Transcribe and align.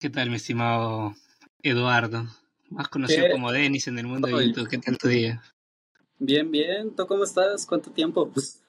¿Qué 0.00 0.08
tal, 0.08 0.30
mi 0.30 0.36
estimado 0.36 1.14
Eduardo? 1.62 2.26
Más 2.70 2.88
conocido 2.88 3.26
como 3.32 3.52
Denis 3.52 3.86
en 3.86 3.98
el 3.98 4.06
mundo 4.06 4.28
de 4.28 4.46
YouTube. 4.46 4.66
¿Qué 4.66 4.78
tal 4.78 4.96
tu 4.96 5.08
día? 5.08 5.42
Bien, 6.18 6.50
bien. 6.50 6.96
¿Tú 6.96 7.06
cómo 7.06 7.24
estás? 7.24 7.66
¿Cuánto 7.66 7.92
tiempo? 7.92 8.32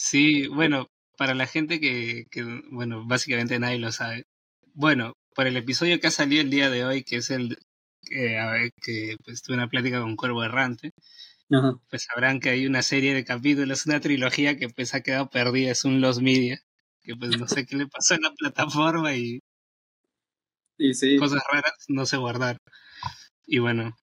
Sí, 0.00 0.46
bueno, 0.46 0.86
para 1.16 1.34
la 1.34 1.48
gente 1.48 1.80
que, 1.80 2.26
que, 2.30 2.44
bueno, 2.70 3.04
básicamente 3.04 3.58
nadie 3.58 3.80
lo 3.80 3.90
sabe. 3.90 4.26
Bueno, 4.74 5.14
por 5.34 5.48
el 5.48 5.56
episodio 5.56 5.98
que 5.98 6.06
ha 6.06 6.12
salido 6.12 6.40
el 6.40 6.50
día 6.50 6.70
de 6.70 6.84
hoy, 6.84 7.02
que 7.02 7.16
es 7.16 7.30
el 7.30 7.58
que, 8.02 8.38
a 8.38 8.48
ver, 8.52 8.70
que 8.80 9.16
pues, 9.24 9.42
tuve 9.42 9.56
una 9.56 9.66
plática 9.66 10.00
con 10.00 10.14
Cuervo 10.14 10.44
Errante, 10.44 10.92
pues 11.90 12.04
sabrán 12.04 12.38
que 12.38 12.50
hay 12.50 12.64
una 12.64 12.82
serie 12.82 13.12
de 13.12 13.24
capítulos, 13.24 13.86
una 13.86 13.98
trilogía 13.98 14.56
que 14.56 14.68
pues 14.68 14.94
ha 14.94 15.00
quedado 15.00 15.28
perdida, 15.30 15.72
es 15.72 15.84
un 15.84 16.00
Los 16.00 16.22
Media, 16.22 16.62
que 17.02 17.16
pues 17.16 17.36
no 17.36 17.48
sé 17.48 17.66
qué 17.66 17.74
le 17.74 17.88
pasó 17.88 18.14
en 18.14 18.22
la 18.22 18.32
plataforma 18.34 19.16
y, 19.16 19.40
y 20.78 20.94
sí. 20.94 21.16
cosas 21.18 21.42
raras 21.50 21.74
no 21.88 22.06
se 22.06 22.16
guardar. 22.16 22.58
Y 23.46 23.58
bueno, 23.58 23.96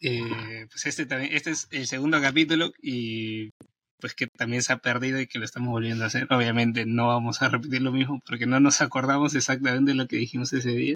eh, 0.00 0.66
pues 0.70 0.86
este 0.86 1.06
también, 1.06 1.32
este 1.32 1.50
es 1.50 1.68
el 1.70 1.86
segundo 1.86 2.20
capítulo 2.20 2.72
y 2.80 3.50
pues 3.98 4.14
que 4.14 4.26
también 4.26 4.62
se 4.62 4.72
ha 4.72 4.78
perdido 4.78 5.20
y 5.20 5.26
que 5.26 5.38
lo 5.38 5.44
estamos 5.44 5.70
volviendo 5.70 6.04
a 6.04 6.08
hacer. 6.08 6.26
Obviamente 6.30 6.86
no 6.86 7.08
vamos 7.08 7.42
a 7.42 7.48
repetir 7.48 7.82
lo 7.82 7.92
mismo 7.92 8.20
porque 8.26 8.46
no 8.46 8.60
nos 8.60 8.80
acordamos 8.80 9.34
exactamente 9.34 9.92
de 9.92 9.96
lo 9.96 10.06
que 10.06 10.16
dijimos 10.16 10.52
ese 10.52 10.70
día. 10.70 10.94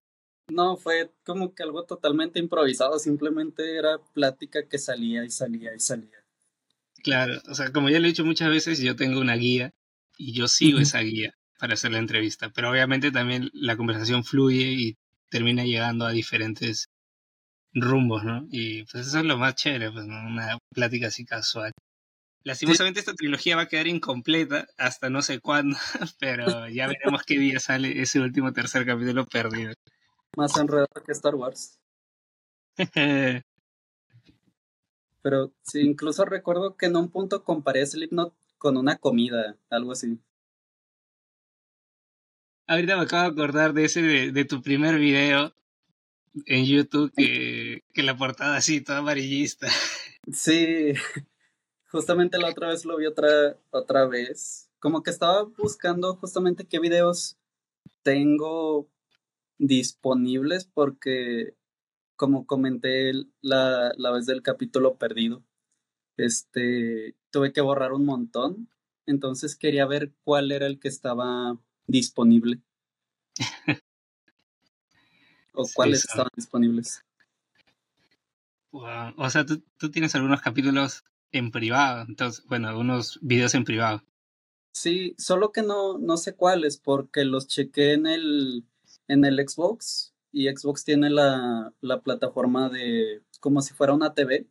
No, 0.48 0.76
fue 0.76 1.10
como 1.24 1.54
que 1.54 1.62
algo 1.62 1.84
totalmente 1.84 2.38
improvisado, 2.38 2.98
simplemente 2.98 3.76
era 3.76 3.98
plática 4.12 4.68
que 4.68 4.78
salía 4.78 5.24
y 5.24 5.30
salía 5.30 5.74
y 5.74 5.80
salía. 5.80 6.22
Claro, 7.02 7.40
o 7.48 7.54
sea, 7.54 7.72
como 7.72 7.88
ya 7.88 7.98
lo 7.98 8.06
he 8.06 8.08
dicho 8.08 8.24
muchas 8.24 8.50
veces, 8.50 8.78
yo 8.78 8.94
tengo 8.96 9.20
una 9.20 9.36
guía 9.36 9.72
y 10.16 10.32
yo 10.32 10.48
sigo 10.48 10.78
esa 10.78 11.00
guía 11.00 11.34
para 11.58 11.74
hacer 11.74 11.92
la 11.92 11.98
entrevista, 11.98 12.50
pero 12.50 12.70
obviamente 12.70 13.10
también 13.10 13.50
la 13.52 13.76
conversación 13.76 14.24
fluye 14.24 14.72
y 14.72 14.96
termina 15.30 15.64
llegando 15.64 16.06
a 16.06 16.12
diferentes 16.12 16.88
rumbos, 17.72 18.24
¿no? 18.24 18.46
Y 18.50 18.84
pues 18.84 19.06
eso 19.06 19.18
es 19.18 19.24
lo 19.24 19.36
más 19.36 19.54
chévere, 19.54 19.90
pues 19.90 20.04
una 20.04 20.58
plática 20.72 21.08
así 21.08 21.24
casual. 21.24 21.72
Lastimosamente 22.44 23.00
esta 23.00 23.14
trilogía 23.14 23.56
va 23.56 23.62
a 23.62 23.68
quedar 23.68 23.86
incompleta 23.86 24.66
hasta 24.76 25.08
no 25.08 25.22
sé 25.22 25.40
cuándo, 25.40 25.78
pero 26.20 26.68
ya 26.68 26.86
veremos 26.86 27.22
qué 27.22 27.38
día 27.38 27.58
sale 27.58 28.02
ese 28.02 28.20
último 28.20 28.52
tercer 28.52 28.84
capítulo 28.84 29.26
perdido. 29.26 29.72
Más 30.36 30.56
enredado 30.58 30.88
que 31.04 31.12
Star 31.12 31.34
Wars. 31.34 31.78
pero 35.22 35.54
sí, 35.62 35.80
incluso 35.80 36.24
recuerdo 36.24 36.76
que 36.76 36.86
en 36.86 36.96
un 36.96 37.08
punto 37.08 37.44
comparé 37.44 37.86
Slipknot 37.86 38.34
con 38.58 38.76
una 38.76 38.96
comida, 38.96 39.56
algo 39.70 39.92
así. 39.92 40.18
Ahorita 42.66 42.96
me 42.96 43.02
acabo 43.02 43.22
de 43.24 43.28
acordar 43.28 43.74
de 43.74 43.84
ese 43.84 44.00
de, 44.02 44.44
tu 44.46 44.62
primer 44.62 44.98
video 44.98 45.54
en 46.46 46.64
YouTube 46.64 47.12
que, 47.14 47.84
que 47.92 48.02
la 48.02 48.16
portada 48.16 48.56
así, 48.56 48.80
toda 48.80 48.98
amarillista. 48.98 49.68
Sí, 50.32 50.94
justamente 51.90 52.38
la 52.38 52.48
otra 52.48 52.68
vez 52.68 52.86
lo 52.86 52.96
vi 52.96 53.04
otra, 53.04 53.58
otra 53.70 54.06
vez. 54.06 54.70
Como 54.78 55.02
que 55.02 55.10
estaba 55.10 55.42
buscando 55.44 56.16
justamente 56.16 56.66
qué 56.66 56.78
videos 56.80 57.36
tengo 58.02 58.88
disponibles 59.58 60.64
porque, 60.64 61.54
como 62.16 62.46
comenté 62.46 63.12
la, 63.42 63.92
la 63.98 64.10
vez 64.10 64.24
del 64.24 64.42
capítulo 64.42 64.96
perdido, 64.96 65.44
este, 66.16 67.14
tuve 67.30 67.52
que 67.52 67.60
borrar 67.60 67.92
un 67.92 68.06
montón. 68.06 68.70
Entonces 69.04 69.54
quería 69.54 69.84
ver 69.84 70.12
cuál 70.24 70.50
era 70.50 70.66
el 70.66 70.80
que 70.80 70.88
estaba 70.88 71.58
disponible. 71.86 72.60
o 75.54 75.68
cuáles 75.74 76.04
estaban 76.04 76.30
disponibles. 76.36 77.04
O 78.70 79.30
sea, 79.30 79.46
¿tú, 79.46 79.62
tú, 79.78 79.90
tienes 79.90 80.14
algunos 80.16 80.40
capítulos 80.40 81.04
en 81.30 81.50
privado, 81.50 82.04
entonces, 82.08 82.44
bueno, 82.46 82.68
algunos 82.68 83.18
videos 83.22 83.54
en 83.54 83.64
privado. 83.64 84.02
Sí, 84.72 85.14
solo 85.18 85.52
que 85.52 85.62
no, 85.62 85.98
no 85.98 86.16
sé 86.16 86.34
cuáles, 86.34 86.78
porque 86.78 87.24
los 87.24 87.46
chequé 87.46 87.92
en 87.92 88.06
el, 88.06 88.64
en 89.06 89.24
el 89.24 89.36
Xbox 89.48 90.12
y 90.32 90.48
Xbox 90.48 90.84
tiene 90.84 91.10
la, 91.10 91.72
la 91.80 92.00
plataforma 92.00 92.68
de 92.68 93.22
como 93.40 93.62
si 93.62 93.74
fuera 93.74 93.92
una 93.92 94.14
TV. 94.14 94.48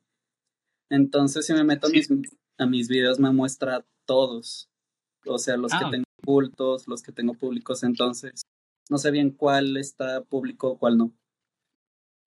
Entonces, 0.90 1.46
si 1.46 1.54
me 1.54 1.64
meto 1.64 1.88
a, 1.88 1.90
mis, 1.90 2.10
a 2.58 2.66
mis 2.66 2.88
videos, 2.88 3.20
me 3.20 3.32
muestra 3.32 3.86
todos. 4.06 4.70
O 5.26 5.38
sea, 5.38 5.58
los 5.58 5.72
que 5.72 5.86
ah, 5.86 5.90
tengo 5.92 6.06
ocultos, 6.22 6.88
los 6.88 7.02
que 7.02 7.12
tengo 7.12 7.34
públicos. 7.34 7.84
Entonces, 7.84 8.44
no 8.90 8.98
sé 8.98 9.12
bien 9.12 9.32
cuál 9.32 9.78
está 9.78 10.22
público 10.24 10.72
o 10.72 10.78
cuál 10.78 10.98
no. 10.98 11.14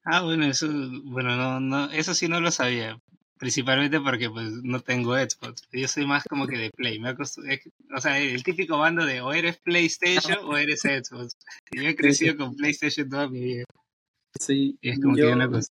Ah, 0.05 0.23
bueno, 0.23 0.47
eso, 0.47 0.69
bueno, 1.05 1.37
no, 1.37 1.61
no, 1.61 1.91
eso 1.91 2.15
sí 2.15 2.29
no 2.29 2.41
lo 2.41 2.51
sabía. 2.51 3.01
Principalmente 3.39 4.01
porque 4.01 4.31
pues 4.31 4.51
no 4.62 4.81
tengo 4.81 5.15
Xbox. 5.15 5.69
Yo 5.71 5.89
soy 5.89 6.06
más 6.06 6.25
como 6.25 6.47
que 6.47 6.56
de 6.56 6.71
Play. 6.71 6.99
Me 6.99 7.11
o 7.11 8.01
sea, 8.01 8.19
el 8.19 8.43
típico 8.43 8.79
bando 8.79 9.05
de 9.05 9.21
o 9.21 9.33
eres 9.33 9.59
PlayStation 9.59 10.39
o 10.45 10.56
eres 10.56 10.81
Xbox. 10.83 11.37
Yo 11.73 11.83
he 11.83 11.97
crecido 11.97 12.37
con 12.37 12.56
PlayStation 12.56 13.11
toda 13.11 13.29
mi 13.29 13.41
vida. 13.41 13.65
Sí. 14.41 14.79
es 14.81 15.01
como 15.01 15.17
que 15.17 15.27
una 15.27 15.51
cosa. 15.51 15.69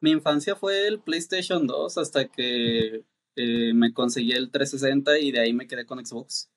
Mi 0.00 0.10
infancia 0.10 0.56
fue 0.56 0.86
el 0.88 1.00
PlayStation 1.00 1.66
2 1.66 1.96
hasta 1.96 2.28
que 2.28 3.04
eh, 3.36 3.72
me 3.74 3.92
conseguí 3.92 4.32
el 4.32 4.50
360 4.50 5.18
y 5.18 5.32
de 5.32 5.40
ahí 5.40 5.52
me 5.52 5.66
quedé 5.66 5.86
con 5.86 6.04
Xbox. 6.04 6.50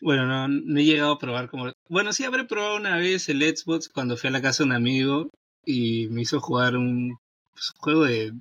Bueno, 0.00 0.26
no, 0.26 0.48
no 0.48 0.80
he 0.80 0.84
llegado 0.84 1.12
a 1.12 1.18
probar 1.18 1.50
como... 1.50 1.72
Bueno, 1.88 2.12
sí 2.12 2.24
habré 2.24 2.44
probado 2.44 2.76
una 2.76 2.96
vez 2.96 3.28
el 3.28 3.42
Xbox 3.42 3.88
cuando 3.88 4.16
fui 4.16 4.28
a 4.28 4.32
la 4.32 4.42
casa 4.42 4.62
de 4.62 4.68
un 4.68 4.76
amigo 4.76 5.30
y 5.64 6.08
me 6.08 6.22
hizo 6.22 6.40
jugar 6.40 6.76
un 6.76 7.18
pues, 7.52 7.72
juego 7.76 8.04
de... 8.04 8.32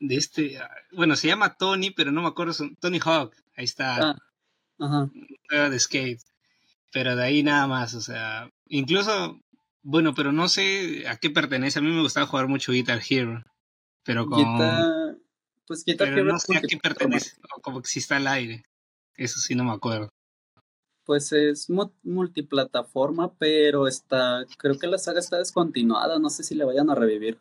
De 0.00 0.16
este... 0.16 0.58
Bueno, 0.92 1.16
se 1.16 1.28
llama 1.28 1.54
Tony, 1.54 1.90
pero 1.90 2.12
no 2.12 2.22
me 2.22 2.28
acuerdo. 2.28 2.52
Tony 2.80 3.00
Hawk. 3.02 3.34
Ahí 3.56 3.64
está. 3.64 4.10
Ah, 4.10 4.18
ajá. 4.78 5.10
juego 5.48 5.70
de 5.70 5.78
skate. 5.78 6.20
Pero 6.92 7.16
de 7.16 7.22
ahí 7.22 7.42
nada 7.42 7.66
más, 7.66 7.94
o 7.94 8.00
sea... 8.00 8.50
Incluso... 8.66 9.40
Bueno, 9.82 10.14
pero 10.14 10.32
no 10.32 10.48
sé 10.48 11.08
a 11.08 11.16
qué 11.16 11.30
pertenece. 11.30 11.78
A 11.78 11.82
mí 11.82 11.90
me 11.90 12.02
gustaba 12.02 12.26
jugar 12.26 12.48
mucho 12.48 12.72
Guitar 12.72 13.00
Hero. 13.08 13.42
Pero 14.10 14.26
como... 14.26 15.16
Pues 15.68 15.84
Guitar 15.84 16.08
Hero... 16.08 16.32
No 16.32 16.38
sé 16.40 16.56
a 16.56 16.60
qué 16.62 16.76
pertenece. 16.76 17.36
O 17.56 17.60
como 17.60 17.80
que 17.80 17.88
si 17.88 18.00
está 18.00 18.16
al 18.16 18.26
aire. 18.26 18.64
Eso 19.14 19.38
sí 19.38 19.54
no 19.54 19.62
me 19.62 19.70
acuerdo. 19.70 20.08
Pues 21.04 21.30
es 21.30 21.68
multiplataforma, 22.02 23.34
pero 23.34 23.86
está, 23.86 24.44
creo 24.58 24.80
que 24.80 24.88
la 24.88 24.98
saga 24.98 25.20
está 25.20 25.38
descontinuada, 25.38 26.18
no 26.18 26.28
sé 26.28 26.42
si 26.42 26.56
le 26.56 26.64
vayan 26.64 26.90
a 26.90 26.96
revivir. 26.96 27.38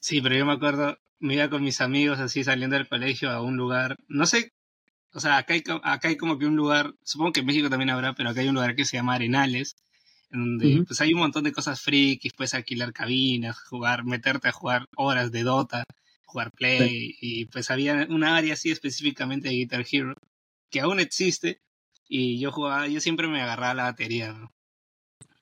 Sí, 0.00 0.22
pero 0.22 0.34
yo 0.34 0.46
me 0.46 0.54
acuerdo, 0.54 0.96
me 1.18 1.34
iba 1.34 1.50
con 1.50 1.62
mis 1.62 1.82
amigos 1.82 2.20
así 2.20 2.42
saliendo 2.42 2.76
del 2.76 2.88
colegio 2.88 3.30
a 3.30 3.42
un 3.42 3.58
lugar, 3.58 3.96
no 4.08 4.24
sé, 4.24 4.54
o 5.12 5.20
sea, 5.20 5.36
acá 5.36 5.54
hay, 5.54 5.62
acá 5.82 6.08
hay 6.08 6.16
como 6.16 6.38
que 6.38 6.46
un 6.46 6.56
lugar, 6.56 6.94
supongo 7.02 7.32
que 7.32 7.40
en 7.40 7.46
México 7.46 7.68
también 7.68 7.90
habrá, 7.90 8.14
pero 8.14 8.30
acá 8.30 8.40
hay 8.40 8.48
un 8.48 8.54
lugar 8.54 8.74
que 8.74 8.84
se 8.84 8.96
llama 8.96 9.14
Arenales, 9.14 9.76
en 10.30 10.58
donde 10.58 10.84
pues 10.86 11.00
hay 11.00 11.12
un 11.12 11.20
montón 11.20 11.44
de 11.44 11.52
cosas 11.52 11.80
frikis, 11.80 12.32
puedes 12.34 12.54
alquilar 12.54 12.92
cabinas, 12.92 13.58
jugar, 13.64 14.04
meterte 14.04 14.48
a 14.48 14.52
jugar 14.52 14.86
horas 14.96 15.32
de 15.32 15.42
Dota, 15.42 15.84
jugar 16.24 16.52
Play, 16.52 17.16
y 17.20 17.46
pues 17.46 17.70
había 17.70 18.06
una 18.08 18.36
área 18.36 18.54
así 18.54 18.70
específicamente 18.70 19.48
de 19.48 19.54
Guitar 19.54 19.84
Hero 19.90 20.14
que 20.70 20.80
aún 20.80 21.00
existe, 21.00 21.60
y 22.08 22.38
yo 22.38 22.52
jugaba, 22.52 22.86
yo 22.86 23.00
siempre 23.00 23.26
me 23.26 23.42
agarraba 23.42 23.74
la 23.74 23.82
batería, 23.84 24.36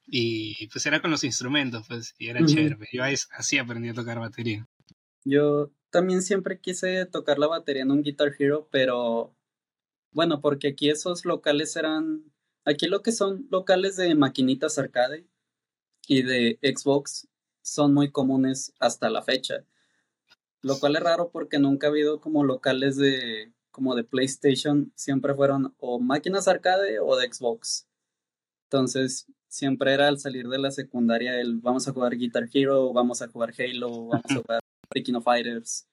Y 0.07 0.67
pues 0.69 0.87
era 0.87 1.01
con 1.01 1.11
los 1.11 1.23
instrumentos, 1.25 1.87
pues, 1.87 2.15
y 2.19 2.29
era 2.29 2.45
chévere. 2.45 2.79
Yo 2.93 3.03
así 3.05 3.59
aprendí 3.59 3.91
a 3.91 3.95
tocar 3.95 4.19
batería. 4.19 4.67
Yo 5.25 5.71
también 5.91 6.23
siempre 6.23 6.61
quise 6.61 7.05
tocar 7.05 7.39
la 7.39 7.47
batería 7.47 7.83
en 7.83 7.91
un 7.91 8.03
Guitar 8.03 8.33
Hero, 8.39 8.69
pero 8.73 9.35
bueno, 10.13 10.41
porque 10.41 10.69
aquí 10.69 10.89
esos 10.89 11.27
locales 11.27 11.77
eran, 11.77 12.25
aquí 12.69 12.87
lo 12.87 13.03
que 13.03 13.13
son 13.13 13.47
locales 13.51 13.97
de 13.97 14.15
maquinitas 14.15 14.79
arcade 14.79 15.27
y 16.07 16.23
de 16.23 16.59
Xbox 16.63 17.29
son 17.63 17.95
muy 17.95 18.11
comunes 18.11 18.75
hasta 18.79 19.11
la 19.11 19.23
fecha. 19.23 19.65
Lo 20.61 20.79
cual 20.79 20.97
es 20.97 21.03
raro 21.03 21.31
porque 21.31 21.59
nunca 21.59 21.87
ha 21.87 21.91
habido 21.91 22.21
como 22.21 22.45
locales 22.45 22.97
de 22.97 23.53
como 23.71 23.95
de 23.95 24.03
PlayStation 24.03 24.93
siempre 24.97 25.35
fueron 25.35 25.75
o 25.79 26.01
máquinas 26.01 26.49
arcade 26.49 26.99
o 26.99 27.17
de 27.17 27.33
Xbox. 27.33 27.87
Entonces, 28.65 29.27
siempre 29.47 29.95
era 29.95 30.09
al 30.09 30.19
salir 30.19 30.49
de 30.49 30.59
la 30.59 30.71
secundaria 30.71 31.41
el 31.41 31.59
vamos 31.59 31.87
a 31.87 31.93
jugar 31.93 32.17
Guitar 32.17 32.49
Hero, 32.53 32.93
vamos 32.93 33.23
a 33.23 33.29
jugar 33.29 33.55
Halo, 33.57 34.09
vamos 34.09 34.31
a 34.31 34.35
jugar 34.43 34.61
King 35.05 35.15
of 35.15 35.25
Fighters. 35.25 35.87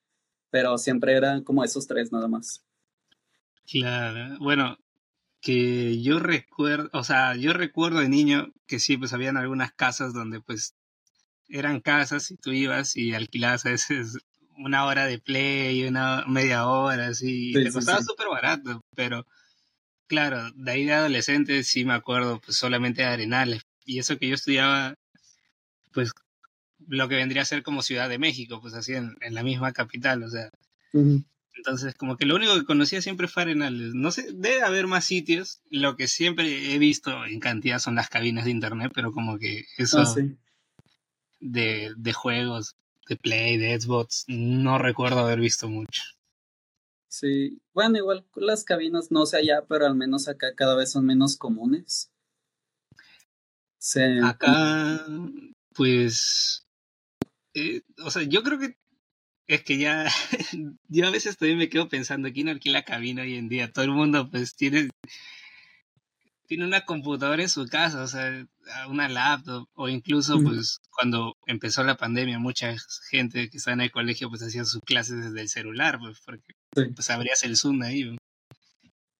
Pero 0.49 0.77
siempre 0.77 1.13
eran 1.13 1.43
como 1.43 1.63
esos 1.63 1.85
tres 1.85 2.11
nada 2.11 2.27
más. 2.27 2.65
Claro, 3.67 4.37
bueno, 4.39 4.77
que 5.45 6.01
yo 6.01 6.17
recuerdo, 6.17 6.89
o 6.91 7.03
sea, 7.03 7.35
yo 7.35 7.53
recuerdo 7.53 7.99
de 7.99 8.09
niño 8.09 8.51
que 8.65 8.79
sí, 8.79 8.97
pues 8.97 9.13
habían 9.13 9.37
algunas 9.37 9.71
casas 9.73 10.11
donde 10.11 10.41
pues 10.41 10.73
eran 11.49 11.81
casas 11.81 12.31
y 12.31 12.37
tú 12.37 12.51
ibas 12.51 12.97
y 12.97 13.13
alquilabas 13.13 13.63
a 13.67 13.69
veces 13.69 14.17
una 14.57 14.85
hora 14.85 15.05
de 15.05 15.19
play, 15.19 15.83
una 15.83 16.25
media 16.25 16.65
hora, 16.65 17.09
así. 17.09 17.53
te 17.53 17.71
costaba 17.71 18.01
súper 18.01 18.27
barato, 18.27 18.83
pero 18.95 19.27
claro, 20.07 20.49
de 20.55 20.71
ahí 20.71 20.83
de 20.83 20.93
adolescente 20.93 21.63
sí 21.63 21.85
me 21.85 21.93
acuerdo 21.93 22.41
pues 22.43 22.57
solamente 22.57 23.03
de 23.03 23.09
Arenales. 23.09 23.61
Y 23.85 23.99
eso 23.99 24.17
que 24.17 24.27
yo 24.27 24.33
estudiaba, 24.33 24.95
pues 25.93 26.11
lo 26.87 27.07
que 27.07 27.17
vendría 27.17 27.43
a 27.43 27.45
ser 27.45 27.61
como 27.61 27.83
Ciudad 27.83 28.09
de 28.09 28.17
México, 28.17 28.61
pues 28.61 28.73
así 28.73 28.93
en, 28.95 29.15
la 29.21 29.43
misma 29.43 29.73
capital, 29.73 30.23
o 30.23 30.29
sea. 30.31 30.49
Entonces, 31.57 31.95
como 31.95 32.17
que 32.17 32.25
lo 32.25 32.35
único 32.35 32.53
que 32.55 32.65
conocía 32.65 33.01
siempre 33.01 33.27
fue 33.27 33.43
Arenales. 33.43 33.93
No 33.93 34.11
sé, 34.11 34.27
debe 34.33 34.61
haber 34.61 34.87
más 34.87 35.05
sitios. 35.05 35.61
Lo 35.69 35.95
que 35.95 36.07
siempre 36.07 36.73
he 36.73 36.77
visto 36.79 37.25
en 37.25 37.39
cantidad 37.39 37.79
son 37.79 37.95
las 37.95 38.09
cabinas 38.09 38.45
de 38.45 38.51
internet, 38.51 38.91
pero 38.93 39.11
como 39.11 39.39
que 39.39 39.65
eso 39.77 39.99
ah, 39.99 40.15
de, 41.39 41.93
de 41.95 42.13
juegos, 42.13 42.75
de 43.07 43.15
Play, 43.15 43.57
de 43.57 43.79
Xbox, 43.79 44.25
no 44.27 44.77
recuerdo 44.77 45.19
haber 45.19 45.39
visto 45.39 45.69
mucho. 45.69 46.03
Sí, 47.07 47.61
bueno, 47.73 47.97
igual 47.97 48.25
las 48.35 48.65
cabinas 48.65 49.09
no 49.09 49.25
sé 49.25 49.37
allá, 49.37 49.63
pero 49.69 49.85
al 49.85 49.95
menos 49.95 50.27
acá 50.27 50.53
cada 50.55 50.75
vez 50.75 50.91
son 50.91 51.05
menos 51.05 51.37
comunes. 51.37 52.11
Acá, 54.23 55.05
pues, 55.73 56.65
eh, 57.53 57.83
o 58.03 58.09
sea, 58.09 58.23
yo 58.23 58.41
creo 58.41 58.57
que 58.57 58.77
es 59.47 59.63
que 59.63 59.77
ya, 59.77 60.05
yo 60.87 61.07
a 61.07 61.11
veces 61.11 61.37
todavía 61.37 61.57
me 61.57 61.69
quedo 61.69 61.87
pensando, 61.87 62.31
¿quién 62.31 62.49
alquila 62.49 62.83
cabina 62.83 63.21
hoy 63.21 63.35
en 63.35 63.49
día? 63.49 63.71
Todo 63.71 63.85
el 63.85 63.91
mundo 63.91 64.29
pues 64.29 64.55
tiene, 64.55 64.89
tiene 66.47 66.65
una 66.65 66.85
computadora 66.85 67.41
en 67.41 67.49
su 67.49 67.67
casa, 67.67 68.03
o 68.03 68.07
sea, 68.07 68.45
una 68.89 69.09
laptop, 69.09 69.67
o 69.73 69.89
incluso 69.89 70.41
pues 70.41 70.79
cuando 70.91 71.35
empezó 71.45 71.83
la 71.83 71.97
pandemia, 71.97 72.39
mucha 72.39 72.75
gente 73.09 73.49
que 73.49 73.57
estaba 73.57 73.73
en 73.75 73.81
el 73.81 73.91
colegio 73.91 74.29
pues 74.29 74.41
hacía 74.41 74.65
sus 74.65 74.81
clases 74.81 75.23
desde 75.23 75.41
el 75.41 75.49
celular, 75.49 75.99
pues 75.99 76.19
porque 76.25 76.53
pues 76.73 77.09
abrías 77.09 77.43
el 77.43 77.57
Zoom 77.57 77.81
ahí. 77.83 78.15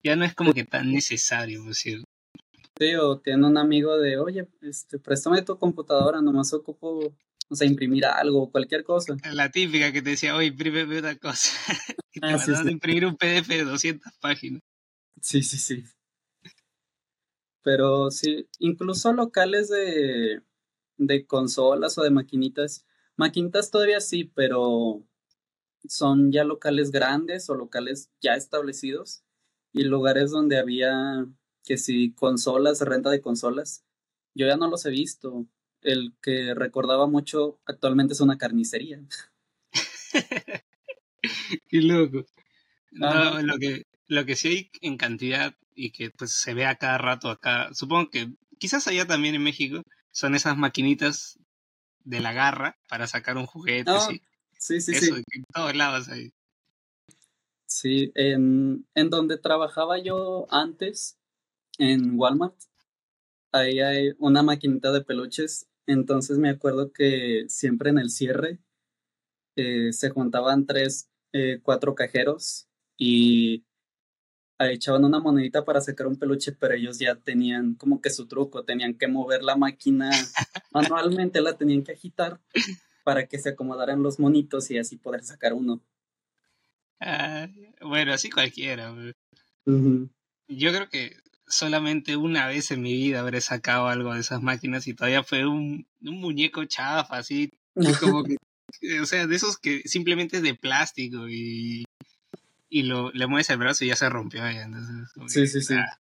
Ya 0.04 0.16
no 0.16 0.26
es 0.26 0.36
como 0.36 0.54
que 0.54 0.66
tan 0.66 0.92
necesario, 0.92 1.64
pues 1.64 1.80
sí. 1.80 2.04
Sí, 2.78 2.94
o 2.96 3.20
tiene 3.20 3.48
un 3.48 3.58
amigo 3.58 3.98
de, 3.98 4.18
oye, 4.18 4.48
este, 4.62 5.00
préstame 5.00 5.42
tu 5.42 5.58
computadora, 5.58 6.22
nomás 6.22 6.54
ocupo 6.54 7.16
o 7.48 7.56
sea, 7.56 7.68
imprimir 7.68 8.06
algo, 8.06 8.52
cualquier 8.52 8.84
cosa. 8.84 9.16
La 9.34 9.52
típica 9.52 9.92
que 9.92 10.02
te 10.02 10.12
decía, 10.12 10.36
oye, 10.36 10.48
imprímeme 10.48 11.00
una 11.00 11.16
cosa. 11.18 11.52
y 12.14 12.20
te 12.20 12.28
ah, 12.28 12.38
a 12.38 12.72
imprimir 12.72 13.06
un 13.06 13.16
PDF 13.16 13.48
de 13.48 13.64
200 13.64 14.14
páginas. 14.20 14.62
Sí, 15.22 15.44
sí, 15.44 15.58
sí. 15.58 15.84
Pero 17.62 18.12
sí, 18.12 18.48
incluso 18.60 19.14
locales 19.14 19.70
de, 19.70 20.42
de 20.98 21.26
consolas 21.26 21.98
o 21.98 22.04
de 22.04 22.12
maquinitas. 22.12 22.86
Maquinitas 23.16 23.72
todavía 23.72 24.02
sí, 24.02 24.26
pero 24.26 25.04
son 25.88 26.32
ya 26.32 26.44
locales 26.44 26.92
grandes 26.92 27.50
o 27.50 27.56
locales 27.56 28.10
ya 28.22 28.34
establecidos 28.34 29.24
y 29.72 29.84
lugares 29.84 30.32
donde 30.32 30.58
había 30.58 31.26
que 31.66 31.78
si 31.78 32.14
consolas, 32.14 32.82
renta 32.82 33.10
de 33.10 33.22
consolas. 33.22 33.84
Yo 34.34 34.48
ya 34.48 34.58
no 34.58 34.70
los 34.70 34.86
he 34.86 34.90
visto 34.92 35.48
el 35.82 36.14
que 36.22 36.54
recordaba 36.54 37.08
mucho 37.08 37.60
actualmente 37.66 38.14
es 38.14 38.22
una 38.22 38.38
carnicería. 38.38 39.02
Qué 41.70 41.82
loco. 41.82 42.26
No, 42.92 43.42
lo 43.42 43.58
que, 43.58 43.84
lo 44.08 44.26
que 44.26 44.36
sí 44.36 44.48
hay 44.48 44.72
en 44.82 44.98
cantidad 44.98 45.56
y 45.74 45.92
que 45.92 46.12
pues 46.12 46.32
se 46.32 46.54
ve 46.54 46.66
a 46.66 46.76
cada 46.76 46.98
rato 46.98 47.30
acá, 47.30 47.70
supongo 47.74 48.10
que 48.10 48.34
quizás 48.58 48.88
allá 48.88 49.06
también 49.06 49.36
en 49.36 49.44
México, 49.44 49.82
son 50.12 50.36
esas 50.36 50.58
maquinitas 50.58 51.38
de 52.04 52.20
la 52.20 52.34
garra 52.34 52.78
para 52.88 53.08
sacar 53.08 53.38
un 53.38 53.46
juguete. 53.46 53.92
sí, 54.00 54.22
sí, 54.58 54.82
sí. 54.82 54.92
Eso, 54.96 55.16
en 55.18 55.44
todos 55.54 55.76
lados 55.76 56.08
ahí. 56.10 56.32
Sí, 57.68 58.12
en, 58.16 58.88
en 58.96 59.10
donde 59.10 59.38
trabajaba 59.38 59.98
yo 60.00 60.48
antes, 60.50 61.18
en 61.78 62.18
Walmart, 62.20 62.56
ahí 63.52 63.80
hay 63.80 64.14
una 64.20 64.44
maquinita 64.44 64.92
de 64.92 65.02
peluches 65.02 65.68
entonces 65.88 66.38
me 66.38 66.50
acuerdo 66.50 66.92
que 66.92 67.46
siempre 67.48 67.90
en 67.90 68.00
el 68.00 68.10
cierre 68.10 68.60
eh, 69.56 69.94
se 69.94 70.10
juntaban 70.10 70.66
tres, 70.66 71.10
eh, 71.32 71.60
cuatro 71.62 71.96
cajeros 71.96 72.68
y 72.98 73.64
echaban 74.58 75.04
una 75.04 75.20
monedita 75.20 75.66
para 75.66 75.82
sacar 75.82 76.08
un 76.08 76.18
peluche, 76.18 76.54
pero 76.54 76.74
ellos 76.74 76.98
ya 76.98 77.16
tenían 77.16 77.76
como 77.76 78.02
que 78.02 78.10
su 78.10 78.28
truco, 78.28 78.64
tenían 78.64 78.98
que 78.98 79.08
mover 79.08 79.44
la 79.44 79.56
máquina 79.56 80.10
manualmente, 80.72 81.42
la 81.42 81.58
tenían 81.58 81.84
que 81.84 81.92
agitar 81.92 82.40
para 83.04 83.28
que 83.28 83.38
se 83.38 83.50
acomodaran 83.50 84.02
los 84.02 84.20
monitos 84.20 84.72
y 84.72 84.78
así 84.78 84.98
poder 84.98 85.24
sacar 85.24 85.54
uno. 85.54 85.84
Ah, 87.00 87.48
bueno, 87.82 88.14
así 88.14 88.30
cualquiera. 88.32 88.96
Yo 89.66 90.72
creo 90.72 90.90
que 90.90 91.18
solamente 91.48 92.18
una 92.18 92.48
vez 92.48 92.72
en 92.72 92.82
mi 92.82 92.94
vida 92.94 93.20
habré 93.20 93.42
sacado 93.42 93.88
algo 93.88 94.14
de 94.14 94.22
esas 94.22 94.42
máquinas 94.42 94.88
y 94.88 94.94
todavía 94.94 95.24
fue 95.24 95.46
un, 95.46 95.88
un 96.02 96.20
muñeco 96.20 96.66
chafa, 96.66 97.18
así, 97.18 97.52
como 98.00 98.24
que, 98.24 98.38
o 99.02 99.06
sea, 99.06 99.28
de 99.28 99.36
esos 99.36 99.58
que 99.58 99.82
simplemente 99.86 100.38
es 100.38 100.44
de 100.44 100.56
plástico 100.56 101.28
y, 101.30 101.86
y 102.70 102.84
lo, 102.84 103.12
le 103.12 103.28
mueves 103.28 103.50
el 103.50 103.58
brazo 103.58 103.86
y 103.86 103.90
ya 103.90 103.96
se 103.96 104.10
rompió. 104.10 104.42
sí, 105.28 105.48
sí, 105.48 105.62
sí. 105.62 105.76
Ah. 105.76 106.00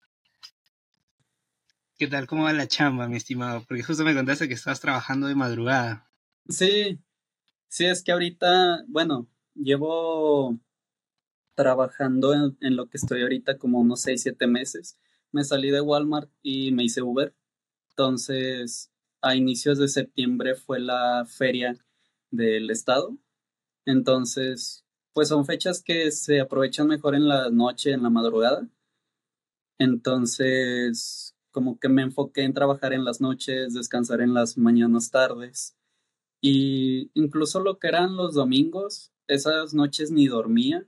¿Qué 1.98 2.08
tal? 2.08 2.28
¿Cómo 2.28 2.44
va 2.44 2.54
la 2.54 2.68
chamba, 2.68 3.10
mi 3.10 3.18
estimado? 3.18 3.66
Porque 3.68 3.84
justo 3.84 4.06
me 4.06 4.16
contaste 4.16 4.48
que 4.48 4.54
estás 4.54 4.80
trabajando 4.80 5.28
de 5.28 5.36
madrugada. 5.36 6.10
Sí, 6.48 6.98
sí, 7.68 7.86
es 7.86 8.04
que 8.04 8.14
ahorita, 8.14 8.86
bueno, 8.88 9.28
llevo 9.54 10.58
trabajando 11.56 12.34
en, 12.34 12.58
en 12.62 12.78
lo 12.78 12.88
que 12.88 12.96
estoy 12.96 13.22
ahorita 13.22 13.58
como 13.58 13.82
unos 13.82 14.02
6, 14.02 14.22
7 14.22 14.48
meses 14.48 14.98
me 15.32 15.44
salí 15.44 15.70
de 15.72 15.82
Walmart 15.82 16.32
y 16.42 16.72
me 16.72 16.84
hice 16.84 17.02
Uber. 17.02 17.36
Entonces, 17.92 18.92
a 19.22 19.36
inicios 19.36 19.78
de 19.78 19.88
septiembre 19.88 20.56
fue 20.56 20.80
la 20.80 21.26
feria 21.28 21.78
del 22.32 22.70
estado. 22.70 23.18
Entonces, 23.86 24.86
pues 25.14 25.30
son 25.30 25.46
fechas 25.46 25.84
que 25.84 26.12
se 26.12 26.40
aprovechan 26.40 26.88
mejor 26.88 27.16
en 27.16 27.28
la 27.28 27.50
noche, 27.50 27.92
en 27.92 28.04
la 28.04 28.10
madrugada. 28.10 28.70
Entonces, 29.80 31.36
como 31.52 31.80
que 31.80 31.90
me 31.90 32.04
enfoqué 32.04 32.44
en 32.44 32.54
trabajar 32.54 32.94
en 32.94 33.06
las 33.06 33.22
noches, 33.22 33.74
descansar 33.74 34.22
en 34.22 34.34
las 34.34 34.58
mañanas 34.58 35.10
tardes. 35.10 35.76
Y 36.42 37.12
incluso 37.14 37.60
lo 37.60 37.80
que 37.80 37.88
eran 37.88 38.16
los 38.16 38.36
domingos, 38.36 39.12
esas 39.28 39.74
noches 39.74 40.12
ni 40.12 40.28
dormía, 40.28 40.86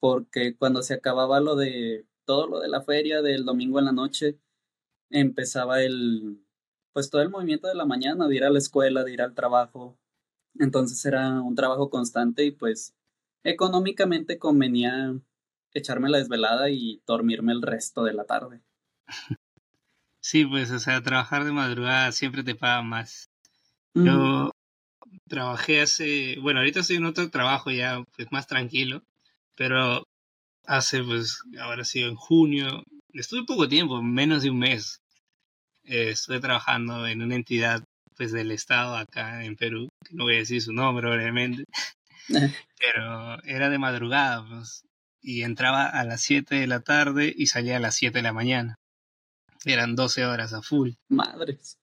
porque 0.00 0.56
cuando 0.56 0.82
se 0.82 0.94
acababa 0.94 1.40
lo 1.40 1.56
de 1.56 2.07
todo 2.28 2.46
lo 2.46 2.60
de 2.60 2.68
la 2.68 2.82
feria 2.82 3.22
del 3.22 3.46
domingo 3.46 3.78
en 3.78 3.86
la 3.86 3.92
noche, 3.92 4.38
empezaba 5.08 5.82
el, 5.82 6.44
pues 6.92 7.08
todo 7.08 7.22
el 7.22 7.30
movimiento 7.30 7.68
de 7.68 7.74
la 7.74 7.86
mañana, 7.86 8.28
de 8.28 8.36
ir 8.36 8.44
a 8.44 8.50
la 8.50 8.58
escuela, 8.58 9.02
de 9.02 9.14
ir 9.14 9.22
al 9.22 9.34
trabajo. 9.34 9.98
Entonces 10.58 11.02
era 11.06 11.40
un 11.40 11.54
trabajo 11.54 11.88
constante 11.88 12.44
y 12.44 12.50
pues 12.50 12.94
económicamente 13.44 14.38
convenía 14.38 15.18
echarme 15.72 16.10
la 16.10 16.18
desvelada 16.18 16.68
y 16.68 17.00
dormirme 17.06 17.52
el 17.52 17.62
resto 17.62 18.04
de 18.04 18.12
la 18.12 18.24
tarde. 18.24 18.60
Sí, 20.20 20.44
pues, 20.44 20.70
o 20.70 20.78
sea, 20.78 21.02
trabajar 21.02 21.44
de 21.44 21.52
madrugada 21.52 22.12
siempre 22.12 22.42
te 22.42 22.54
paga 22.54 22.82
más. 22.82 23.30
Yo 23.94 24.50
trabajé 25.28 25.80
hace, 25.80 26.36
bueno, 26.42 26.60
ahorita 26.60 26.80
estoy 26.80 26.96
en 26.96 27.06
otro 27.06 27.30
trabajo 27.30 27.70
ya, 27.70 28.04
pues 28.14 28.30
más 28.30 28.46
tranquilo, 28.46 29.02
pero 29.54 30.07
hace, 30.68 31.02
pues, 31.02 31.42
ahora 31.60 31.84
sí, 31.84 32.02
en 32.02 32.14
junio, 32.14 32.84
estuve 33.12 33.44
poco 33.44 33.68
tiempo, 33.68 34.02
menos 34.02 34.42
de 34.42 34.50
un 34.50 34.58
mes. 34.60 35.00
Eh, 35.84 36.10
estuve 36.10 36.40
trabajando 36.40 37.06
en 37.06 37.22
una 37.22 37.34
entidad, 37.34 37.82
pues, 38.16 38.32
del 38.32 38.52
Estado 38.52 38.96
acá 38.96 39.44
en 39.44 39.56
Perú, 39.56 39.88
que 40.04 40.14
no 40.14 40.24
voy 40.24 40.36
a 40.36 40.38
decir 40.38 40.62
su 40.62 40.72
nombre, 40.72 41.10
obviamente, 41.10 41.64
pero 42.28 43.42
era 43.44 43.70
de 43.70 43.78
madrugada, 43.78 44.46
pues, 44.46 44.82
y 45.22 45.42
entraba 45.42 45.86
a 45.86 46.04
las 46.04 46.20
7 46.22 46.56
de 46.56 46.66
la 46.66 46.80
tarde 46.80 47.32
y 47.34 47.46
salía 47.46 47.78
a 47.78 47.80
las 47.80 47.96
7 47.96 48.18
de 48.18 48.22
la 48.22 48.32
mañana. 48.32 48.76
Eran 49.64 49.96
12 49.96 50.26
horas 50.26 50.52
a 50.52 50.62
full. 50.62 50.92
Madres 51.08 51.78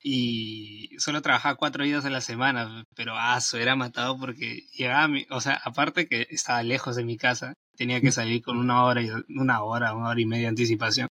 y 0.00 0.96
solo 0.98 1.22
trabajaba 1.22 1.56
cuatro 1.56 1.84
días 1.84 2.04
a 2.04 2.10
la 2.10 2.20
semana, 2.20 2.84
pero 2.94 3.16
aso, 3.16 3.58
era 3.58 3.74
matado 3.74 4.16
porque 4.18 4.66
llegaba, 4.72 5.08
mi, 5.08 5.26
o 5.30 5.40
sea, 5.40 5.54
aparte 5.64 6.06
que 6.06 6.26
estaba 6.30 6.62
lejos 6.62 6.96
de 6.96 7.04
mi 7.04 7.16
casa, 7.16 7.54
tenía 7.78 8.00
que 8.00 8.10
salir 8.10 8.42
con 8.42 8.58
una 8.58 8.84
hora, 8.84 9.00
y, 9.00 9.08
una 9.36 9.62
hora, 9.62 9.94
una 9.94 10.08
hora 10.08 10.20
y 10.20 10.26
media 10.26 10.42
de 10.42 10.48
anticipación. 10.48 11.08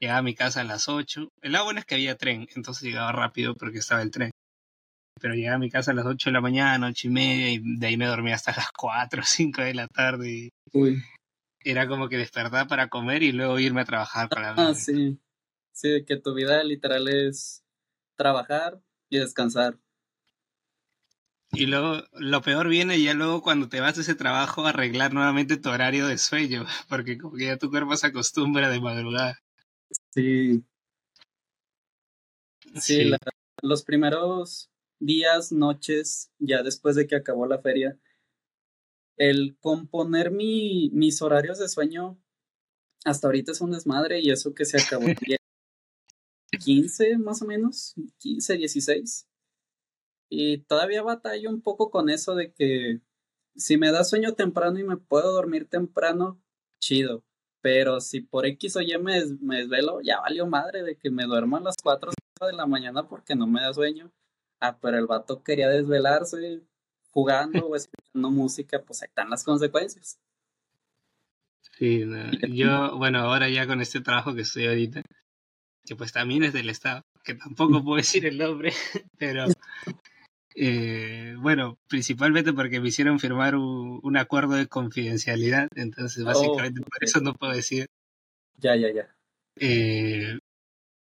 Llegaba 0.00 0.20
a 0.20 0.22
mi 0.22 0.34
casa 0.34 0.60
a 0.60 0.64
las 0.64 0.88
ocho. 0.88 1.28
El 1.42 1.52
lado 1.52 1.64
bueno 1.66 1.80
es 1.80 1.86
que 1.86 1.96
había 1.96 2.16
tren, 2.16 2.48
entonces 2.54 2.82
llegaba 2.82 3.12
rápido 3.12 3.54
porque 3.54 3.78
estaba 3.78 4.00
el 4.02 4.10
tren. 4.10 4.30
Pero 5.20 5.34
llegaba 5.34 5.56
a 5.56 5.60
mi 5.60 5.70
casa 5.70 5.90
a 5.90 5.94
las 5.94 6.06
ocho 6.06 6.30
de 6.30 6.34
la 6.34 6.40
mañana, 6.40 6.86
ocho 6.88 7.08
y 7.08 7.10
media, 7.10 7.50
y 7.50 7.60
de 7.78 7.86
ahí 7.86 7.96
me 7.96 8.06
dormía 8.06 8.36
hasta 8.36 8.52
las 8.56 8.70
cuatro 8.72 9.22
o 9.22 9.24
cinco 9.24 9.62
de 9.62 9.74
la 9.74 9.88
tarde. 9.88 10.50
Uy. 10.72 11.02
Era 11.64 11.86
como 11.86 12.08
que 12.08 12.16
despertar 12.16 12.66
para 12.66 12.88
comer 12.88 13.22
y 13.22 13.32
luego 13.32 13.58
irme 13.58 13.82
a 13.82 13.84
trabajar 13.84 14.28
para 14.28 14.54
Ah, 14.56 14.74
sí. 14.74 15.18
Sí, 15.72 16.04
que 16.04 16.16
tu 16.16 16.34
vida 16.34 16.62
literal 16.62 17.08
es 17.08 17.64
trabajar 18.16 18.80
y 19.08 19.18
descansar. 19.18 19.78
Y 21.52 21.66
luego, 21.66 22.02
lo 22.12 22.40
peor 22.40 22.68
viene 22.68 23.00
ya 23.02 23.12
luego 23.12 23.42
cuando 23.42 23.68
te 23.68 23.80
vas 23.80 23.98
a 23.98 24.00
ese 24.00 24.14
trabajo 24.14 24.64
a 24.64 24.70
arreglar 24.70 25.12
nuevamente 25.12 25.58
tu 25.58 25.68
horario 25.68 26.06
de 26.06 26.16
sueño, 26.18 26.64
porque 26.88 27.18
como 27.18 27.36
que 27.36 27.46
ya 27.46 27.58
tu 27.58 27.70
cuerpo 27.70 27.96
se 27.96 28.06
acostumbra 28.06 28.70
de 28.70 28.80
madrugada. 28.80 29.38
Sí. 30.10 30.64
Sí, 32.80 33.10
los 33.60 33.82
primeros 33.84 34.70
días, 34.98 35.52
noches, 35.52 36.30
ya 36.38 36.62
después 36.62 36.96
de 36.96 37.06
que 37.06 37.16
acabó 37.16 37.46
la 37.46 37.58
feria, 37.58 37.98
el 39.18 39.56
componer 39.60 40.30
mi, 40.30 40.90
mis 40.94 41.20
horarios 41.20 41.58
de 41.58 41.68
sueño 41.68 42.18
hasta 43.04 43.26
ahorita 43.26 43.52
es 43.52 43.60
un 43.60 43.72
desmadre 43.72 44.20
y 44.20 44.30
eso 44.30 44.54
que 44.54 44.64
se 44.64 44.80
acabó 44.80 45.04
el 45.08 45.16
día 45.16 45.36
15 46.64 47.18
más 47.18 47.42
o 47.42 47.46
menos, 47.46 47.94
15, 48.18 48.56
16. 48.56 49.26
Y 50.34 50.62
todavía 50.62 51.02
batallo 51.02 51.50
un 51.50 51.60
poco 51.60 51.90
con 51.90 52.08
eso 52.08 52.34
de 52.34 52.54
que 52.54 53.02
si 53.54 53.76
me 53.76 53.92
da 53.92 54.02
sueño 54.02 54.32
temprano 54.32 54.78
y 54.78 54.82
me 54.82 54.96
puedo 54.96 55.30
dormir 55.30 55.68
temprano, 55.68 56.40
chido. 56.78 57.22
Pero 57.60 58.00
si 58.00 58.22
por 58.22 58.46
X 58.46 58.76
o 58.76 58.80
Y 58.80 58.96
me, 58.96 59.20
desvelo, 59.58 60.00
ya 60.00 60.20
valió 60.20 60.46
madre 60.46 60.84
de 60.84 60.96
que 60.96 61.10
me 61.10 61.24
duermo 61.24 61.58
a 61.58 61.60
las 61.60 61.76
4 61.82 62.12
de 62.46 62.52
la 62.54 62.64
mañana 62.64 63.06
porque 63.06 63.34
no 63.34 63.46
me 63.46 63.60
da 63.60 63.74
sueño. 63.74 64.10
Ah, 64.58 64.78
pero 64.80 64.96
el 64.96 65.06
vato 65.06 65.42
quería 65.42 65.68
desvelarse 65.68 66.62
jugando 67.10 67.66
o 67.66 67.76
escuchando 67.76 68.30
música, 68.30 68.80
pues 68.80 69.02
ahí 69.02 69.08
están 69.08 69.28
las 69.28 69.44
consecuencias. 69.44 70.18
Sí, 71.76 72.06
yo, 72.48 72.96
bueno, 72.96 73.18
ahora 73.18 73.50
ya 73.50 73.66
con 73.66 73.82
este 73.82 74.00
trabajo 74.00 74.34
que 74.34 74.40
estoy 74.40 74.66
ahorita, 74.66 75.02
que 75.84 75.94
pues 75.94 76.10
también 76.10 76.42
es 76.42 76.54
del 76.54 76.70
Estado, 76.70 77.02
que 77.22 77.34
tampoco 77.34 77.84
puedo 77.84 77.98
decir 77.98 78.24
el 78.24 78.38
nombre, 78.38 78.72
pero 79.18 79.44
eh, 80.54 81.34
bueno, 81.38 81.78
principalmente 81.88 82.52
porque 82.52 82.80
me 82.80 82.88
hicieron 82.88 83.18
firmar 83.18 83.56
un, 83.56 84.16
acuerdo 84.16 84.54
de 84.54 84.66
confidencialidad, 84.66 85.68
entonces 85.74 86.24
básicamente 86.24 86.80
oh, 86.80 86.88
por 86.88 87.04
eso 87.04 87.20
no 87.20 87.34
puedo 87.34 87.52
decir. 87.52 87.86
Ya, 88.58 88.76
ya, 88.76 88.92
ya. 88.92 89.14
Eh, 89.56 90.38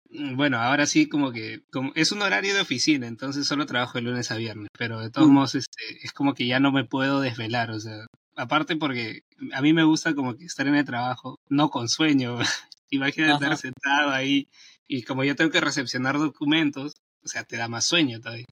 bueno, 0.10 0.58
ahora 0.58 0.86
sí 0.86 1.08
como 1.08 1.31
que 1.31 1.62
como 1.72 1.91
es 1.96 2.12
un 2.12 2.22
horario 2.22 2.53
de 2.53 2.62
oficina, 2.62 3.08
entonces 3.08 3.48
solo 3.48 3.65
trabajo 3.65 3.98
de 3.98 4.03
lunes 4.03 4.31
a 4.31 4.38
viernes, 4.38 4.69
pero 4.77 5.00
de 5.00 5.12
todos 5.12 5.27
mm. 5.27 5.34
modos 5.34 5.55
este, 5.55 5.84
es 6.03 6.12
como 6.12 6.34
que 6.34 6.48
ya 6.48 6.60
no 6.60 6.72
me 6.72 6.84
puedo 6.86 7.22
desvelar, 7.22 7.72
o 7.72 7.79
sea, 7.79 8.08
aparte 8.36 8.75
porque 8.75 9.24
a 9.53 9.62
mí 9.62 9.74
me 9.74 9.84
gusta 9.84 10.15
como 10.15 10.36
que 10.36 10.46
estar 10.46 10.67
en 10.67 10.75
el 10.75 10.86
trabajo, 10.86 11.39
no 11.48 11.69
con 11.69 11.89
sueño, 11.89 12.39
imagínate 12.89 13.34
estar 13.34 13.58
sentado 13.58 14.10
ahí 14.12 14.48
y 14.88 15.03
como 15.03 15.24
yo 15.24 15.36
tengo 15.36 15.51
que 15.51 15.62
recepcionar 15.62 16.17
documentos, 16.17 16.93
o 17.24 17.27
sea, 17.27 17.43
te 17.43 17.58
da 17.58 17.67
más 17.67 17.86
sueño 17.86 18.19
todavía. 18.19 18.46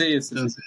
Sí, 0.00 0.22
sí, 0.22 0.34
Entonces, 0.34 0.64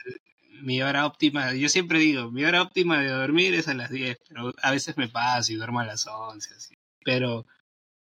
mi 0.61 0.81
hora 0.83 1.07
óptima, 1.07 1.53
yo 1.53 1.67
siempre 1.67 1.99
digo, 1.99 2.31
mi 2.31 2.45
hora 2.45 2.61
óptima 2.61 3.01
de 3.01 3.09
dormir 3.09 3.55
es 3.55 3.67
a 3.67 3.73
las 3.73 3.89
10, 3.89 4.17
pero 4.29 4.53
a 4.61 4.71
veces 4.71 4.95
me 4.95 5.07
paso 5.07 5.51
y 5.51 5.55
duermo 5.55 5.79
a 5.79 5.85
las 5.85 6.05
11, 6.05 6.53
así. 6.53 6.75
Pero, 7.03 7.47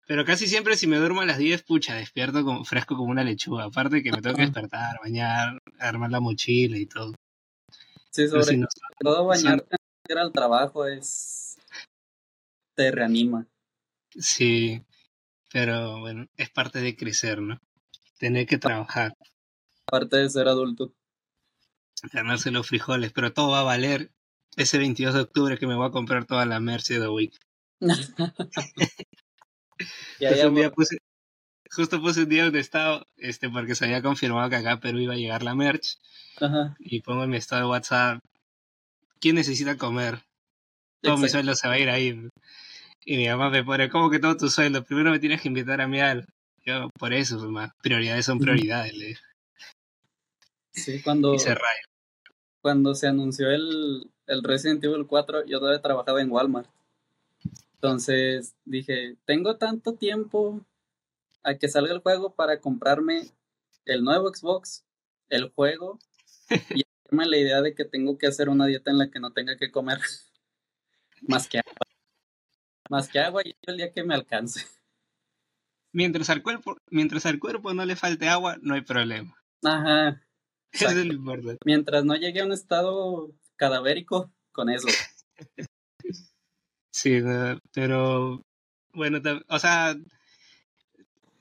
pero 0.08 0.26
casi 0.26 0.48
siempre 0.48 0.76
si 0.76 0.88
me 0.88 0.98
duermo 0.98 1.22
a 1.22 1.26
las 1.26 1.38
10, 1.38 1.64
pucha, 1.64 1.96
despierto 1.96 2.44
como, 2.44 2.66
fresco 2.66 2.98
como 2.98 3.12
una 3.12 3.24
lechuga. 3.24 3.64
Aparte 3.64 4.04
que 4.04 4.12
me 4.12 4.22
tengo 4.22 4.36
que 4.36 4.44
despertar, 4.44 5.00
bañar, 5.02 5.62
armar 5.80 6.12
la 6.12 6.20
mochila 6.20 6.78
y 6.78 6.86
todo. 6.86 7.16
Sí, 8.12 8.28
sobre 8.28 8.66
todo 9.00 9.26
bañarte 9.26 9.78
ir 10.10 10.18
al 10.18 10.32
trabajo 10.32 10.86
es... 10.86 11.58
te 12.76 12.92
reanima. 12.92 13.48
Sí, 14.12 14.84
pero 15.52 16.00
bueno, 16.00 16.28
es 16.38 16.50
parte 16.50 16.80
de 16.80 16.96
crecer, 16.96 17.42
¿no? 17.42 17.60
Tener 18.20 18.46
que 18.46 18.58
trabajar. 18.58 19.14
Parte 19.86 20.18
de 20.18 20.30
ser 20.30 20.48
adulto. 20.48 20.94
Ganarse 22.12 22.52
los 22.52 22.68
frijoles, 22.68 23.12
pero 23.12 23.34
todo 23.34 23.52
va 23.52 23.62
a 23.62 23.64
valer 23.64 24.12
ese 24.56 24.78
22 24.78 25.14
de 25.14 25.22
octubre 25.22 25.58
que 25.58 25.68
me 25.68 25.76
voy 25.76 25.88
a 25.88 25.92
comprar 25.92 26.26
toda 26.26 26.46
la 26.46 26.60
merch 26.60 26.90
de 26.90 27.00
The 27.00 27.10
Week. 27.10 27.34
ya, 30.20 30.48
un 30.48 30.56
día 30.56 30.72
puse, 30.72 30.98
justo 31.70 32.02
puse 32.02 32.24
un 32.24 32.30
día 32.30 32.46
donde 32.46 32.60
estaba, 32.60 33.06
este, 33.18 33.50
porque 33.50 33.76
se 33.76 33.86
había 33.86 34.02
confirmado 34.02 34.50
que 34.50 34.56
acá 34.56 34.74
a 34.74 34.80
Perú 34.80 35.00
iba 35.00 35.14
a 35.14 35.18
llegar 35.18 35.44
la 35.44 35.56
merch. 35.56 35.98
Y 36.80 37.02
pongo 37.02 37.24
en 37.24 37.30
mi 37.30 37.38
estado 37.38 37.64
de 37.64 37.70
WhatsApp, 37.70 38.20
¿quién 39.20 39.36
necesita 39.36 39.78
comer? 39.78 40.22
Todo 41.02 41.18
mi 41.18 41.30
sueldo 41.30 41.56
se 41.56 41.68
va 41.68 41.76
a 41.76 41.80
ir 41.80 41.90
ahí. 41.90 42.30
Y 43.06 43.18
mi 43.18 43.28
mamá 43.28 43.50
me 43.50 43.64
pone, 43.64 43.90
¿cómo 43.90 44.10
que 44.10 44.20
todo 44.20 44.36
tu 44.36 44.50
sueldo? 44.50 44.84
Primero 44.84 45.12
me 45.12 45.20
tienes 45.20 45.42
que 45.42 45.48
invitar 45.48 45.80
a 45.82 45.88
mi 45.88 46.00
al. 46.02 46.26
Yo, 46.66 46.90
por 46.98 47.14
eso, 47.14 47.38
más 47.52 47.72
prioridades 47.82 48.26
son 48.26 48.40
prioridades, 48.40 48.94
le 48.94 49.18
Sí, 50.76 51.02
cuando, 51.02 51.38
se 51.40 51.56
cuando 52.62 52.96
se 52.96 53.08
anunció 53.08 53.50
el, 53.50 54.12
el 54.28 54.44
Resident 54.44 54.84
Evil 54.84 55.08
4, 55.08 55.46
yo 55.46 55.60
todavía 55.60 55.82
trabajaba 55.82 56.22
en 56.22 56.32
Walmart. 56.32 56.70
Entonces 57.76 58.56
dije, 58.66 59.16
tengo 59.26 59.58
tanto 59.58 59.94
tiempo 59.94 60.66
a 61.44 61.56
que 61.56 61.70
salga 61.70 61.94
el 61.94 62.02
juego 62.02 62.36
para 62.36 62.60
comprarme 62.60 63.30
el 63.86 64.04
nuevo 64.04 64.34
Xbox, 64.34 64.84
el 65.30 65.50
juego, 65.50 66.00
y 66.50 66.84
hacerme 67.06 67.28
la 67.28 67.38
idea 67.38 67.62
de 67.62 67.76
que 67.76 67.86
tengo 67.86 68.18
que 68.18 68.28
hacer 68.28 68.50
una 68.50 68.66
dieta 68.66 68.92
en 68.92 68.98
la 68.98 69.10
que 69.10 69.20
no 69.20 69.32
tenga 69.32 69.56
que 69.58 69.72
comer 69.72 70.00
más 71.22 71.48
que 71.48 71.60
agua. 71.60 71.74
Más 72.90 73.08
que 73.08 73.20
agua 73.20 73.42
y 73.46 73.56
el 73.62 73.78
día 73.78 73.92
que 73.92 74.04
me 74.04 74.14
alcance. 74.14 74.66
Mientras 75.92 76.30
al 76.30 76.44
cuerpo, 76.44 76.78
mientras 76.90 77.26
al 77.26 77.40
cuerpo 77.40 77.74
no 77.74 77.86
le 77.86 77.96
falte 77.96 78.28
agua, 78.28 78.58
no 78.62 78.74
hay 78.74 78.82
problema. 78.82 79.36
Ajá. 79.64 80.22
Eso 80.76 80.90
es 80.90 81.06
lo 81.06 81.14
importante. 81.14 81.60
Mientras 81.66 82.06
no 82.06 82.16
llegue 82.16 82.42
a 82.42 82.46
un 82.46 82.52
estado 82.52 83.32
cadavérico, 83.56 84.32
con 84.52 84.70
eso. 84.70 84.88
sí, 86.92 87.22
pero 87.74 88.42
bueno, 88.94 89.22
o 89.50 89.60
sea, 89.60 89.96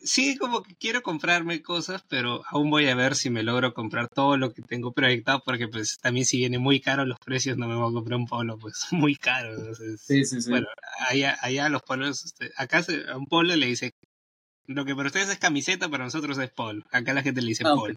sí, 0.00 0.37
como 0.37 0.62
que 0.62 0.75
quiero 0.76 1.03
comprarme 1.03 1.62
cosas, 1.62 2.05
pero 2.09 2.43
aún 2.50 2.71
voy 2.71 2.88
a 2.88 2.95
ver 2.95 3.14
si 3.14 3.31
me 3.31 3.43
logro 3.43 3.75
comprar 3.75 4.09
todo 4.09 4.37
lo 4.37 4.53
que 4.53 4.62
tengo 4.62 4.93
proyectado, 4.93 5.43
porque 5.45 5.69
pues 5.69 5.99
también 5.99 6.26
si 6.26 6.38
viene 6.38 6.59
muy 6.59 6.81
caro 6.81 7.05
los 7.05 7.19
precios, 7.19 7.57
no 7.57 7.69
me 7.69 7.75
voy 7.75 7.91
a 7.91 7.95
comprar 7.95 8.19
un 8.19 8.26
polo, 8.26 8.59
pues 8.59 8.87
muy 8.93 9.17
caro. 9.17 9.75
sí, 9.75 10.25
sí, 10.25 10.43
sí. 10.43 10.50
Bueno, 10.50 10.67
allá, 11.09 11.37
allá 11.41 11.69
los 11.69 11.83
polos, 11.83 12.25
este, 12.25 12.53
acá 12.57 12.85
a 13.09 13.17
un 13.17 13.26
polo 13.26 13.57
le 13.57 13.67
dice, 13.67 13.93
lo 14.67 14.85
que 14.85 14.95
para 14.95 15.09
ustedes 15.09 15.29
es 15.29 15.38
camiseta, 15.38 15.88
para 15.88 16.05
nosotros 16.05 16.38
es 16.38 16.50
polo. 16.50 16.85
Acá 16.91 17.12
la 17.12 17.23
gente 17.23 17.43
le 17.43 17.49
dice 17.49 17.64
ah, 17.67 17.75
polo. 17.75 17.95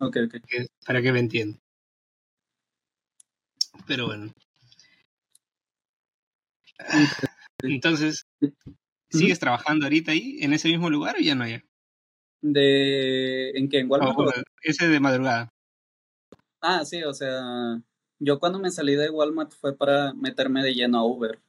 Ok, 0.00 0.16
ok. 0.26 0.36
Para 0.86 1.02
que 1.02 1.12
me 1.12 1.20
entiendan. 1.20 1.60
Pero 3.86 4.06
bueno. 4.06 4.32
Entonces, 7.62 8.26
¿Sigues 9.10 9.38
trabajando 9.38 9.86
ahorita 9.86 10.12
ahí, 10.12 10.38
en 10.40 10.52
ese 10.52 10.68
mismo 10.68 10.90
lugar 10.90 11.16
o 11.16 11.20
ya 11.20 11.34
no 11.34 11.44
hay? 11.44 11.62
De... 12.42 13.50
¿En 13.50 13.68
qué? 13.68 13.80
¿En 13.80 13.90
Walmart? 13.90 14.44
ese 14.62 14.88
de 14.88 15.00
madrugada. 15.00 15.52
Ah, 16.60 16.84
sí, 16.84 17.02
o 17.04 17.14
sea, 17.14 17.80
yo 18.18 18.38
cuando 18.38 18.58
me 18.58 18.70
salí 18.70 18.94
de 18.96 19.10
Walmart 19.10 19.52
fue 19.52 19.76
para 19.76 20.12
meterme 20.12 20.62
de 20.62 20.74
lleno 20.74 20.98
a 20.98 21.04
Uber. 21.04 21.40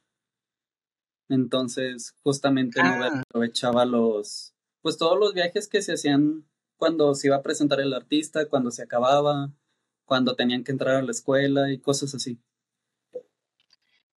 Entonces, 1.28 2.14
justamente 2.22 2.80
en 2.80 2.86
Uber 2.86 3.12
ah. 3.12 3.22
aprovechaba 3.28 3.84
los, 3.84 4.54
pues 4.80 4.96
todos 4.96 5.18
los 5.18 5.34
viajes 5.34 5.68
que 5.68 5.82
se 5.82 5.92
hacían 5.92 6.46
cuando 6.80 7.14
se 7.14 7.26
iba 7.26 7.36
a 7.36 7.42
presentar 7.42 7.78
el 7.78 7.92
artista, 7.92 8.48
cuando 8.48 8.70
se 8.70 8.82
acababa, 8.82 9.52
cuando 10.06 10.34
tenían 10.34 10.64
que 10.64 10.72
entrar 10.72 10.96
a 10.96 11.02
la 11.02 11.10
escuela 11.10 11.70
y 11.70 11.78
cosas 11.78 12.14
así. 12.14 12.40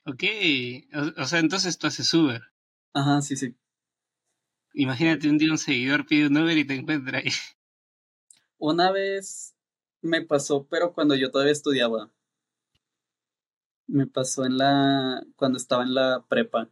Ok, 0.05 0.23
o, 0.93 1.21
o 1.21 1.25
sea, 1.25 1.39
entonces 1.39 1.79
tú 1.79 1.87
haces 1.87 2.13
Uber. 2.13 2.43
Ajá, 2.93 3.19
sí, 3.23 3.35
sí. 3.35 3.57
Imagínate 4.75 5.27
un 5.27 5.39
día 5.39 5.51
un 5.51 5.57
seguidor 5.57 6.05
pide 6.05 6.27
un 6.27 6.37
Uber 6.37 6.55
y 6.55 6.65
te 6.65 6.75
encuentra 6.75 7.17
ahí. 7.17 7.31
Una 8.59 8.91
vez 8.91 9.55
me 10.03 10.21
pasó, 10.21 10.67
pero 10.69 10.93
cuando 10.93 11.15
yo 11.15 11.31
todavía 11.31 11.53
estudiaba. 11.53 12.11
Me 13.87 14.05
pasó 14.05 14.45
en 14.45 14.57
la. 14.59 15.25
cuando 15.35 15.57
estaba 15.57 15.81
en 15.81 15.95
la 15.95 16.23
prepa. 16.29 16.69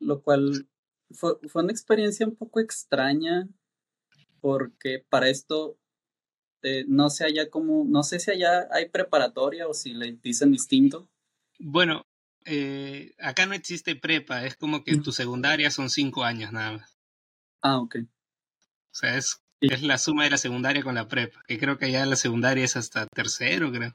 Lo 0.00 0.22
cual 0.22 0.66
fue, 1.10 1.34
fue 1.48 1.62
una 1.62 1.72
experiencia 1.72 2.26
un 2.26 2.34
poco 2.34 2.60
extraña. 2.60 3.46
Porque 4.42 5.02
para 5.08 5.30
esto 5.30 5.78
eh, 6.62 6.84
no 6.86 7.08
sé 7.08 7.24
allá 7.24 7.48
como. 7.48 7.84
No 7.84 8.02
sé 8.02 8.20
si 8.20 8.30
allá 8.30 8.68
hay 8.70 8.90
preparatoria 8.90 9.66
o 9.66 9.74
si 9.74 9.94
le 9.94 10.12
dicen 10.22 10.52
distinto. 10.52 11.08
Bueno, 11.58 12.04
eh, 12.44 13.14
acá 13.18 13.46
no 13.46 13.54
existe 13.54 13.96
prepa, 13.96 14.44
es 14.44 14.56
como 14.56 14.84
que 14.84 14.96
tu 14.98 15.12
secundaria 15.12 15.70
son 15.70 15.90
cinco 15.90 16.24
años 16.24 16.52
nada 16.52 16.72
más. 16.72 16.98
Ah, 17.62 17.78
ok. 17.78 17.96
O 17.96 18.94
sea, 18.94 19.16
es, 19.16 19.40
es 19.60 19.82
la 19.82 19.98
suma 19.98 20.24
de 20.24 20.30
la 20.30 20.38
secundaria 20.38 20.82
con 20.82 20.94
la 20.94 21.08
prepa, 21.08 21.42
que 21.46 21.58
creo 21.58 21.78
que 21.78 21.90
ya 21.90 22.04
la 22.04 22.16
secundaria 22.16 22.64
es 22.64 22.76
hasta 22.76 23.06
tercero, 23.06 23.72
creo. 23.72 23.94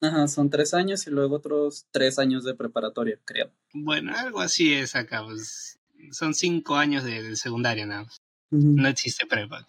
Ajá, 0.00 0.28
son 0.28 0.48
tres 0.48 0.74
años 0.74 1.06
y 1.06 1.10
luego 1.10 1.36
otros 1.36 1.86
tres 1.90 2.20
años 2.20 2.44
de 2.44 2.54
preparatoria, 2.54 3.18
creo. 3.24 3.50
Bueno, 3.72 4.12
algo 4.16 4.40
así 4.40 4.72
es 4.72 4.94
acá, 4.94 5.24
pues, 5.24 5.80
son 6.12 6.34
cinco 6.34 6.76
años 6.76 7.02
de, 7.04 7.34
secundaria 7.34 7.84
nada 7.84 8.04
más. 8.04 8.18
No 8.50 8.88
existe 8.88 9.26
prepa. 9.26 9.66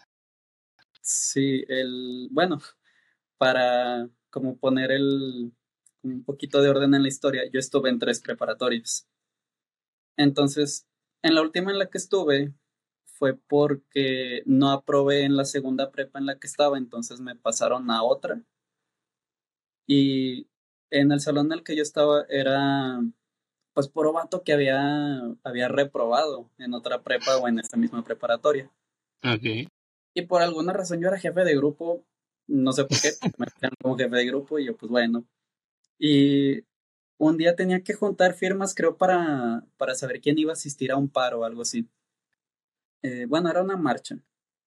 Sí, 1.10 1.66
el, 1.68 2.28
bueno, 2.30 2.60
para 3.40 4.08
como 4.30 4.60
poner 4.60 4.92
el, 4.92 5.52
un 6.04 6.24
poquito 6.24 6.62
de 6.62 6.70
orden 6.70 6.94
en 6.94 7.02
la 7.02 7.08
historia, 7.08 7.50
yo 7.52 7.60
estuve 7.60 7.90
en 7.90 7.98
tres 7.98 8.22
preparatorias. 8.22 9.08
Entonces, 10.18 10.88
en 11.24 11.34
la 11.34 11.42
última 11.42 11.72
en 11.72 11.80
la 11.80 11.90
que 11.90 11.98
estuve 11.98 12.54
fue 13.06 13.36
porque 13.36 14.44
no 14.46 14.70
aprobé 14.70 15.24
en 15.24 15.36
la 15.36 15.46
segunda 15.46 15.92
prepa 15.92 16.20
en 16.20 16.28
la 16.28 16.38
que 16.38 16.46
estaba, 16.46 16.78
entonces 16.78 17.20
me 17.22 17.36
pasaron 17.36 17.90
a 17.90 18.04
otra. 18.04 18.44
Y 19.88 20.48
en 20.92 21.12
el 21.12 21.22
salón 21.22 21.48
en 21.48 21.54
el 21.54 21.64
que 21.64 21.76
yo 21.76 21.82
estaba 21.82 22.24
era 22.30 23.02
pues 23.74 23.88
puro 23.88 24.14
vato 24.14 24.44
que 24.44 24.54
había, 24.54 25.22
había 25.44 25.70
reprobado 25.70 26.52
en 26.60 26.76
otra 26.76 27.02
prepa 27.02 27.38
o 27.38 27.48
en 27.48 27.58
esta 27.58 27.78
misma 27.78 28.04
preparatoria. 28.04 28.72
Ok. 29.24 29.70
Y 30.20 30.26
por 30.26 30.42
alguna 30.42 30.74
razón 30.74 31.00
yo 31.00 31.08
era 31.08 31.18
jefe 31.18 31.46
de 31.46 31.56
grupo, 31.56 32.06
no 32.48 32.74
sé 32.74 32.84
por 32.84 33.00
qué, 33.00 33.12
me 33.38 33.46
quedaron 33.48 33.78
como 33.82 33.98
jefe 33.98 34.16
de 34.18 34.26
grupo 34.26 34.60
y 34.60 34.66
yo 34.66 34.76
pues 34.76 34.92
bueno. 34.92 35.26
Y 35.98 36.64
un 37.18 37.38
día 37.38 37.56
tenía 37.56 37.84
que 37.84 37.94
juntar 37.94 38.34
firmas, 38.34 38.76
creo, 38.76 38.98
para, 38.98 39.64
para 39.78 39.96
saber 39.96 40.20
quién 40.22 40.38
iba 40.38 40.52
a 40.52 40.54
asistir 40.54 40.92
a 40.92 40.98
un 40.98 41.10
paro 41.10 41.40
o 41.40 41.44
algo 41.46 41.62
así. 41.62 41.90
Eh, 43.02 43.26
bueno, 43.28 43.50
era 43.50 43.64
una 43.64 43.78
marcha 43.78 44.20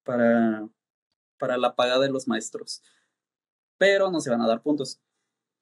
para, 0.04 0.68
para 1.38 1.58
la 1.58 1.74
paga 1.76 1.98
de 1.98 2.08
los 2.08 2.26
maestros, 2.28 2.82
pero 3.76 4.10
no 4.10 4.20
se 4.20 4.30
van 4.30 4.40
a 4.40 4.48
dar 4.48 4.62
puntos. 4.62 5.00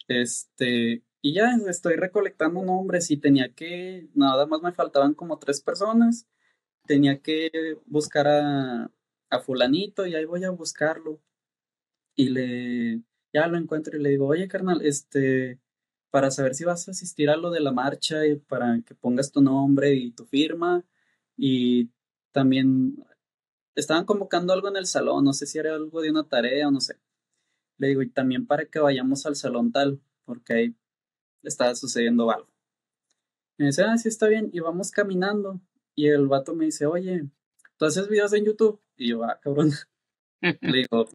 Este, 0.06 1.02
y 1.20 1.34
ya 1.34 1.56
estoy 1.68 1.96
recolectando 1.96 2.62
nombres 2.62 3.10
y 3.10 3.16
tenía 3.16 3.54
que, 3.54 4.08
nada 4.14 4.46
más 4.46 4.62
me 4.62 4.72
faltaban 4.72 5.14
como 5.14 5.38
tres 5.38 5.60
personas, 5.60 6.28
tenía 6.86 7.20
que 7.20 7.50
buscar 7.86 8.28
a, 8.28 8.90
a 9.30 9.40
fulanito 9.40 10.06
y 10.06 10.14
ahí 10.14 10.24
voy 10.24 10.44
a 10.44 10.50
buscarlo. 10.50 11.20
Y 12.14 12.28
le, 12.30 13.02
ya 13.32 13.46
lo 13.46 13.56
encuentro 13.56 13.96
y 13.96 14.02
le 14.02 14.10
digo, 14.10 14.26
oye 14.26 14.48
carnal, 14.48 14.82
este, 14.84 15.60
para 16.10 16.30
saber 16.30 16.54
si 16.54 16.64
vas 16.64 16.88
a 16.88 16.90
asistir 16.90 17.30
a 17.30 17.36
lo 17.36 17.50
de 17.50 17.60
la 17.60 17.72
marcha 17.72 18.26
y 18.26 18.36
para 18.36 18.80
que 18.82 18.94
pongas 18.94 19.32
tu 19.32 19.40
nombre 19.40 19.94
y 19.94 20.10
tu 20.12 20.26
firma 20.26 20.84
y 21.36 21.90
también 22.32 23.04
estaban 23.74 24.04
convocando 24.04 24.52
algo 24.52 24.68
en 24.68 24.76
el 24.76 24.86
salón, 24.86 25.24
no 25.24 25.32
sé 25.32 25.46
si 25.46 25.58
era 25.58 25.74
algo 25.74 26.02
de 26.02 26.10
una 26.10 26.28
tarea 26.28 26.68
o 26.68 26.70
no 26.70 26.80
sé. 26.80 26.96
Le 27.78 27.88
digo, 27.88 28.02
y 28.02 28.10
también 28.10 28.46
para 28.46 28.66
que 28.66 28.78
vayamos 28.78 29.24
al 29.26 29.36
salón 29.36 29.72
tal, 29.72 30.00
porque 30.24 30.52
ahí 30.52 30.76
estaba 31.42 31.74
sucediendo 31.74 32.30
algo. 32.30 32.48
Me 33.56 33.66
dice, 33.66 33.82
ah, 33.84 33.96
sí, 33.96 34.08
está 34.08 34.28
bien, 34.28 34.50
y 34.52 34.60
vamos 34.60 34.90
caminando. 34.90 35.60
Y 35.94 36.08
el 36.08 36.28
vato 36.28 36.54
me 36.54 36.66
dice, 36.66 36.86
oye, 36.86 37.26
¿tú 37.80 37.86
haces 37.86 38.08
videos 38.08 38.34
en 38.34 38.44
YouTube? 38.44 38.78
Y 38.94 39.08
yo, 39.08 39.24
ah, 39.24 39.40
cabrón. 39.40 39.70
Le 40.60 40.78
digo, 40.82 41.08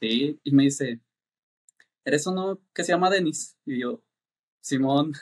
sí, 0.00 0.40
y 0.42 0.52
me 0.52 0.62
dice, 0.64 0.98
¿eres 2.06 2.26
uno 2.26 2.58
que 2.74 2.84
se 2.84 2.92
llama 2.92 3.10
Denis? 3.10 3.58
Y 3.66 3.80
yo, 3.80 4.02
Simón. 4.62 5.12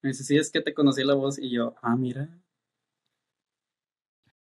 Me 0.00 0.10
dice, 0.10 0.24
sí, 0.24 0.36
es 0.38 0.50
que 0.50 0.62
te 0.62 0.72
conocí 0.72 1.04
la 1.04 1.12
voz. 1.12 1.38
Y 1.38 1.50
yo, 1.50 1.74
ah, 1.82 1.94
mira. 1.94 2.26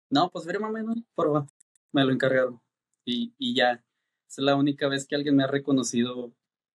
No, 0.09 0.29
pues 0.29 0.45
fírmame, 0.45 0.83
¿no? 0.83 0.95
Por 1.15 1.27
favor. 1.27 1.47
Me 1.93 2.03
lo 2.03 2.11
encargaron. 2.11 2.61
Y, 3.05 3.33
y 3.37 3.55
ya. 3.55 3.83
Es 4.27 4.39
la 4.39 4.55
única 4.55 4.89
vez 4.89 5.07
que 5.07 5.15
alguien 5.15 5.37
me 5.37 5.43
ha 5.43 5.47
reconocido 5.47 6.33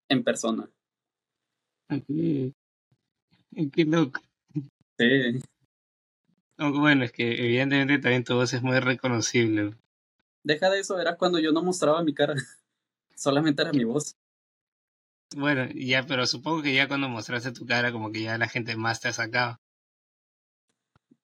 en 0.09 0.25
persona. 0.25 0.71
Qué 1.89 3.85
loco. 3.85 4.21
Sí. 4.97 5.41
Bueno, 6.59 7.05
es 7.05 7.13
que 7.13 7.45
evidentemente 7.45 7.99
también 7.99 8.25
tu 8.25 8.35
voz 8.35 8.53
es 8.53 8.63
muy 8.63 8.81
reconocible. 8.81 9.77
Deja 10.43 10.69
de 10.71 10.81
eso, 10.81 11.01
era 11.01 11.17
cuando 11.17 11.39
yo 11.39 11.53
no 11.53 11.63
mostraba 11.63 12.03
mi 12.03 12.13
cara. 12.13 12.35
Solamente 13.17 13.63
era 13.63 13.73
mi 13.73 13.85
voz. 13.85 14.17
Bueno, 15.37 15.69
ya, 15.75 16.05
pero 16.05 16.27
supongo 16.27 16.63
que 16.63 16.75
ya 16.75 16.89
cuando 16.89 17.09
mostraste 17.09 17.53
tu 17.53 17.65
cara, 17.65 17.93
como 17.93 18.11
que 18.11 18.23
ya 18.23 18.39
la 18.39 18.49
gente 18.49 18.77
más 18.77 19.01
te 19.01 19.09
ha 19.09 19.13
sacado. 19.13 19.61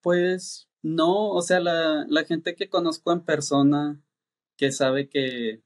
Pues 0.03 0.69
no, 0.83 1.31
o 1.31 1.43
sea, 1.43 1.59
la, 1.61 2.05
la 2.09 2.25
gente 2.25 2.55
que 2.55 2.69
conozco 2.69 3.12
en 3.12 3.25
persona, 3.25 4.00
que 4.57 4.71
sabe 4.71 5.09
que 5.09 5.62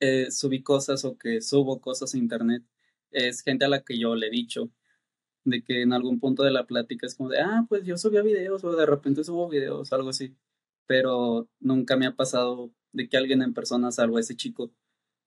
eh, 0.00 0.30
subí 0.30 0.62
cosas 0.62 1.04
o 1.04 1.16
que 1.16 1.40
subo 1.40 1.80
cosas 1.80 2.14
a 2.14 2.18
internet, 2.18 2.64
es 3.12 3.42
gente 3.42 3.64
a 3.64 3.68
la 3.68 3.82
que 3.82 3.98
yo 3.98 4.14
le 4.14 4.26
he 4.26 4.30
dicho 4.30 4.70
de 5.44 5.62
que 5.62 5.82
en 5.82 5.92
algún 5.92 6.20
punto 6.20 6.42
de 6.42 6.50
la 6.50 6.66
plática 6.66 7.06
es 7.06 7.14
como 7.14 7.28
de, 7.30 7.40
ah, 7.40 7.66
pues 7.68 7.84
yo 7.84 7.96
subía 7.98 8.22
videos 8.22 8.64
o 8.64 8.74
de 8.74 8.86
repente 8.86 9.24
subo 9.24 9.48
videos, 9.48 9.92
algo 9.92 10.10
así. 10.10 10.36
Pero 10.86 11.48
nunca 11.60 11.96
me 11.96 12.06
ha 12.06 12.16
pasado 12.16 12.72
de 12.92 13.08
que 13.08 13.16
alguien 13.16 13.42
en 13.42 13.54
persona, 13.54 13.92
salvo 13.92 14.18
ese 14.18 14.36
chico, 14.36 14.72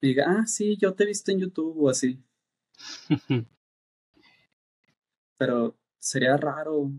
diga, 0.00 0.26
ah, 0.28 0.46
sí, 0.46 0.76
yo 0.78 0.94
te 0.94 1.04
he 1.04 1.06
visto 1.06 1.30
en 1.32 1.40
YouTube 1.40 1.76
o 1.78 1.90
así. 1.90 2.22
Pero 5.38 5.76
sería 5.98 6.36
raro. 6.36 6.90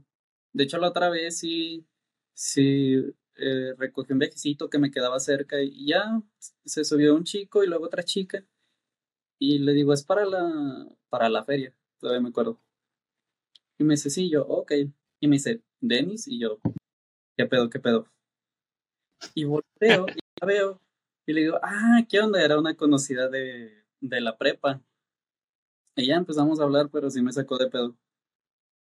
De 0.53 0.63
hecho, 0.63 0.77
la 0.77 0.89
otra 0.89 1.09
vez 1.09 1.39
sí, 1.39 1.85
sí 2.33 2.95
eh, 3.35 3.73
recogí 3.77 4.13
un 4.13 4.19
viejecito 4.19 4.69
que 4.69 4.79
me 4.79 4.91
quedaba 4.91 5.19
cerca 5.19 5.61
y 5.61 5.87
ya 5.87 6.21
se 6.65 6.85
subió 6.85 7.15
un 7.15 7.23
chico 7.23 7.63
y 7.63 7.67
luego 7.67 7.85
otra 7.85 8.03
chica. 8.03 8.45
Y 9.39 9.59
le 9.59 9.73
digo, 9.73 9.93
es 9.93 10.03
para 10.03 10.25
la, 10.25 10.87
para 11.09 11.29
la 11.29 11.45
feria, 11.45 11.75
todavía 11.99 12.21
me 12.21 12.29
acuerdo. 12.29 12.61
Y 13.79 13.85
me 13.85 13.93
dice, 13.93 14.09
sí, 14.09 14.29
yo, 14.29 14.45
ok. 14.45 14.73
Y 15.21 15.27
me 15.27 15.37
dice, 15.37 15.61
Denis, 15.79 16.27
y 16.27 16.37
yo, 16.37 16.59
¿qué 17.37 17.45
pedo, 17.45 17.69
qué 17.69 17.79
pedo? 17.79 18.07
Y 19.33 19.45
volteo 19.45 20.05
y 20.09 20.19
la 20.41 20.47
veo. 20.47 20.81
Y 21.25 21.33
le 21.33 21.41
digo, 21.41 21.59
ah, 21.63 22.01
¿qué 22.09 22.19
onda? 22.19 22.43
Era 22.43 22.59
una 22.59 22.75
conocida 22.75 23.29
de, 23.29 23.85
de 24.01 24.21
la 24.21 24.37
prepa. 24.37 24.81
Y 25.95 26.07
ya 26.07 26.15
empezamos 26.15 26.59
a 26.59 26.63
hablar, 26.63 26.89
pero 26.91 27.09
sí 27.09 27.21
me 27.21 27.31
sacó 27.31 27.57
de 27.57 27.69
pedo. 27.69 27.95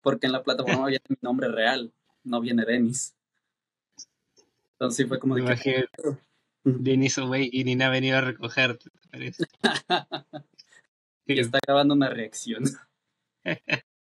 Porque 0.00 0.26
en 0.26 0.32
la 0.32 0.44
plataforma 0.44 0.86
viene 0.86 1.04
mi 1.08 1.16
nombre 1.22 1.48
real, 1.48 1.92
no 2.22 2.40
viene 2.40 2.64
Denis. 2.64 3.16
Entonces 4.72 4.96
sí 4.96 5.04
fue 5.06 5.18
como 5.18 5.34
de 5.34 5.56
que... 5.56 5.88
Denis 6.64 7.18
Away 7.18 7.50
y 7.52 7.64
Nina 7.64 7.88
ha 7.88 7.90
venido 7.90 8.16
a 8.16 8.22
recogerte, 8.22 8.90
parece? 9.10 9.44
y 11.26 11.40
está 11.40 11.58
grabando 11.66 11.94
una 11.94 12.08
reacción. 12.08 12.64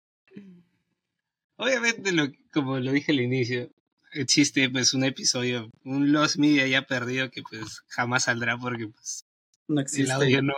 Obviamente, 1.63 2.11
lo, 2.11 2.27
como 2.51 2.77
lo 2.77 2.91
dije 2.91 3.13
al 3.13 3.21
inicio, 3.21 3.69
existe 4.11 4.69
pues 4.69 4.93
un 4.93 5.05
episodio, 5.05 5.69
un 5.85 6.11
Lost 6.11 6.35
Media 6.35 6.67
ya 6.67 6.81
perdido 6.81 7.29
que 7.31 7.41
pues 7.41 7.83
jamás 7.87 8.25
saldrá 8.25 8.57
porque 8.57 8.87
pues 8.87 9.21
no 9.69 9.79
existe. 9.79 10.03
el 10.03 10.11
audio 10.11 10.41
no, 10.41 10.55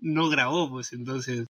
no 0.00 0.28
grabó, 0.30 0.70
pues 0.70 0.94
entonces 0.94 1.46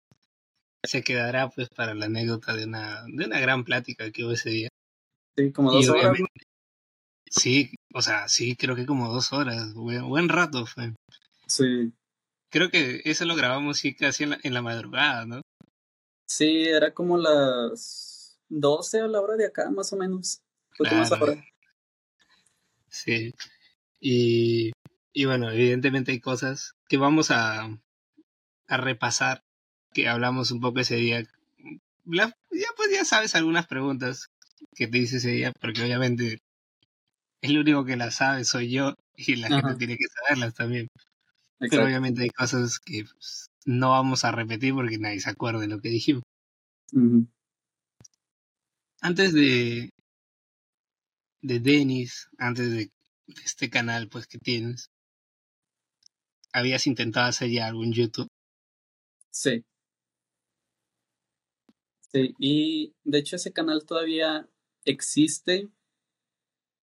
se 0.86 1.04
quedará 1.04 1.50
pues 1.50 1.68
para 1.68 1.94
la 1.94 2.06
anécdota 2.06 2.56
de 2.56 2.64
una, 2.64 3.04
de 3.08 3.26
una 3.26 3.42
gran 3.42 3.66
plática 3.66 4.10
que 4.10 4.24
hubo 4.24 4.32
ese 4.32 4.50
día. 4.50 4.70
Sí, 5.38 5.52
como 5.52 5.74
dos 5.74 5.90
horas. 5.90 6.18
Sí, 7.30 7.76
o 7.94 8.02
sea, 8.02 8.30
sí, 8.30 8.56
creo 8.56 8.76
que 8.78 8.86
como 8.86 9.12
dos 9.12 9.34
horas, 9.34 9.74
buen, 9.74 10.08
buen 10.08 10.30
rato 10.30 10.66
fue. 10.66 10.94
Sí. 11.48 11.92
Creo 12.50 12.70
que 12.70 13.02
eso 13.04 13.26
lo 13.26 13.36
grabamos 13.36 13.80
sí 13.80 13.96
casi 13.96 14.24
en 14.24 14.30
la, 14.30 14.40
en 14.44 14.54
la 14.54 14.62
madrugada, 14.62 15.26
¿no? 15.26 15.42
Sí, 16.26 16.64
era 16.64 16.94
como 16.94 17.18
las 17.18 18.13
12 18.60 19.02
a 19.02 19.08
la 19.08 19.22
hora 19.22 19.36
de 19.36 19.48
acá, 19.48 19.70
más 19.72 19.92
o 19.94 19.98
menos. 19.98 20.42
Claro. 20.72 21.36
Sí. 22.90 23.34
Y, 24.00 24.72
y 25.12 25.26
bueno, 25.26 25.52
evidentemente 25.52 26.12
hay 26.12 26.20
cosas 26.20 26.74
que 26.88 26.98
vamos 26.98 27.32
a, 27.32 27.68
a 28.68 28.78
repasar, 28.78 29.44
que 29.94 30.08
hablamos 30.08 30.52
un 30.52 30.60
poco 30.60 30.80
ese 30.80 30.96
día. 30.96 31.24
ya 32.06 32.34
pues 32.76 32.92
ya 32.92 33.06
sabes 33.06 33.36
algunas 33.36 33.68
preguntas 33.68 34.28
que 34.76 34.88
te 34.88 35.00
hice 35.00 35.18
ese 35.18 35.32
día, 35.32 35.52
porque 35.60 35.84
obviamente 35.84 36.40
el 37.42 37.58
único 37.58 37.86
que 37.86 37.98
las 37.98 38.16
sabe 38.16 38.46
soy 38.46 38.72
yo 38.72 38.96
y 39.16 39.36
la 39.36 39.50
gente 39.50 39.76
tiene 39.76 39.98
que 39.98 40.06
saberlas 40.08 40.54
también. 40.54 40.88
Pero 41.60 41.86
obviamente 41.86 42.24
hay 42.24 42.30
cosas 42.30 42.80
que 42.80 43.06
pues, 43.06 43.48
no 43.66 43.92
vamos 43.92 44.26
a 44.26 44.32
repetir 44.32 44.74
porque 44.74 44.98
nadie 44.98 45.20
se 45.20 45.30
acuerda 45.30 45.62
de 45.62 45.68
lo 45.68 45.80
que 45.80 45.90
dijimos. 45.90 46.24
Antes 49.06 49.34
de, 49.34 49.90
de 51.42 51.60
Denis, 51.60 52.30
antes 52.38 52.72
de, 52.72 52.90
este 53.44 53.70
canal 53.70 54.08
pues 54.08 54.28
que 54.28 54.38
tienes, 54.38 54.92
¿habías 56.54 56.88
intentado 56.88 57.28
hacer 57.28 57.50
ya 57.50 57.68
algún 57.68 57.92
YouTube? 57.92 58.30
Sí. 59.30 59.66
Sí, 62.14 62.34
y 62.40 62.96
de 63.04 63.18
hecho 63.18 63.36
ese 63.36 63.52
canal 63.52 63.86
todavía 63.86 64.48
existe, 64.86 65.70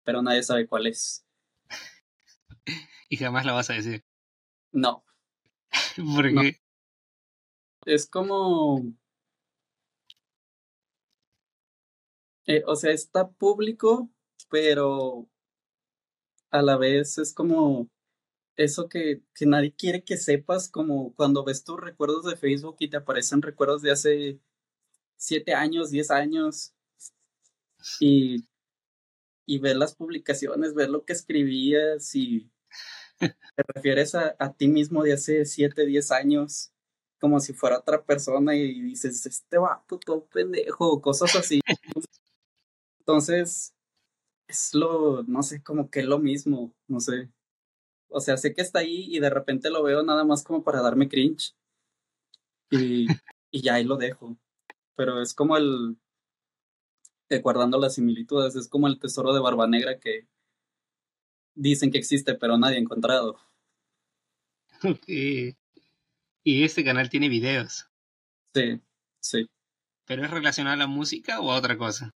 pero 0.02 0.20
nadie 0.20 0.42
sabe 0.42 0.66
cuál 0.66 0.88
es. 0.88 1.24
y 3.08 3.16
jamás 3.16 3.46
lo 3.46 3.54
vas 3.54 3.70
a 3.70 3.74
decir. 3.74 4.02
No. 4.72 5.04
¿Por 6.16 6.34
qué? 6.34 6.60
Es 7.86 8.08
como... 8.08 8.82
Eh, 12.48 12.64
o 12.66 12.74
sea, 12.74 12.90
está 12.90 13.28
público, 13.30 14.10
pero 14.50 15.28
a 16.50 16.62
la 16.62 16.76
vez 16.76 17.18
es 17.18 17.32
como 17.32 17.88
eso 18.56 18.88
que, 18.88 19.22
que 19.34 19.46
nadie 19.46 19.74
quiere 19.74 20.04
que 20.04 20.16
sepas, 20.16 20.68
como 20.70 21.14
cuando 21.14 21.44
ves 21.44 21.64
tus 21.64 21.80
recuerdos 21.80 22.24
de 22.26 22.36
Facebook 22.36 22.76
y 22.80 22.90
te 22.90 22.98
aparecen 22.98 23.42
recuerdos 23.42 23.82
de 23.82 23.92
hace 23.92 24.40
siete 25.16 25.54
años, 25.54 25.90
diez 25.90 26.10
años, 26.10 26.74
y, 28.00 28.44
y 29.46 29.58
ver 29.58 29.76
las 29.76 29.94
publicaciones, 29.94 30.74
ver 30.74 30.90
lo 30.90 31.04
que 31.04 31.12
escribías 31.12 32.14
y 32.14 32.50
te 33.56 33.62
refieres 33.74 34.14
a, 34.14 34.36
a 34.38 34.52
ti 34.54 34.68
mismo 34.68 35.02
de 35.02 35.12
hace 35.14 35.44
siete, 35.44 35.86
diez 35.86 36.10
años 36.10 36.70
como 37.20 37.40
si 37.40 37.52
fuera 37.52 37.78
otra 37.78 38.04
persona 38.04 38.54
y 38.54 38.80
dices, 38.80 39.26
este 39.26 39.58
vato 39.58 39.98
todo 39.98 40.24
pendejo, 40.26 41.00
cosas 41.00 41.34
así. 41.36 41.60
Entonces, 43.08 43.74
es 44.48 44.74
lo, 44.74 45.22
no 45.22 45.42
sé, 45.42 45.62
como 45.62 45.88
que 45.88 46.00
es 46.00 46.04
lo 46.04 46.18
mismo, 46.18 46.74
no 46.88 47.00
sé. 47.00 47.30
O 48.10 48.20
sea, 48.20 48.36
sé 48.36 48.52
que 48.52 48.60
está 48.60 48.80
ahí 48.80 49.06
y 49.08 49.18
de 49.18 49.30
repente 49.30 49.70
lo 49.70 49.82
veo 49.82 50.02
nada 50.02 50.24
más 50.24 50.44
como 50.44 50.62
para 50.62 50.82
darme 50.82 51.08
cringe. 51.08 51.54
Y, 52.70 53.06
y 53.50 53.62
ya 53.62 53.76
ahí 53.76 53.84
lo 53.84 53.96
dejo. 53.96 54.36
Pero 54.94 55.22
es 55.22 55.32
como 55.32 55.56
el, 55.56 55.96
eh, 57.30 57.40
guardando 57.40 57.78
las 57.78 57.94
similitudes, 57.94 58.56
es 58.56 58.68
como 58.68 58.88
el 58.88 58.98
tesoro 58.98 59.32
de 59.32 59.40
Barba 59.40 59.66
Negra 59.66 59.98
que 59.98 60.28
dicen 61.54 61.90
que 61.90 61.96
existe, 61.96 62.34
pero 62.34 62.58
nadie 62.58 62.76
ha 62.76 62.80
encontrado. 62.80 63.38
Y, 65.06 65.56
y 66.44 66.62
este 66.62 66.84
canal 66.84 67.08
tiene 67.08 67.30
videos. 67.30 67.88
Sí, 68.54 68.82
sí. 69.18 69.46
¿Pero 70.04 70.24
es 70.26 70.30
relacionado 70.30 70.74
a 70.74 70.78
la 70.78 70.86
música 70.86 71.40
o 71.40 71.50
a 71.50 71.56
otra 71.56 71.78
cosa? 71.78 72.14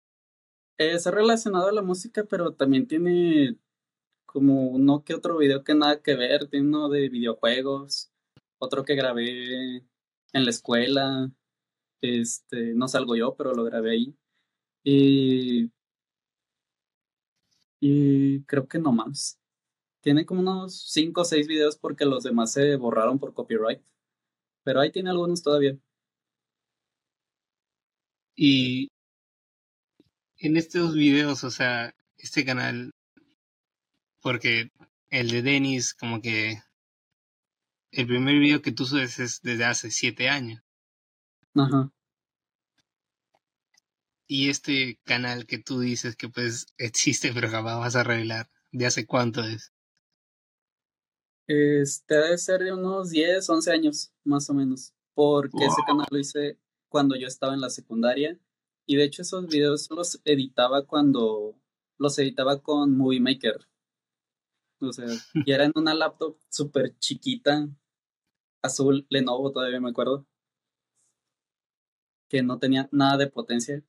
Es 0.81 1.05
relacionado 1.07 1.69
a 1.69 1.73
la 1.73 1.83
música, 1.83 2.25
pero 2.25 2.55
también 2.55 2.87
tiene 2.89 3.59
como 4.27 4.69
uno 4.71 5.05
que 5.05 5.15
otro 5.15 5.39
video 5.39 5.65
que 5.65 5.75
nada 5.75 6.03
que 6.03 6.17
ver. 6.17 6.49
Tiene 6.49 6.69
uno 6.69 6.89
de 6.89 7.11
videojuegos, 7.11 8.11
otro 8.59 8.85
que 8.85 8.95
grabé 8.97 9.79
en 10.33 10.45
la 10.45 10.51
escuela. 10.51 11.31
Este, 12.03 12.75
no 12.75 12.89
salgo 12.89 13.17
yo, 13.17 13.37
pero 13.37 13.55
lo 13.55 13.65
grabé 13.65 13.93
ahí. 13.93 14.17
Y, 14.85 15.71
y 17.81 18.43
creo 18.45 18.69
que 18.69 18.79
no 18.79 18.93
más. 18.93 19.39
Tiene 20.03 20.27
como 20.27 20.41
unos 20.43 20.91
5 20.93 21.23
o 21.23 21.25
6 21.25 21.49
videos 21.49 21.79
porque 21.79 22.07
los 22.07 22.25
demás 22.25 22.53
se 22.53 22.77
borraron 22.77 23.19
por 23.19 23.35
copyright. 23.35 23.83
Pero 24.65 24.81
ahí 24.81 24.93
tiene 24.93 25.11
algunos 25.11 25.43
todavía. 25.43 25.79
Y 28.37 28.91
en 30.41 30.57
estos 30.57 30.95
videos, 30.95 31.45
o 31.45 31.51
sea, 31.51 31.95
este 32.17 32.45
canal, 32.45 32.95
porque 34.21 34.73
el 35.11 35.31
de 35.31 35.43
Dennis, 35.43 35.95
como 35.95 36.21
que 36.21 36.63
el 37.93 38.07
primer 38.07 38.39
video 38.39 38.63
que 38.63 38.73
tú 38.73 38.87
subes 38.87 39.19
es 39.19 39.41
desde 39.43 39.65
hace 39.65 39.91
siete 39.91 40.29
años. 40.29 40.63
Ajá. 41.55 41.93
Y 44.27 44.49
este 44.49 44.99
canal 45.05 45.45
que 45.47 45.59
tú 45.59 45.81
dices 45.81 46.17
que 46.17 46.29
pues 46.29 46.67
existe, 46.79 47.33
pero 47.35 47.51
jamás 47.51 47.79
vas 47.79 47.97
a 47.97 48.05
revelar, 48.05 48.49
¿de 48.73 48.87
hace 48.87 49.07
cuánto 49.07 49.45
es? 49.45 49.73
Este 51.47 52.15
debe 52.15 52.39
ser 52.39 52.61
de 52.61 52.73
unos 52.73 53.11
10, 53.11 53.51
11 53.51 53.73
años, 53.73 54.13
más 54.25 54.49
o 54.49 54.55
menos. 54.55 54.95
Porque 55.15 55.67
ese 55.67 55.83
canal 55.85 56.07
lo 56.09 56.19
hice 56.19 56.57
cuando 56.89 57.17
yo 57.17 57.27
estaba 57.27 57.55
en 57.55 57.61
la 57.61 57.71
secundaria. 57.71 58.39
Y 58.87 58.97
de 58.97 59.05
hecho 59.05 59.23
esos 59.23 59.47
videos 59.47 59.89
los 59.91 60.21
editaba 60.25 60.87
cuando 60.87 61.57
los 61.99 62.19
editaba 62.19 62.61
con 62.63 62.97
Movie 62.97 63.21
Maker. 63.21 63.69
O 64.81 64.93
sea, 64.93 65.07
y 65.47 65.53
era 65.53 65.65
en 65.65 65.73
una 65.75 65.95
laptop 65.95 66.39
súper 66.49 66.97
chiquita, 66.99 67.69
azul, 68.63 69.07
Lenovo, 69.11 69.53
todavía 69.53 69.81
me 69.81 69.91
acuerdo. 69.91 70.27
Que 72.29 72.43
no 72.43 72.59
tenía 72.59 72.89
nada 72.93 73.19
de 73.19 73.27
potencia. 73.27 73.83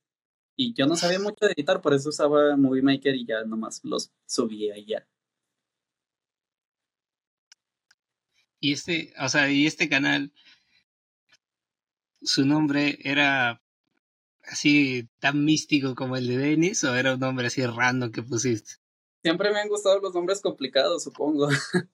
Y 0.56 0.74
yo 0.74 0.86
no 0.86 0.96
sabía 0.96 1.18
mucho 1.18 1.46
de 1.46 1.52
editar, 1.52 1.80
por 1.80 1.94
eso 1.94 2.10
usaba 2.10 2.56
Movie 2.56 2.82
Maker 2.82 3.14
y 3.14 3.24
ya 3.26 3.44
nomás 3.44 3.80
los 3.84 4.12
subía 4.26 4.76
y 4.76 4.86
ya. 4.86 5.08
Y 8.60 8.72
este, 8.72 9.12
o 9.18 9.28
sea, 9.28 9.50
y 9.50 9.66
este 9.66 9.88
canal, 9.88 10.32
su 12.20 12.44
nombre 12.44 12.98
era 13.02 13.61
así 14.52 15.08
tan 15.18 15.44
místico 15.44 15.94
como 15.94 16.16
el 16.16 16.26
de 16.28 16.36
Dennis 16.36 16.84
o 16.84 16.94
era 16.94 17.14
un 17.14 17.20
nombre 17.20 17.46
así 17.46 17.64
random 17.64 18.12
que 18.12 18.22
pusiste? 18.22 18.74
Siempre 19.22 19.50
me 19.52 19.60
han 19.60 19.68
gustado 19.68 19.98
los 20.00 20.14
nombres 20.14 20.40
complicados, 20.40 21.04
supongo. 21.04 21.48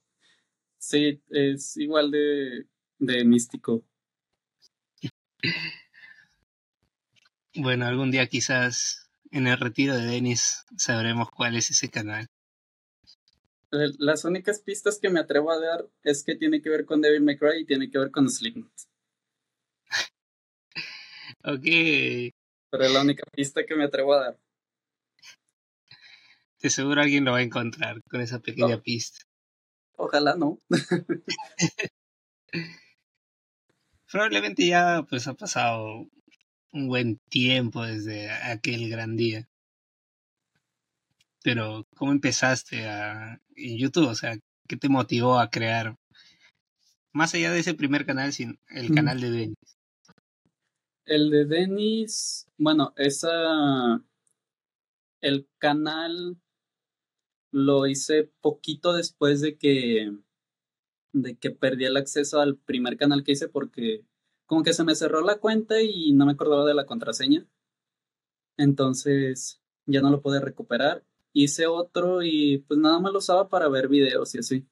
sí, 0.79 1.23
es 1.31 1.77
igual 1.77 2.11
de, 2.11 2.67
de 2.99 3.25
místico. 3.25 3.85
Bueno, 7.61 7.87
algún 7.87 8.13
día 8.13 8.29
quizás 8.29 9.11
en 9.33 9.49
el 9.49 9.59
retiro 9.59 9.97
de 9.97 10.07
Dennis 10.07 10.65
sabremos 10.77 11.29
cuál 11.31 11.57
es 11.57 11.71
ese 11.71 11.89
canal. 11.89 12.29
Las 13.71 14.25
únicas 14.25 14.61
pistas 14.61 15.01
que 15.01 15.11
me 15.11 15.19
atrevo 15.19 15.51
a 15.51 15.59
dar 15.59 15.89
es 16.05 16.23
que 16.23 16.37
tiene 16.37 16.63
que 16.63 16.71
ver 16.71 16.85
con 16.85 17.01
Devil 17.01 17.23
May 17.23 17.37
Cry 17.37 17.63
y 17.63 17.67
tiene 17.67 17.91
que 17.91 17.99
ver 17.99 18.13
con 18.13 18.31
Slipknot. 18.31 18.71
ok. 21.45 22.38
Pero 22.71 22.85
es 22.85 22.93
la 22.93 23.01
única 23.03 23.25
pista 23.33 23.65
que 23.65 23.75
me 23.75 23.85
atrevo 23.85 24.15
a 24.15 24.21
dar. 24.25 24.39
De 26.61 26.71
seguro 26.71 27.01
alguien 27.01 27.25
lo 27.25 27.33
va 27.33 27.39
a 27.39 27.43
encontrar 27.43 28.03
con 28.11 28.21
esa 28.21 28.41
pequeña 28.41 28.77
No. 28.77 28.83
pista. 28.83 29.19
Ojalá 29.97 30.35
no. 30.37 30.59
Probablemente 34.11 34.67
ya 34.67 35.05
pues 35.09 35.27
ha 35.29 35.35
pasado 35.35 36.09
un 36.73 36.89
buen 36.89 37.19
tiempo 37.31 37.85
desde 37.85 38.31
aquel 38.31 38.89
gran 38.89 39.17
día. 39.17 39.49
Pero, 41.43 41.87
¿cómo 41.97 42.13
empezaste 42.13 42.89
a, 42.89 43.41
en 43.55 43.79
YouTube? 43.79 44.09
O 44.09 44.15
sea, 44.15 44.37
¿qué 44.67 44.77
te 44.77 44.89
motivó 44.89 45.39
a 45.39 45.51
crear? 45.51 45.95
Más 47.13 47.33
allá 47.35 47.53
de 47.53 47.61
ese 47.61 47.75
primer 47.75 48.05
canal, 48.07 48.33
sin 48.33 48.59
el 48.69 48.91
Mm. 48.91 48.95
canal 48.95 49.21
de 49.21 49.31
Dennis. 49.31 49.78
El 51.09 51.31
de 51.31 51.47
Dennis, 51.47 52.47
bueno, 52.59 52.93
esa. 52.97 54.05
El 55.23 55.49
canal 55.59 56.37
lo 57.51 57.87
hice 57.87 58.31
poquito 58.43 58.93
después 58.93 59.41
de 59.41 59.57
que. 59.57 60.13
de 61.13 61.39
que 61.39 61.51
perdí 61.51 61.87
el 61.87 61.97
acceso 61.97 62.41
al 62.41 62.59
primer 62.59 62.99
canal 62.99 63.25
que 63.25 63.33
hice 63.33 63.49
porque 63.49 64.05
como 64.47 64.63
que 64.63 64.75
se 64.75 64.85
me 64.85 64.95
cerró 64.95 65.23
la 65.23 65.39
cuenta 65.39 65.81
y 65.83 66.13
no 66.13 66.27
me 66.27 66.33
acordaba 66.33 66.67
de 66.67 66.75
la 66.75 66.87
contraseña. 66.87 67.47
Entonces 68.59 69.63
ya 69.87 70.03
no 70.03 70.11
lo 70.11 70.21
pude 70.21 70.41
recuperar. 70.41 71.05
Hice 71.33 71.67
otro 71.67 72.23
y 72.23 72.59
pues 72.69 72.79
nada 72.81 73.01
más 73.01 73.13
lo 73.13 73.19
usaba 73.21 73.49
para 73.49 73.69
ver 73.69 73.89
videos 73.89 74.35
y 74.35 74.39
así. 74.41 74.67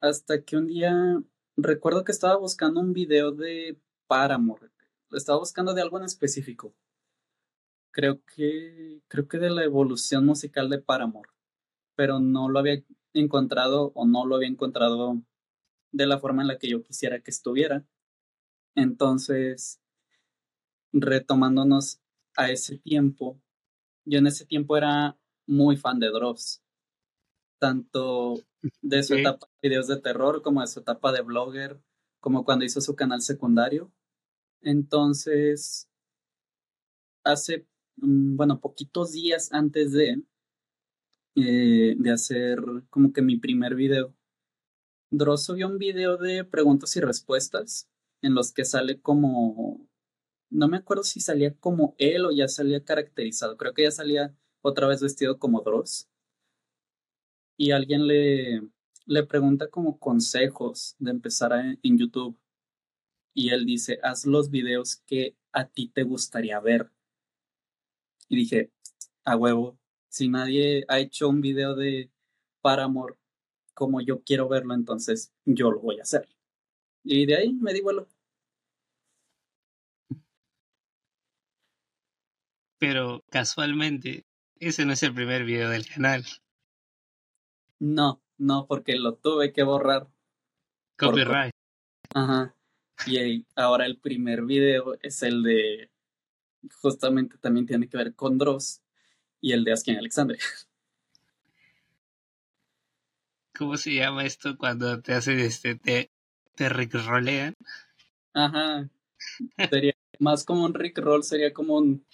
Hasta 0.00 0.42
que 0.42 0.56
un 0.56 0.66
día 0.66 1.22
recuerdo 1.56 2.04
que 2.04 2.12
estaba 2.12 2.36
buscando 2.36 2.80
un 2.80 2.92
video 2.92 3.32
de 3.32 3.78
Paramore. 4.08 4.69
Estaba 5.12 5.38
buscando 5.38 5.74
de 5.74 5.82
algo 5.82 5.98
en 5.98 6.04
específico. 6.04 6.74
Creo 7.92 8.20
que 8.24 9.02
creo 9.08 9.26
que 9.26 9.38
de 9.38 9.50
la 9.50 9.64
evolución 9.64 10.24
musical 10.24 10.70
de 10.70 10.78
Paramore, 10.78 11.30
pero 11.96 12.20
no 12.20 12.48
lo 12.48 12.60
había 12.60 12.82
encontrado 13.12 13.92
o 13.94 14.06
no 14.06 14.24
lo 14.24 14.36
había 14.36 14.48
encontrado 14.48 15.20
de 15.92 16.06
la 16.06 16.18
forma 16.20 16.42
en 16.42 16.48
la 16.48 16.58
que 16.58 16.68
yo 16.68 16.82
quisiera 16.82 17.20
que 17.20 17.30
estuviera. 17.30 17.84
Entonces, 18.76 19.80
retomándonos 20.92 22.00
a 22.36 22.50
ese 22.50 22.78
tiempo, 22.78 23.40
yo 24.04 24.18
en 24.18 24.28
ese 24.28 24.46
tiempo 24.46 24.76
era 24.76 25.18
muy 25.46 25.76
fan 25.76 25.98
de 25.98 26.10
Dross, 26.10 26.62
tanto 27.58 28.36
de 28.80 29.02
su 29.02 29.14
etapa 29.14 29.48
de 29.60 29.68
videos 29.68 29.88
de 29.88 30.00
terror 30.00 30.42
como 30.42 30.60
de 30.60 30.68
su 30.68 30.80
etapa 30.80 31.12
de 31.12 31.22
blogger, 31.22 31.80
como 32.20 32.44
cuando 32.44 32.64
hizo 32.64 32.80
su 32.80 32.94
canal 32.94 33.22
secundario. 33.22 33.92
Entonces, 34.62 35.88
hace, 37.24 37.66
mm, 37.96 38.36
bueno, 38.36 38.60
poquitos 38.60 39.12
días 39.12 39.52
antes 39.52 39.92
de, 39.92 40.22
eh, 41.36 41.94
de 41.98 42.10
hacer 42.10 42.58
como 42.90 43.12
que 43.12 43.22
mi 43.22 43.38
primer 43.38 43.74
video, 43.74 44.14
Dross 45.10 45.44
subió 45.44 45.68
un 45.68 45.78
video 45.78 46.16
de 46.16 46.44
preguntas 46.44 46.94
y 46.96 47.00
respuestas 47.00 47.88
en 48.22 48.34
los 48.34 48.52
que 48.52 48.64
sale 48.64 49.00
como, 49.00 49.88
no 50.50 50.68
me 50.68 50.78
acuerdo 50.78 51.04
si 51.04 51.20
salía 51.20 51.54
como 51.58 51.94
él 51.98 52.26
o 52.26 52.32
ya 52.32 52.48
salía 52.48 52.84
caracterizado, 52.84 53.56
creo 53.56 53.74
que 53.74 53.84
ya 53.84 53.90
salía 53.92 54.36
otra 54.62 54.88
vez 54.88 55.02
vestido 55.02 55.38
como 55.38 55.62
Dross. 55.62 56.08
Y 57.56 57.72
alguien 57.72 58.06
le, 58.06 58.62
le 59.06 59.24
pregunta 59.24 59.68
como 59.68 59.98
consejos 59.98 60.96
de 60.98 61.10
empezar 61.10 61.52
en 61.82 61.98
YouTube. 61.98 62.39
Y 63.34 63.50
él 63.50 63.64
dice, 63.64 63.98
haz 64.02 64.26
los 64.26 64.50
videos 64.50 64.96
que 65.06 65.36
a 65.52 65.66
ti 65.66 65.88
te 65.88 66.02
gustaría 66.02 66.58
ver. 66.60 66.90
Y 68.28 68.36
dije, 68.36 68.70
a 69.24 69.36
huevo, 69.36 69.78
si 70.08 70.28
nadie 70.28 70.84
ha 70.88 70.98
hecho 70.98 71.28
un 71.28 71.40
video 71.40 71.74
de 71.74 72.10
Paramore 72.60 73.16
como 73.74 74.00
yo 74.00 74.22
quiero 74.22 74.48
verlo, 74.48 74.74
entonces 74.74 75.32
yo 75.44 75.70
lo 75.70 75.80
voy 75.80 75.98
a 75.98 76.02
hacer. 76.02 76.28
Y 77.02 77.26
de 77.26 77.36
ahí 77.36 77.52
me 77.54 77.72
di 77.72 77.80
vuelo. 77.80 78.08
Pero 82.78 83.24
casualmente, 83.30 84.26
ese 84.58 84.84
no 84.84 84.92
es 84.92 85.02
el 85.02 85.14
primer 85.14 85.44
video 85.44 85.70
del 85.70 85.86
canal. 85.86 86.24
No, 87.78 88.22
no, 88.38 88.66
porque 88.66 88.96
lo 88.96 89.14
tuve 89.14 89.52
que 89.52 89.62
borrar. 89.62 90.08
Copyright. 90.98 91.54
Ajá. 92.14 92.54
Y 93.06 93.46
ahora 93.54 93.86
el 93.86 93.98
primer 93.98 94.42
video 94.42 94.96
es 95.02 95.22
el 95.22 95.42
de. 95.42 95.90
Justamente 96.82 97.38
también 97.38 97.66
tiene 97.66 97.88
que 97.88 97.96
ver 97.96 98.14
con 98.14 98.36
Dross 98.36 98.82
y 99.40 99.52
el 99.52 99.64
de 99.64 99.72
Askin 99.72 99.96
Alexander. 99.96 100.38
¿Cómo 103.56 103.76
se 103.76 103.94
llama 103.94 104.24
esto 104.24 104.56
cuando 104.56 105.00
te 105.00 105.14
hacen 105.14 105.38
este. 105.40 105.74
te, 105.76 106.10
te 106.54 106.68
rickrolean? 106.68 107.54
Ajá. 108.34 108.88
Sería 109.70 109.94
más 110.18 110.44
como 110.44 110.64
un 110.64 110.74
rickroll, 110.74 111.24
sería 111.24 111.52
como 111.52 111.76
un. 111.76 112.04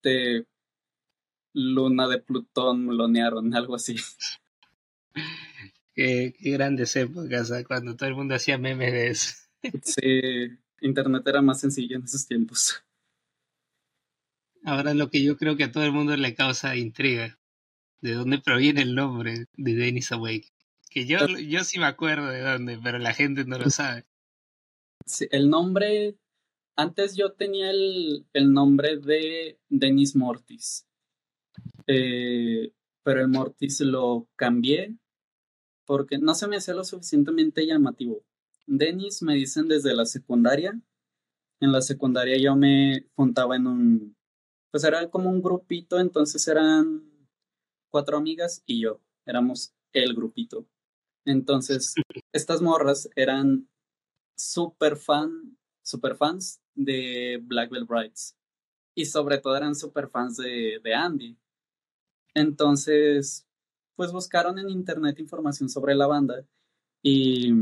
Te. 0.00 0.46
Luna 1.54 2.08
de 2.08 2.18
Plutón 2.18 2.96
lonearon, 2.96 3.54
algo 3.54 3.74
así. 3.74 3.96
Qué, 5.94 6.32
qué 6.38 6.52
grandes 6.52 6.96
épocas, 6.96 7.52
cuando 7.66 7.94
todo 7.94 8.08
el 8.08 8.14
mundo 8.14 8.34
hacía 8.34 8.56
memes 8.56 8.92
de 8.94 9.08
eso. 9.08 9.41
Sí, 9.82 10.58
Internet 10.80 11.26
era 11.26 11.42
más 11.42 11.60
sencillo 11.60 11.96
en 11.96 12.04
esos 12.04 12.26
tiempos. 12.26 12.82
Ahora 14.64 14.94
lo 14.94 15.10
que 15.10 15.22
yo 15.22 15.36
creo 15.36 15.56
que 15.56 15.64
a 15.64 15.72
todo 15.72 15.84
el 15.84 15.92
mundo 15.92 16.16
le 16.16 16.34
causa 16.34 16.76
intriga, 16.76 17.38
¿de 18.00 18.12
dónde 18.12 18.38
proviene 18.38 18.82
el 18.82 18.94
nombre 18.94 19.46
de 19.56 19.74
Dennis 19.74 20.12
Awake? 20.12 20.52
Que 20.88 21.06
yo, 21.06 21.26
yo 21.26 21.64
sí 21.64 21.78
me 21.78 21.86
acuerdo 21.86 22.28
de 22.28 22.40
dónde, 22.42 22.78
pero 22.82 22.98
la 22.98 23.14
gente 23.14 23.44
no 23.44 23.58
lo 23.58 23.70
sabe. 23.70 24.04
Sí, 25.06 25.26
el 25.30 25.48
nombre, 25.48 26.16
antes 26.76 27.16
yo 27.16 27.32
tenía 27.32 27.70
el, 27.70 28.26
el 28.32 28.52
nombre 28.52 28.98
de 28.98 29.58
Dennis 29.68 30.14
Mortis, 30.14 30.86
eh, 31.86 32.72
pero 33.02 33.20
el 33.20 33.28
Mortis 33.28 33.80
lo 33.80 34.28
cambié 34.36 34.96
porque 35.84 36.18
no 36.18 36.34
se 36.34 36.46
me 36.46 36.56
hacía 36.56 36.74
lo 36.74 36.84
suficientemente 36.84 37.66
llamativo. 37.66 38.22
Dennis 38.66 39.22
me 39.22 39.34
dicen 39.34 39.68
desde 39.68 39.94
la 39.94 40.04
secundaria. 40.06 40.80
En 41.60 41.72
la 41.72 41.80
secundaria 41.80 42.36
yo 42.38 42.56
me 42.56 43.06
juntaba 43.14 43.56
en 43.56 43.66
un, 43.66 44.16
pues 44.70 44.84
era 44.84 45.08
como 45.10 45.30
un 45.30 45.42
grupito, 45.42 46.00
entonces 46.00 46.46
eran 46.48 47.02
cuatro 47.90 48.16
amigas 48.16 48.62
y 48.66 48.82
yo, 48.82 49.00
éramos 49.26 49.74
el 49.92 50.14
grupito. 50.14 50.66
Entonces, 51.24 51.94
estas 52.32 52.60
morras 52.62 53.08
eran 53.14 53.68
super 54.36 54.96
fan, 54.96 55.56
super 55.82 56.16
fans 56.16 56.60
de 56.74 57.40
Black 57.42 57.70
Belt 57.70 57.88
Brides. 57.88 58.36
Y 58.94 59.06
sobre 59.06 59.38
todo 59.38 59.56
eran 59.56 59.74
super 59.74 60.08
fans 60.08 60.36
de, 60.36 60.80
de 60.82 60.94
Andy. 60.94 61.38
Entonces, 62.34 63.46
pues 63.94 64.12
buscaron 64.12 64.58
en 64.58 64.68
internet 64.70 65.18
información 65.20 65.68
sobre 65.68 65.94
la 65.94 66.06
banda 66.06 66.46
y 67.02 67.52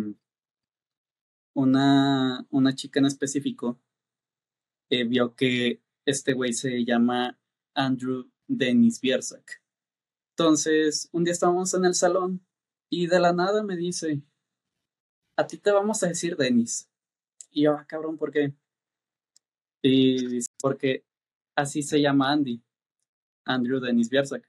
una, 1.55 2.47
una 2.51 2.75
chica 2.75 3.01
en 3.01 3.07
específico 3.07 3.81
eh, 4.91 5.05
vio 5.05 5.35
que 5.35 5.83
este 6.05 6.33
güey 6.33 6.53
se 6.53 6.85
llama 6.85 7.39
Andrew 7.75 8.31
Dennis 8.49 9.01
Biersak. 9.01 9.63
Entonces, 10.37 11.09
un 11.13 11.25
día 11.25 11.33
estábamos 11.33 11.73
en 11.75 11.85
el 11.85 11.95
salón 11.95 12.45
y 12.89 13.07
de 13.07 13.21
la 13.21 13.33
nada 13.33 13.63
me 13.63 13.77
dice, 13.77 14.23
a 15.37 15.47
ti 15.47 15.59
te 15.59 15.71
vamos 15.71 16.03
a 16.03 16.09
decir 16.09 16.37
Dennis. 16.37 16.91
Y 17.51 17.63
yo, 17.63 17.75
ah, 17.75 17.87
cabrón, 17.87 18.17
¿por 18.17 18.33
qué? 18.33 18.53
Y 19.83 20.27
dice, 20.27 20.51
porque 20.61 21.05
así 21.57 21.83
se 21.83 22.01
llama 22.01 22.33
Andy, 22.33 22.63
Andrew 23.45 23.81
Dennis 23.81 24.11
Biersak. 24.11 24.49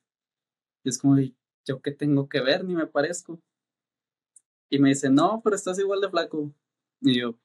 Y 0.84 0.90
es 0.90 0.98
como, 0.98 1.18
¿yo 1.66 1.82
qué 1.82 1.92
tengo 1.92 2.28
que 2.28 2.42
ver? 2.42 2.64
Ni 2.64 2.74
me 2.74 2.88
parezco. 2.88 3.40
Y 4.70 4.80
me 4.80 4.90
dice, 4.90 5.10
no, 5.10 5.42
pero 5.44 5.56
estás 5.56 5.78
igual 5.80 6.02
de 6.02 6.10
flaco. 6.10 6.52
Y 7.02 7.20
yo, 7.20 7.36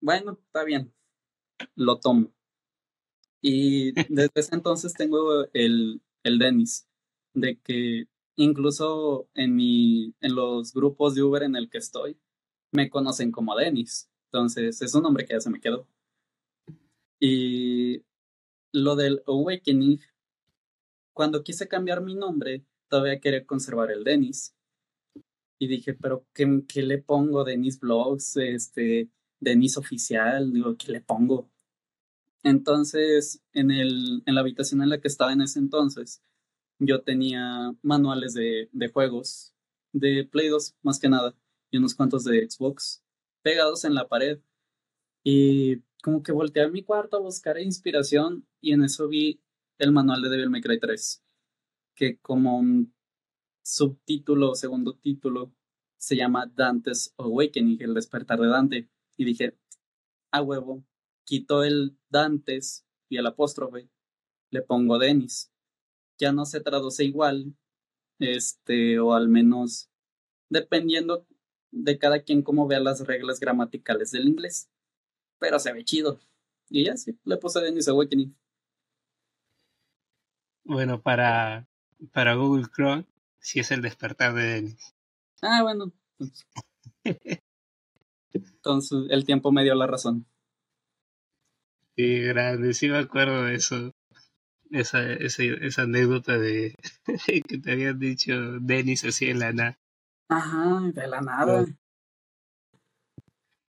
bueno, 0.00 0.38
está 0.46 0.64
bien, 0.64 0.92
lo 1.74 1.98
tomo. 2.00 2.32
Y 3.42 3.92
desde 4.10 4.30
ese 4.34 4.54
entonces 4.54 4.94
tengo 4.94 5.46
el, 5.52 6.02
el 6.24 6.38
Dennis, 6.38 6.88
de 7.34 7.58
que 7.60 8.08
incluso 8.36 9.28
en, 9.34 9.54
mi, 9.56 10.14
en 10.20 10.34
los 10.34 10.72
grupos 10.72 11.14
de 11.14 11.22
Uber 11.22 11.42
en 11.42 11.56
el 11.56 11.70
que 11.70 11.78
estoy, 11.78 12.18
me 12.72 12.90
conocen 12.90 13.30
como 13.30 13.56
Dennis. 13.56 14.10
Entonces, 14.32 14.82
es 14.82 14.94
un 14.94 15.02
nombre 15.02 15.24
que 15.24 15.34
ya 15.34 15.40
se 15.40 15.50
me 15.50 15.60
quedó. 15.60 15.86
Y 17.20 18.02
lo 18.72 18.96
del 18.96 19.22
Awakening, 19.26 20.00
cuando 21.14 21.42
quise 21.42 21.68
cambiar 21.68 22.02
mi 22.02 22.14
nombre, 22.14 22.64
todavía 22.88 23.20
quería 23.20 23.46
conservar 23.46 23.90
el 23.90 24.04
Dennis 24.04 24.55
y 25.58 25.68
dije, 25.68 25.94
pero 25.94 26.26
¿qué, 26.34 26.62
qué 26.68 26.82
le 26.82 26.98
pongo? 26.98 27.44
Denis 27.44 27.80
Blogs, 27.80 28.36
este, 28.36 29.10
Denis 29.40 29.76
Oficial, 29.76 30.52
digo, 30.52 30.76
¿qué 30.76 30.92
le 30.92 31.00
pongo? 31.00 31.50
Entonces, 32.42 33.42
en, 33.52 33.70
el, 33.70 34.22
en 34.26 34.34
la 34.34 34.40
habitación 34.40 34.82
en 34.82 34.90
la 34.90 35.00
que 35.00 35.08
estaba 35.08 35.32
en 35.32 35.42
ese 35.42 35.58
entonces, 35.58 36.22
yo 36.78 37.02
tenía 37.02 37.74
manuales 37.82 38.34
de, 38.34 38.68
de 38.72 38.88
juegos, 38.88 39.54
de 39.92 40.28
Play 40.30 40.48
2 40.48 40.76
más 40.82 40.98
que 41.00 41.08
nada, 41.08 41.34
y 41.70 41.78
unos 41.78 41.94
cuantos 41.94 42.24
de 42.24 42.48
Xbox 42.48 43.02
pegados 43.42 43.84
en 43.84 43.94
la 43.94 44.08
pared. 44.08 44.40
Y 45.24 45.82
como 46.02 46.22
que 46.22 46.32
volteé 46.32 46.62
a 46.62 46.68
mi 46.68 46.82
cuarto 46.82 47.16
a 47.16 47.20
buscar 47.20 47.58
inspiración 47.58 48.46
y 48.60 48.72
en 48.72 48.84
eso 48.84 49.08
vi 49.08 49.40
el 49.78 49.92
manual 49.92 50.22
de 50.22 50.30
Devil 50.30 50.50
May 50.50 50.60
Cry 50.60 50.78
3, 50.78 51.22
que 51.94 52.18
como 52.18 52.62
subtítulo, 53.66 54.54
segundo 54.54 54.94
título, 54.94 55.52
se 55.96 56.14
llama 56.14 56.46
Dante's 56.46 57.12
Awakening, 57.18 57.82
el 57.82 57.94
despertar 57.94 58.38
de 58.38 58.46
Dante. 58.46 58.88
Y 59.16 59.24
dije, 59.24 59.58
a 60.30 60.40
huevo, 60.40 60.84
quito 61.24 61.64
el 61.64 61.98
Dantes 62.08 62.86
y 63.08 63.16
el 63.16 63.26
apóstrofe, 63.26 63.90
le 64.50 64.62
pongo 64.62 64.98
Denis. 64.98 65.52
Ya 66.16 66.30
no 66.30 66.44
se 66.44 66.60
traduce 66.60 67.04
igual, 67.04 67.56
este, 68.20 69.00
o 69.00 69.14
al 69.14 69.28
menos 69.28 69.90
dependiendo 70.48 71.26
de 71.72 71.98
cada 71.98 72.22
quien 72.22 72.42
cómo 72.42 72.68
vea 72.68 72.78
las 72.78 73.04
reglas 73.04 73.40
gramaticales 73.40 74.12
del 74.12 74.28
inglés. 74.28 74.70
Pero 75.40 75.58
se 75.58 75.72
ve 75.72 75.84
chido. 75.84 76.20
Y 76.70 76.84
ya 76.84 76.96
sí, 76.96 77.18
le 77.24 77.36
puse 77.36 77.60
Denis 77.60 77.88
Awakening. 77.88 78.36
Bueno, 80.62 81.02
para, 81.02 81.68
para 82.12 82.34
Google 82.34 82.66
Chrome 82.72 83.04
si 83.46 83.60
es 83.60 83.70
el 83.70 83.80
despertar 83.80 84.34
de 84.34 84.42
Dennis. 84.42 84.92
Ah, 85.40 85.62
bueno. 85.62 85.92
Entonces 88.32 89.06
el 89.08 89.24
tiempo 89.24 89.52
me 89.52 89.62
dio 89.62 89.76
la 89.76 89.86
razón. 89.86 90.26
Sí, 91.96 92.22
grande, 92.22 92.74
sí 92.74 92.88
me 92.88 92.98
acuerdo 92.98 93.44
de 93.44 93.54
eso. 93.54 93.94
Esa, 94.72 95.12
esa, 95.12 95.44
esa 95.44 95.82
anécdota 95.82 96.36
de 96.36 96.74
que 97.46 97.58
te 97.58 97.70
habían 97.70 98.00
dicho 98.00 98.34
Dennis 98.60 99.04
así 99.04 99.26
en 99.26 99.38
la 99.38 99.52
nada. 99.52 99.78
Ajá, 100.28 100.80
de 100.92 101.06
la 101.06 101.20
nada. 101.20 101.66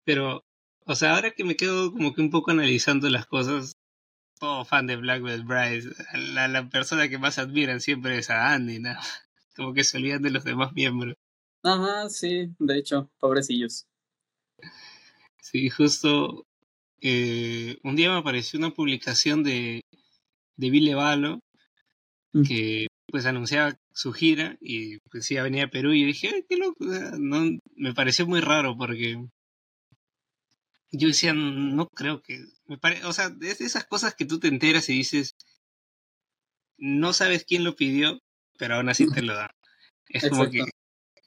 Pero, 0.04 0.44
o 0.86 0.94
sea, 0.94 1.14
ahora 1.14 1.32
que 1.32 1.44
me 1.44 1.56
quedo 1.56 1.92
como 1.92 2.14
que 2.14 2.22
un 2.22 2.30
poco 2.30 2.52
analizando 2.52 3.10
las 3.10 3.26
cosas, 3.26 3.76
todo 4.40 4.64
fan 4.64 4.86
de 4.86 4.96
Blackwell 4.96 5.44
Bryce, 5.44 5.90
la, 6.32 6.48
la 6.48 6.70
persona 6.70 7.10
que 7.10 7.18
más 7.18 7.38
admiran 7.38 7.82
siempre 7.82 8.16
es 8.16 8.30
a 8.30 8.54
Andy, 8.54 8.78
¿no? 8.78 8.94
Como 9.58 9.74
que 9.74 9.84
se 9.84 9.98
olvidan 9.98 10.22
de 10.22 10.30
los 10.30 10.44
demás 10.44 10.72
miembros. 10.72 11.16
Ajá, 11.64 12.08
sí, 12.08 12.54
de 12.60 12.78
hecho, 12.78 13.10
pobrecillos. 13.18 13.86
Sí, 15.42 15.68
justo 15.68 16.46
eh, 17.00 17.76
un 17.82 17.96
día 17.96 18.10
me 18.10 18.18
apareció 18.18 18.58
una 18.58 18.70
publicación 18.70 19.42
de, 19.42 19.82
de 20.56 20.70
Bill 20.70 20.84
Levalo 20.84 21.40
mm. 22.32 22.42
que 22.42 22.86
pues 23.10 23.26
anunciaba 23.26 23.76
su 23.92 24.12
gira 24.12 24.56
y 24.60 24.98
pues 25.10 25.30
iba 25.30 25.40
a 25.40 25.44
venir 25.44 25.64
a 25.64 25.70
Perú 25.70 25.92
y 25.92 26.02
yo 26.02 26.06
dije, 26.06 26.46
qué 26.48 26.56
loco, 26.56 26.84
no, 27.18 27.58
me 27.74 27.94
pareció 27.94 28.26
muy 28.26 28.40
raro 28.40 28.76
porque 28.76 29.24
yo 30.92 31.08
decía, 31.08 31.32
no 31.32 31.88
creo 31.88 32.22
que, 32.22 32.44
me 32.66 32.78
pare... 32.78 33.04
o 33.04 33.12
sea, 33.12 33.34
es 33.40 33.58
de 33.58 33.64
esas 33.64 33.86
cosas 33.86 34.14
que 34.14 34.24
tú 34.24 34.38
te 34.38 34.48
enteras 34.48 34.88
y 34.88 34.94
dices, 34.94 35.34
no 36.76 37.12
sabes 37.12 37.44
quién 37.44 37.64
lo 37.64 37.74
pidió, 37.74 38.20
pero 38.58 38.76
aún 38.76 38.88
así 38.88 39.10
te 39.10 39.22
lo 39.22 39.34
dan. 39.34 39.50
Es 40.08 40.28
como 40.28 40.50
que 40.50 40.64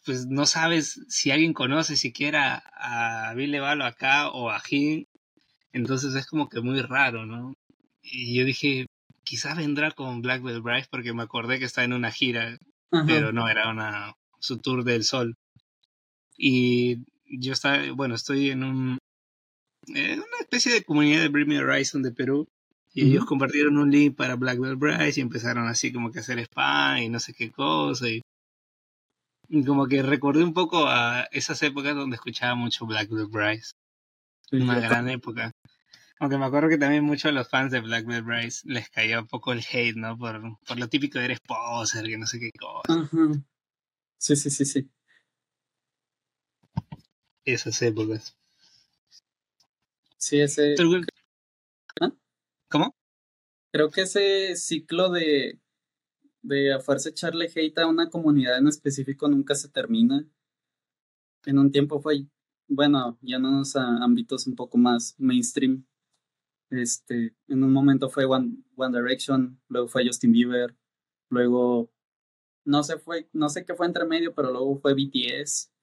pues 0.05 0.27
no 0.27 0.45
sabes 0.45 1.01
si 1.09 1.31
alguien 1.31 1.53
conoce 1.53 1.95
siquiera 1.95 2.63
a 2.75 3.33
Bill 3.35 3.51
Levalo 3.51 3.85
acá 3.85 4.29
o 4.29 4.49
a 4.49 4.59
Jim, 4.59 5.05
entonces 5.73 6.15
es 6.15 6.25
como 6.25 6.49
que 6.49 6.61
muy 6.61 6.81
raro, 6.81 7.25
¿no? 7.25 7.53
Y 8.01 8.35
yo 8.35 8.45
dije, 8.45 8.87
quizás 9.23 9.57
vendrá 9.57 9.91
con 9.91 10.21
Black 10.21 10.41
Bryce 10.41 10.87
porque 10.89 11.13
me 11.13 11.23
acordé 11.23 11.59
que 11.59 11.65
está 11.65 11.83
en 11.83 11.93
una 11.93 12.11
gira, 12.11 12.57
pero 13.05 13.31
no, 13.31 13.47
era 13.47 13.69
una 13.69 14.15
su 14.39 14.57
tour 14.57 14.83
del 14.83 15.03
sol. 15.03 15.37
Y 16.35 16.97
yo 17.25 17.53
estaba, 17.53 17.91
bueno, 17.91 18.15
estoy 18.15 18.49
en 18.49 18.63
un, 18.63 18.97
una 19.87 20.37
especie 20.39 20.73
de 20.73 20.83
comunidad 20.83 21.21
de 21.21 21.29
Bring 21.29 21.57
Horizon 21.57 22.01
de 22.01 22.11
Perú. 22.11 22.49
Y 22.93 23.05
ellos 23.05 23.25
compartieron 23.25 23.77
un 23.77 23.89
link 23.89 24.15
para 24.15 24.35
Black 24.35 24.59
Belt 24.59 24.77
Bryce 24.77 25.19
y 25.19 25.23
empezaron 25.23 25.67
así 25.67 25.93
como 25.93 26.11
que 26.11 26.19
a 26.19 26.21
hacer 26.21 26.39
spam 26.39 26.97
y 26.97 27.09
no 27.09 27.19
sé 27.19 27.33
qué 27.33 27.49
cosa. 27.51 28.07
Y, 28.09 28.21
como 29.65 29.87
que 29.87 30.01
recordé 30.01 30.43
un 30.43 30.53
poco 30.53 30.87
a 30.87 31.23
esas 31.31 31.61
épocas 31.63 31.95
donde 31.95 32.15
escuchaba 32.15 32.55
mucho 32.55 32.85
Black 32.85 33.09
Belt 33.09 33.31
Bryce. 33.31 33.71
una 34.51 34.79
gran 34.79 35.09
época. 35.09 35.51
Aunque 36.19 36.37
me 36.37 36.45
acuerdo 36.45 36.69
que 36.69 36.77
también 36.77 37.03
muchos 37.03 37.23
de 37.23 37.31
los 37.31 37.49
fans 37.49 37.71
de 37.71 37.79
Black 37.79 38.05
Belt 38.05 38.25
Bryce 38.25 38.61
les 38.65 38.89
caía 38.89 39.21
un 39.21 39.27
poco 39.27 39.53
el 39.53 39.63
hate, 39.71 39.95
¿no? 39.95 40.17
Por, 40.17 40.41
por 40.65 40.77
lo 40.77 40.87
típico 40.87 41.17
de 41.17 41.25
eres 41.25 41.39
poser, 41.39 42.05
que 42.05 42.17
no 42.17 42.27
sé 42.27 42.39
qué 42.39 42.51
cosa. 42.51 43.09
Sí, 44.17 44.35
sí, 44.35 44.49
sí, 44.51 44.65
sí. 44.65 44.89
Esas 47.43 47.81
épocas. 47.81 48.37
Sí, 50.17 50.39
ese. 50.39 50.75
¿Cómo? 52.71 52.95
Creo 53.73 53.91
que 53.91 54.01
ese 54.01 54.55
ciclo 54.55 55.09
de, 55.09 55.59
de 56.41 56.73
a 56.73 56.79
fuerza 56.79 57.09
echarle 57.09 57.51
hate 57.53 57.77
a 57.79 57.87
una 57.87 58.09
comunidad 58.09 58.57
en 58.57 58.67
específico 58.67 59.27
nunca 59.27 59.55
se 59.55 59.69
termina. 59.69 60.25
En 61.45 61.59
un 61.59 61.69
tiempo 61.71 61.99
fue, 62.01 62.25
bueno, 62.69 63.17
ya 63.21 63.37
en 63.37 63.45
unos 63.45 63.75
ámbitos 63.75 64.47
un 64.47 64.55
poco 64.55 64.77
más 64.77 65.15
mainstream. 65.17 65.85
Este, 66.69 67.35
en 67.49 67.63
un 67.63 67.73
momento 67.73 68.09
fue 68.09 68.23
One, 68.23 68.63
One 68.77 68.97
Direction, 68.97 69.61
luego 69.67 69.89
fue 69.89 70.07
Justin 70.07 70.31
Bieber, 70.31 70.77
luego 71.29 71.91
no 72.63 72.83
sé 72.83 72.97
fue, 72.97 73.29
no 73.33 73.49
sé 73.49 73.65
qué 73.65 73.75
fue 73.75 73.87
entre 73.87 74.05
medio, 74.05 74.33
pero 74.33 74.51
luego 74.51 74.79
fue 74.79 74.93
BTS 74.93 75.73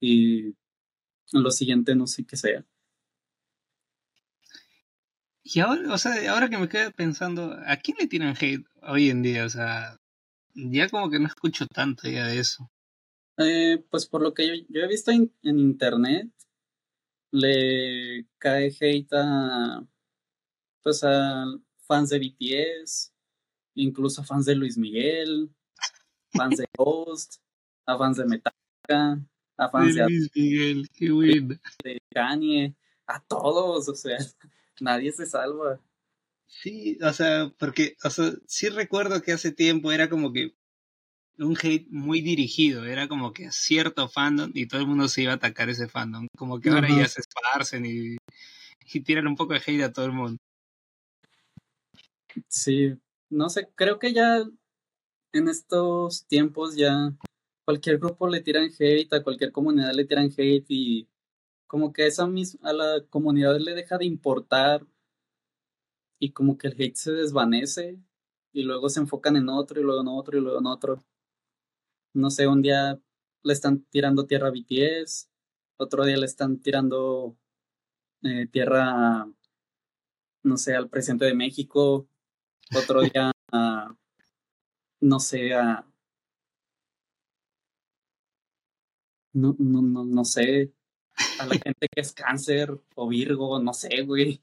y 0.00 0.56
lo 1.32 1.50
siguiente 1.52 1.94
no 1.94 2.08
sé 2.08 2.24
qué 2.24 2.36
sea. 2.36 2.66
Y 5.48 5.60
ahora, 5.60 5.94
o 5.94 5.98
sea, 5.98 6.32
ahora 6.32 6.48
que 6.48 6.58
me 6.58 6.68
quedo 6.68 6.90
pensando, 6.90 7.56
¿a 7.66 7.76
quién 7.76 7.96
le 8.00 8.08
tiran 8.08 8.34
hate 8.36 8.66
hoy 8.82 9.10
en 9.10 9.22
día? 9.22 9.44
O 9.44 9.48
sea, 9.48 9.96
ya 10.54 10.88
como 10.88 11.08
que 11.08 11.20
no 11.20 11.28
escucho 11.28 11.68
tanto 11.68 12.08
ya 12.08 12.26
de 12.26 12.40
eso. 12.40 12.68
Eh, 13.38 13.84
pues 13.88 14.06
por 14.06 14.22
lo 14.22 14.34
que 14.34 14.48
yo, 14.48 14.66
yo 14.68 14.80
he 14.80 14.88
visto 14.88 15.12
en, 15.12 15.30
internet, 15.42 16.32
le 17.30 18.26
cae 18.38 18.74
hate 18.80 19.12
a, 19.12 19.86
pues 20.82 21.04
a 21.04 21.44
fans 21.82 22.10
de 22.10 22.18
BTS, 22.18 23.12
incluso 23.74 24.22
a 24.22 24.24
fans 24.24 24.46
de 24.46 24.56
Luis 24.56 24.76
Miguel, 24.76 25.48
fans 26.32 26.56
de 26.56 26.66
Ghost, 26.76 27.36
a 27.86 27.96
fans 27.96 28.16
de 28.16 28.24
Metallica, 28.24 29.24
a 29.58 29.70
fans 29.70 29.94
de, 29.94 30.06
Luis 30.06 30.30
Miguel, 30.34 30.90
qué 30.92 31.58
de 31.84 31.98
Kanye, 32.10 32.74
a 33.06 33.22
todos, 33.22 33.88
o 33.88 33.94
sea 33.94 34.18
nadie 34.80 35.12
se 35.12 35.26
salva. 35.26 35.80
Sí, 36.46 36.98
o 37.02 37.12
sea, 37.12 37.52
porque, 37.58 37.96
o 38.04 38.10
sea, 38.10 38.32
sí 38.46 38.68
recuerdo 38.68 39.20
que 39.22 39.32
hace 39.32 39.52
tiempo 39.52 39.90
era 39.92 40.08
como 40.08 40.32
que 40.32 40.54
un 41.38 41.56
hate 41.60 41.86
muy 41.90 42.20
dirigido, 42.20 42.84
era 42.84 43.08
como 43.08 43.32
que 43.32 43.50
cierto 43.50 44.08
fandom 44.08 44.50
y 44.54 44.66
todo 44.66 44.80
el 44.80 44.86
mundo 44.86 45.08
se 45.08 45.22
iba 45.22 45.32
a 45.32 45.36
atacar 45.36 45.68
ese 45.68 45.88
fandom, 45.88 46.28
como 46.36 46.60
que 46.60 46.70
ahora 46.70 46.88
ya 46.88 47.06
se 47.08 47.20
esparcen 47.20 47.84
y, 47.84 48.16
y 48.92 49.00
tiran 49.00 49.26
un 49.26 49.36
poco 49.36 49.52
de 49.52 49.60
hate 49.66 49.82
a 49.82 49.92
todo 49.92 50.06
el 50.06 50.12
mundo. 50.12 50.38
Sí, 52.48 52.94
no 53.28 53.48
sé, 53.48 53.68
creo 53.74 53.98
que 53.98 54.12
ya 54.12 54.44
en 55.32 55.48
estos 55.48 56.26
tiempos 56.26 56.76
ya 56.76 57.12
cualquier 57.64 57.98
grupo 57.98 58.28
le 58.28 58.40
tiran 58.40 58.70
hate, 58.78 59.12
a 59.12 59.22
cualquier 59.22 59.52
comunidad 59.52 59.92
le 59.92 60.04
tiran 60.04 60.30
hate 60.36 60.64
y 60.68 61.08
como 61.76 61.92
que 61.92 62.06
esa 62.06 62.26
misma, 62.26 62.70
a 62.70 62.72
la 62.72 63.04
comunidad 63.10 63.58
le 63.60 63.74
deja 63.74 63.98
de 63.98 64.06
importar 64.06 64.86
y 66.18 66.32
como 66.32 66.56
que 66.56 66.68
el 66.68 66.72
hate 66.80 66.96
se 66.96 67.12
desvanece 67.12 67.98
y 68.54 68.62
luego 68.62 68.88
se 68.88 69.00
enfocan 69.00 69.36
en 69.36 69.50
otro 69.50 69.78
y 69.78 69.84
luego 69.84 70.00
en 70.00 70.08
otro 70.08 70.38
y 70.38 70.40
luego 70.40 70.58
en 70.58 70.66
otro. 70.68 71.04
No 72.14 72.30
sé, 72.30 72.46
un 72.48 72.62
día 72.62 72.98
le 73.42 73.52
están 73.52 73.82
tirando 73.90 74.24
tierra 74.26 74.48
a 74.48 74.50
BTS, 74.52 75.28
otro 75.76 76.06
día 76.06 76.16
le 76.16 76.24
están 76.24 76.60
tirando 76.60 77.36
eh, 78.22 78.46
tierra, 78.50 79.28
no 80.44 80.56
sé, 80.56 80.74
al 80.74 80.88
presidente 80.88 81.26
de 81.26 81.34
México, 81.34 82.08
otro 82.74 83.02
día, 83.02 83.32
no 85.00 85.20
sé, 85.20 85.54
a... 85.54 85.86
No, 89.34 89.54
no, 89.58 89.82
no, 89.82 90.04
no 90.04 90.24
sé, 90.24 90.72
a 91.38 91.46
la 91.46 91.58
gente 91.58 91.88
que 91.88 92.00
es 92.00 92.12
cáncer 92.12 92.78
o 92.94 93.08
Virgo, 93.08 93.60
no 93.60 93.72
sé, 93.72 94.02
güey. 94.02 94.40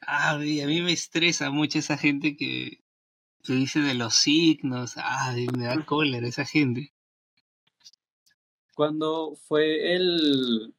Ah, 0.00 0.36
güey, 0.36 0.60
a 0.60 0.66
mí 0.66 0.80
me 0.80 0.92
estresa 0.92 1.50
mucho 1.50 1.78
esa 1.78 1.96
gente 1.96 2.36
que, 2.36 2.82
que 3.42 3.52
dice 3.52 3.80
de 3.80 3.94
los 3.94 4.14
signos. 4.14 4.94
Ah, 4.96 5.34
me 5.56 5.64
da 5.64 5.84
cólera 5.84 6.26
esa 6.26 6.44
gente. 6.44 6.92
Cuando 8.74 9.36
fue 9.36 9.94
el 9.94 10.74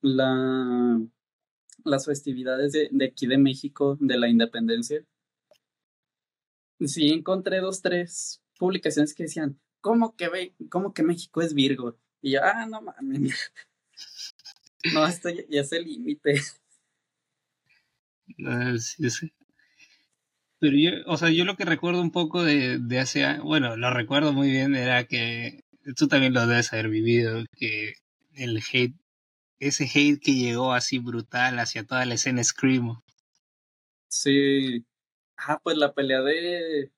la 0.00 1.00
las 1.84 2.06
festividades 2.06 2.72
de, 2.72 2.88
de 2.90 3.06
aquí 3.06 3.26
de 3.26 3.38
México, 3.38 3.96
de 4.00 4.18
la 4.18 4.28
independencia, 4.28 5.04
sí 6.80 7.10
encontré 7.10 7.60
dos, 7.60 7.82
tres 7.82 8.42
publicaciones 8.58 9.14
que 9.14 9.24
decían, 9.24 9.60
¿cómo 9.80 10.16
que, 10.16 10.28
ve, 10.28 10.54
cómo 10.70 10.94
que 10.94 11.02
México 11.02 11.42
es 11.42 11.54
Virgo? 11.54 11.98
Y 12.22 12.32
yo, 12.32 12.40
ah, 12.42 12.66
no 12.66 12.80
mames. 12.80 13.52
No, 14.92 15.06
esto 15.06 15.30
ya, 15.30 15.60
es 15.60 15.72
el 15.72 15.84
límite. 15.84 16.40
Sí, 18.78 19.10
sí. 19.10 19.32
Pero 20.58 20.76
yo, 20.76 20.90
o 21.06 21.16
sea, 21.16 21.30
yo 21.30 21.44
lo 21.44 21.56
que 21.56 21.64
recuerdo 21.64 22.00
un 22.00 22.10
poco 22.10 22.42
de, 22.42 22.78
de 22.78 22.98
hace 22.98 23.38
bueno, 23.40 23.76
lo 23.76 23.90
recuerdo 23.92 24.32
muy 24.32 24.50
bien, 24.50 24.74
era 24.74 25.04
que 25.04 25.64
tú 25.96 26.08
también 26.08 26.32
lo 26.32 26.46
debes 26.46 26.72
haber 26.72 26.88
vivido, 26.88 27.44
que 27.56 27.94
el 28.34 28.62
hate, 28.72 28.94
ese 29.58 29.84
hate 29.84 30.20
que 30.20 30.34
llegó 30.34 30.72
así 30.72 30.98
brutal 30.98 31.58
hacia 31.58 31.84
toda 31.84 32.06
la 32.06 32.14
escena 32.14 32.42
Screamo. 32.42 33.04
Sí. 34.08 34.84
Ah, 35.36 35.60
pues 35.62 35.76
la 35.76 35.92
pelea 35.92 36.22
de, 36.22 36.90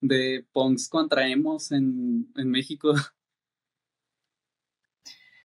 de 0.00 0.46
punks 0.52 0.88
contra 0.88 1.28
emos 1.28 1.70
en, 1.72 2.32
en 2.36 2.50
México. 2.50 2.94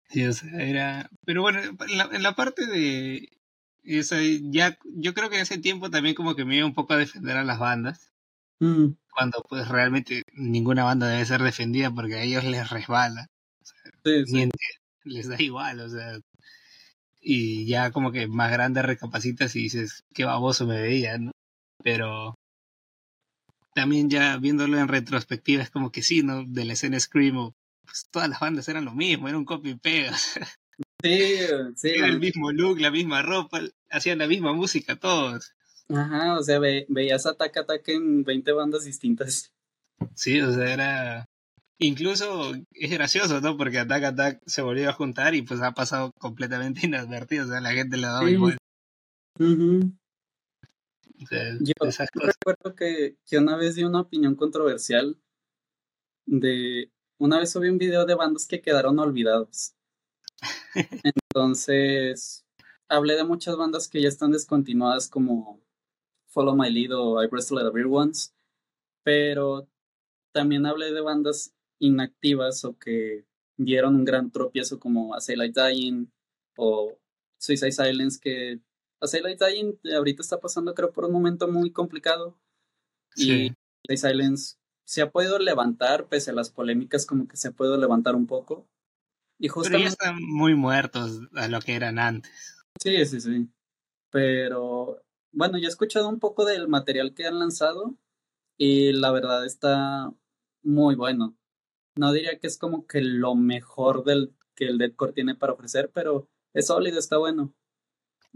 Sí, 0.08 0.24
o 0.24 0.32
sea, 0.32 0.50
era... 0.60 1.10
Pero 1.24 1.42
bueno, 1.42 1.60
en 1.62 2.22
la, 2.22 2.34
parte 2.34 2.66
de... 2.66 3.28
Esa, 3.84 4.16
ya, 4.22 4.78
yo 4.84 5.14
creo 5.14 5.30
que 5.30 5.36
en 5.36 5.42
ese 5.42 5.58
tiempo 5.58 5.90
también 5.90 6.14
como 6.14 6.34
que 6.34 6.44
me 6.44 6.56
iba 6.56 6.66
un 6.66 6.74
poco 6.74 6.94
a 6.94 6.98
defender 6.98 7.36
a 7.36 7.44
las 7.44 7.58
bandas. 7.58 8.12
Mm. 8.60 8.88
Cuando 9.12 9.42
pues 9.48 9.68
realmente 9.68 10.22
ninguna 10.32 10.84
banda 10.84 11.08
debe 11.08 11.24
ser 11.24 11.42
defendida 11.42 11.90
porque 11.90 12.16
a 12.16 12.22
ellos 12.22 12.44
les 12.44 12.70
resbala. 12.70 13.28
les 15.04 15.28
da 15.28 15.36
igual, 15.42 15.80
o 15.80 15.88
sea. 15.88 16.18
Y 17.20 17.66
ya 17.66 17.90
como 17.90 18.12
que 18.12 18.28
más 18.28 18.50
grande 18.50 18.82
recapacitas 18.82 19.56
y 19.56 19.62
dices, 19.62 20.04
qué 20.14 20.24
baboso 20.24 20.66
me 20.66 20.80
veía, 20.80 21.18
¿no? 21.18 21.32
Pero 21.82 22.34
también 23.74 24.10
ya 24.10 24.36
viéndolo 24.38 24.78
en 24.78 24.88
retrospectiva 24.88 25.62
es 25.62 25.70
como 25.70 25.92
que 25.92 26.02
sí, 26.02 26.22
¿no? 26.22 26.44
De 26.44 26.64
la 26.64 26.72
escena 26.74 26.98
Screamo 26.98 27.54
pues 27.88 28.06
todas 28.10 28.28
las 28.28 28.40
bandas 28.40 28.68
eran 28.68 28.84
lo 28.84 28.92
mismo, 28.92 29.28
era 29.28 29.38
un 29.38 29.44
copy 29.44 29.70
y 29.70 29.74
pega. 29.74 30.12
Sí, 31.02 31.38
sí. 31.76 31.90
Era 31.90 32.06
el 32.06 32.20
mismo 32.20 32.52
look, 32.52 32.80
la 32.80 32.92
misma 32.92 33.22
ropa, 33.22 33.60
hacían 33.88 34.18
la 34.18 34.28
misma 34.28 34.52
música 34.52 34.96
todos. 34.96 35.52
Ajá, 35.88 36.38
o 36.38 36.42
sea, 36.42 36.60
veías 36.60 37.26
Attack 37.26 37.56
Attack 37.56 37.88
en 37.88 38.22
20 38.22 38.52
bandas 38.52 38.84
distintas. 38.84 39.52
Sí, 40.14 40.40
o 40.40 40.52
sea, 40.52 40.72
era... 40.72 41.28
Incluso 41.78 42.54
es 42.72 42.90
gracioso, 42.90 43.40
¿no? 43.40 43.56
Porque 43.56 43.78
Attack 43.78 44.04
Attack 44.04 44.42
se 44.46 44.62
volvió 44.62 44.88
a 44.88 44.92
juntar 44.92 45.34
y 45.34 45.42
pues 45.42 45.60
ha 45.62 45.72
pasado 45.72 46.12
completamente 46.18 46.80
inadvertido, 46.86 47.44
o 47.44 47.48
sea, 47.48 47.60
la 47.60 47.72
gente 47.72 47.96
le 47.96 48.06
ha 48.06 48.10
dado 48.10 48.28
igual. 48.28 48.58
Yo 51.30 51.72
recuerdo 51.80 52.74
que, 52.76 53.16
que 53.24 53.38
una 53.38 53.56
vez 53.56 53.74
di 53.74 53.84
una 53.84 54.00
opinión 54.00 54.34
controversial 54.34 55.18
de 56.26 56.90
una 57.18 57.38
vez 57.38 57.52
subí 57.52 57.68
un 57.68 57.78
video 57.78 58.06
de 58.06 58.14
bandas 58.14 58.46
que 58.46 58.60
quedaron 58.60 58.98
olvidados. 58.98 59.74
Entonces, 61.02 62.46
hablé 62.88 63.16
de 63.16 63.24
muchas 63.24 63.56
bandas 63.56 63.88
que 63.88 64.00
ya 64.00 64.08
están 64.08 64.30
descontinuadas 64.30 65.08
como 65.08 65.60
Follow 66.28 66.56
My 66.56 66.70
Lead 66.70 66.92
o 66.92 67.22
I 67.22 67.26
Wrestle 67.26 67.62
the 67.62 67.70
Real 67.72 67.92
Ones, 67.92 68.34
pero 69.02 69.68
también 70.32 70.66
hablé 70.66 70.92
de 70.92 71.00
bandas 71.00 71.54
inactivas 71.78 72.64
o 72.64 72.78
que 72.78 73.24
dieron 73.56 73.96
un 73.96 74.04
gran 74.04 74.30
tropiezo 74.30 74.78
como 74.78 75.14
A 75.14 75.20
Say 75.20 75.36
Dying 75.52 76.10
o 76.56 76.98
Suicide 77.38 77.72
Silence 77.72 78.18
que 78.20 78.60
A 79.00 79.06
Say 79.06 79.22
Dying 79.22 79.78
ahorita 79.96 80.22
está 80.22 80.38
pasando 80.38 80.74
creo 80.74 80.92
por 80.92 81.04
un 81.04 81.12
momento 81.12 81.48
muy 81.48 81.72
complicado 81.72 82.38
y 83.16 83.52
Suicide 83.86 84.10
Silence 84.10 84.57
se 84.88 85.02
ha 85.02 85.10
podido 85.10 85.38
levantar, 85.38 86.06
pese 86.06 86.30
a 86.30 86.34
las 86.34 86.48
polémicas, 86.48 87.04
como 87.04 87.28
que 87.28 87.36
se 87.36 87.48
ha 87.48 87.52
podido 87.52 87.76
levantar 87.76 88.16
un 88.16 88.26
poco. 88.26 88.66
Y 89.38 89.50
Pero 89.50 89.78
ya 89.78 89.86
están 89.86 90.16
muy 90.22 90.54
muertos 90.54 91.20
a 91.34 91.46
lo 91.46 91.60
que 91.60 91.74
eran 91.74 91.98
antes. 91.98 92.64
Sí, 92.80 93.04
sí, 93.04 93.20
sí. 93.20 93.50
Pero 94.10 95.04
bueno, 95.30 95.58
yo 95.58 95.66
he 95.66 95.68
escuchado 95.68 96.08
un 96.08 96.18
poco 96.18 96.46
del 96.46 96.68
material 96.68 97.12
que 97.12 97.26
han 97.26 97.38
lanzado 97.38 97.98
y 98.56 98.94
la 98.94 99.12
verdad 99.12 99.44
está 99.44 100.10
muy 100.62 100.94
bueno. 100.94 101.36
No 101.94 102.10
diría 102.12 102.38
que 102.38 102.46
es 102.46 102.56
como 102.56 102.86
que 102.86 103.02
lo 103.02 103.34
mejor 103.34 104.04
del 104.04 104.34
que 104.54 104.68
el 104.68 104.78
Deadcore 104.78 105.12
tiene 105.12 105.34
para 105.34 105.52
ofrecer, 105.52 105.90
pero 105.92 106.30
es 106.54 106.68
sólido, 106.68 106.98
está 106.98 107.18
bueno. 107.18 107.54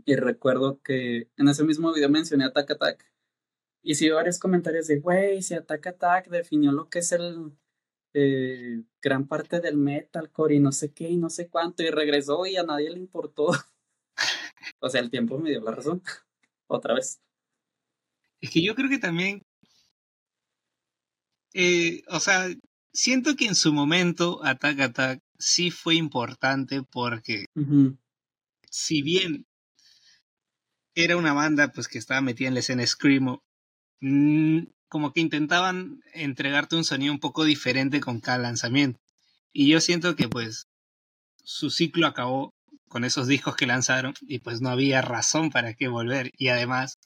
Y 0.05 0.17
recuerdo 0.17 0.83
que 0.83 1.31
en 1.35 1.49
ese 1.49 1.65
mismo 1.65 1.95
video 1.95 2.11
mencioné 2.11 2.45
Attack 2.45 2.73
Attack. 2.73 3.12
Y 3.83 3.97
sí, 3.97 4.09
varios 4.11 4.39
comentarios 4.39 4.87
de, 4.87 5.01
güey, 5.01 5.43
si 5.43 5.55
Attack 5.55 5.89
Attack 5.89 6.29
definió 6.29 6.71
lo 6.71 6.89
que 6.89 7.01
es 7.01 7.13
el 7.13 7.53
eh, 8.15 8.83
gran 9.01 9.27
parte 9.27 9.61
del 9.61 9.77
metalcore 9.77 10.57
y 10.57 10.61
no 10.61 10.71
sé 10.71 10.93
qué 10.93 11.09
y 11.09 11.17
no 11.17 11.31
sé 11.31 11.49
cuánto. 11.49 11.83
Y 11.83 11.91
regresó 11.91 12.47
y 12.47 12.57
a 12.57 12.63
nadie 12.63 12.91
le 12.91 12.99
importó. 12.99 13.49
o 14.81 14.89
sea, 14.89 15.01
el 15.01 15.11
tiempo 15.11 15.39
me 15.39 15.51
dio 15.51 15.61
la 15.61 15.73
razón. 15.73 16.03
Otra 16.69 16.95
vez. 16.95 17.21
Es 18.41 18.51
que 18.51 18.63
yo 18.63 18.75
creo 18.75 18.89
que 18.89 18.99
también. 18.99 19.43
Eh, 21.55 22.03
o 22.09 22.21
sea, 22.21 22.49
siento 22.93 23.35
que 23.37 23.47
en 23.47 23.55
su 23.55 23.73
momento 23.73 24.45
Attack 24.45 24.81
Attack 24.81 25.21
sí 25.39 25.71
fue 25.71 25.97
importante 25.97 26.83
porque 26.83 27.47
si 28.71 29.03
bien 29.03 29.47
era 30.95 31.17
una 31.17 31.35
banda 31.35 31.73
pues 31.73 31.89
que 31.89 31.99
estaba 31.99 32.21
metida 32.21 32.49
en 32.49 32.55
la 32.55 32.61
escena 32.61 32.87
Screamo, 32.87 33.43
como 34.89 35.13
que 35.13 35.21
intentaban 35.21 36.03
entregarte 36.13 36.77
un 36.77 36.85
sonido 36.85 37.13
un 37.13 37.21
poco 37.21 37.45
diferente 37.45 38.01
con 38.01 38.21
cada 38.21 38.39
lanzamiento. 38.39 39.01
Y 39.53 39.69
yo 39.69 39.81
siento 39.81 40.17
que 40.17 40.29
pues 40.29 40.67
su 41.45 41.71
ciclo 41.71 42.07
acabó 42.07 42.53
con 42.89 43.05
esos 43.05 43.27
discos 43.27 43.57
que 43.57 43.67
lanzaron 43.67 44.15
y 44.23 44.41
pues 44.41 44.61
no 44.61 44.71
había 44.71 45.03
razón 45.03 45.51
para 45.51 45.75
qué 45.75 45.89
volver. 45.89 46.31
Y 46.37 46.49
además 46.49 46.99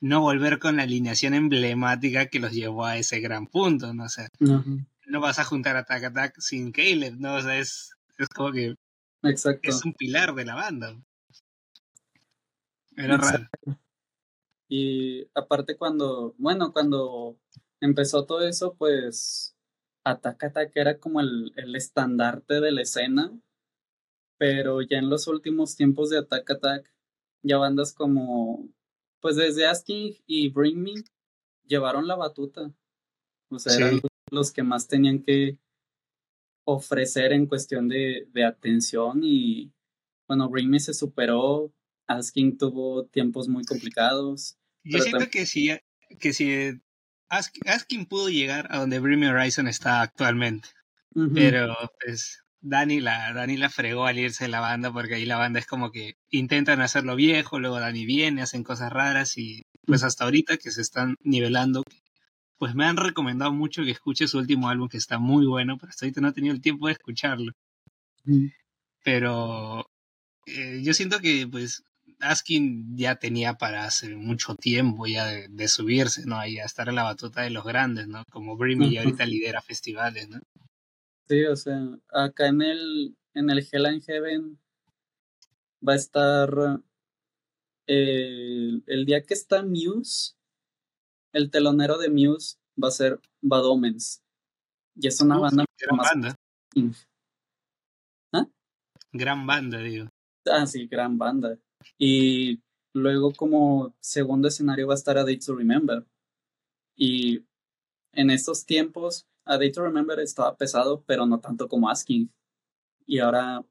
no 0.00 0.20
volver 0.20 0.58
con 0.58 0.76
la 0.76 0.82
alineación 0.82 1.34
emblemática 1.34 2.26
que 2.26 2.40
los 2.40 2.52
llevó 2.52 2.84
a 2.84 2.96
ese 2.96 3.20
gran 3.20 3.46
punto, 3.46 3.94
¿no? 3.94 4.08
sé 4.08 4.28
no 5.12 5.20
vas 5.20 5.38
a 5.38 5.44
juntar 5.44 5.76
Attack 5.76 6.04
Attack 6.04 6.40
sin 6.40 6.72
Caleb, 6.72 7.16
¿no? 7.18 7.34
O 7.34 7.42
sea, 7.42 7.58
es, 7.58 7.94
es 8.18 8.28
como 8.28 8.52
que 8.52 8.74
Exacto. 9.22 9.68
es 9.68 9.84
un 9.84 9.92
pilar 9.92 10.34
de 10.34 10.44
la 10.44 10.54
banda. 10.54 10.96
Era 12.96 13.16
raro. 13.16 13.48
Y 14.74 15.28
aparte 15.34 15.76
cuando, 15.76 16.34
bueno, 16.38 16.72
cuando 16.72 17.38
empezó 17.78 18.24
todo 18.24 18.40
eso, 18.40 18.74
pues 18.74 19.54
Attack 20.02 20.44
Attack 20.44 20.72
era 20.74 20.98
como 20.98 21.20
el, 21.20 21.52
el 21.56 21.76
estandarte 21.76 22.58
de 22.58 22.72
la 22.72 22.80
escena, 22.80 23.38
pero 24.38 24.80
ya 24.80 24.96
en 24.96 25.10
los 25.10 25.26
últimos 25.26 25.76
tiempos 25.76 26.08
de 26.08 26.16
Attack 26.16 26.52
Attack, 26.52 26.90
ya 27.42 27.58
bandas 27.58 27.92
como, 27.92 28.66
pues 29.20 29.36
desde 29.36 29.66
Asking 29.66 30.16
y 30.26 30.48
Bring 30.48 30.82
Me 30.82 30.94
llevaron 31.66 32.06
la 32.06 32.16
batuta. 32.16 32.72
O 33.50 33.58
sea, 33.58 33.76
eran 33.76 34.00
los 34.30 34.52
que 34.52 34.62
más 34.62 34.88
tenían 34.88 35.22
que 35.22 35.58
ofrecer 36.64 37.34
en 37.34 37.44
cuestión 37.44 37.88
de, 37.88 38.26
de 38.32 38.44
atención 38.46 39.20
y 39.22 39.70
bueno, 40.26 40.48
Remy 40.50 40.80
se 40.80 40.94
superó, 40.94 41.74
Asking 42.06 42.56
tuvo 42.56 43.04
tiempos 43.04 43.48
muy 43.48 43.64
complicados. 43.64 44.56
Yo 44.84 44.98
siento 45.00 45.28
que 45.30 45.46
si, 45.46 45.70
que 46.18 46.32
si 46.32 46.80
Asking 47.28 48.06
pudo 48.06 48.28
llegar 48.28 48.68
a 48.70 48.78
donde 48.78 48.98
Bring 48.98 49.24
Horizon 49.24 49.68
está 49.68 50.02
actualmente, 50.02 50.68
pero 51.34 51.74
pues 52.04 52.42
Dani 52.60 53.00
la, 53.00 53.32
Dani 53.32 53.56
la 53.56 53.70
fregó 53.70 54.06
al 54.06 54.18
irse 54.18 54.44
de 54.44 54.50
la 54.50 54.60
banda 54.60 54.92
porque 54.92 55.14
ahí 55.14 55.24
la 55.24 55.36
banda 55.36 55.58
es 55.58 55.66
como 55.66 55.90
que 55.90 56.16
intentan 56.30 56.80
hacerlo 56.80 57.16
viejo, 57.16 57.58
luego 57.58 57.80
Dani 57.80 58.06
viene, 58.06 58.42
hacen 58.42 58.64
cosas 58.64 58.92
raras 58.92 59.38
y 59.38 59.66
pues 59.86 60.02
hasta 60.02 60.24
ahorita 60.24 60.56
que 60.58 60.70
se 60.70 60.80
están 60.80 61.16
nivelando, 61.22 61.82
pues 62.56 62.74
me 62.74 62.84
han 62.84 62.96
recomendado 62.96 63.52
mucho 63.52 63.82
que 63.82 63.90
escuche 63.90 64.28
su 64.28 64.38
último 64.38 64.68
álbum, 64.68 64.88
que 64.88 64.96
está 64.96 65.18
muy 65.18 65.46
bueno, 65.46 65.76
pero 65.78 65.90
hasta 65.90 66.06
ahorita 66.06 66.20
no 66.20 66.28
he 66.28 66.32
tenido 66.32 66.54
el 66.54 66.60
tiempo 66.60 66.86
de 66.86 66.92
escucharlo. 66.92 67.52
Mm. 68.24 68.46
Pero 69.04 69.90
eh, 70.46 70.80
yo 70.82 70.94
siento 70.94 71.18
que, 71.18 71.48
pues, 71.50 71.82
Askin 72.22 72.96
ya 72.96 73.16
tenía 73.16 73.54
para 73.54 73.84
hace 73.84 74.14
mucho 74.16 74.54
tiempo 74.54 75.06
ya 75.06 75.26
de, 75.26 75.68
subirse, 75.68 76.24
¿no? 76.24 76.38
Ahí 76.38 76.58
a 76.58 76.64
estar 76.64 76.88
en 76.88 76.94
la 76.94 77.02
batuta 77.02 77.42
de 77.42 77.50
los 77.50 77.64
grandes, 77.64 78.06
¿no? 78.06 78.22
Como 78.30 78.56
Brimmy 78.56 78.88
y 78.88 78.98
ahorita 78.98 79.26
lidera 79.26 79.60
festivales, 79.60 80.28
¿no? 80.28 80.40
Sí, 81.28 81.44
o 81.44 81.56
sea, 81.56 81.80
acá 82.12 82.48
en 82.48 82.62
el, 82.62 83.16
en 83.34 83.50
el 83.50 83.66
Hell 83.70 83.86
and 83.86 84.02
Heaven 84.04 84.58
va 85.86 85.94
a 85.94 85.96
estar 85.96 86.80
el, 87.86 88.84
el 88.86 89.04
día 89.04 89.22
que 89.22 89.34
está 89.34 89.62
Muse, 89.62 90.34
el 91.32 91.50
telonero 91.50 91.98
de 91.98 92.10
Muse 92.10 92.56
va 92.82 92.88
a 92.88 92.92
ser 92.92 93.20
Bad 93.40 93.66
Omens. 93.66 94.22
Y 94.94 95.06
es 95.06 95.20
una 95.20 95.38
banda. 95.38 95.64
Gran 95.78 95.96
banda. 95.96 96.36
¿Ah? 98.32 98.46
Gran 99.12 99.46
banda, 99.46 99.78
digo. 99.78 100.08
Ah, 100.46 100.66
sí, 100.66 100.86
gran 100.86 101.18
banda. 101.18 101.58
Y 101.98 102.60
luego, 102.92 103.32
como 103.32 103.94
segundo 104.00 104.48
escenario, 104.48 104.86
va 104.88 104.94
a 104.94 104.96
estar 104.96 105.18
A 105.18 105.24
Day 105.24 105.38
to 105.38 105.54
Remember. 105.54 106.04
Y 106.96 107.44
en 108.12 108.30
estos 108.30 108.66
tiempos, 108.66 109.26
A 109.44 109.58
Day 109.58 109.72
to 109.72 109.82
Remember 109.82 110.18
estaba 110.20 110.56
pesado, 110.56 111.02
pero 111.06 111.26
no 111.26 111.40
tanto 111.40 111.68
como 111.68 111.88
Asking. 111.88 112.30
Y 113.06 113.18
ahora 113.18 113.64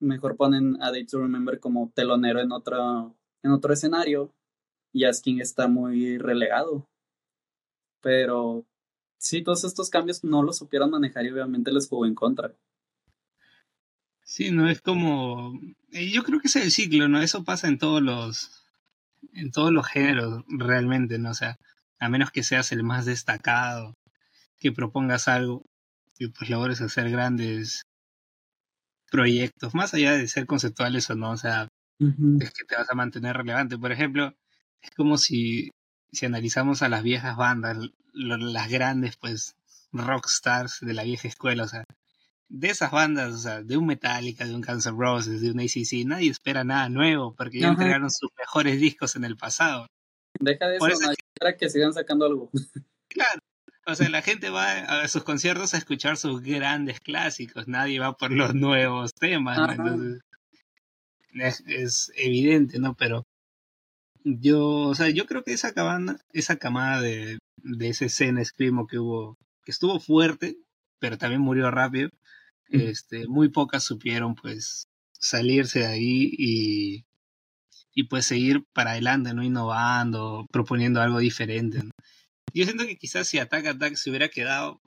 mejor 0.00 0.36
ponen 0.36 0.80
A 0.82 0.90
Day 0.90 1.06
to 1.06 1.20
Remember 1.20 1.58
como 1.60 1.90
telonero 1.94 2.40
en 2.40 2.52
otro, 2.52 3.16
en 3.42 3.50
otro 3.52 3.72
escenario 3.72 4.32
y 4.92 5.04
Asking 5.04 5.40
está 5.40 5.68
muy 5.68 6.18
relegado. 6.18 6.88
Pero 8.00 8.64
sí, 9.18 9.42
todos 9.42 9.64
estos 9.64 9.90
cambios 9.90 10.24
no 10.24 10.42
los 10.42 10.58
supieron 10.58 10.90
manejar 10.90 11.24
y 11.24 11.30
obviamente 11.30 11.72
les 11.72 11.88
jugó 11.88 12.06
en 12.06 12.14
contra. 12.14 12.54
Sí, 14.28 14.50
no 14.50 14.68
es 14.68 14.82
como. 14.82 15.58
Yo 15.90 16.22
creo 16.22 16.38
que 16.40 16.48
es 16.48 16.56
el 16.56 16.70
ciclo, 16.70 17.08
¿no? 17.08 17.22
Eso 17.22 17.44
pasa 17.44 17.66
en 17.66 17.78
todos 17.78 18.02
los. 18.02 18.50
En 19.32 19.50
todos 19.50 19.72
los 19.72 19.86
géneros, 19.86 20.44
realmente, 20.48 21.18
¿no? 21.18 21.30
O 21.30 21.34
sea, 21.34 21.56
a 21.98 22.08
menos 22.10 22.30
que 22.30 22.42
seas 22.42 22.70
el 22.72 22.84
más 22.84 23.06
destacado, 23.06 23.94
que 24.60 24.70
propongas 24.72 25.28
algo 25.28 25.64
y 26.18 26.28
pues 26.28 26.50
logres 26.50 26.82
hacer 26.82 27.10
grandes 27.10 27.82
proyectos, 29.10 29.74
más 29.74 29.94
allá 29.94 30.12
de 30.12 30.28
ser 30.28 30.46
conceptuales 30.46 31.08
o 31.10 31.14
no, 31.14 31.30
o 31.30 31.36
sea, 31.38 31.68
es 31.98 32.52
que 32.52 32.64
te 32.64 32.76
vas 32.76 32.90
a 32.90 32.94
mantener 32.94 33.36
relevante. 33.36 33.78
Por 33.78 33.92
ejemplo, 33.92 34.34
es 34.82 34.90
como 34.96 35.16
si, 35.18 35.70
si 36.12 36.26
analizamos 36.26 36.82
a 36.82 36.90
las 36.90 37.02
viejas 37.02 37.36
bandas, 37.36 37.78
las 38.12 38.68
grandes, 38.68 39.16
pues, 39.16 39.56
rockstars 39.92 40.80
de 40.82 40.94
la 40.94 41.04
vieja 41.04 41.28
escuela, 41.28 41.64
o 41.64 41.68
sea, 41.68 41.84
de 42.48 42.68
esas 42.68 42.90
bandas, 42.90 43.34
o 43.34 43.38
sea, 43.38 43.62
de 43.62 43.76
un 43.76 43.86
Metallica, 43.86 44.46
de 44.46 44.54
un 44.54 44.62
Cancer 44.62 44.94
Roses, 44.94 45.40
de 45.40 45.50
un 45.50 45.60
ACC, 45.60 46.06
nadie 46.06 46.30
espera 46.30 46.64
nada 46.64 46.88
nuevo 46.88 47.34
porque 47.34 47.60
ya 47.60 47.68
entregaron 47.68 48.10
sus 48.10 48.30
mejores 48.38 48.80
discos 48.80 49.16
en 49.16 49.24
el 49.24 49.36
pasado. 49.36 49.86
Deja 50.40 50.66
de 50.66 50.76
eso, 50.76 50.86
no, 50.86 51.56
que 51.58 51.68
sigan 51.68 51.92
sacando 51.92 52.26
algo. 52.26 52.50
Claro, 53.10 53.40
o 53.86 53.94
sea, 53.94 54.10
la 54.10 54.20
gente 54.20 54.50
va 54.50 54.80
a 54.80 55.08
sus 55.08 55.24
conciertos 55.24 55.72
a 55.72 55.78
escuchar 55.78 56.18
sus 56.18 56.42
grandes 56.42 57.00
clásicos, 57.00 57.66
nadie 57.66 57.98
va 57.98 58.18
por 58.18 58.30
los 58.30 58.54
nuevos 58.54 59.14
temas, 59.14 59.56
¿no? 59.56 59.72
Entonces, 59.72 60.22
es, 61.32 61.64
es, 61.66 62.12
evidente, 62.16 62.78
¿no? 62.78 62.94
Pero 62.94 63.26
yo, 64.24 64.62
o 64.62 64.94
sea, 64.94 65.08
yo 65.08 65.24
creo 65.24 65.42
que 65.42 65.54
esa 65.54 65.72
cabana, 65.72 66.20
esa 66.34 66.56
camada 66.56 67.00
de, 67.00 67.38
de 67.56 67.88
ese 67.88 68.04
escena 68.04 68.44
Screamo 68.44 68.86
que 68.86 68.98
hubo, 68.98 69.38
que 69.64 69.70
estuvo 69.70 69.98
fuerte, 70.00 70.58
pero 70.98 71.16
también 71.16 71.40
murió 71.40 71.70
rápido, 71.70 72.10
este, 72.68 73.26
muy 73.28 73.48
pocas 73.48 73.84
supieron 73.84 74.34
pues 74.34 74.88
salirse 75.12 75.80
de 75.80 75.86
ahí 75.86 76.30
y, 76.36 77.04
y 77.94 78.04
pues 78.04 78.26
seguir 78.26 78.64
para 78.72 78.92
adelante, 78.92 79.34
¿no? 79.34 79.42
Innovando, 79.42 80.46
proponiendo 80.52 81.00
algo 81.00 81.18
diferente. 81.18 81.82
Yo 82.54 82.64
siento 82.64 82.86
que 82.86 82.96
quizás 82.96 83.28
si 83.28 83.38
Attack 83.38 83.66
Attack 83.66 83.94
se 83.94 84.10
hubiera 84.10 84.28
quedado 84.28 84.80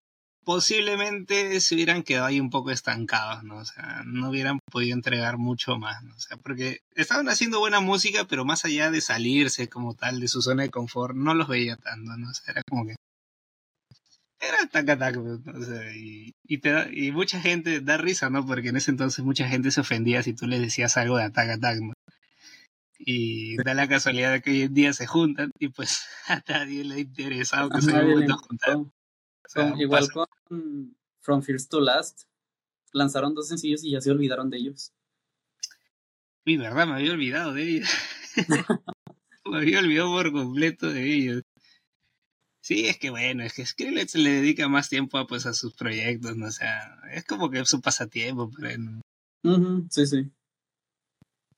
posiblemente 0.44 1.60
se 1.60 1.76
hubieran 1.76 2.04
quedado 2.04 2.26
ahí 2.26 2.40
un 2.40 2.50
poco 2.50 2.72
estancados, 2.72 3.44
¿no? 3.44 3.58
O 3.58 3.66
sea, 3.66 4.04
no 4.06 4.30
hubieran 4.30 4.60
podido 4.72 4.96
entregar 4.96 5.38
mucho 5.38 5.78
más, 5.78 6.04
¿no? 6.04 6.16
O 6.16 6.20
sea, 6.20 6.38
porque 6.38 6.80
estaban 6.96 7.30
haciendo 7.30 7.60
buena 7.60 7.80
música, 7.80 8.26
pero 8.26 8.46
más 8.46 8.66
allá 8.66 8.92
de 8.92 9.02
salirse 9.02 9.70
como 9.70 9.94
tal 9.94 10.20
de 10.20 10.28
su 10.28 10.42
zona 10.42 10.64
de 10.64 10.70
confort, 10.70 11.16
no 11.16 11.34
los 11.34 11.48
veía 11.48 11.76
tanto, 11.78 12.18
¿no? 12.18 12.30
O 12.30 12.34
sea, 12.34 12.52
era 12.54 12.62
como 12.68 12.86
que... 12.86 12.96
Era 14.42 14.68
taca 14.68 14.98
taca, 14.98 15.20
o 15.20 15.64
sea, 15.64 15.96
y, 15.96 16.34
y, 16.44 16.58
te 16.58 16.72
da, 16.72 16.88
y 16.92 17.12
mucha 17.12 17.40
gente 17.40 17.80
da 17.80 17.98
risa, 17.98 18.32
¿no? 18.32 18.44
Porque 18.44 18.70
en 18.70 18.78
ese 18.78 18.90
entonces 18.90 19.24
mucha 19.24 19.48
gente 19.48 19.70
se 19.70 19.82
ofendía 19.82 20.24
si 20.24 20.34
tú 20.34 20.48
les 20.48 20.60
decías 20.60 20.98
algo 20.98 21.18
de 21.18 21.30
¿no? 21.82 21.94
Y 22.98 23.58
da 23.58 23.76
la 23.76 23.88
casualidad 23.88 24.32
de 24.32 24.42
que 24.42 24.52
hoy 24.52 24.62
en 24.64 24.74
día 24.74 24.94
se 24.94 25.06
juntan 25.06 25.52
y 25.60 25.70
pues 25.70 26.06
a 26.28 26.42
nadie 26.48 26.84
le 26.84 26.96
ha 26.96 27.00
interesado 27.00 27.70
que 27.70 27.82
se 27.82 27.96
a 27.96 28.38
juntar 28.38 28.78
igual 29.78 30.08
con 30.12 30.96
From 31.22 31.42
First 31.42 31.70
to 31.70 31.80
Last, 31.80 32.24
lanzaron 32.94 33.36
dos 33.36 33.48
sencillos 33.48 33.84
y 33.84 33.92
ya 33.92 34.02
se 34.02 34.12
olvidaron 34.12 34.50
de 34.50 34.58
ellos. 34.58 34.92
Uy, 36.46 36.58
verdad, 36.58 36.88
me 36.88 36.94
había 36.94 37.12
olvidado 37.12 37.54
de 37.54 37.64
ellos. 37.64 37.90
me 39.46 39.58
había 39.58 39.80
olvidado 39.80 40.12
por 40.12 40.32
completo 40.32 40.90
de 40.90 41.14
ellos. 41.14 41.44
Sí, 42.64 42.88
es 42.88 42.98
que 43.00 43.10
bueno, 43.10 43.44
es 43.44 43.54
que 43.54 43.66
Skrillex 43.66 44.16
le 44.16 44.30
dedica 44.30 44.68
más 44.68 44.88
tiempo 44.88 45.18
a, 45.18 45.26
pues, 45.26 45.48
a 45.48 45.54
sus 45.54 45.74
proyectos, 45.74 46.38
¿no? 46.38 46.46
O 46.46 46.52
sea, 46.52 47.00
es 47.12 47.26
como 47.26 47.50
que 47.50 47.66
su 47.66 47.82
pasatiempo, 47.82 48.52
pero 48.56 49.02
sí, 49.90 50.06
sí. 50.06 50.32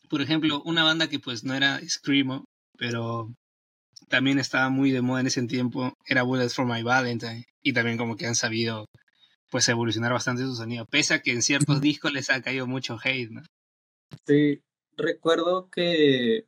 Por 0.09 0.21
ejemplo, 0.21 0.61
una 0.63 0.83
banda 0.83 1.09
que 1.09 1.19
pues 1.19 1.43
no 1.43 1.53
era 1.53 1.81
Screamo, 1.85 2.45
pero 2.77 3.33
también 4.07 4.39
estaba 4.39 4.69
muy 4.69 4.91
de 4.91 5.01
moda 5.01 5.21
en 5.21 5.27
ese 5.27 5.43
tiempo, 5.43 5.93
era 6.05 6.23
Bullets 6.23 6.55
for 6.55 6.65
My 6.65 6.83
Valentine, 6.83 7.45
y 7.61 7.73
también 7.73 7.97
como 7.97 8.15
que 8.15 8.27
han 8.27 8.35
sabido 8.35 8.85
pues 9.49 9.67
evolucionar 9.69 10.13
bastante 10.13 10.43
su 10.43 10.55
sonido, 10.55 10.85
pese 10.85 11.15
a 11.15 11.21
que 11.21 11.31
en 11.31 11.41
ciertos 11.41 11.81
discos 11.81 12.13
les 12.13 12.29
ha 12.29 12.41
caído 12.41 12.65
mucho 12.65 12.97
hate, 13.03 13.29
¿no? 13.29 13.41
Sí, 14.25 14.61
recuerdo 14.95 15.69
que 15.69 16.45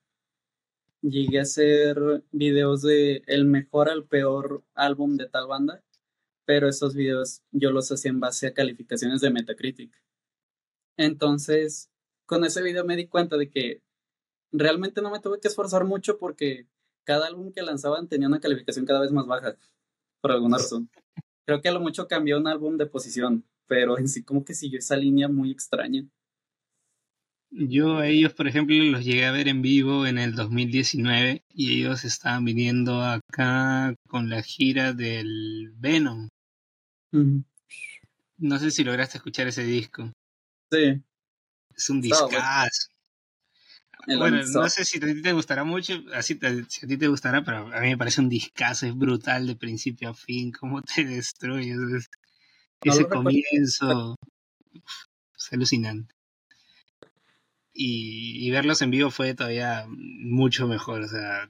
llegué 1.09 1.39
a 1.39 1.43
hacer 1.43 2.23
videos 2.31 2.81
de 2.81 3.23
el 3.27 3.45
mejor 3.45 3.89
al 3.89 4.05
peor 4.05 4.63
álbum 4.73 5.17
de 5.17 5.29
tal 5.29 5.47
banda, 5.47 5.83
pero 6.45 6.67
esos 6.67 6.95
videos 6.95 7.41
yo 7.51 7.71
los 7.71 7.91
hacía 7.91 8.11
en 8.11 8.19
base 8.19 8.47
a 8.47 8.53
calificaciones 8.53 9.21
de 9.21 9.29
Metacritic. 9.29 9.91
Entonces, 10.97 11.89
con 12.25 12.43
ese 12.43 12.61
video 12.61 12.85
me 12.85 12.95
di 12.95 13.07
cuenta 13.07 13.37
de 13.37 13.49
que 13.49 13.81
realmente 14.51 15.01
no 15.01 15.11
me 15.11 15.19
tuve 15.19 15.39
que 15.39 15.47
esforzar 15.47 15.85
mucho 15.85 16.17
porque 16.17 16.67
cada 17.03 17.27
álbum 17.27 17.51
que 17.51 17.61
lanzaban 17.61 18.07
tenía 18.07 18.27
una 18.27 18.39
calificación 18.39 18.85
cada 18.85 19.01
vez 19.01 19.11
más 19.11 19.27
baja, 19.27 19.57
por 20.21 20.31
alguna 20.31 20.57
razón. 20.57 20.89
Creo 21.45 21.61
que 21.61 21.69
a 21.69 21.73
lo 21.73 21.79
mucho 21.79 22.07
cambió 22.07 22.37
un 22.37 22.47
álbum 22.47 22.77
de 22.77 22.87
posición, 22.87 23.45
pero 23.67 23.99
en 23.99 24.07
sí 24.07 24.23
como 24.23 24.43
que 24.43 24.55
siguió 24.55 24.79
esa 24.79 24.95
línea 24.95 25.27
muy 25.27 25.51
extraña. 25.51 26.07
Yo 27.57 27.99
a 27.99 28.07
ellos, 28.07 28.33
por 28.33 28.49
ejemplo, 28.49 28.75
los 28.75 29.05
llegué 29.05 29.25
a 29.25 29.31
ver 29.31 29.47
en 29.47 29.61
vivo 29.61 30.05
en 30.05 30.17
el 30.17 30.35
2019 30.35 31.41
y 31.53 31.79
ellos 31.79 32.03
estaban 32.03 32.43
viniendo 32.43 33.01
acá 33.01 33.95
con 34.09 34.29
la 34.29 34.43
gira 34.43 34.91
del 34.91 35.71
Venom. 35.77 36.27
No 37.11 38.59
sé 38.59 38.71
si 38.71 38.83
lograste 38.83 39.19
escuchar 39.19 39.47
ese 39.47 39.63
disco. 39.63 40.11
Sí. 40.69 41.01
Es 41.73 41.89
un 41.89 42.01
discazo. 42.01 42.89
Bueno, 44.05 44.41
no 44.53 44.69
sé 44.69 44.83
si 44.83 44.97
a 44.97 45.01
ti 45.01 45.21
te 45.21 45.31
gustará 45.31 45.63
mucho, 45.63 46.03
así 46.13 46.37
si 46.67 46.85
a 46.85 46.89
ti 46.89 46.97
te 46.97 47.07
gustará, 47.07 47.41
pero 47.45 47.73
a 47.73 47.79
mí 47.79 47.87
me 47.87 47.97
parece 47.97 48.19
un 48.19 48.27
discazo, 48.27 48.85
es 48.85 48.95
brutal 48.97 49.47
de 49.47 49.55
principio 49.55 50.09
a 50.09 50.13
fin, 50.13 50.51
cómo 50.51 50.81
te 50.81 51.05
destruyes. 51.05 52.09
ese 52.81 53.07
comienzo 53.07 54.17
es 55.37 55.53
alucinante 55.53 56.14
y, 57.75 58.49
verlos 58.51 58.81
en 58.81 58.89
vivo 58.89 59.11
fue 59.11 59.35
todavía 59.35 59.85
mucho 59.89 60.67
mejor. 60.67 61.01
O 61.01 61.07
sea, 61.07 61.49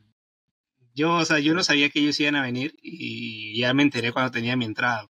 yo, 0.95 1.13
o 1.17 1.25
sea, 1.25 1.39
yo 1.39 1.53
no 1.53 1.63
sabía 1.63 1.89
que 1.89 1.99
ellos 1.99 2.19
iban 2.19 2.35
a 2.35 2.41
venir 2.41 2.75
y 2.81 3.59
ya 3.59 3.73
me 3.73 3.83
enteré 3.83 4.11
cuando 4.11 4.31
tenía 4.31 4.57
mi 4.57 4.65
entrada. 4.65 5.07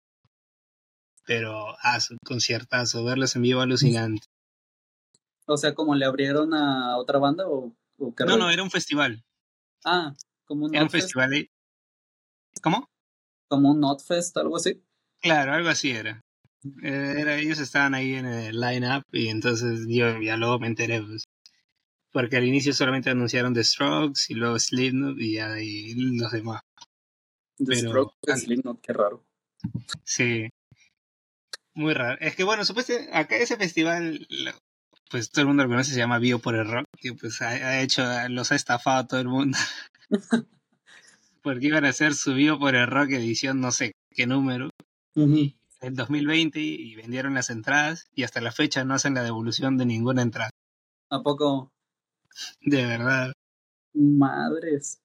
Pero, 1.25 1.75
ah, 1.81 1.99
conciertazo, 2.25 3.03
verlos 3.03 3.35
en 3.35 3.43
vivo 3.43 3.61
alucinante. 3.61 4.27
O 5.47 5.57
sea, 5.57 5.73
como 5.73 5.95
le 5.95 6.05
abrieron 6.05 6.53
a 6.53 6.97
otra 6.97 7.17
banda 7.19 7.47
o, 7.47 7.73
No, 7.97 8.37
no, 8.37 8.49
era 8.49 8.61
un 8.61 8.71
festival. 8.71 9.23
Ah, 9.85 10.13
como 10.43 10.65
un 10.65 10.75
Era 10.75 10.83
un 10.83 10.89
festival. 10.89 11.49
¿Cómo? 12.61 12.89
Como 13.47 13.71
un 13.71 13.79
Notfest, 13.79 14.35
algo 14.37 14.57
así. 14.57 14.83
Claro, 15.21 15.53
algo 15.53 15.69
así 15.69 15.91
era. 15.91 16.24
Eh, 16.83 17.15
era, 17.17 17.37
ellos 17.37 17.59
estaban 17.59 17.93
ahí 17.93 18.15
en 18.15 18.25
el 18.25 18.59
line-up 18.59 19.03
y 19.11 19.29
entonces 19.29 19.85
yo 19.87 20.19
ya 20.21 20.37
luego 20.37 20.59
me 20.59 20.67
enteré, 20.67 21.01
pues, 21.01 21.25
porque 22.11 22.37
al 22.37 22.45
inicio 22.45 22.73
solamente 22.73 23.09
anunciaron 23.09 23.53
The 23.53 23.63
Strokes 23.63 24.21
y 24.29 24.35
luego 24.35 24.57
Slipknot 24.57 25.19
y 25.19 25.33
ya 25.33 25.59
y 25.59 25.93
los 26.17 26.31
demás. 26.31 26.61
The 27.57 27.75
Strokes, 27.75 28.37
Slipknot, 28.37 28.81
qué 28.81 28.93
raro. 28.93 29.23
Sí, 30.03 30.49
muy 31.75 31.93
raro. 31.93 32.17
Es 32.19 32.35
que 32.35 32.43
bueno, 32.43 32.65
supuestamente 32.65 33.15
acá 33.15 33.35
ese 33.35 33.57
festival, 33.57 34.27
pues 35.11 35.29
todo 35.29 35.41
el 35.41 35.47
mundo 35.47 35.63
lo 35.63 35.69
conoce, 35.69 35.91
se 35.91 35.99
llama 35.99 36.19
Bio 36.19 36.39
por 36.39 36.55
el 36.55 36.69
Rock, 36.69 36.87
que 36.99 37.13
pues 37.13 37.41
ha, 37.41 37.81
hecho, 37.81 38.03
los 38.29 38.51
ha 38.51 38.55
estafado 38.55 38.99
a 38.99 39.07
todo 39.07 39.19
el 39.19 39.27
mundo. 39.27 39.57
porque 41.43 41.67
iban 41.67 41.85
a 41.85 41.89
hacer 41.89 42.15
su 42.15 42.33
Bio 42.33 42.57
por 42.57 42.75
el 42.75 42.87
Rock 42.87 43.11
edición 43.11 43.59
no 43.59 43.71
sé 43.71 43.91
qué 44.15 44.25
número 44.25 44.69
el 45.85 45.95
2020 45.95 46.59
y 46.59 46.95
vendieron 46.95 47.35
las 47.35 47.49
entradas 47.51 48.09
y 48.15 48.23
hasta 48.23 48.41
la 48.41 48.51
fecha 48.51 48.83
no 48.83 48.95
hacen 48.95 49.13
la 49.13 49.23
devolución 49.23 49.77
de 49.77 49.85
ninguna 49.85 50.23
entrada. 50.23 50.49
¿A 51.09 51.21
poco? 51.21 51.71
De 52.61 52.85
verdad. 52.85 53.33
Madres. 53.93 54.99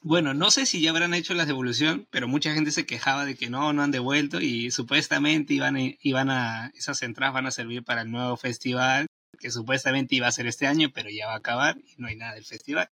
Bueno, 0.00 0.32
no 0.32 0.50
sé 0.50 0.64
si 0.66 0.80
ya 0.80 0.90
habrán 0.90 1.12
hecho 1.12 1.34
la 1.34 1.44
devolución, 1.44 2.06
pero 2.10 2.28
mucha 2.28 2.52
gente 2.54 2.70
se 2.70 2.86
quejaba 2.86 3.24
de 3.26 3.36
que 3.36 3.50
no, 3.50 3.72
no 3.72 3.82
han 3.82 3.90
devuelto 3.90 4.40
y 4.40 4.70
supuestamente 4.70 5.54
iban 5.54 5.76
a, 5.76 5.80
iban 6.00 6.30
a, 6.30 6.72
esas 6.74 7.02
entradas 7.02 7.34
van 7.34 7.46
a 7.46 7.50
servir 7.50 7.84
para 7.84 8.02
el 8.02 8.10
nuevo 8.10 8.36
festival, 8.36 9.06
que 9.38 9.50
supuestamente 9.50 10.14
iba 10.14 10.26
a 10.26 10.32
ser 10.32 10.46
este 10.46 10.66
año, 10.66 10.90
pero 10.94 11.10
ya 11.10 11.26
va 11.26 11.34
a 11.34 11.38
acabar 11.38 11.78
y 11.78 11.94
no 11.98 12.08
hay 12.08 12.16
nada 12.16 12.34
del 12.34 12.44
festival. 12.44 12.88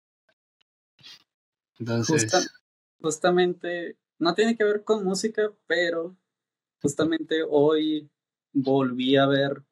Entonces... 1.79 2.49
justamente, 2.99 3.97
no 4.19 4.33
tiene 4.35 4.55
que 4.55 4.63
ver 4.63 4.83
con 4.83 5.03
música, 5.03 5.51
pero 5.67 6.17
Justamente 6.81 7.43
hoy 7.49 8.09
volví 8.53 9.15
a 9.15 9.25
ver 9.25 9.63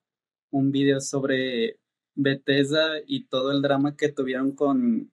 un 0.50 0.72
video 0.72 1.00
sobre 1.00 1.80
Bethesda 2.16 3.00
y 3.06 3.28
todo 3.28 3.52
el 3.52 3.62
drama 3.62 3.96
que 3.96 4.12
tuvieron 4.12 4.54
con 4.54 5.12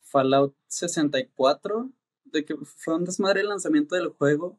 Fallout 0.00 0.56
64, 0.66 1.92
de 2.24 2.44
que 2.44 2.56
fue 2.56 2.96
un 2.96 3.04
desmadre 3.04 3.42
el 3.42 3.48
lanzamiento 3.48 3.94
del 3.94 4.08
juego 4.08 4.58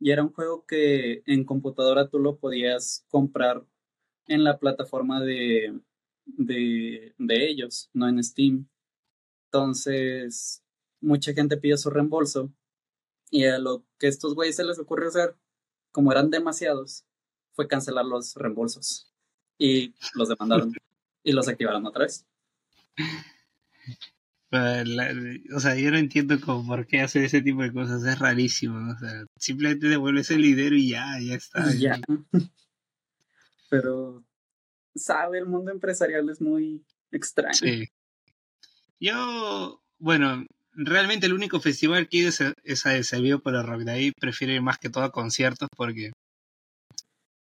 y 0.00 0.10
era 0.10 0.22
un 0.22 0.32
juego 0.32 0.66
que 0.66 1.22
en 1.26 1.44
computadora 1.44 2.08
tú 2.08 2.18
lo 2.18 2.38
podías 2.38 3.04
comprar 3.08 3.64
en 4.26 4.42
la 4.42 4.58
plataforma 4.58 5.22
de, 5.22 5.80
de, 6.26 7.14
de 7.18 7.48
ellos, 7.48 7.90
no 7.92 8.08
en 8.08 8.22
Steam. 8.22 8.68
Entonces, 9.46 10.64
mucha 11.00 11.32
gente 11.32 11.56
pidió 11.56 11.76
su 11.76 11.90
reembolso 11.90 12.52
y 13.30 13.44
a 13.44 13.58
lo 13.58 13.86
que 13.98 14.08
estos 14.08 14.34
güeyes 14.34 14.56
se 14.56 14.64
les 14.64 14.78
ocurrió 14.78 15.08
hacer 15.08 15.36
como 15.94 16.10
eran 16.10 16.28
demasiados, 16.28 17.04
fue 17.52 17.68
cancelar 17.68 18.04
los 18.04 18.34
reembolsos 18.34 19.12
y 19.56 19.94
los 20.14 20.28
demandaron 20.28 20.72
y 21.22 21.30
los 21.30 21.46
activaron 21.46 21.86
otra 21.86 22.02
vez. 22.02 22.26
o 24.50 25.60
sea, 25.60 25.76
yo 25.76 25.92
no 25.92 25.98
entiendo 25.98 26.40
cómo 26.40 26.66
por 26.66 26.88
qué 26.88 27.00
hacer 27.00 27.22
ese 27.22 27.42
tipo 27.42 27.62
de 27.62 27.72
cosas, 27.72 28.02
es 28.02 28.18
rarísimo. 28.18 28.92
O 28.92 28.98
sea, 28.98 29.24
simplemente 29.38 29.86
devuelves 29.86 30.32
el 30.32 30.42
dinero 30.42 30.74
y 30.74 30.90
ya, 30.90 31.16
ya 31.20 31.36
está. 31.36 31.72
Ya. 31.74 32.00
Pero, 33.70 34.24
sabe, 34.96 35.38
el 35.38 35.46
mundo 35.46 35.70
empresarial 35.70 36.28
es 36.28 36.40
muy 36.40 36.84
extraño. 37.12 37.54
Sí. 37.54 37.88
Yo, 38.98 39.80
bueno, 39.98 40.44
realmente 40.74 41.26
el 41.26 41.34
único 41.34 41.60
festival 41.60 42.08
que 42.08 42.26
es, 42.28 42.42
es 42.62 42.86
a 42.86 42.96
ese 42.96 43.38
por 43.38 43.54
el 43.54 43.64
rock. 43.64 43.82
De 43.82 43.92
ahí 43.92 44.12
prefiero 44.12 44.52
ir 44.52 44.62
más 44.62 44.78
que 44.78 44.90
todo 44.90 45.04
a 45.04 45.12
conciertos 45.12 45.68
porque, 45.76 46.12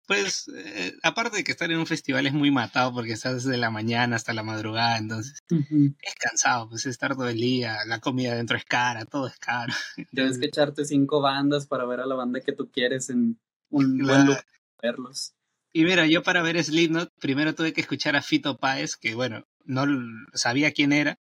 pues, 0.06 0.48
eh, 0.54 0.94
aparte 1.02 1.38
de 1.38 1.44
que 1.44 1.52
estar 1.52 1.70
en 1.70 1.78
un 1.78 1.86
festival 1.86 2.26
es 2.26 2.32
muy 2.32 2.50
matado 2.50 2.92
porque 2.92 3.12
estás 3.12 3.44
desde 3.44 3.58
la 3.58 3.70
mañana 3.70 4.16
hasta 4.16 4.32
la 4.32 4.42
madrugada, 4.42 4.98
entonces 4.98 5.38
es 5.48 6.14
cansado, 6.18 6.68
pues 6.68 6.86
estar 6.86 7.14
todo 7.14 7.28
el 7.28 7.38
día, 7.38 7.78
la 7.86 8.00
comida 8.00 8.34
dentro 8.34 8.56
es 8.56 8.64
cara, 8.64 9.04
todo 9.04 9.26
es 9.26 9.38
caro. 9.38 9.72
Tienes 10.12 10.38
que 10.38 10.46
echarte 10.46 10.84
cinco 10.84 11.20
bandas 11.20 11.66
para 11.66 11.84
ver 11.86 12.00
a 12.00 12.06
la 12.06 12.14
banda 12.14 12.40
que 12.40 12.52
tú 12.52 12.70
quieres 12.70 13.10
en 13.10 13.38
un 13.70 13.98
buen 13.98 14.24
lugar 14.26 14.44
verlos. 14.82 15.34
Y 15.72 15.84
mira, 15.84 16.06
yo 16.06 16.22
para 16.22 16.42
ver 16.42 16.62
Slipknot 16.62 17.08
primero 17.18 17.54
tuve 17.54 17.72
que 17.72 17.80
escuchar 17.80 18.14
a 18.14 18.22
Fito 18.22 18.58
Páez, 18.58 18.96
que 18.96 19.14
bueno, 19.14 19.46
no 19.64 19.86
sabía 20.34 20.72
quién 20.72 20.92
era, 20.92 21.18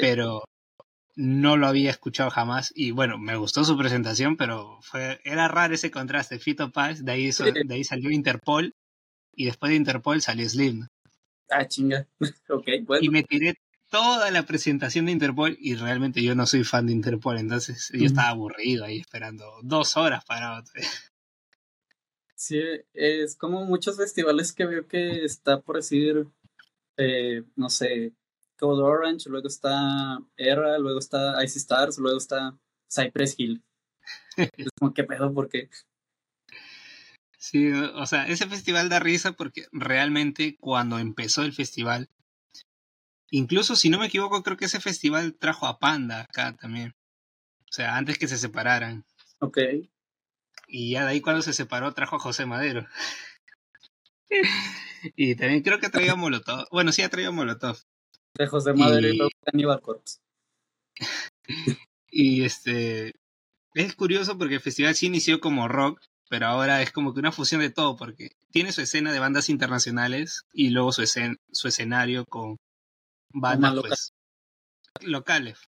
pero 0.00 0.44
no 1.16 1.56
lo 1.56 1.66
había 1.66 1.90
escuchado 1.90 2.30
jamás 2.30 2.72
y 2.74 2.90
bueno, 2.90 3.18
me 3.18 3.36
gustó 3.36 3.64
su 3.64 3.76
presentación, 3.76 4.36
pero 4.36 4.78
fue 4.82 5.18
era 5.24 5.48
raro 5.48 5.74
ese 5.74 5.90
contraste, 5.90 6.38
Fito 6.38 6.70
Paz, 6.70 7.04
de 7.04 7.12
ahí, 7.12 7.30
de 7.64 7.74
ahí 7.74 7.84
salió 7.84 8.10
Interpol 8.10 8.74
y 9.32 9.46
después 9.46 9.70
de 9.70 9.76
Interpol 9.76 10.20
salió 10.20 10.48
Slim. 10.48 10.86
Ah, 11.48 11.66
chinga. 11.66 12.06
ok, 12.50 12.68
bueno. 12.82 13.04
Y 13.04 13.08
me 13.08 13.22
tiré 13.22 13.54
toda 13.90 14.30
la 14.30 14.44
presentación 14.44 15.06
de 15.06 15.12
Interpol 15.12 15.56
y 15.58 15.74
realmente 15.74 16.22
yo 16.22 16.34
no 16.34 16.46
soy 16.46 16.64
fan 16.64 16.86
de 16.86 16.92
Interpol, 16.92 17.38
entonces 17.38 17.90
yo 17.94 18.04
estaba 18.04 18.28
aburrido 18.28 18.84
ahí 18.84 18.98
esperando 18.98 19.46
dos 19.62 19.96
horas 19.96 20.24
para 20.24 20.62
Sí, 22.34 22.60
es 22.92 23.34
como 23.36 23.64
muchos 23.64 23.96
festivales 23.96 24.52
que 24.52 24.66
veo 24.66 24.86
que 24.86 25.24
está 25.24 25.62
por 25.62 25.76
decir, 25.76 26.26
eh, 26.98 27.44
no 27.56 27.70
sé, 27.70 28.12
Code 28.58 28.82
Orange, 28.82 29.28
luego 29.28 29.48
está 29.48 30.18
Era, 30.36 30.78
luego 30.78 30.98
está 30.98 31.42
Icy 31.44 31.58
Stars, 31.58 31.98
luego 31.98 32.18
está 32.18 32.58
Cypress 32.90 33.34
Hill. 33.38 33.62
es 34.36 34.68
como, 34.78 34.94
¿qué 34.94 35.04
pedo? 35.04 35.32
¿Por 35.32 35.48
qué? 35.48 35.68
Sí, 37.38 37.70
o 37.70 38.06
sea, 38.06 38.26
ese 38.26 38.48
festival 38.48 38.88
da 38.88 38.98
risa 38.98 39.32
porque 39.32 39.66
realmente 39.70 40.56
cuando 40.58 40.98
empezó 40.98 41.42
el 41.42 41.52
festival, 41.52 42.08
incluso 43.30 43.76
si 43.76 43.88
no 43.88 43.98
me 43.98 44.06
equivoco, 44.06 44.42
creo 44.42 44.56
que 44.56 44.64
ese 44.64 44.80
festival 44.80 45.36
trajo 45.38 45.66
a 45.66 45.78
Panda 45.78 46.22
acá 46.22 46.56
también. 46.56 46.94
O 47.60 47.72
sea, 47.72 47.96
antes 47.96 48.18
que 48.18 48.26
se 48.26 48.38
separaran. 48.38 49.04
Ok. 49.38 49.58
Y 50.66 50.90
ya 50.90 51.04
de 51.04 51.12
ahí 51.12 51.20
cuando 51.20 51.42
se 51.42 51.52
separó 51.52 51.92
trajo 51.92 52.16
a 52.16 52.20
José 52.20 52.46
Madero. 52.46 52.86
y 55.16 55.36
también 55.36 55.62
creo 55.62 55.78
que 55.78 55.88
traía 55.88 56.16
Molotov. 56.16 56.66
Bueno, 56.70 56.90
sí 56.90 57.02
ha 57.02 57.08
traído 57.08 57.32
Molotov. 57.32 57.78
De 58.38 58.46
José 58.46 58.72
Madero 58.72 59.08
y, 59.08 59.30
Aníbal 59.46 59.80
Corps. 59.80 60.20
y 62.10 62.44
este 62.44 63.14
es 63.74 63.94
curioso 63.94 64.38
porque 64.38 64.54
el 64.54 64.60
festival 64.60 64.94
sí 64.94 65.06
inició 65.06 65.40
como 65.40 65.68
rock, 65.68 66.00
pero 66.28 66.46
ahora 66.46 66.82
es 66.82 66.92
como 66.92 67.12
que 67.12 67.20
una 67.20 67.32
fusión 67.32 67.60
de 67.60 67.70
todo, 67.70 67.96
porque 67.96 68.30
tiene 68.50 68.72
su 68.72 68.80
escena 68.80 69.12
de 69.12 69.18
bandas 69.18 69.48
internacionales 69.50 70.42
y 70.52 70.70
luego 70.70 70.92
su, 70.92 71.02
su 71.52 71.68
escenario 71.68 72.24
con 72.24 72.56
bandas 73.32 73.74
pues, 73.80 74.14
locales. 75.02 75.58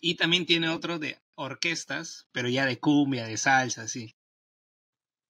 Y 0.00 0.16
también 0.16 0.44
tiene 0.44 0.68
otro 0.68 0.98
de 0.98 1.18
orquestas, 1.34 2.26
pero 2.32 2.48
ya 2.48 2.66
de 2.66 2.78
cumbia, 2.78 3.26
de 3.26 3.38
salsa, 3.38 3.82
así. 3.82 4.14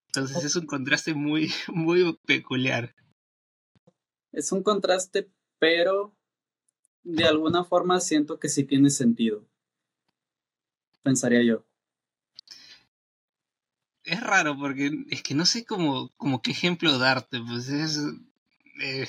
Entonces 0.09 0.45
es 0.45 0.57
un 0.57 0.67
contraste 0.67 1.15
muy, 1.15 1.49
muy 1.69 2.19
peculiar. 2.27 2.95
Es 4.33 4.51
un 4.51 4.65
contraste, 4.65 5.31
pero 5.61 6.13
de 7.05 7.25
alguna 7.25 7.65
forma 7.65 8.01
siento 8.01 8.39
que 8.41 8.49
sí 8.49 8.65
tiene 8.65 8.91
sentido. 8.91 9.47
Pensaría 11.03 11.43
yo 11.43 11.65
es 14.05 14.21
raro 14.21 14.57
porque 14.57 14.91
es 15.11 15.23
que 15.23 15.35
no 15.35 15.47
sé 15.47 15.65
cómo, 15.65 16.13
como 16.17 16.43
qué 16.43 16.51
ejemplo 16.51 16.99
darte. 16.99 17.41
Pues 17.41 17.69
es, 17.69 17.99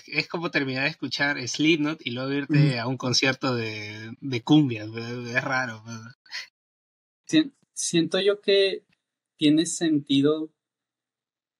es, 0.07 0.27
como 0.27 0.51
terminar 0.51 0.83
de 0.83 0.89
escuchar 0.89 1.37
Slipknot 1.47 2.05
y 2.05 2.11
luego 2.11 2.31
irte 2.31 2.79
a 2.79 2.87
un 2.87 2.97
concierto 2.97 3.55
de, 3.55 4.15
de 4.21 4.41
cumbia. 4.41 4.87
Pues, 4.87 5.05
es 5.05 5.43
raro. 5.43 5.83
Pues. 5.83 7.43
Siento 7.73 8.19
yo 8.21 8.39
que 8.39 8.85
tiene 9.37 9.65
sentido 9.65 10.49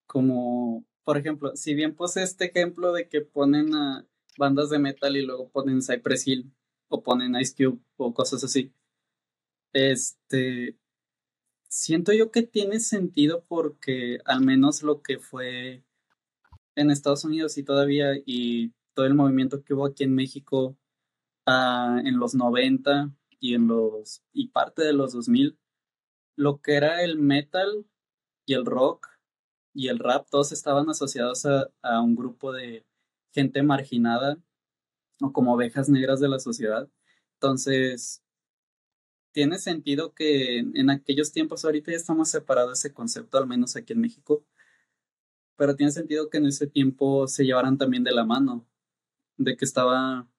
como, 0.07 0.86
por 1.03 1.17
ejemplo, 1.17 1.55
si 1.55 1.73
bien 1.73 1.93
puse 1.93 2.23
este 2.23 2.45
ejemplo 2.45 2.93
de 2.93 3.09
que 3.09 3.19
ponen 3.21 3.75
a 3.75 4.05
bandas 4.38 4.69
de 4.69 4.79
metal 4.79 5.15
y 5.17 5.25
luego 5.25 5.49
ponen 5.49 5.81
Cypress 5.81 6.27
Hill 6.27 6.51
o 6.89 7.03
ponen 7.03 7.36
Ice 7.36 7.53
Cube 7.55 7.79
o 7.97 8.13
cosas 8.13 8.43
así. 8.43 8.73
Este, 9.73 10.77
siento 11.67 12.13
yo 12.13 12.31
que 12.31 12.43
tiene 12.43 12.79
sentido 12.79 13.43
porque 13.47 14.19
al 14.25 14.41
menos 14.41 14.83
lo 14.83 15.01
que 15.01 15.19
fue 15.19 15.83
en 16.75 16.91
Estados 16.91 17.25
Unidos 17.25 17.57
y 17.57 17.63
todavía 17.63 18.11
y 18.25 18.73
todo 18.93 19.05
el 19.05 19.13
movimiento 19.13 19.63
que 19.63 19.73
hubo 19.73 19.86
aquí 19.86 20.03
en 20.03 20.15
México 20.15 20.77
uh, 21.47 21.97
en 21.99 22.19
los 22.19 22.36
90 22.36 23.11
y 23.39 23.55
en 23.55 23.67
los 23.67 24.23
y 24.31 24.47
parte 24.49 24.83
de 24.83 24.93
los 24.93 25.13
2000 25.13 25.57
lo 26.38 26.61
que 26.61 26.75
era 26.75 27.03
el 27.03 27.17
metal 27.17 27.86
y 28.45 28.53
el 28.53 28.65
rock 28.65 29.09
y 29.73 29.89
el 29.89 29.99
rap 29.99 30.27
todos 30.29 30.51
estaban 30.51 30.89
asociados 30.89 31.45
a, 31.45 31.69
a 31.81 32.01
un 32.01 32.15
grupo 32.15 32.53
de 32.53 32.86
gente 33.36 33.61
marginada 33.61 34.39
o 35.21 35.31
como 35.31 35.53
ovejas 35.53 35.89
negras 35.89 36.19
de 36.19 36.29
la 36.29 36.39
sociedad 36.39 36.89
entonces 37.36 38.23
tiene 39.31 39.59
sentido 39.59 40.13
que 40.13 40.59
en 40.59 40.89
aquellos 40.89 41.31
tiempos, 41.31 41.65
ahorita 41.65 41.91
ya 41.91 41.97
estamos 41.97 42.29
separados 42.29 42.79
ese 42.79 42.93
concepto, 42.93 43.38
al 43.38 43.47
menos 43.47 43.75
aquí 43.75 43.93
en 43.93 44.01
México, 44.01 44.45
pero 45.57 45.75
tiene 45.75 45.91
sentido 45.91 46.29
que 46.29 46.38
en 46.38 46.45
ese 46.47 46.67
tiempo 46.67 47.27
se 47.27 47.43
llevaran 47.43 47.77
también 47.77 48.03
de 48.03 48.13
la 48.13 48.25
mano, 48.25 48.65
de 49.38 49.57
que 49.57 49.65
estaba 49.65 50.29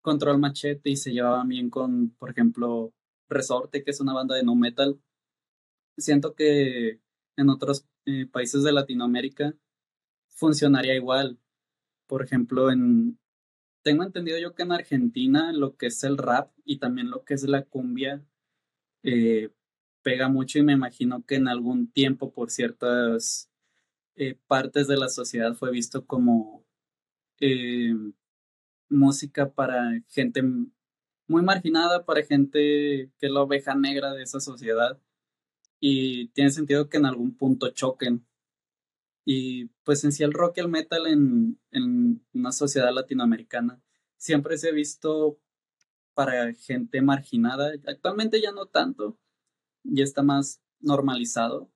Control 0.00 0.38
Machete 0.38 0.90
y 0.90 0.96
se 0.96 1.12
llevaban 1.12 1.48
bien 1.48 1.70
con, 1.70 2.10
por 2.18 2.30
ejemplo, 2.30 2.94
Resorte, 3.28 3.84
que 3.84 3.90
es 3.90 4.00
una 4.00 4.14
banda 4.14 4.34
de 4.34 4.44
no 4.44 4.54
metal. 4.54 5.00
Siento 5.98 6.34
que 6.34 7.00
en 7.36 7.50
otros 7.50 7.86
eh, 8.06 8.26
países 8.26 8.62
de 8.62 8.72
Latinoamérica 8.72 9.54
funcionaría 10.28 10.94
igual. 10.94 11.38
Por 12.12 12.22
ejemplo, 12.22 12.70
en, 12.70 13.18
tengo 13.82 14.02
entendido 14.02 14.38
yo 14.38 14.54
que 14.54 14.64
en 14.64 14.72
Argentina 14.72 15.50
lo 15.50 15.78
que 15.78 15.86
es 15.86 16.04
el 16.04 16.18
rap 16.18 16.52
y 16.62 16.76
también 16.76 17.08
lo 17.08 17.24
que 17.24 17.32
es 17.32 17.44
la 17.44 17.64
cumbia 17.64 18.22
eh, 19.02 19.48
pega 20.02 20.28
mucho 20.28 20.58
y 20.58 20.62
me 20.62 20.74
imagino 20.74 21.24
que 21.24 21.36
en 21.36 21.48
algún 21.48 21.90
tiempo 21.90 22.30
por 22.30 22.50
ciertas 22.50 23.50
eh, 24.14 24.38
partes 24.46 24.88
de 24.88 24.98
la 24.98 25.08
sociedad 25.08 25.54
fue 25.54 25.70
visto 25.70 26.04
como 26.04 26.66
eh, 27.40 27.94
música 28.90 29.50
para 29.50 29.98
gente 30.10 30.42
muy 30.42 31.42
marginada, 31.42 32.04
para 32.04 32.22
gente 32.24 33.10
que 33.18 33.26
es 33.26 33.32
la 33.32 33.40
oveja 33.40 33.74
negra 33.74 34.12
de 34.12 34.24
esa 34.24 34.40
sociedad. 34.40 35.00
Y 35.80 36.28
tiene 36.34 36.50
sentido 36.50 36.90
que 36.90 36.98
en 36.98 37.06
algún 37.06 37.34
punto 37.34 37.70
choquen 37.70 38.26
y 39.24 39.66
pues 39.84 40.04
en 40.04 40.12
sí 40.12 40.22
el 40.22 40.32
rock 40.32 40.58
y 40.58 40.60
el 40.60 40.68
metal 40.68 41.06
en, 41.06 41.60
en 41.70 42.24
una 42.32 42.52
sociedad 42.52 42.92
latinoamericana 42.92 43.80
siempre 44.16 44.56
se 44.58 44.68
ha 44.68 44.72
visto 44.72 45.38
para 46.14 46.52
gente 46.54 47.02
marginada. 47.02 47.72
Actualmente 47.86 48.40
ya 48.40 48.52
no 48.52 48.66
tanto, 48.66 49.18
ya 49.84 50.04
está 50.04 50.22
más 50.22 50.62
normalizado, 50.80 51.70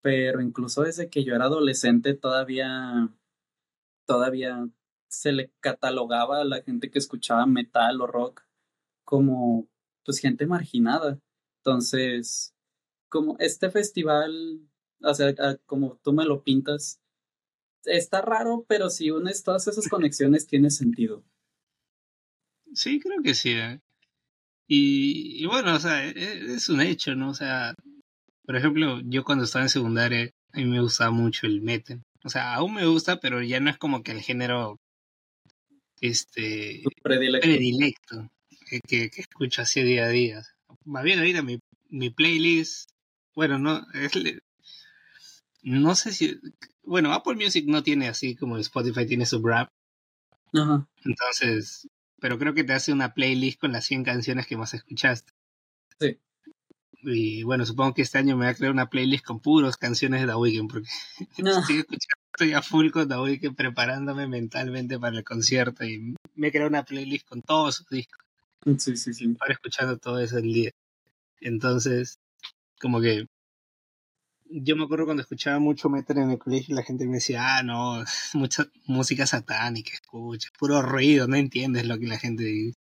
pero 0.00 0.40
incluso 0.40 0.82
desde 0.82 1.10
que 1.10 1.24
yo 1.24 1.34
era 1.34 1.46
adolescente 1.46 2.14
todavía, 2.14 3.10
todavía 4.06 4.68
se 5.08 5.32
le 5.32 5.52
catalogaba 5.60 6.40
a 6.40 6.44
la 6.44 6.62
gente 6.62 6.90
que 6.90 6.98
escuchaba 6.98 7.46
metal 7.46 8.00
o 8.00 8.06
rock 8.06 8.42
como 9.04 9.68
pues 10.04 10.20
gente 10.20 10.46
marginada. 10.46 11.20
Entonces, 11.58 12.54
como 13.08 13.36
este 13.38 13.70
festival 13.70 14.60
o 15.02 15.14
sea, 15.14 15.34
como 15.66 15.98
tú 16.02 16.12
me 16.12 16.24
lo 16.24 16.42
pintas, 16.42 17.00
está 17.84 18.22
raro, 18.22 18.64
pero 18.68 18.90
si 18.90 19.10
unes 19.10 19.42
todas 19.42 19.66
esas 19.68 19.88
conexiones 19.88 20.46
tiene 20.46 20.70
sentido. 20.70 21.24
Sí, 22.74 23.00
creo 23.00 23.22
que 23.22 23.34
sí. 23.34 23.52
¿eh? 23.52 23.80
Y, 24.66 25.46
bueno, 25.46 25.74
o 25.74 25.80
sea, 25.80 26.06
e, 26.06 26.54
es, 26.54 26.68
un 26.68 26.80
hecho, 26.80 27.14
¿no? 27.14 27.30
O 27.30 27.34
sea, 27.34 27.74
por 28.44 28.56
ejemplo, 28.56 29.00
yo 29.04 29.24
cuando 29.24 29.44
estaba 29.44 29.64
en 29.64 29.70
secundaria, 29.70 30.30
a 30.52 30.58
mí 30.58 30.66
me 30.66 30.80
gustaba 30.80 31.10
mucho 31.10 31.46
el 31.46 31.62
metal. 31.62 32.02
O 32.24 32.28
sea, 32.28 32.54
aún 32.54 32.74
me 32.74 32.86
gusta, 32.86 33.20
pero 33.20 33.42
ya 33.42 33.60
no 33.60 33.70
es 33.70 33.78
como 33.78 34.02
que 34.02 34.12
el 34.12 34.20
género 34.20 34.78
este 36.00 36.82
predilecto, 37.02 38.28
que, 38.68 39.08
que, 39.08 39.20
escucho 39.20 39.62
así 39.62 39.82
día 39.82 40.04
a 40.04 40.08
día. 40.08 40.42
Más 40.84 41.02
bien 41.02 41.18
ahorita 41.18 41.42
mi, 41.42 41.58
mi 41.88 42.10
playlist, 42.10 42.90
bueno, 43.34 43.58
no, 43.58 43.86
es, 43.94 44.12
no 45.62 45.94
sé 45.94 46.12
si. 46.12 46.40
Bueno, 46.82 47.12
Apple 47.12 47.34
Music 47.34 47.64
no 47.66 47.82
tiene 47.82 48.08
así 48.08 48.34
como 48.34 48.56
Spotify 48.58 49.06
tiene 49.06 49.26
su 49.26 49.44
rap. 49.44 49.70
Ajá. 50.52 50.88
Entonces, 51.04 51.88
pero 52.20 52.38
creo 52.38 52.54
que 52.54 52.64
te 52.64 52.72
hace 52.72 52.92
una 52.92 53.14
playlist 53.14 53.60
con 53.60 53.72
las 53.72 53.84
100 53.86 54.04
canciones 54.04 54.46
que 54.46 54.56
más 54.56 54.74
escuchaste. 54.74 55.32
Sí. 56.00 56.18
Y 57.02 57.42
bueno, 57.44 57.64
supongo 57.64 57.94
que 57.94 58.02
este 58.02 58.18
año 58.18 58.36
me 58.36 58.46
voy 58.46 58.52
a 58.52 58.56
crear 58.56 58.72
una 58.72 58.90
playlist 58.90 59.24
con 59.24 59.40
puros 59.40 59.76
canciones 59.76 60.20
de 60.20 60.26
The 60.26 60.34
Weeknd, 60.34 60.70
porque 60.70 60.88
estoy 61.70 61.78
escuchando, 61.78 62.24
estoy 62.32 62.52
a 62.54 62.62
full 62.62 62.90
con 62.90 63.08
The 63.08 63.18
Weeknd 63.18 63.54
preparándome 63.54 64.26
mentalmente 64.26 64.98
para 64.98 65.16
el 65.16 65.24
concierto 65.24 65.84
y 65.84 66.16
me 66.34 66.48
he 66.48 66.50
creado 66.50 66.68
una 66.68 66.84
playlist 66.84 67.28
con 67.28 67.42
todos 67.42 67.76
sus 67.76 67.88
discos. 67.88 68.18
Sí, 68.78 68.96
sí, 68.96 69.14
sí. 69.14 69.28
Para 69.28 69.52
escuchando 69.52 69.96
todo 69.98 70.18
eso 70.18 70.38
el 70.38 70.52
día. 70.52 70.72
Entonces, 71.40 72.18
como 72.80 73.00
que 73.00 73.26
yo 74.50 74.76
me 74.76 74.84
acuerdo 74.84 75.04
cuando 75.06 75.22
escuchaba 75.22 75.58
mucho 75.58 75.88
metal 75.88 76.18
en 76.18 76.30
el 76.30 76.38
colegio, 76.38 76.74
la 76.74 76.82
gente 76.82 77.06
me 77.06 77.14
decía, 77.14 77.58
ah, 77.58 77.62
no, 77.62 78.04
mucha 78.34 78.70
música 78.86 79.26
satánica, 79.26 79.92
escucha, 79.92 80.48
puro 80.58 80.82
ruido, 80.82 81.26
no 81.26 81.36
entiendes 81.36 81.86
lo 81.86 81.98
que 81.98 82.06
la 82.06 82.18
gente 82.18 82.44
dice. 82.44 82.78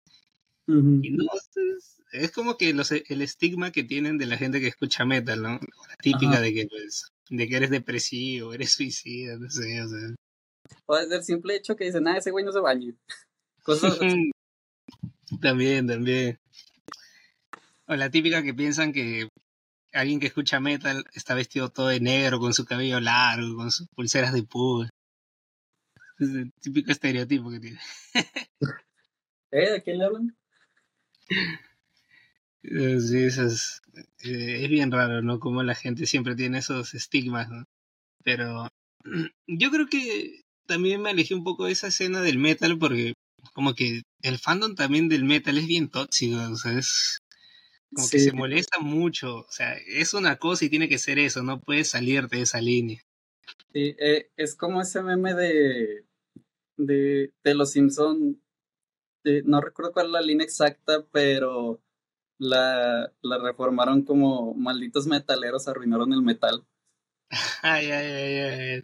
Y 0.68 1.10
no, 1.12 1.26
es, 2.14 2.32
como 2.32 2.56
que 2.56 2.74
los, 2.74 2.92
el 2.92 3.22
estigma 3.22 3.72
que 3.72 3.84
tienen 3.84 4.18
de 4.18 4.26
la 4.26 4.38
gente 4.38 4.62
que 4.62 4.68
escucha 4.68 5.04
metal, 5.04 5.42
¿no? 5.42 5.50
La 5.90 5.96
típica 6.02 6.40
de 6.40 6.54
que, 6.54 6.68
pues, 6.68 7.12
de 7.30 7.48
que 7.48 7.58
eres 7.58 7.70
depresivo, 7.72 8.54
eres 8.54 8.72
suicida, 8.72 9.38
no 9.38 9.50
sé, 9.50 9.82
o 9.82 9.90
sea. 9.90 10.16
O 10.86 10.96
desde 10.96 11.18
el 11.18 11.24
simple 11.24 11.56
hecho 11.56 11.76
que 11.76 11.86
dicen, 11.86 12.08
ah, 12.08 12.18
ese 12.18 12.32
güey 12.32 12.46
no 12.46 12.54
se 12.54 12.60
baña. 12.60 12.94
también, 15.42 15.88
también. 15.88 16.40
O 17.88 17.96
la 17.96 18.10
típica 18.10 18.42
que 18.44 18.54
piensan 18.54 18.94
que 18.94 19.28
alguien 19.94 20.20
que 20.20 20.28
escucha 20.28 20.60
metal 20.60 21.06
está 21.14 21.34
vestido 21.36 21.70
todo 21.70 21.88
de 21.88 22.00
negro, 22.00 22.40
con 22.40 22.54
su 22.54 22.66
cabello 22.66 23.00
largo, 23.00 23.56
con 23.56 23.72
sus 23.72 23.88
pulseras 23.90 24.34
de 24.34 24.44
púa. 24.44 24.90
Es 26.20 26.30
el 26.30 26.52
típico 26.62 26.92
estereotipo 26.92 27.50
que 27.50 27.60
tiene. 27.60 27.80
¿Eh? 29.52 29.72
¿De 29.72 29.84
quién 29.84 29.98
le 29.98 30.06
hablan? 30.06 30.38
Eh, 32.64 33.00
sí, 33.00 33.24
eso 33.24 33.46
es, 33.48 33.82
eh, 34.24 34.64
es 34.64 34.70
bien 34.70 34.92
raro, 34.92 35.22
¿no? 35.22 35.40
Como 35.40 35.64
la 35.64 35.76
gente 35.76 36.06
siempre 36.06 36.36
tiene 36.36 36.60
esos 36.60 36.94
estigmas, 36.94 37.50
¿no? 37.50 37.66
Pero 38.24 38.68
yo 39.48 39.72
creo 39.72 39.88
que 39.88 40.42
también 40.68 41.02
me 41.02 41.10
alejé 41.10 41.34
un 41.34 41.44
poco 41.44 41.66
de 41.66 41.72
esa 41.74 41.88
escena 41.88 42.22
del 42.22 42.38
metal 42.38 42.78
porque 42.78 43.14
como 43.54 43.74
que 43.74 44.04
el 44.22 44.38
fandom 44.38 44.76
también 44.76 45.10
del 45.10 45.26
metal 45.26 45.58
es 45.58 45.68
bien 45.68 45.90
tóxico, 45.90 46.38
o 46.52 46.56
sea, 46.56 46.78
es 46.78 47.21
como 47.94 48.10
que 48.10 48.20
se 48.20 48.32
molesta 48.32 48.80
mucho, 48.80 49.40
o 49.40 49.52
sea, 49.52 49.76
es 49.88 50.14
una 50.14 50.38
cosa 50.38 50.66
y 50.66 50.70
tiene 50.70 50.88
que 50.88 50.98
ser 50.98 51.20
eso, 51.20 51.44
no 51.44 51.60
puedes 51.60 51.90
salir 51.90 52.28
de 52.28 52.42
esa 52.42 52.62
línea. 52.62 53.02
Sí, 53.74 53.96
eh, 54.00 54.30
es 54.38 54.56
como 54.56 54.82
ese 54.82 55.02
meme 55.04 55.34
de, 55.34 56.06
de, 56.78 57.34
de 57.44 57.56
Los 57.56 57.72
Simpson, 57.72 58.42
no 59.46 59.62
recuerdo 59.62 59.94
cuál 59.94 60.08
es 60.08 60.12
la 60.14 60.22
línea 60.22 60.46
exacta, 60.46 61.06
pero 61.12 61.82
la, 62.38 63.14
la 63.22 63.38
reformaron 63.38 64.04
como 64.04 64.54
malditos 64.56 65.06
metaleros 65.08 65.68
arruinaron 65.68 66.12
el 66.14 66.22
metal. 66.22 66.66
ay, 67.62 67.92
ay, 67.92 68.12
ay, 68.12 68.40
ay. 68.40 68.84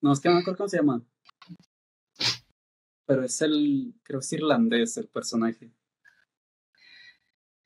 No, 0.00 0.12
es 0.12 0.20
que 0.20 0.28
no 0.28 0.36
me 0.36 0.40
acuerdo 0.40 0.58
cómo 0.58 0.68
se 0.68 0.76
llama. 0.78 1.04
Pero 3.06 3.24
es 3.24 3.42
el, 3.42 3.94
creo 4.02 4.20
que 4.20 4.24
es 4.24 4.32
irlandés 4.32 4.96
el 4.96 5.08
personaje. 5.08 5.72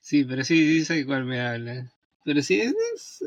Sí, 0.07 0.23
pero 0.23 0.45
sí, 0.45 0.85
sí 0.85 0.95
igual 0.95 1.25
me 1.25 1.41
habla. 1.41 1.93
Pero 2.25 2.41
sí, 2.41 2.61
es, 2.61 3.23
eh, 3.23 3.27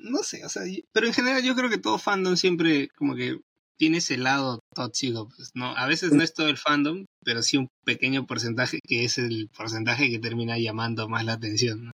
no 0.00 0.22
sé, 0.22 0.44
o 0.44 0.48
sea, 0.50 0.62
pero 0.92 1.06
en 1.06 1.14
general 1.14 1.42
yo 1.42 1.54
creo 1.54 1.70
que 1.70 1.78
todo 1.78 1.96
fandom 1.96 2.36
siempre 2.36 2.88
como 2.98 3.14
que 3.14 3.40
tiene 3.78 3.96
ese 3.96 4.18
lado 4.18 4.60
tóxico, 4.74 5.30
pues, 5.34 5.52
¿no? 5.54 5.74
A 5.74 5.86
veces 5.86 6.12
no 6.12 6.22
es 6.22 6.34
todo 6.34 6.48
el 6.48 6.58
fandom, 6.58 7.06
pero 7.24 7.42
sí 7.42 7.56
un 7.56 7.68
pequeño 7.86 8.26
porcentaje 8.26 8.78
que 8.86 9.04
es 9.06 9.16
el 9.16 9.48
porcentaje 9.56 10.10
que 10.10 10.18
termina 10.18 10.58
llamando 10.58 11.08
más 11.08 11.24
la 11.24 11.32
atención, 11.32 11.86
¿no? 11.86 11.92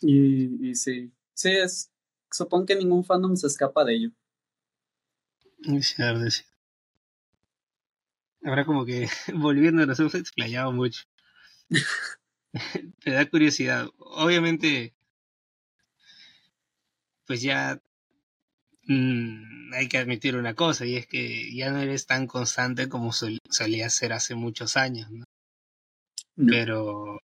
Y, 0.00 0.70
y 0.70 0.74
sí, 0.74 1.12
sí, 1.34 1.50
es, 1.50 1.88
supongo 2.32 2.66
que 2.66 2.74
ningún 2.74 3.04
fandom 3.04 3.36
se 3.36 3.46
escapa 3.46 3.84
de 3.84 3.94
ello. 3.94 4.10
Es 5.62 5.94
cierto, 5.94 6.28
sí. 6.32 6.42
Ahora 8.42 8.64
como 8.64 8.84
que 8.84 9.06
volviendo 9.36 9.86
nos 9.86 10.00
hemos 10.00 10.16
explayado 10.16 10.72
mucho. 10.72 11.04
Te 13.00 13.10
da 13.10 13.28
curiosidad. 13.28 13.88
Obviamente, 13.98 14.94
pues 17.26 17.42
ya 17.42 17.80
mm, 18.86 19.72
hay 19.74 19.88
que 19.88 19.98
admitir 19.98 20.36
una 20.36 20.54
cosa, 20.54 20.86
y 20.86 20.96
es 20.96 21.06
que 21.06 21.54
ya 21.54 21.70
no 21.70 21.80
eres 21.80 22.06
tan 22.06 22.26
constante 22.26 22.88
como 22.88 23.12
solía 23.12 23.90
ser 23.90 24.12
hace 24.12 24.34
muchos 24.34 24.76
años, 24.76 25.10
¿no? 25.10 25.24
Pero, 26.36 27.20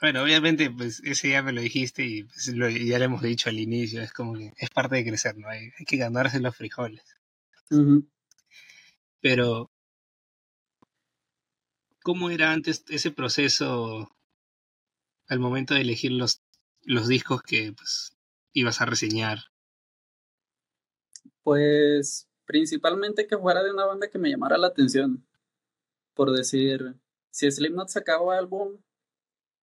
bueno, 0.00 0.22
obviamente, 0.22 0.70
pues 0.70 1.00
ese 1.04 1.30
ya 1.30 1.42
me 1.42 1.52
lo 1.52 1.60
dijiste 1.60 2.04
y 2.04 2.24
pues, 2.24 2.46
ya 2.46 2.98
lo 2.98 3.04
hemos 3.04 3.22
dicho 3.22 3.50
al 3.50 3.58
inicio, 3.58 4.00
es 4.00 4.12
como 4.12 4.34
que 4.34 4.52
es 4.56 4.70
parte 4.70 4.96
de 4.96 5.04
crecer, 5.04 5.36
¿no? 5.36 5.48
Hay, 5.48 5.70
hay 5.78 5.84
que 5.86 5.96
ganarse 5.98 6.40
los 6.40 6.56
frijoles. 6.56 7.04
Pero, 9.20 9.70
¿cómo 12.04 12.28
era 12.28 12.52
antes 12.52 12.84
ese 12.88 13.10
proceso 13.10 14.14
al 15.26 15.38
momento 15.40 15.74
de 15.74 15.80
elegir 15.80 16.12
los, 16.12 16.42
los 16.82 17.08
discos 17.08 17.42
que 17.42 17.72
pues, 17.72 18.14
ibas 18.52 18.80
a 18.80 18.84
reseñar? 18.84 19.38
Pues 21.42 22.28
principalmente 22.44 23.26
que 23.26 23.38
fuera 23.38 23.64
de 23.64 23.72
una 23.72 23.86
banda 23.86 24.10
que 24.10 24.18
me 24.18 24.30
llamara 24.30 24.58
la 24.58 24.66
atención. 24.66 25.26
Por 26.12 26.30
decir, 26.30 26.94
si 27.30 27.50
Slipknot 27.50 27.88
sacaba 27.88 28.36
álbum, 28.36 28.78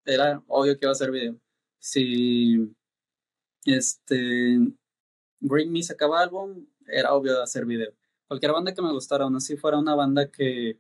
era 0.04 0.44
obvio 0.48 0.78
que 0.78 0.86
iba 0.86 0.92
a 0.92 0.96
ser 0.96 1.12
video. 1.12 1.40
Si 1.78 2.76
este 3.66 4.58
Bring 5.40 5.72
Me 5.72 5.84
sacaba 5.84 6.22
álbum, 6.22 6.66
era 6.88 7.14
obvio 7.14 7.40
hacer 7.42 7.66
video. 7.66 7.94
Cualquier 8.28 8.52
banda 8.52 8.74
que 8.74 8.82
me 8.82 8.92
gustara, 8.92 9.26
aún 9.26 9.36
así 9.36 9.58
fuera 9.58 9.78
una 9.78 9.94
banda 9.94 10.32
que 10.32 10.80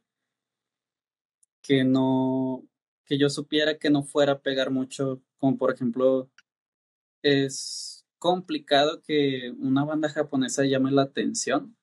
que 1.61 1.83
no 1.83 2.67
que 3.05 3.17
yo 3.17 3.29
supiera 3.29 3.77
que 3.77 3.89
no 3.89 4.03
fuera 4.03 4.33
a 4.33 4.39
pegar 4.41 4.71
mucho, 4.71 5.21
como 5.37 5.57
por 5.57 5.73
ejemplo 5.73 6.29
es 7.23 8.05
complicado 8.19 9.01
que 9.01 9.53
una 9.59 9.83
banda 9.85 10.09
japonesa 10.09 10.63
llame 10.65 10.91
la 10.91 11.03
atención. 11.03 11.75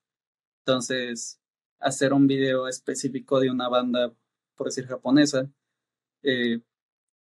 Entonces, 0.65 1.39
hacer 1.79 2.13
un 2.13 2.27
video 2.27 2.67
específico 2.67 3.39
de 3.39 3.49
una 3.51 3.69
banda, 3.69 4.13
por 4.55 4.67
decir 4.67 4.87
japonesa, 4.87 5.49
eh, 6.23 6.61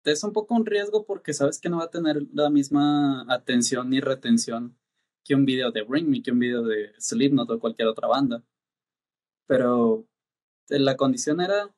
es 0.04 0.24
un 0.24 0.34
poco 0.34 0.56
un 0.56 0.66
riesgo 0.66 1.06
porque 1.06 1.34
sabes 1.34 1.60
que 1.60 1.70
no 1.70 1.78
va 1.78 1.86
a 1.86 1.90
tener 1.92 2.28
la 2.34 2.50
misma 2.50 3.26
atención 3.34 3.90
ni 3.90 4.00
retención 4.02 4.78
que 5.24 5.36
un 5.36 5.46
video 5.46 5.72
de 5.72 5.84
Bring 5.84 6.10
Me, 6.10 6.22
que 6.22 6.32
un 6.32 6.40
video 6.40 6.64
de 6.64 6.94
Slipknot 7.00 7.50
o 7.50 7.60
cualquier 7.60 7.88
otra 7.88 8.08
banda. 8.08 8.44
Pero 9.48 10.08
eh, 10.70 10.80
la 10.80 10.96
condición 10.98 11.42
era 11.42 11.74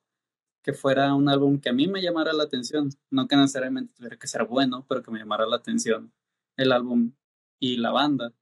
que 0.68 0.74
fuera 0.74 1.16
un 1.16 1.30
álbum 1.30 1.62
que 1.62 1.70
a 1.70 1.74
mí 1.74 1.88
me 1.88 2.02
llamara 2.02 2.34
la 2.34 2.44
atención, 2.44 2.90
no 3.10 3.26
que 3.30 3.38
necesariamente 3.38 3.94
tuviera 3.96 4.18
que 4.18 4.28
ser 4.28 4.44
bueno, 4.44 4.86
pero 4.90 5.02
que 5.02 5.12
me 5.12 5.20
llamara 5.20 5.48
la 5.48 5.56
atención 5.56 6.12
el 6.58 6.74
álbum 6.74 7.14
y 7.58 7.78
la 7.78 7.92
banda. 7.92 8.34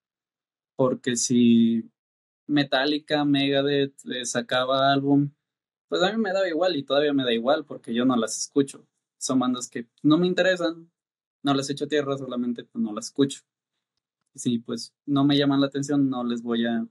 Porque 0.75 1.17
si 1.17 1.91
Metallica, 2.47 3.25
Megadeth 3.25 3.93
eh, 4.07 4.25
sacaba 4.25 4.91
álbum, 4.91 5.33
pues 5.87 6.01
a 6.01 6.11
mí 6.11 6.17
me 6.19 6.33
daba 6.33 6.49
igual 6.49 6.75
y 6.75 6.81
todavía 6.81 7.13
me 7.13 7.23
da 7.23 7.31
igual 7.31 7.63
porque 7.63 7.93
yo 7.93 8.05
no 8.05 8.15
las 8.15 8.35
escucho. 8.39 8.87
Son 9.19 9.37
bandas 9.37 9.69
que 9.69 9.87
no 10.01 10.17
me 10.17 10.25
interesan, 10.25 10.91
no 11.43 11.53
les 11.53 11.69
echo 11.69 11.87
tierra, 11.87 12.17
solamente 12.17 12.63
pues, 12.63 12.83
no 12.83 12.91
las 12.91 13.05
escucho. 13.05 13.41
Si 14.33 14.57
pues 14.57 14.95
no 15.05 15.25
me 15.25 15.37
llaman 15.37 15.61
la 15.61 15.67
atención, 15.67 16.09
no 16.09 16.23
les 16.23 16.41
voy 16.41 16.65
a 16.65 16.87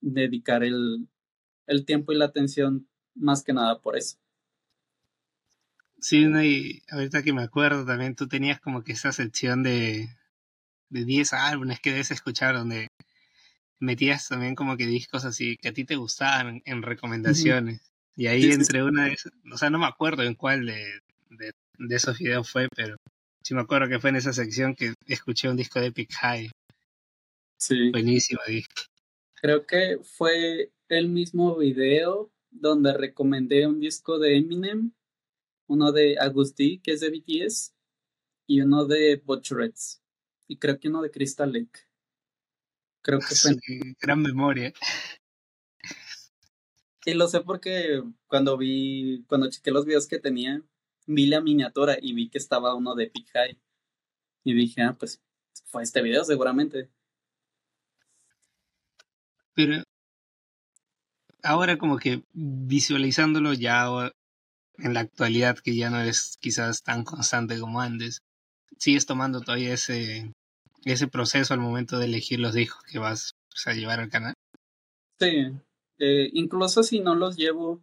dedicar 0.00 0.62
el, 0.62 1.08
el 1.66 1.84
tiempo 1.84 2.12
y 2.12 2.16
la 2.16 2.26
atención 2.26 2.88
más 3.16 3.42
que 3.42 3.52
nada 3.52 3.80
por 3.80 3.96
eso. 3.96 4.18
Sí, 6.00 6.26
no, 6.26 6.42
y 6.42 6.82
ahorita 6.90 7.22
que 7.22 7.32
me 7.32 7.42
acuerdo 7.42 7.84
también 7.84 8.14
tú 8.14 8.28
tenías 8.28 8.60
como 8.60 8.84
que 8.84 8.92
esa 8.92 9.12
sección 9.12 9.62
de, 9.62 10.08
de 10.90 11.04
10 11.04 11.32
álbumes 11.32 11.80
que 11.80 11.90
debes 11.90 12.10
escuchar 12.10 12.54
donde 12.54 12.88
metías 13.80 14.28
también 14.28 14.54
como 14.54 14.76
que 14.76 14.86
discos 14.86 15.24
así 15.24 15.56
que 15.56 15.68
a 15.68 15.72
ti 15.72 15.84
te 15.84 15.96
gustaban 15.96 16.62
en 16.64 16.82
recomendaciones. 16.82 17.92
Y 18.16 18.26
ahí 18.26 18.50
entre 18.50 18.82
una 18.82 19.06
de 19.06 19.12
esas, 19.12 19.32
o 19.52 19.56
sea, 19.56 19.70
no 19.70 19.78
me 19.78 19.86
acuerdo 19.86 20.22
en 20.24 20.34
cuál 20.34 20.66
de, 20.66 21.00
de, 21.30 21.52
de, 21.78 21.96
esos 21.96 22.18
videos 22.18 22.50
fue, 22.50 22.68
pero 22.74 22.96
sí 23.42 23.54
me 23.54 23.60
acuerdo 23.60 23.88
que 23.88 24.00
fue 24.00 24.10
en 24.10 24.16
esa 24.16 24.32
sección 24.32 24.74
que 24.74 24.94
escuché 25.06 25.48
un 25.48 25.56
disco 25.56 25.80
de 25.80 25.86
Epic 25.86 26.12
High. 26.14 26.50
Sí. 27.56 27.90
Buenísimo 27.90 28.40
disco. 28.46 28.82
Creo 29.34 29.66
que 29.66 29.98
fue 30.02 30.72
el 30.88 31.08
mismo 31.08 31.56
video 31.56 32.32
donde 32.50 32.92
recomendé 32.92 33.66
un 33.66 33.78
disco 33.78 34.18
de 34.18 34.36
Eminem 34.36 34.92
uno 35.68 35.92
de 35.92 36.18
Agustí, 36.18 36.80
que 36.80 36.92
es 36.92 37.00
de 37.00 37.10
BTS, 37.10 37.74
y 38.46 38.60
uno 38.62 38.86
de 38.86 39.22
Butcherettes, 39.24 40.02
y 40.48 40.56
creo 40.56 40.80
que 40.80 40.88
uno 40.88 41.02
de 41.02 41.10
Crystal 41.10 41.52
Lake. 41.52 41.86
Creo 43.02 43.20
que 43.20 43.34
fue. 43.34 43.52
gran 44.00 44.20
memoria. 44.20 44.72
Y 47.04 47.14
lo 47.14 47.28
sé 47.28 47.40
porque 47.40 48.02
cuando 48.26 48.58
vi, 48.58 49.24
cuando 49.28 49.48
chequé 49.48 49.70
los 49.70 49.86
videos 49.86 50.06
que 50.06 50.18
tenía, 50.18 50.62
vi 51.06 51.26
la 51.26 51.40
miniatura 51.40 51.96
y 52.00 52.12
vi 52.12 52.28
que 52.28 52.38
estaba 52.38 52.74
uno 52.74 52.94
de 52.94 53.10
Big 53.14 53.28
High. 53.32 53.58
Y 54.44 54.54
dije, 54.54 54.82
ah, 54.82 54.96
pues 54.98 55.22
fue 55.66 55.82
este 55.82 56.02
video 56.02 56.24
seguramente. 56.24 56.90
Pero 59.54 59.82
ahora 61.42 61.78
como 61.78 61.98
que 61.98 62.22
visualizándolo 62.32 63.52
ya 63.54 64.12
en 64.78 64.94
la 64.94 65.00
actualidad 65.00 65.58
que 65.58 65.76
ya 65.76 65.90
no 65.90 66.00
es 66.00 66.36
quizás 66.40 66.82
tan 66.82 67.04
constante 67.04 67.58
como 67.58 67.80
antes, 67.80 68.22
sigues 68.78 69.06
tomando 69.06 69.40
todavía 69.40 69.74
ese, 69.74 70.32
ese 70.84 71.08
proceso 71.08 71.54
al 71.54 71.60
momento 71.60 71.98
de 71.98 72.06
elegir 72.06 72.40
los 72.40 72.54
discos 72.54 72.82
que 72.84 72.98
vas 72.98 73.34
pues, 73.48 73.66
a 73.66 73.78
llevar 73.78 74.00
al 74.00 74.10
canal? 74.10 74.34
Sí, 75.18 75.50
eh, 75.98 76.30
incluso 76.32 76.82
si 76.82 77.00
no 77.00 77.14
los 77.14 77.36
llevo, 77.36 77.82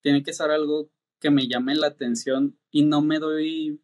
tiene 0.00 0.22
que 0.22 0.32
ser 0.32 0.50
algo 0.50 0.90
que 1.20 1.30
me 1.30 1.48
llame 1.48 1.74
la 1.74 1.88
atención 1.88 2.58
y 2.70 2.84
no 2.84 3.02
me 3.02 3.18
doy 3.18 3.80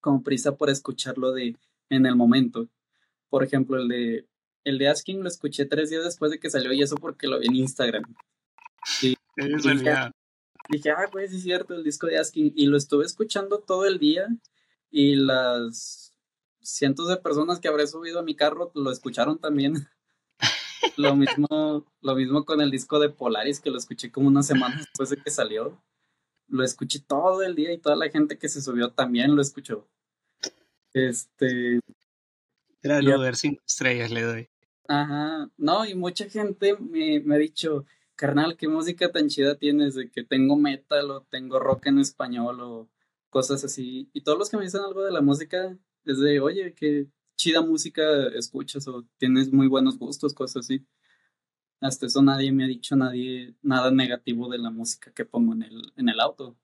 como 0.00 0.22
prisa 0.22 0.56
por 0.56 0.70
escucharlo 0.70 1.32
de 1.32 1.56
en 1.90 2.06
el 2.06 2.16
momento. 2.16 2.68
Por 3.28 3.44
ejemplo, 3.44 3.80
el 3.80 3.88
de 3.88 4.26
el 4.64 4.78
de 4.78 4.88
Asking 4.88 5.22
lo 5.22 5.28
escuché 5.28 5.64
tres 5.64 5.90
días 5.90 6.04
después 6.04 6.30
de 6.30 6.38
que 6.38 6.50
salió 6.50 6.72
y 6.72 6.82
eso 6.82 6.96
porque 6.96 7.26
lo 7.26 7.38
vi 7.38 7.46
en 7.46 7.56
Instagram. 7.56 8.02
Y, 9.02 9.14
dije, 10.68 10.90
ah, 10.90 11.08
pues 11.10 11.30
sí 11.30 11.36
es 11.38 11.42
cierto, 11.42 11.74
el 11.74 11.84
disco 11.84 12.06
de 12.06 12.18
Asking. 12.18 12.52
Y 12.56 12.66
lo 12.66 12.76
estuve 12.76 13.04
escuchando 13.04 13.58
todo 13.58 13.86
el 13.86 13.98
día 13.98 14.28
y 14.90 15.16
las 15.16 16.12
cientos 16.60 17.08
de 17.08 17.16
personas 17.16 17.60
que 17.60 17.68
habré 17.68 17.86
subido 17.86 18.20
a 18.20 18.22
mi 18.22 18.36
carro 18.36 18.70
lo 18.74 18.90
escucharon 18.90 19.38
también. 19.38 19.88
lo 20.96 21.16
mismo, 21.16 21.86
lo 22.00 22.14
mismo 22.14 22.44
con 22.44 22.60
el 22.60 22.70
disco 22.70 22.98
de 22.98 23.08
Polaris, 23.08 23.60
que 23.60 23.70
lo 23.70 23.78
escuché 23.78 24.10
como 24.10 24.28
una 24.28 24.42
semana 24.42 24.76
después 24.76 25.10
de 25.10 25.16
que 25.16 25.30
salió. 25.30 25.82
Lo 26.48 26.64
escuché 26.64 27.00
todo 27.00 27.42
el 27.42 27.54
día 27.54 27.72
y 27.72 27.78
toda 27.78 27.96
la 27.96 28.08
gente 28.08 28.38
que 28.38 28.48
se 28.48 28.62
subió 28.62 28.92
también 28.92 29.34
lo 29.34 29.42
escuchó. 29.42 29.86
Este. 30.94 31.80
Cinco 33.34 33.62
estrellas 33.66 34.10
le 34.10 34.22
doy. 34.22 34.48
Ajá, 34.88 35.50
no, 35.58 35.84
y 35.84 35.94
mucha 35.94 36.30
gente 36.30 36.74
me, 36.78 37.20
me 37.20 37.34
ha 37.34 37.38
dicho, 37.38 37.84
carnal, 38.18 38.56
qué 38.56 38.68
música 38.68 39.10
tan 39.12 39.28
chida 39.28 39.56
tienes, 39.56 39.94
de 39.94 40.10
que 40.10 40.24
tengo 40.24 40.56
metal 40.56 41.10
o 41.12 41.22
tengo 41.30 41.58
rock 41.60 41.86
en 41.86 42.00
español 42.00 42.60
o 42.60 42.90
cosas 43.30 43.64
así. 43.64 44.10
Y 44.12 44.22
todos 44.22 44.38
los 44.38 44.50
que 44.50 44.56
me 44.58 44.64
dicen 44.64 44.82
algo 44.82 45.04
de 45.04 45.12
la 45.12 45.22
música 45.22 45.78
es 46.04 46.18
de, 46.18 46.40
oye, 46.40 46.74
qué 46.74 47.06
chida 47.36 47.62
música 47.62 48.02
escuchas 48.34 48.88
o 48.88 49.06
tienes 49.18 49.52
muy 49.52 49.68
buenos 49.68 49.98
gustos, 49.98 50.34
cosas 50.34 50.64
así. 50.66 50.84
Hasta 51.80 52.06
eso 52.06 52.20
nadie 52.22 52.50
me 52.52 52.64
ha 52.64 52.66
dicho 52.66 52.96
nadie 52.96 53.54
nada 53.62 53.92
negativo 53.92 54.48
de 54.50 54.58
la 54.58 54.70
música 54.70 55.12
que 55.12 55.24
pongo 55.24 55.54
en 55.54 55.62
el, 55.62 55.92
en 55.96 56.08
el 56.08 56.18
auto. 56.20 56.56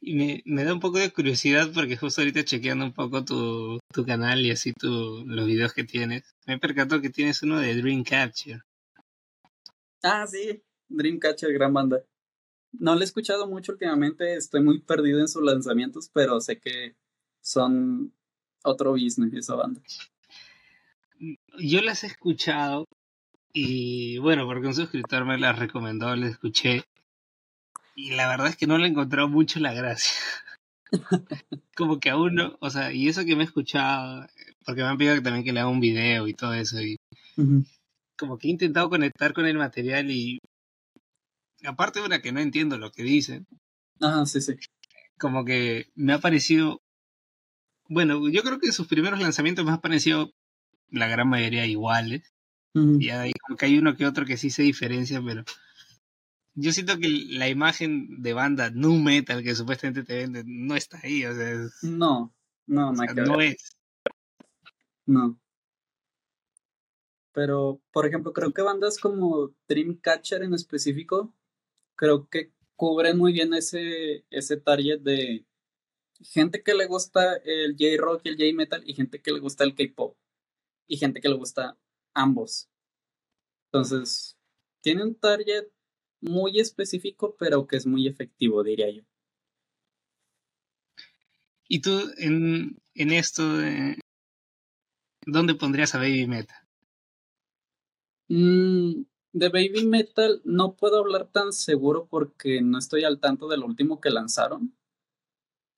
Y 0.00 0.14
me, 0.14 0.42
me 0.46 0.64
da 0.64 0.74
un 0.74 0.80
poco 0.80 0.98
de 0.98 1.12
curiosidad 1.12 1.70
porque 1.72 1.96
justo 1.96 2.20
ahorita 2.20 2.44
chequeando 2.44 2.84
un 2.84 2.92
poco 2.92 3.24
tu, 3.24 3.78
tu 3.92 4.04
canal 4.04 4.44
y 4.44 4.50
así 4.50 4.72
tu, 4.72 5.24
los 5.26 5.46
videos 5.46 5.72
que 5.72 5.84
tienes, 5.84 6.34
me 6.46 6.54
he 6.54 6.58
percatado 6.58 7.00
que 7.00 7.10
tienes 7.10 7.42
uno 7.44 7.60
de 7.60 7.74
Dreamcatcher. 7.76 8.62
Ah, 10.02 10.26
sí, 10.26 10.62
Dreamcatcher, 10.88 11.52
gran 11.52 11.72
banda. 11.72 12.02
No 12.72 12.94
lo 12.94 13.00
he 13.00 13.04
escuchado 13.04 13.46
mucho 13.46 13.72
últimamente, 13.72 14.36
estoy 14.36 14.62
muy 14.62 14.80
perdido 14.80 15.20
en 15.20 15.28
sus 15.28 15.42
lanzamientos, 15.42 16.10
pero 16.12 16.40
sé 16.40 16.58
que 16.58 16.94
son 17.40 18.12
otro 18.62 18.92
business 18.92 19.32
esa 19.34 19.54
banda. 19.54 19.80
Yo 21.58 21.80
las 21.80 22.04
he 22.04 22.08
escuchado 22.08 22.86
y 23.52 24.18
bueno, 24.18 24.46
porque 24.46 24.66
un 24.66 24.74
suscriptor 24.74 25.24
me 25.24 25.38
las 25.38 25.58
recomendó, 25.58 26.14
les 26.14 26.32
escuché 26.32 26.84
y 27.96 28.10
la 28.10 28.28
verdad 28.28 28.48
es 28.48 28.56
que 28.56 28.66
no 28.66 28.76
le 28.76 28.86
he 28.86 28.90
encontrado 28.90 29.26
mucho 29.26 29.58
la 29.58 29.72
gracia. 29.72 30.12
Como 31.74 31.98
que 31.98 32.10
aún 32.10 32.34
no, 32.34 32.56
o 32.60 32.68
sea, 32.68 32.92
y 32.92 33.08
eso 33.08 33.24
que 33.24 33.34
me 33.34 33.42
he 33.42 33.46
escuchado, 33.46 34.26
porque 34.64 34.82
me 34.82 34.88
han 34.88 34.98
pedido 34.98 35.22
también 35.22 35.44
que 35.44 35.52
le 35.52 35.60
haga 35.60 35.70
un 35.70 35.80
video 35.80 36.28
y 36.28 36.34
todo 36.34 36.52
eso, 36.52 36.80
y 36.80 36.98
como 38.16 38.38
que 38.38 38.48
he 38.48 38.50
intentado 38.50 38.88
conectar 38.88 39.32
con 39.32 39.46
el 39.46 39.58
material 39.58 40.10
y 40.10 40.40
aparte 41.64 42.00
de 42.00 42.06
una 42.06 42.20
que 42.20 42.32
no 42.32 42.40
entiendo 42.40 42.78
lo 42.78 42.90
que 42.90 43.02
dicen. 43.02 43.46
Ajá, 44.00 44.26
sí, 44.26 44.40
sí. 44.40 44.56
Como 45.18 45.44
que 45.44 45.90
me 45.94 46.12
ha 46.12 46.18
parecido, 46.18 46.82
bueno, 47.88 48.28
yo 48.28 48.42
creo 48.42 48.58
que 48.58 48.72
sus 48.72 48.86
primeros 48.86 49.20
lanzamientos 49.20 49.64
me 49.64 49.72
han 49.72 49.80
parecido 49.80 50.32
la 50.90 51.08
gran 51.08 51.28
mayoría 51.28 51.66
iguales. 51.66 52.32
Y 52.74 53.08
ahí 53.08 53.32
como 53.40 53.56
que 53.56 53.64
hay 53.64 53.78
uno 53.78 53.96
que 53.96 54.04
otro 54.04 54.26
que 54.26 54.36
sí 54.36 54.50
se 54.50 54.62
diferencia, 54.62 55.22
pero 55.24 55.44
yo 56.54 56.72
siento 56.72 56.98
que 56.98 57.08
la 57.08 57.48
imagen 57.48 58.22
de 58.22 58.34
banda 58.34 58.70
nu 58.70 58.98
metal 58.98 59.42
que 59.42 59.54
supuestamente 59.54 60.04
te 60.04 60.16
venden 60.16 60.66
no 60.66 60.76
está 60.76 61.00
ahí, 61.02 61.24
o 61.24 61.34
sea, 61.34 61.54
no, 61.82 62.34
no, 62.66 62.92
no, 62.92 63.14
no 63.14 63.40
es. 63.40 63.76
No. 65.06 65.38
Pero, 67.36 67.82
por 67.92 68.06
ejemplo, 68.06 68.32
creo 68.32 68.54
que 68.54 68.62
bandas 68.62 68.98
como 68.98 69.54
Dreamcatcher 69.68 70.42
en 70.42 70.54
específico, 70.54 71.34
creo 71.94 72.30
que 72.30 72.50
cubren 72.76 73.18
muy 73.18 73.34
bien 73.34 73.52
ese, 73.52 74.24
ese 74.30 74.56
target 74.56 75.00
de 75.00 75.44
gente 76.22 76.62
que 76.62 76.72
le 76.72 76.86
gusta 76.86 77.36
el 77.44 77.76
J-Rock 77.78 78.22
y 78.24 78.28
el 78.30 78.36
J-Metal 78.38 78.82
y 78.86 78.94
gente 78.94 79.20
que 79.20 79.32
le 79.32 79.40
gusta 79.40 79.64
el 79.64 79.74
K-Pop 79.74 80.16
y 80.86 80.96
gente 80.96 81.20
que 81.20 81.28
le 81.28 81.34
gusta 81.34 81.76
ambos. 82.14 82.70
Entonces, 83.66 84.38
tiene 84.80 85.04
un 85.04 85.14
target 85.14 85.66
muy 86.22 86.58
específico, 86.58 87.36
pero 87.38 87.66
que 87.66 87.76
es 87.76 87.86
muy 87.86 88.08
efectivo, 88.08 88.64
diría 88.64 88.90
yo. 88.90 89.02
¿Y 91.68 91.82
tú 91.82 92.00
en, 92.16 92.78
en 92.94 93.12
esto, 93.12 93.42
dónde 95.26 95.54
pondrías 95.54 95.94
a 95.94 95.98
Baby 95.98 96.26
Metal? 96.26 96.65
Mm, 98.28 99.04
de 99.32 99.48
Baby 99.48 99.86
Metal 99.86 100.40
no 100.44 100.74
puedo 100.76 100.98
hablar 100.98 101.28
tan 101.30 101.52
seguro 101.52 102.06
porque 102.08 102.60
no 102.62 102.78
estoy 102.78 103.04
al 103.04 103.20
tanto 103.20 103.48
de 103.48 103.56
lo 103.58 103.66
último 103.66 104.00
que 104.00 104.10
lanzaron. 104.10 104.74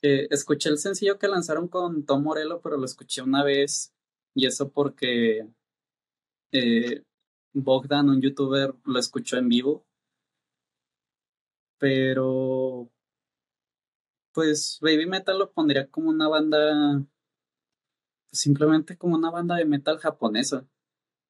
Eh, 0.02 0.28
escuché 0.30 0.68
el 0.68 0.78
sencillo 0.78 1.18
que 1.18 1.28
lanzaron 1.28 1.68
con 1.68 2.04
Tom 2.04 2.22
Morello, 2.22 2.60
pero 2.62 2.76
lo 2.76 2.84
escuché 2.84 3.22
una 3.22 3.42
vez 3.44 3.92
y 4.34 4.46
eso 4.46 4.70
porque 4.70 5.48
eh, 6.52 7.02
Bogdan, 7.52 8.08
un 8.10 8.20
youtuber, 8.20 8.74
lo 8.84 8.98
escuchó 8.98 9.36
en 9.36 9.48
vivo. 9.48 9.84
Pero 11.78 12.90
pues 14.32 14.78
Baby 14.80 15.06
Metal 15.06 15.38
lo 15.38 15.50
pondría 15.52 15.88
como 15.88 16.10
una 16.10 16.28
banda 16.28 17.02
simplemente 18.30 18.96
como 18.96 19.16
una 19.16 19.30
banda 19.30 19.56
de 19.56 19.64
metal 19.64 19.98
japonesa 19.98 20.66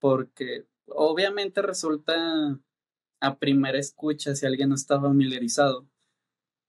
porque 0.01 0.67
obviamente 0.91 1.63
resulta 1.63 2.61
a 3.21 3.39
primera 3.39 3.79
escucha, 3.79 4.35
si 4.35 4.47
alguien 4.47 4.71
no 4.71 4.75
está 4.75 5.01
familiarizado, 5.01 5.89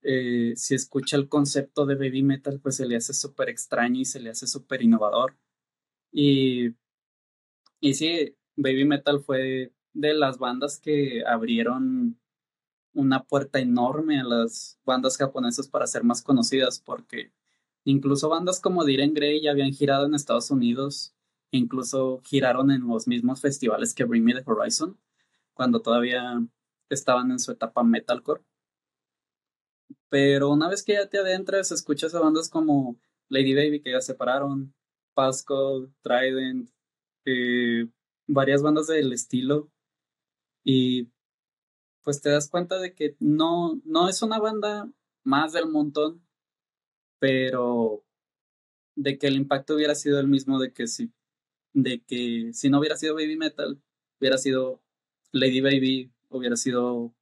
eh, 0.02 0.54
si 0.56 0.76
escucha 0.76 1.18
el 1.18 1.30
concepto 1.30 1.86
de 1.86 1.96
baby 1.96 2.24
metal, 2.24 2.60
pues 2.62 2.78
se 2.78 2.86
le 2.88 2.96
hace 2.96 3.14
súper 3.14 3.50
extraño 3.50 4.02
y 4.02 4.06
se 4.06 4.20
le 4.20 4.30
hace 4.30 4.48
súper 4.48 4.82
innovador. 4.82 5.38
Y, 6.12 6.76
y 7.80 7.94
sí, 7.94 8.36
baby 8.56 8.86
metal 8.86 9.22
fue 9.22 9.74
de 9.94 10.14
las 10.14 10.38
bandas 10.38 10.80
que 10.80 11.24
abrieron 11.26 12.20
una 12.94 13.24
puerta 13.24 13.60
enorme 13.60 14.20
a 14.20 14.24
las 14.24 14.80
bandas 14.86 15.18
japonesas 15.18 15.68
para 15.68 15.88
ser 15.88 16.04
más 16.04 16.22
conocidas, 16.22 16.80
porque 16.80 17.32
incluso 17.84 18.30
bandas 18.30 18.60
como 18.60 18.86
Diren 18.86 19.14
Grey 19.14 19.42
ya 19.42 19.52
habían 19.52 19.74
girado 19.74 20.06
en 20.06 20.16
Estados 20.16 20.52
Unidos 20.52 21.14
Incluso 21.52 22.22
giraron 22.24 22.72
en 22.72 22.88
los 22.88 23.08
mismos 23.08 23.42
festivales 23.42 23.94
que 23.94 24.04
Bring 24.04 24.24
Me 24.24 24.34
the 24.34 24.44
Horizon, 24.46 25.00
cuando 25.54 25.82
todavía 25.82 26.42
estaban 26.90 27.32
en 27.32 27.40
su 27.40 27.52
etapa 27.52 27.84
metalcore. 27.84 28.44
Pero 30.10 30.50
una 30.50 30.70
vez 30.70 30.84
que 30.84 30.94
ya 30.94 31.08
te 31.08 31.20
adentras, 31.20 31.72
escuchas 31.72 32.16
a 32.16 32.20
bandas 32.20 32.50
como 32.50 33.00
Lady 33.30 33.54
Baby, 33.54 33.82
que 33.82 33.92
ya 33.92 34.02
separaron, 34.02 34.74
Pascal, 35.14 35.94
Trident, 36.02 36.70
eh, 37.26 37.88
varias 38.28 38.62
bandas 38.62 38.88
del 38.88 39.14
estilo. 39.14 39.72
Y 40.64 41.10
pues 42.04 42.22
te 42.22 42.30
das 42.30 42.50
cuenta 42.50 42.80
de 42.80 42.94
que 42.94 43.16
no, 43.20 43.82
no 43.86 44.10
es 44.10 44.22
una 44.22 44.40
banda 44.40 44.90
más 45.24 45.54
del 45.54 45.68
montón, 45.68 46.26
pero 47.20 48.04
de 48.96 49.18
que 49.18 49.28
el 49.28 49.36
impacto 49.36 49.76
hubiera 49.76 49.96
sido 49.96 50.20
el 50.20 50.28
mismo 50.28 50.60
de 50.60 50.74
que 50.74 50.88
si 50.88 51.12
de 51.74 52.02
que 52.04 52.52
si 52.54 52.70
no 52.70 52.80
hubiera 52.80 52.98
sido 52.98 53.16
Baby 53.16 53.38
Metal, 53.38 53.82
hubiera 54.20 54.38
sido 54.38 54.82
Lady 55.32 55.62
Baby, 55.62 56.12
hubiera 56.30 56.56
sido 56.56 57.14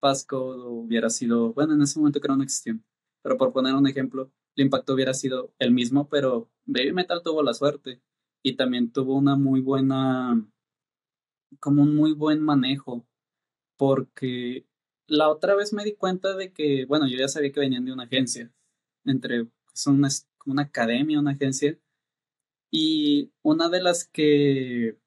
Pasco, 0.00 0.38
hubiera 0.68 1.10
sido, 1.10 1.52
bueno, 1.52 1.74
en 1.74 1.82
ese 1.82 1.98
momento 1.98 2.20
creo 2.20 2.36
no 2.36 2.42
existían, 2.44 2.84
pero 3.22 3.36
por 3.36 3.52
poner 3.52 3.74
un 3.74 3.86
ejemplo, 3.86 4.30
el 4.54 4.64
impacto 4.64 4.94
hubiera 4.94 5.14
sido 5.14 5.52
el 5.58 5.72
mismo, 5.72 6.08
pero 6.08 6.50
Baby 6.64 6.92
Metal 6.92 7.22
tuvo 7.22 7.42
la 7.42 7.54
suerte 7.54 8.02
y 8.42 8.56
también 8.56 8.92
tuvo 8.92 9.16
una 9.16 9.36
muy 9.36 9.60
buena, 9.60 10.46
como 11.60 11.82
un 11.82 11.96
muy 11.96 12.12
buen 12.12 12.40
manejo, 12.40 13.06
porque 13.76 14.66
la 15.06 15.28
otra 15.28 15.54
vez 15.54 15.72
me 15.72 15.84
di 15.84 15.94
cuenta 15.94 16.36
de 16.36 16.52
que, 16.52 16.84
bueno, 16.86 17.08
yo 17.08 17.16
ya 17.18 17.28
sabía 17.28 17.52
que 17.52 17.60
venían 17.60 17.84
de 17.84 17.92
una 17.92 18.04
agencia, 18.04 18.52
entre, 19.04 19.48
son 19.72 19.96
una, 19.96 20.08
una 20.46 20.62
academia, 20.62 21.20
una 21.20 21.32
agencia, 21.32 21.78
y 22.70 23.32
una 23.42 23.68
de 23.68 23.82
las 23.82 24.06
que 24.06 24.98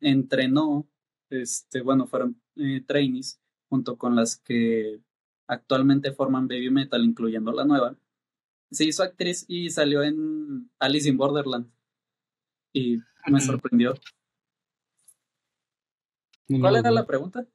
entrenó, 0.00 0.88
este, 1.30 1.80
bueno, 1.80 2.06
fueron 2.06 2.40
eh, 2.56 2.82
trainees, 2.86 3.40
junto 3.68 3.96
con 3.96 4.14
las 4.14 4.36
que 4.36 5.00
actualmente 5.46 6.12
forman 6.12 6.48
Baby 6.48 6.70
Metal, 6.70 7.02
incluyendo 7.04 7.52
la 7.52 7.64
nueva, 7.64 7.96
se 8.70 8.84
hizo 8.84 9.02
actriz 9.02 9.44
y 9.48 9.70
salió 9.70 10.02
en 10.02 10.70
Alice 10.78 11.08
in 11.08 11.16
Borderland. 11.16 11.70
Y 12.72 12.98
me 13.26 13.40
sorprendió. 13.40 13.94
¿Cuál 16.48 16.76
era 16.76 16.90
la 16.90 17.06
pregunta? 17.06 17.46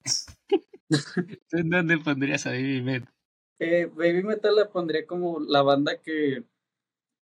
¿En 1.52 1.70
dónde 1.70 1.98
pondrías 1.98 2.46
a 2.46 2.50
Baby 2.50 2.82
Metal? 2.82 3.14
Eh, 3.58 3.86
Baby 3.86 4.22
Metal 4.22 4.54
la 4.54 4.70
pondría 4.70 5.06
como 5.06 5.40
la 5.40 5.62
banda 5.62 6.00
que 6.00 6.44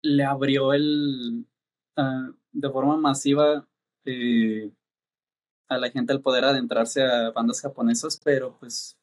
le 0.05 0.23
abrió 0.23 0.73
el 0.73 1.45
ah, 1.95 2.29
de 2.51 2.69
forma 2.69 2.95
masiva 2.97 3.67
eh, 4.05 4.71
a 5.67 5.77
la 5.77 5.89
gente 5.89 6.13
el 6.13 6.21
poder 6.21 6.45
adentrarse 6.45 7.03
a 7.03 7.31
bandas 7.31 7.61
japonesas, 7.61 8.21
pero 8.23 8.55
pues 8.59 8.97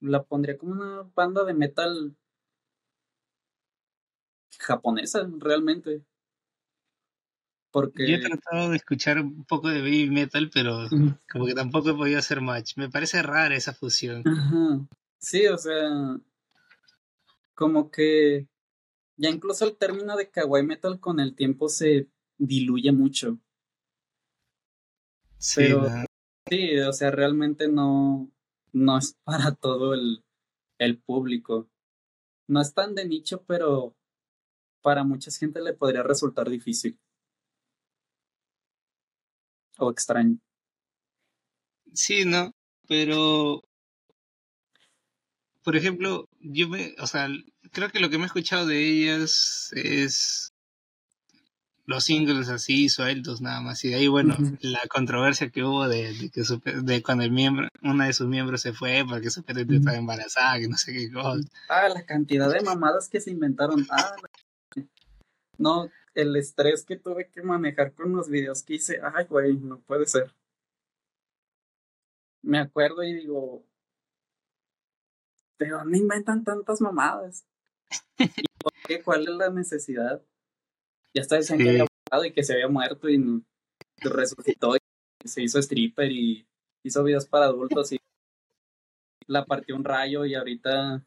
la 0.00 0.22
pondría 0.22 0.56
como 0.56 0.72
una 0.72 1.02
banda 1.14 1.44
de 1.44 1.52
metal 1.52 2.16
japonesa, 4.58 5.28
realmente. 5.38 6.02
Porque... 7.70 8.08
Yo 8.08 8.16
he 8.16 8.20
tratado 8.20 8.70
de 8.70 8.76
escuchar 8.76 9.20
un 9.20 9.44
poco 9.44 9.68
de 9.68 9.80
baby 9.80 10.10
metal, 10.10 10.50
pero 10.52 10.88
como 11.30 11.46
que 11.46 11.54
tampoco 11.54 11.90
he 11.90 11.94
podido 11.94 12.18
hacer 12.18 12.40
match. 12.40 12.76
Me 12.76 12.88
parece 12.88 13.22
rara 13.22 13.54
esa 13.54 13.74
fusión. 13.74 14.24
Sí, 15.18 15.46
o 15.46 15.58
sea, 15.58 16.18
como 17.54 17.90
que 17.90 18.48
Ya 19.20 19.28
incluso 19.28 19.66
el 19.66 19.76
término 19.76 20.16
de 20.16 20.30
kawaii 20.30 20.64
metal 20.64 20.98
con 20.98 21.20
el 21.20 21.34
tiempo 21.34 21.68
se 21.68 22.08
diluye 22.38 22.90
mucho. 22.90 23.38
Sí, 25.36 25.66
sí, 26.48 26.78
o 26.78 26.92
sea, 26.94 27.10
realmente 27.10 27.68
no, 27.68 28.30
no 28.72 28.96
es 28.96 29.14
para 29.24 29.54
todo 29.54 29.92
el, 29.92 30.24
el 30.78 30.98
público. 30.98 31.68
No 32.48 32.62
es 32.62 32.72
tan 32.72 32.94
de 32.94 33.06
nicho, 33.06 33.44
pero 33.46 33.94
para 34.80 35.04
mucha 35.04 35.30
gente 35.30 35.60
le 35.60 35.74
podría 35.74 36.02
resultar 36.02 36.48
difícil. 36.48 36.98
O 39.76 39.90
extraño. 39.90 40.38
Sí, 41.92 42.24
no, 42.24 42.52
pero 42.88 43.60
por 45.62 45.76
ejemplo, 45.76 46.26
yo 46.40 46.68
me, 46.68 46.94
o 46.98 47.06
sea, 47.06 47.28
creo 47.72 47.90
que 47.90 48.00
lo 48.00 48.10
que 48.10 48.18
me 48.18 48.24
he 48.24 48.26
escuchado 48.26 48.66
de 48.66 48.80
ellas 48.80 49.72
es 49.74 50.52
los 51.90 52.04
singles 52.04 52.48
así 52.48 52.88
sueltos 52.88 53.40
nada 53.40 53.60
más 53.60 53.84
y 53.84 53.88
de 53.88 53.96
ahí 53.96 54.06
bueno 54.06 54.36
la 54.60 54.80
controversia 54.88 55.50
que 55.50 55.64
hubo 55.64 55.88
de, 55.88 56.30
que 56.32 56.42
de 56.82 57.02
cuando 57.02 57.24
el 57.24 57.32
miembro 57.32 57.66
una 57.82 58.06
de 58.06 58.12
sus 58.12 58.28
miembros 58.28 58.60
se 58.62 58.72
fue 58.72 59.04
porque 59.08 59.30
su 59.30 59.42
perrita 59.42 59.74
estaba 59.74 59.96
embarazada 59.96 60.60
que 60.60 60.68
no 60.68 60.76
sé 60.76 60.92
qué 60.92 61.10
cosa. 61.10 61.40
Ah 61.68 61.88
la 61.88 62.06
cantidad 62.06 62.48
de 62.48 62.60
mamadas 62.60 63.08
que 63.08 63.20
se 63.20 63.32
inventaron. 63.32 63.86
Ah 63.90 64.14
no 65.58 65.90
el 66.14 66.36
estrés 66.36 66.84
que 66.84 66.96
tuve 66.96 67.28
que 67.28 67.42
manejar 67.42 67.92
con 67.92 68.12
los 68.12 68.28
videos 68.28 68.62
que 68.62 68.74
hice 68.74 69.00
ay 69.14 69.24
güey 69.24 69.56
no 69.56 69.80
puede 69.80 70.06
ser. 70.06 70.32
Me 72.42 72.60
acuerdo 72.60 73.02
y 73.02 73.14
digo 73.14 73.64
¿de 75.58 75.70
dónde 75.70 75.98
inventan 75.98 76.44
tantas 76.44 76.80
mamadas? 76.80 77.44
Por 78.62 78.72
qué? 78.86 79.02
¿Cuál 79.02 79.22
es 79.22 79.34
la 79.34 79.50
necesidad? 79.50 80.22
Ya 81.14 81.22
está 81.22 81.36
decían 81.36 81.58
que 81.58 81.68
había 81.68 81.86
muerto 82.10 82.24
y 82.26 82.32
que 82.32 82.42
se 82.42 82.52
había 82.52 82.68
muerto 82.68 83.08
y 83.08 83.44
resucitó 84.00 84.76
y 84.76 85.28
se 85.28 85.42
hizo 85.42 85.58
stripper 85.58 86.10
y 86.10 86.46
hizo 86.82 87.02
videos 87.04 87.26
para 87.26 87.46
adultos 87.46 87.92
y 87.92 88.00
la 89.26 89.44
partió 89.44 89.76
un 89.76 89.84
rayo 89.84 90.24
y 90.24 90.34
ahorita 90.34 91.04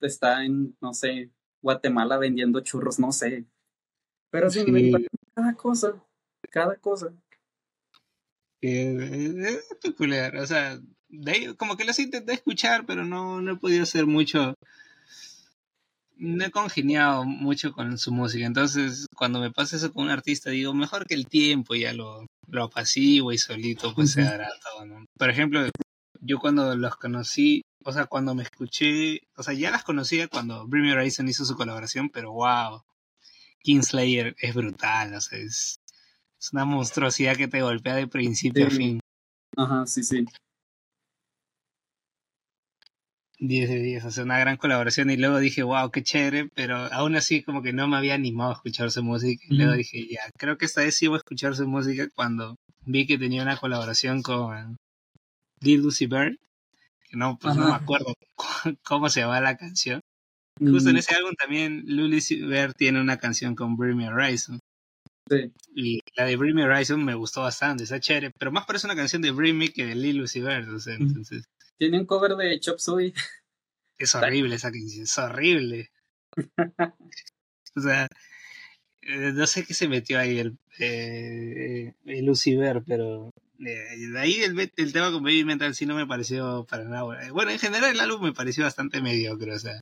está 0.00 0.44
en, 0.44 0.76
no 0.80 0.94
sé, 0.94 1.30
Guatemala 1.62 2.18
vendiendo 2.18 2.60
churros, 2.60 2.98
no 2.98 3.12
sé. 3.12 3.44
Pero 4.30 4.50
sí, 4.50 4.64
cada 5.34 5.54
cosa, 5.54 6.02
cada 6.50 6.76
cosa. 6.76 7.12
es 8.60 9.76
peculiar, 9.80 10.36
o 10.36 10.46
sea, 10.46 10.80
como 11.56 11.76
que 11.76 11.84
las 11.84 11.98
intenté 11.98 12.32
escuchar, 12.34 12.84
pero 12.86 13.04
no, 13.04 13.40
no 13.40 13.52
he 13.52 13.56
podido 13.56 13.82
hacer 13.82 14.06
mucho. 14.06 14.54
No 16.18 16.44
he 16.44 16.50
congeniado 16.50 17.24
mucho 17.24 17.72
con 17.72 17.96
su 17.96 18.12
música. 18.12 18.44
Entonces, 18.44 19.06
cuando 19.16 19.40
me 19.40 19.50
pasa 19.50 19.76
eso 19.76 19.92
con 19.92 20.04
un 20.04 20.10
artista, 20.10 20.50
digo, 20.50 20.74
mejor 20.74 21.06
que 21.06 21.14
el 21.14 21.26
tiempo 21.26 21.74
ya 21.74 21.92
lo, 21.92 22.26
lo 22.48 22.70
y 23.32 23.38
solito, 23.38 23.94
pues 23.94 24.12
se 24.12 24.22
hará 24.22 24.48
todo, 24.62 24.86
Por 25.16 25.30
ejemplo, 25.30 25.60
yo 26.20 26.38
cuando 26.38 26.74
los 26.74 26.96
conocí, 26.96 27.62
o 27.84 27.92
sea, 27.92 28.06
cuando 28.06 28.34
me 28.34 28.42
escuché, 28.42 29.20
o 29.36 29.42
sea, 29.42 29.54
ya 29.54 29.70
las 29.70 29.84
conocía 29.84 30.28
cuando 30.28 30.66
Bring 30.66 30.90
Horizon 30.90 31.28
hizo 31.28 31.44
su 31.44 31.56
colaboración, 31.56 32.10
pero 32.10 32.32
wow, 32.32 32.82
Kingslayer 33.60 34.34
es 34.38 34.54
brutal, 34.54 35.14
o 35.14 35.20
sea, 35.20 35.38
es, 35.38 35.80
es 36.40 36.52
una 36.52 36.64
monstruosidad 36.64 37.36
que 37.36 37.48
te 37.48 37.62
golpea 37.62 37.94
de 37.94 38.06
principio 38.06 38.66
a 38.66 38.70
fin. 38.70 39.00
Ajá, 39.56 39.86
sí, 39.86 40.02
sí. 40.02 40.24
10 43.40 43.68
de 43.68 43.78
10, 43.80 44.04
o 44.04 44.10
sea, 44.10 44.24
una 44.24 44.38
gran 44.38 44.56
colaboración 44.56 45.10
y 45.10 45.16
luego 45.16 45.38
dije, 45.38 45.62
wow, 45.62 45.90
qué 45.90 46.02
chévere, 46.02 46.48
pero 46.54 46.76
aún 46.92 47.14
así 47.14 47.42
como 47.42 47.62
que 47.62 47.72
no 47.72 47.86
me 47.86 47.96
había 47.96 48.14
animado 48.14 48.50
a 48.50 48.54
escuchar 48.54 48.90
su 48.90 49.02
música 49.02 49.44
y 49.48 49.54
luego 49.54 49.74
dije, 49.74 50.06
ya, 50.08 50.20
creo 50.36 50.58
que 50.58 50.64
esta 50.64 50.80
vez 50.80 50.96
sí 50.96 51.06
voy 51.06 51.16
a 51.16 51.18
escuchar 51.18 51.54
su 51.54 51.66
música 51.68 52.08
cuando 52.14 52.56
vi 52.84 53.06
que 53.06 53.18
tenía 53.18 53.42
una 53.42 53.56
colaboración 53.56 54.22
con 54.22 54.76
Lil 55.60 55.82
Lucy 55.82 56.06
Bird, 56.06 56.36
que 57.08 57.16
no, 57.16 57.38
pues 57.38 57.56
no 57.56 57.68
me 57.68 57.74
acuerdo 57.74 58.14
cómo 58.82 59.08
se 59.08 59.20
llama 59.20 59.40
la 59.40 59.56
canción. 59.56 60.00
Justo 60.58 60.90
en 60.90 60.96
ese 60.96 61.14
álbum 61.14 61.34
también 61.38 61.84
Lil 61.86 62.10
Lucy 62.10 62.42
Bird 62.42 62.74
tiene 62.74 63.00
una 63.00 63.18
canción 63.18 63.54
con 63.54 63.76
Bring 63.76 63.96
Me 63.96 64.08
Horizon. 64.08 64.58
Sí. 65.30 65.52
Y 65.76 66.00
la 66.16 66.24
de 66.24 66.36
Bring 66.36 66.56
Me 66.56 66.64
Horizon 66.64 67.04
me 67.04 67.14
gustó 67.14 67.42
bastante, 67.42 67.84
está 67.84 68.00
chévere, 68.00 68.32
pero 68.36 68.50
más 68.50 68.66
parece 68.66 68.88
una 68.88 68.96
canción 68.96 69.22
de 69.22 69.30
Bring 69.30 69.56
Me 69.56 69.68
que 69.68 69.86
de 69.86 69.94
Lil 69.94 70.16
Lucy 70.16 70.40
Bird, 70.40 70.74
o 70.74 70.80
sea, 70.80 70.94
entonces... 70.94 71.44
Tiene 71.78 72.00
un 72.00 72.06
cover 72.06 72.34
de 72.34 72.58
Chop 72.60 72.78
Suey. 72.78 73.14
Es 73.96 74.14
horrible 74.14 74.56
esa 74.56 74.70
canción, 74.70 75.04
es 75.04 75.18
horrible. 75.18 75.90
o 77.76 77.80
sea, 77.80 78.08
eh, 79.02 79.32
no 79.34 79.46
sé 79.46 79.64
qué 79.64 79.74
se 79.74 79.88
metió 79.88 80.18
ahí 80.18 80.38
el, 80.38 80.58
eh, 80.78 81.94
el 82.04 82.24
Lucifer, 82.24 82.82
pero 82.86 83.32
eh, 83.58 83.96
de 84.12 84.18
ahí 84.18 84.34
el, 84.34 84.70
el, 84.76 84.92
tema 84.92 85.10
con 85.10 85.22
Baby 85.22 85.44
Mental 85.44 85.74
sí 85.74 85.86
no 85.86 85.96
me 85.96 86.06
pareció 86.06 86.64
para 86.68 86.84
nada 86.84 87.02
bueno. 87.32 87.50
en 87.50 87.58
general 87.58 87.90
el 87.90 88.00
álbum 88.00 88.22
me 88.22 88.32
pareció 88.32 88.64
bastante 88.64 89.02
mediocre, 89.02 89.52
o 89.52 89.58
sea, 89.58 89.80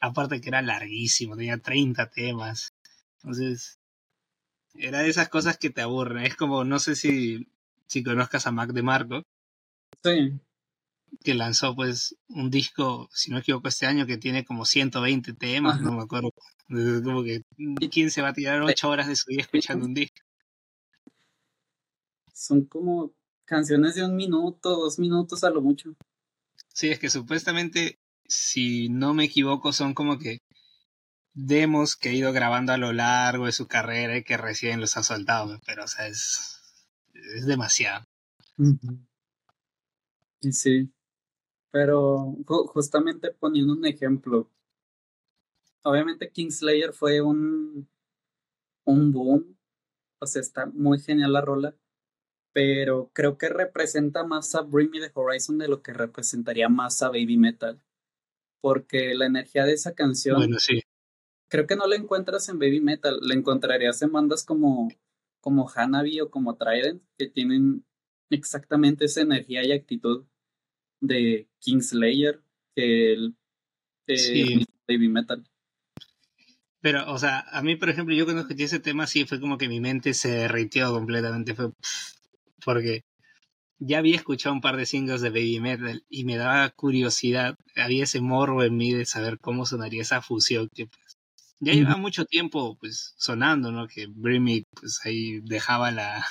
aparte 0.00 0.40
que 0.40 0.48
era 0.48 0.62
larguísimo, 0.62 1.36
tenía 1.36 1.58
30 1.58 2.10
temas. 2.10 2.74
Entonces, 3.22 3.78
era 4.74 5.00
de 5.00 5.08
esas 5.08 5.28
cosas 5.28 5.58
que 5.58 5.70
te 5.70 5.80
aburren. 5.80 6.24
Es 6.24 6.36
como, 6.36 6.64
no 6.64 6.78
sé 6.78 6.96
si, 6.96 7.48
si 7.86 8.02
conozcas 8.02 8.46
a 8.46 8.52
Mac 8.52 8.72
de 8.72 8.82
Marco. 8.82 9.22
Sí 10.02 10.40
que 11.22 11.34
lanzó 11.34 11.74
pues 11.74 12.16
un 12.28 12.50
disco, 12.50 13.08
si 13.12 13.30
no 13.30 13.36
me 13.36 13.40
equivoco, 13.40 13.68
este 13.68 13.86
año 13.86 14.06
que 14.06 14.18
tiene 14.18 14.44
como 14.44 14.64
120 14.64 15.34
temas, 15.34 15.80
no 15.80 15.92
me 15.92 16.02
acuerdo. 16.02 16.32
Como 16.68 17.22
que, 17.22 17.42
¿quién 17.90 18.10
se 18.10 18.22
va 18.22 18.28
a 18.28 18.32
tirar 18.32 18.62
ocho 18.62 18.88
horas 18.88 19.08
de 19.08 19.16
su 19.16 19.30
día 19.30 19.40
escuchando 19.40 19.84
un 19.84 19.94
disco? 19.94 20.20
Son 22.32 22.64
como 22.64 23.12
canciones 23.44 23.94
de 23.94 24.04
un 24.04 24.16
minuto, 24.16 24.70
dos 24.70 24.98
minutos 24.98 25.44
a 25.44 25.50
lo 25.50 25.60
mucho. 25.60 25.94
Sí, 26.72 26.88
es 26.88 26.98
que 26.98 27.10
supuestamente, 27.10 27.98
si 28.26 28.88
no 28.88 29.12
me 29.14 29.24
equivoco, 29.24 29.72
son 29.72 29.92
como 29.94 30.18
que 30.18 30.38
demos 31.34 31.96
que 31.96 32.10
ha 32.10 32.12
ido 32.12 32.32
grabando 32.32 32.72
a 32.72 32.78
lo 32.78 32.92
largo 32.92 33.46
de 33.46 33.52
su 33.52 33.66
carrera 33.66 34.16
y 34.16 34.24
que 34.24 34.36
recién 34.36 34.80
los 34.80 34.96
ha 34.96 35.02
soltado, 35.02 35.60
pero 35.66 35.84
o 35.84 35.88
sea, 35.88 36.06
es, 36.06 36.60
es 37.36 37.46
demasiado. 37.46 38.06
Sí. 40.50 40.90
Pero 41.72 42.36
justamente 42.46 43.30
poniendo 43.30 43.72
un 43.72 43.86
ejemplo, 43.86 44.50
obviamente 45.82 46.30
Kingslayer 46.30 46.92
fue 46.92 47.22
un, 47.22 47.88
un 48.84 49.10
boom, 49.10 49.56
o 50.20 50.26
sea, 50.26 50.42
está 50.42 50.66
muy 50.66 51.00
genial 51.00 51.32
la 51.32 51.40
rola, 51.40 51.74
pero 52.52 53.10
creo 53.14 53.38
que 53.38 53.48
representa 53.48 54.22
más 54.22 54.54
a 54.54 54.60
Bring 54.60 54.90
Me 54.90 55.00
the 55.00 55.10
Horizon 55.14 55.56
de 55.56 55.68
lo 55.68 55.82
que 55.82 55.94
representaría 55.94 56.68
más 56.68 57.02
a 57.02 57.08
Baby 57.08 57.38
Metal, 57.38 57.82
porque 58.60 59.14
la 59.14 59.24
energía 59.24 59.64
de 59.64 59.72
esa 59.72 59.94
canción, 59.94 60.36
bueno, 60.36 60.58
sí. 60.58 60.82
creo 61.48 61.66
que 61.66 61.76
no 61.76 61.86
la 61.86 61.96
encuentras 61.96 62.50
en 62.50 62.58
Baby 62.58 62.80
Metal, 62.80 63.18
la 63.22 63.34
encontrarías 63.34 64.02
en 64.02 64.12
bandas 64.12 64.44
como, 64.44 64.90
como 65.40 65.70
Hanabi 65.74 66.20
o 66.20 66.30
como 66.30 66.56
Trident, 66.56 67.02
que 67.16 67.28
tienen 67.28 67.86
exactamente 68.28 69.06
esa 69.06 69.22
energía 69.22 69.64
y 69.64 69.72
actitud 69.72 70.26
de 71.02 71.48
Kingslayer 71.58 72.42
que 72.74 73.12
el 73.12 73.36
Baby 74.88 75.08
Metal. 75.08 75.44
Pero, 76.80 77.12
o 77.12 77.18
sea, 77.18 77.40
a 77.50 77.62
mí, 77.62 77.76
por 77.76 77.90
ejemplo, 77.90 78.14
yo 78.14 78.24
cuando 78.24 78.42
escuché 78.42 78.64
ese 78.64 78.80
tema, 78.80 79.06
sí 79.06 79.24
fue 79.24 79.40
como 79.40 79.58
que 79.58 79.68
mi 79.68 79.80
mente 79.80 80.14
se 80.14 80.30
derritió 80.30 80.90
completamente. 80.92 81.54
Fue 81.54 81.70
porque 82.64 83.04
ya 83.78 83.98
había 83.98 84.16
escuchado 84.16 84.54
un 84.54 84.60
par 84.60 84.76
de 84.76 84.86
singles 84.86 85.20
de 85.20 85.30
Baby 85.30 85.60
Metal 85.60 86.04
y 86.08 86.24
me 86.24 86.36
daba 86.36 86.70
curiosidad. 86.70 87.56
Había 87.76 88.04
ese 88.04 88.20
morro 88.20 88.64
en 88.64 88.76
mí 88.76 88.92
de 88.92 89.04
saber 89.04 89.38
cómo 89.38 89.66
sonaría 89.66 90.02
esa 90.02 90.22
fusión 90.22 90.68
que, 90.74 90.86
pues, 90.86 91.18
ya 91.60 91.72
lleva 91.72 91.96
mucho 91.96 92.24
tiempo, 92.24 92.76
pues, 92.80 93.14
sonando, 93.16 93.70
¿no? 93.70 93.86
Que 93.86 94.06
Brimmy, 94.08 94.64
pues, 94.72 95.00
ahí 95.04 95.40
dejaba 95.40 95.92
la, 95.92 96.24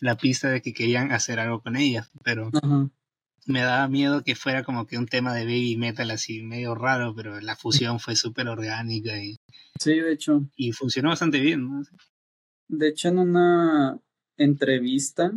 la 0.00 0.16
pista 0.16 0.48
de 0.50 0.62
que 0.62 0.72
querían 0.72 1.12
hacer 1.12 1.38
algo 1.38 1.60
con 1.60 1.76
ella, 1.76 2.08
pero 2.24 2.50
me 3.46 3.60
daba 3.60 3.88
miedo 3.88 4.22
que 4.22 4.34
fuera 4.34 4.64
como 4.64 4.86
que 4.86 4.98
un 4.98 5.06
tema 5.06 5.34
de 5.34 5.44
baby 5.44 5.76
metal 5.76 6.10
así 6.10 6.42
medio 6.42 6.74
raro, 6.74 7.14
pero 7.14 7.40
la 7.40 7.56
fusión 7.56 8.00
fue 8.00 8.16
súper 8.16 8.48
orgánica 8.48 9.22
y... 9.22 9.36
Sí, 9.78 9.98
de 10.00 10.12
hecho. 10.12 10.42
Y 10.56 10.72
funcionó 10.72 11.10
bastante 11.10 11.40
bien, 11.40 11.68
¿no? 11.68 11.82
De 12.68 12.88
hecho, 12.88 13.08
en 13.08 13.18
una 13.18 14.00
entrevista, 14.36 15.32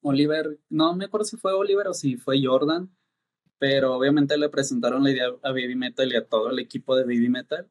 Oliver, 0.00 0.58
no 0.68 0.96
me 0.96 1.04
acuerdo 1.04 1.24
si 1.24 1.36
fue 1.36 1.52
Oliver 1.52 1.88
o 1.88 1.94
si 1.94 2.16
fue 2.16 2.42
Jordan, 2.42 2.90
pero 3.58 3.94
obviamente 3.94 4.36
le 4.36 4.48
presentaron 4.48 5.04
la 5.04 5.10
idea 5.10 5.26
a 5.42 5.50
Baby 5.50 5.76
Metal 5.76 6.10
y 6.10 6.16
a 6.16 6.26
todo 6.26 6.50
el 6.50 6.58
equipo 6.58 6.96
de 6.96 7.04
Baby 7.04 7.28
Metal. 7.28 7.68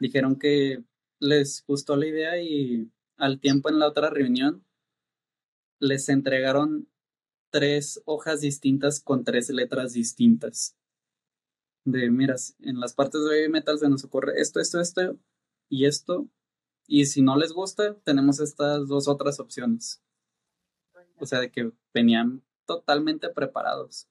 Dijeron 0.00 0.38
que 0.38 0.82
les 1.18 1.64
gustó 1.66 1.96
la 1.96 2.06
idea 2.06 2.40
y 2.40 2.90
al 3.16 3.40
tiempo 3.40 3.68
en 3.68 3.78
la 3.78 3.88
otra 3.88 4.10
reunión 4.10 4.64
les 5.78 6.08
entregaron 6.08 6.88
tres 7.50 8.02
hojas 8.04 8.40
distintas 8.40 9.00
con 9.00 9.24
tres 9.24 9.48
letras 9.50 9.92
distintas. 9.92 10.76
De, 11.84 12.10
miras, 12.10 12.56
en 12.60 12.80
las 12.80 12.94
partes 12.94 13.22
de 13.22 13.36
heavy 13.36 13.48
metal 13.48 13.78
se 13.78 13.88
nos 13.88 14.04
ocurre 14.04 14.40
esto, 14.40 14.60
esto, 14.60 14.80
esto 14.80 15.18
y 15.68 15.86
esto. 15.86 16.28
Y 16.88 17.06
si 17.06 17.22
no 17.22 17.36
les 17.36 17.52
gusta, 17.52 17.94
tenemos 18.04 18.40
estas 18.40 18.88
dos 18.88 19.08
otras 19.08 19.40
opciones. 19.40 20.02
O 21.18 21.26
sea, 21.26 21.40
de 21.40 21.50
que 21.50 21.72
venían 21.94 22.42
totalmente 22.66 23.28
preparados. 23.30 24.08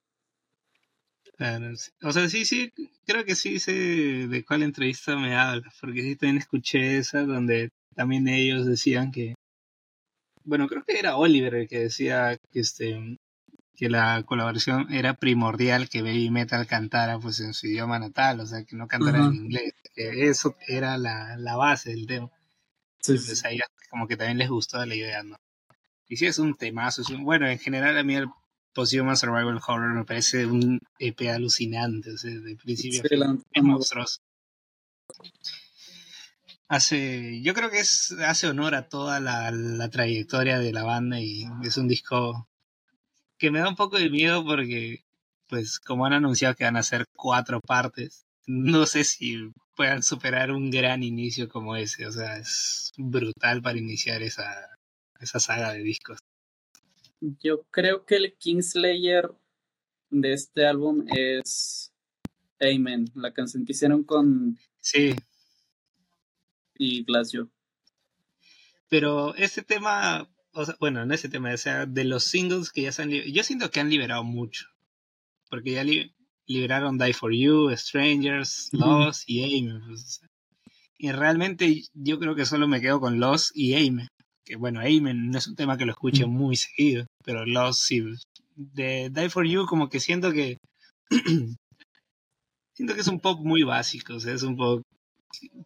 O 2.01 2.11
sea, 2.13 2.29
sí, 2.29 2.45
sí, 2.45 2.71
creo 3.05 3.25
que 3.25 3.35
sí 3.35 3.59
sé 3.59 3.73
de 3.73 4.45
cuál 4.45 4.63
entrevista 4.63 5.17
me 5.17 5.35
hablas, 5.35 5.75
porque 5.81 6.01
sí 6.01 6.15
también 6.15 6.37
escuché 6.37 6.97
esa 6.97 7.23
donde 7.23 7.71
también 7.93 8.27
ellos 8.27 8.65
decían 8.65 9.11
que, 9.11 9.35
bueno, 10.45 10.67
creo 10.67 10.83
que 10.85 10.97
era 10.97 11.17
Oliver 11.17 11.55
el 11.55 11.67
que 11.67 11.79
decía 11.79 12.37
que 12.51 12.59
este 12.61 13.17
que 13.75 13.89
la 13.89 14.23
colaboración 14.23 14.91
era 14.93 15.15
primordial 15.15 15.89
que 15.89 16.01
Baby 16.01 16.29
Metal 16.29 16.65
cantara 16.65 17.19
pues 17.19 17.39
en 17.39 17.53
su 17.53 17.67
idioma 17.67 17.99
natal, 17.99 18.39
o 18.39 18.45
sea, 18.45 18.63
que 18.63 18.75
no 18.75 18.87
cantara 18.87 19.25
en 19.25 19.35
inglés, 19.35 19.73
eso 19.95 20.55
era 20.67 20.97
la, 20.97 21.37
la 21.37 21.55
base 21.55 21.91
del 21.91 22.07
tema. 22.07 22.31
Entonces 22.97 23.43
a 23.45 23.51
ellos 23.51 23.67
como 23.89 24.07
que 24.07 24.17
también 24.17 24.37
les 24.37 24.49
gustó 24.49 24.83
la 24.85 24.95
idea, 24.95 25.23
¿no? 25.23 25.37
Y 26.07 26.17
sí 26.17 26.25
es 26.25 26.39
un 26.39 26.55
temazo, 26.55 27.01
es 27.01 27.09
un, 27.09 27.23
bueno, 27.23 27.47
en 27.47 27.59
general 27.59 27.97
a 27.97 28.03
mí 28.03 28.15
el 28.15 28.27
Post-Human 28.73 29.17
Survival 29.17 29.61
Horror 29.65 29.93
me 29.93 30.05
parece 30.05 30.45
un 30.45 30.79
EP 30.99 31.29
alucinante, 31.29 32.11
o 32.11 32.17
sea, 32.17 32.31
de 32.31 32.55
principio 32.55 33.01
a 33.01 33.07
fin, 33.07 33.43
es 33.51 33.63
monstruoso. 33.63 34.21
Hace, 36.67 37.41
yo 37.41 37.53
creo 37.53 37.69
que 37.69 37.79
es, 37.79 38.11
hace 38.25 38.47
honor 38.47 38.75
a 38.75 38.89
toda 38.89 39.19
la, 39.19 39.51
la 39.51 39.89
trayectoria 39.89 40.59
de 40.59 40.73
la 40.73 40.83
banda 40.83 41.19
y 41.19 41.45
es 41.63 41.77
un 41.77 41.87
disco 41.87 42.47
que 43.37 43.51
me 43.51 43.59
da 43.59 43.69
un 43.69 43.75
poco 43.75 43.97
de 43.97 44.09
miedo 44.09 44.43
porque, 44.45 45.03
pues, 45.47 45.79
como 45.79 46.05
han 46.05 46.13
anunciado 46.13 46.55
que 46.55 46.63
van 46.63 46.77
a 46.77 46.83
ser 46.83 47.05
cuatro 47.15 47.59
partes, 47.61 48.25
no 48.45 48.85
sé 48.85 49.03
si 49.03 49.51
puedan 49.75 50.03
superar 50.03 50.51
un 50.51 50.69
gran 50.71 51.03
inicio 51.03 51.49
como 51.49 51.75
ese. 51.75 52.05
O 52.05 52.11
sea, 52.11 52.37
es 52.37 52.91
brutal 52.97 53.61
para 53.61 53.77
iniciar 53.77 54.21
esa, 54.21 54.77
esa 55.19 55.39
saga 55.39 55.73
de 55.73 55.83
discos. 55.83 56.19
Yo 57.19 57.63
creo 57.71 58.05
que 58.05 58.15
el 58.15 58.35
Kingslayer 58.37 59.31
de 60.09 60.33
este 60.33 60.65
álbum 60.65 61.05
es 61.07 61.91
Amen, 62.59 63.05
la 63.15 63.33
canción 63.33 63.65
que 63.65 63.73
hicieron 63.73 64.03
con. 64.03 64.57
Sí. 64.79 65.13
Y 66.77 67.03
Glassio. 67.03 67.49
Pero 68.87 69.35
ese 69.35 69.61
tema, 69.61 70.29
o 70.55 70.65
sea, 70.65 70.75
bueno, 70.79 71.03
en 71.03 71.11
ese 71.11 71.29
tema, 71.29 71.53
o 71.53 71.57
sea, 71.57 71.85
de 71.85 72.03
los 72.05 72.23
singles 72.23 72.71
que 72.71 72.83
ya 72.83 72.91
se 72.91 73.03
han 73.03 73.11
yo 73.11 73.43
siento 73.43 73.69
que 73.69 73.79
han 73.79 73.89
liberado 73.89 74.23
mucho. 74.23 74.67
Porque 75.49 75.73
ya 75.73 75.85
liberaron 76.47 76.97
Die 76.97 77.13
for 77.13 77.33
You, 77.33 77.69
Strangers, 77.75 78.69
Lost 78.71 79.23
y. 79.27 79.69
Pues, 79.87 80.21
y 80.97 81.11
realmente 81.11 81.83
yo 81.93 82.19
creo 82.19 82.35
que 82.35 82.45
solo 82.45 82.67
me 82.67 82.81
quedo 82.81 82.99
con 82.99 83.19
Lost 83.19 83.51
y 83.53 83.75
Amen 83.75 84.07
que 84.45 84.55
bueno, 84.55 84.79
Amen 84.79 85.31
no 85.31 85.37
es 85.37 85.47
un 85.47 85.55
tema 85.55 85.77
que 85.77 85.85
lo 85.85 85.91
escuche 85.91 86.25
muy 86.25 86.55
seguido, 86.55 87.07
pero 87.23 87.45
Lost 87.45 87.81
sí. 87.81 88.03
De 88.55 89.09
Die 89.09 89.29
For 89.29 89.45
You 89.45 89.65
como 89.65 89.89
que 89.89 89.99
siento 89.99 90.31
que 90.31 90.59
siento 92.73 92.93
que 92.93 93.01
es 93.01 93.07
un 93.07 93.19
pop 93.19 93.39
muy 93.41 93.63
básico, 93.63 94.13
o 94.13 94.19
sea, 94.19 94.33
es 94.33 94.43
un 94.43 94.55
pop 94.55 94.83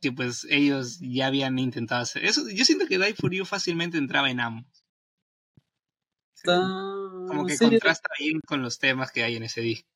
que 0.02 0.12
pues 0.12 0.48
ellos 0.50 0.98
ya 1.02 1.28
habían 1.28 1.60
intentado 1.60 2.02
hacer. 2.02 2.26
Eso, 2.26 2.50
yo 2.50 2.66
siento 2.66 2.88
que 2.88 2.98
Die 2.98 3.14
For 3.14 3.32
You 3.32 3.46
fácilmente 3.46 3.98
entraba 3.98 4.32
en 4.32 4.40
ambos. 4.40 4.79
Como 6.46 7.46
que 7.46 7.58
contrasta 7.58 8.10
bien 8.20 8.40
con 8.46 8.62
los 8.62 8.80
temas 8.80 9.12
que 9.12 9.24
hay 9.24 9.36
en 9.36 9.44
ese 9.44 9.62
disco. 9.62 9.90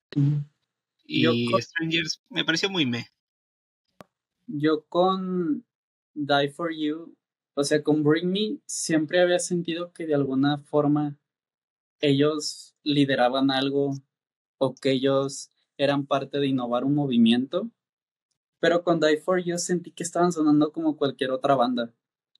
Y 1.05 1.25
Strangers 1.59 2.21
me 2.29 2.45
pareció 2.45 2.69
muy 2.69 2.85
me. 2.85 3.07
Yo 4.47 4.85
con 4.87 5.65
Die 6.13 6.49
For 6.49 6.73
You 6.73 7.15
o 7.55 7.63
sea, 7.63 7.83
con 7.83 8.03
Bring 8.03 8.31
Me 8.31 8.57
siempre 8.65 9.21
había 9.21 9.39
sentido 9.39 9.93
que 9.93 10.07
de 10.07 10.15
alguna 10.15 10.57
forma 10.57 11.17
ellos 11.99 12.75
lideraban 12.83 13.51
algo 13.51 13.95
o 14.57 14.73
que 14.73 14.91
ellos 14.91 15.49
eran 15.77 16.05
parte 16.05 16.39
de 16.39 16.47
innovar 16.47 16.83
un 16.83 16.95
movimiento. 16.95 17.69
Pero 18.59 18.83
con 18.83 18.99
Die 18.99 19.17
For 19.17 19.43
You 19.43 19.57
sentí 19.57 19.91
que 19.91 20.03
estaban 20.03 20.31
sonando 20.31 20.71
como 20.71 20.97
cualquier 20.97 21.31
otra 21.31 21.55
banda 21.55 21.93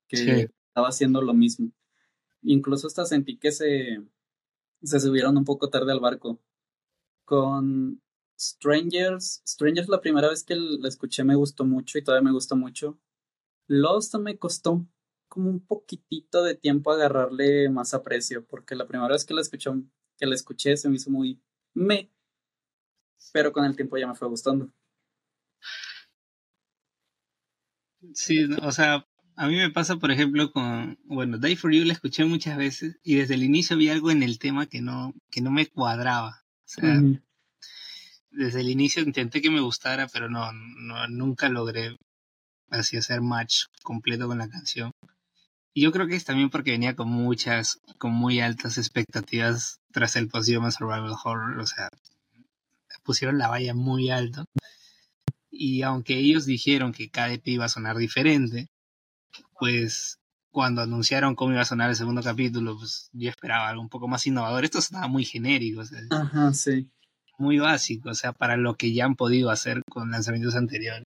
que 0.08 0.50
estaba 0.68 0.88
haciendo 0.88 1.22
lo 1.22 1.32
mismo. 1.32 1.70
Incluso 2.44 2.86
hasta 2.86 3.04
sentí 3.04 3.38
que 3.38 3.52
se, 3.52 4.02
se 4.82 5.00
subieron 5.00 5.36
un 5.36 5.44
poco 5.44 5.70
tarde 5.70 5.92
al 5.92 6.00
barco. 6.00 6.40
Con 7.24 8.02
Strangers, 8.38 9.42
Strangers 9.46 9.88
la 9.88 10.00
primera 10.00 10.28
vez 10.28 10.44
que 10.44 10.56
la 10.56 10.88
escuché 10.88 11.24
me 11.24 11.36
gustó 11.36 11.64
mucho 11.64 11.98
y 11.98 12.04
todavía 12.04 12.26
me 12.26 12.32
gusta 12.32 12.54
mucho. 12.54 12.98
Lost 13.68 14.14
me 14.16 14.38
costó 14.38 14.86
como 15.28 15.50
un 15.50 15.66
poquitito 15.66 16.42
de 16.44 16.54
tiempo 16.54 16.92
agarrarle 16.92 17.68
más 17.70 17.94
aprecio, 17.94 18.46
porque 18.46 18.76
la 18.76 18.86
primera 18.86 19.12
vez 19.12 19.24
que 19.24 19.34
la 19.34 19.40
escuché, 19.40 19.70
que 20.18 20.26
la 20.26 20.34
escuché 20.34 20.76
se 20.76 20.88
me 20.88 20.96
hizo 20.96 21.10
muy 21.10 21.40
me, 21.74 22.10
pero 23.32 23.52
con 23.52 23.64
el 23.64 23.74
tiempo 23.74 23.96
ya 23.96 24.06
me 24.06 24.14
fue 24.14 24.28
gustando. 24.28 24.70
Sí, 28.12 28.44
o 28.62 28.70
sea, 28.70 29.06
a 29.36 29.48
mí 29.48 29.56
me 29.56 29.70
pasa, 29.70 29.96
por 29.96 30.10
ejemplo, 30.10 30.52
con, 30.52 30.98
bueno, 31.04 31.38
Die 31.38 31.56
For 31.56 31.72
You 31.72 31.84
la 31.84 31.92
escuché 31.92 32.24
muchas 32.24 32.56
veces 32.56 32.98
y 33.02 33.16
desde 33.16 33.34
el 33.34 33.42
inicio 33.42 33.74
había 33.74 33.92
algo 33.92 34.10
en 34.10 34.22
el 34.22 34.38
tema 34.38 34.66
que 34.66 34.80
no, 34.80 35.14
que 35.30 35.40
no 35.40 35.50
me 35.50 35.66
cuadraba. 35.66 36.44
O 36.64 36.68
sea, 36.68 37.00
desde 38.30 38.60
el 38.60 38.70
inicio 38.70 39.02
intenté 39.02 39.42
que 39.42 39.50
me 39.50 39.60
gustara, 39.60 40.08
pero 40.08 40.28
no, 40.28 40.52
no, 40.52 41.08
nunca 41.08 41.48
logré 41.48 41.96
así 42.70 42.96
hacer 42.96 43.20
match 43.20 43.64
completo 43.82 44.26
con 44.28 44.38
la 44.38 44.48
canción. 44.48 44.92
Y 45.72 45.82
yo 45.82 45.92
creo 45.92 46.06
que 46.06 46.14
es 46.14 46.24
también 46.24 46.50
porque 46.50 46.70
venía 46.70 46.94
con 46.94 47.08
muchas, 47.08 47.80
con 47.98 48.12
muy 48.12 48.40
altas 48.40 48.78
expectativas 48.78 49.80
tras 49.92 50.16
el 50.16 50.28
post 50.28 50.48
Survival 50.48 51.16
Horror, 51.24 51.58
o 51.58 51.66
sea, 51.66 51.88
pusieron 53.02 53.38
la 53.38 53.48
valla 53.48 53.74
muy 53.74 54.10
alto. 54.10 54.44
Y 55.50 55.82
aunque 55.82 56.18
ellos 56.18 56.46
dijeron 56.46 56.92
que 56.92 57.10
cada 57.10 57.32
EP 57.32 57.46
iba 57.46 57.64
a 57.64 57.68
sonar 57.68 57.96
diferente, 57.96 58.68
pues 59.58 60.18
cuando 60.50 60.82
anunciaron 60.82 61.34
cómo 61.34 61.52
iba 61.52 61.62
a 61.62 61.66
sonar 61.66 61.90
el 61.90 61.96
segundo 61.96 62.22
capítulo, 62.22 62.76
pues 62.78 63.10
yo 63.12 63.28
esperaba 63.28 63.68
algo 63.68 63.82
un 63.82 63.88
poco 63.88 64.06
más 64.06 64.26
innovador. 64.26 64.64
Esto 64.64 64.80
sonaba 64.80 65.08
muy 65.08 65.24
genérico, 65.24 65.80
o 65.80 65.84
sea, 65.84 66.00
Ajá, 66.10 66.52
sí. 66.54 66.88
muy 67.38 67.58
básico, 67.58 68.10
o 68.10 68.14
sea, 68.14 68.32
para 68.32 68.56
lo 68.56 68.76
que 68.76 68.92
ya 68.92 69.04
han 69.04 69.16
podido 69.16 69.50
hacer 69.50 69.82
con 69.90 70.10
lanzamientos 70.10 70.54
anteriores. 70.54 71.04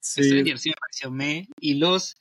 Sí. 0.00 0.22
sí 0.22 0.70
me 0.70 0.74
pareció 0.80 1.10
me, 1.10 1.48
y 1.60 1.74
los 1.74 2.16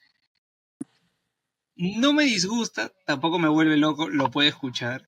no 1.75 2.13
me 2.13 2.23
disgusta, 2.23 2.91
tampoco 3.05 3.37
me 3.37 3.49
vuelve 3.49 3.77
loco, 3.77 4.09
lo 4.09 4.31
puedo 4.31 4.47
escuchar, 4.47 5.07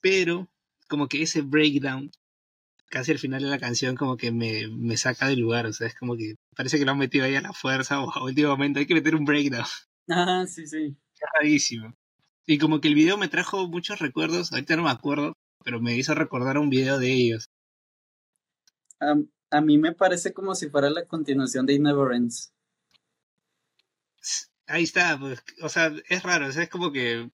pero 0.00 0.48
como 0.88 1.08
que 1.08 1.22
ese 1.22 1.42
breakdown, 1.42 2.10
casi 2.90 3.12
al 3.12 3.18
final 3.18 3.42
de 3.42 3.48
la 3.48 3.58
canción, 3.58 3.96
como 3.96 4.16
que 4.16 4.32
me, 4.32 4.68
me 4.68 4.96
saca 4.96 5.28
del 5.28 5.40
lugar, 5.40 5.66
o 5.66 5.72
sea, 5.72 5.86
es 5.86 5.94
como 5.94 6.16
que 6.16 6.34
parece 6.54 6.78
que 6.78 6.84
lo 6.84 6.92
han 6.92 6.98
metido 6.98 7.24
ahí 7.24 7.34
a 7.36 7.40
la 7.40 7.52
fuerza 7.52 8.02
o 8.02 8.10
a 8.14 8.24
último 8.24 8.50
momento, 8.50 8.80
hay 8.80 8.86
que 8.86 8.94
meter 8.94 9.14
un 9.14 9.24
breakdown. 9.24 9.64
Ah, 10.08 10.44
sí, 10.46 10.66
sí. 10.66 10.96
Es 11.14 11.28
rarísimo. 11.34 11.94
Y 12.46 12.58
como 12.58 12.80
que 12.80 12.88
el 12.88 12.94
video 12.94 13.16
me 13.16 13.28
trajo 13.28 13.68
muchos 13.68 14.00
recuerdos, 14.00 14.52
ahorita 14.52 14.76
no 14.76 14.82
me 14.82 14.90
acuerdo, 14.90 15.34
pero 15.64 15.80
me 15.80 15.96
hizo 15.96 16.14
recordar 16.14 16.58
un 16.58 16.68
video 16.68 16.98
de 16.98 17.12
ellos. 17.12 17.48
a 19.50 19.60
mí 19.60 19.78
me 19.78 19.92
parece 19.92 20.32
como 20.32 20.54
si 20.54 20.68
fuera 20.68 20.90
la 20.90 21.06
continuación 21.06 21.66
de 21.66 21.74
It 21.74 21.80
Never 21.80 22.12
Ends 22.14 22.52
ahí 24.70 24.84
está, 24.84 25.18
pues, 25.18 25.42
o 25.62 25.68
sea, 25.68 25.92
es 26.08 26.22
raro, 26.22 26.48
es 26.48 26.68
como 26.68 26.92
que 26.92 27.30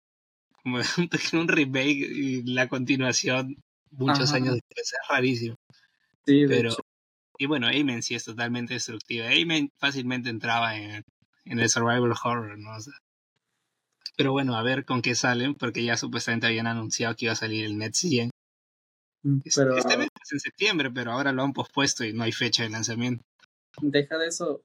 como 0.63 0.79
un, 1.33 1.47
remake 1.47 2.09
y 2.11 2.43
la 2.43 2.67
continuación 2.67 3.55
muchos 3.97 4.31
años 4.33 4.55
después, 4.55 4.93
es 4.93 5.07
rarísimo. 5.09 5.55
Sí, 6.25 6.45
pero 6.47 6.75
y 7.37 7.47
bueno, 7.47 7.67
Amen 7.67 8.01
sí 8.01 8.15
es 8.15 8.23
totalmente 8.23 8.73
destructiva. 8.73 9.27
Amen 9.27 9.71
fácilmente 9.77 10.29
entraba 10.29 10.77
en, 10.77 11.03
el 11.45 11.69
survival 11.69 12.13
horror, 12.23 12.57
¿no? 12.57 12.71
pero 14.17 14.31
bueno, 14.31 14.55
a 14.55 14.63
ver 14.63 14.85
con 14.85 15.01
qué 15.01 15.13
salen, 15.13 15.55
porque 15.55 15.83
ya 15.83 15.97
supuestamente 15.97 16.47
habían 16.47 16.67
anunciado 16.67 17.15
que 17.15 17.25
iba 17.25 17.33
a 17.33 17.37
salir 17.37 17.65
el 17.65 17.77
Net 17.77 17.93
100. 17.93 18.29
Mm, 19.23 19.39
pero, 19.53 19.75
este 19.75 19.97
mes 19.97 20.07
es 20.23 20.31
en 20.31 20.39
septiembre, 20.39 20.89
pero 20.91 21.11
ahora 21.11 21.33
lo 21.33 21.43
han 21.43 21.51
pospuesto 21.51 22.05
y 22.05 22.13
no 22.13 22.23
hay 22.23 22.31
fecha 22.31 22.63
de 22.63 22.69
lanzamiento. 22.69 23.23
Deja 23.81 24.17
de 24.17 24.27
eso. 24.27 24.63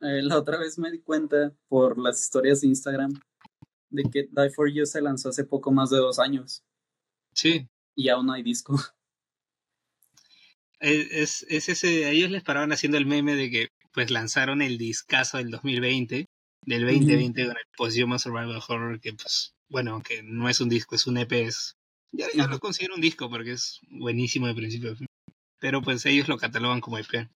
Eh, 0.00 0.22
la 0.22 0.36
otra 0.36 0.58
vez 0.58 0.78
me 0.78 0.90
di 0.90 1.00
cuenta 1.00 1.52
por 1.68 1.96
las 1.96 2.20
historias 2.20 2.60
de 2.60 2.68
Instagram 2.68 3.12
de 3.90 4.02
que 4.10 4.22
Die 4.24 4.50
For 4.50 4.68
You 4.68 4.84
se 4.84 5.00
lanzó 5.00 5.28
hace 5.28 5.44
poco 5.44 5.70
más 5.70 5.90
de 5.90 5.98
dos 5.98 6.18
años. 6.18 6.64
Sí. 7.34 7.68
Y 7.94 8.08
aún 8.08 8.26
no 8.26 8.32
hay 8.32 8.42
disco. 8.42 8.78
Es, 10.84 11.46
es 11.48 11.68
ese, 11.68 12.10
ellos 12.10 12.32
les 12.32 12.42
paraban 12.42 12.72
haciendo 12.72 12.98
el 12.98 13.06
meme 13.06 13.36
de 13.36 13.52
que 13.52 13.68
pues 13.92 14.10
lanzaron 14.10 14.62
el 14.62 14.78
discazo 14.78 15.38
del 15.38 15.52
2020, 15.52 16.26
del 16.62 16.86
2020 16.86 17.46
con 17.46 17.56
el 17.56 17.64
Post 17.76 17.96
Survival 17.96 18.60
Horror, 18.66 19.00
que 19.00 19.12
pues, 19.12 19.54
bueno, 19.68 20.02
que 20.02 20.24
no 20.24 20.48
es 20.48 20.60
un 20.60 20.68
disco, 20.68 20.96
es 20.96 21.06
un 21.06 21.18
EP, 21.18 21.30
es, 21.32 21.76
ya, 22.10 22.26
ya 22.34 22.48
lo 22.48 22.58
considero 22.58 22.96
un 22.96 23.00
disco 23.00 23.30
porque 23.30 23.52
es 23.52 23.80
buenísimo 23.88 24.48
de 24.48 24.54
principio 24.54 24.92
a 24.92 24.96
fin. 24.96 25.06
pero 25.60 25.82
pues 25.82 26.04
ellos 26.04 26.26
lo 26.26 26.36
catalogan 26.36 26.80
como 26.80 26.98
EP. 26.98 27.30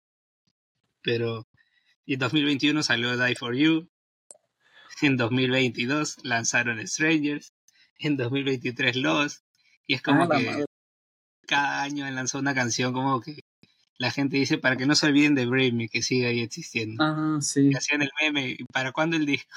Pero 1.02 1.46
en 2.06 2.18
2021 2.18 2.82
salió 2.82 3.16
Die 3.16 3.36
For 3.36 3.54
You, 3.54 3.88
en 5.02 5.16
2022 5.16 6.24
lanzaron 6.24 6.86
Strangers, 6.86 7.52
en 7.98 8.16
2023 8.16 8.96
Lost, 8.96 9.45
y 9.86 9.94
es 9.94 10.02
como 10.02 10.22
Ah, 10.22 10.26
la 10.28 10.38
que 10.38 10.46
madre. 10.46 10.64
cada 11.46 11.82
año 11.82 12.10
lanzado 12.10 12.42
una 12.42 12.54
canción 12.54 12.92
como 12.92 13.20
que 13.20 13.40
la 13.98 14.10
gente 14.10 14.36
dice 14.36 14.58
para 14.58 14.76
que 14.76 14.86
no 14.86 14.94
se 14.94 15.06
olviden 15.06 15.34
de 15.34 15.46
Brave 15.46 15.72
Me, 15.72 15.88
que 15.88 16.02
sigue 16.02 16.26
ahí 16.26 16.40
existiendo. 16.40 17.02
Ah, 17.02 17.38
sí. 17.40 17.70
Y 17.70 17.74
hacían 17.76 18.02
el 18.02 18.10
meme, 18.20 18.50
¿y 18.58 18.64
¿para 18.72 18.92
cuándo 18.92 19.16
el 19.16 19.26
disco? 19.26 19.56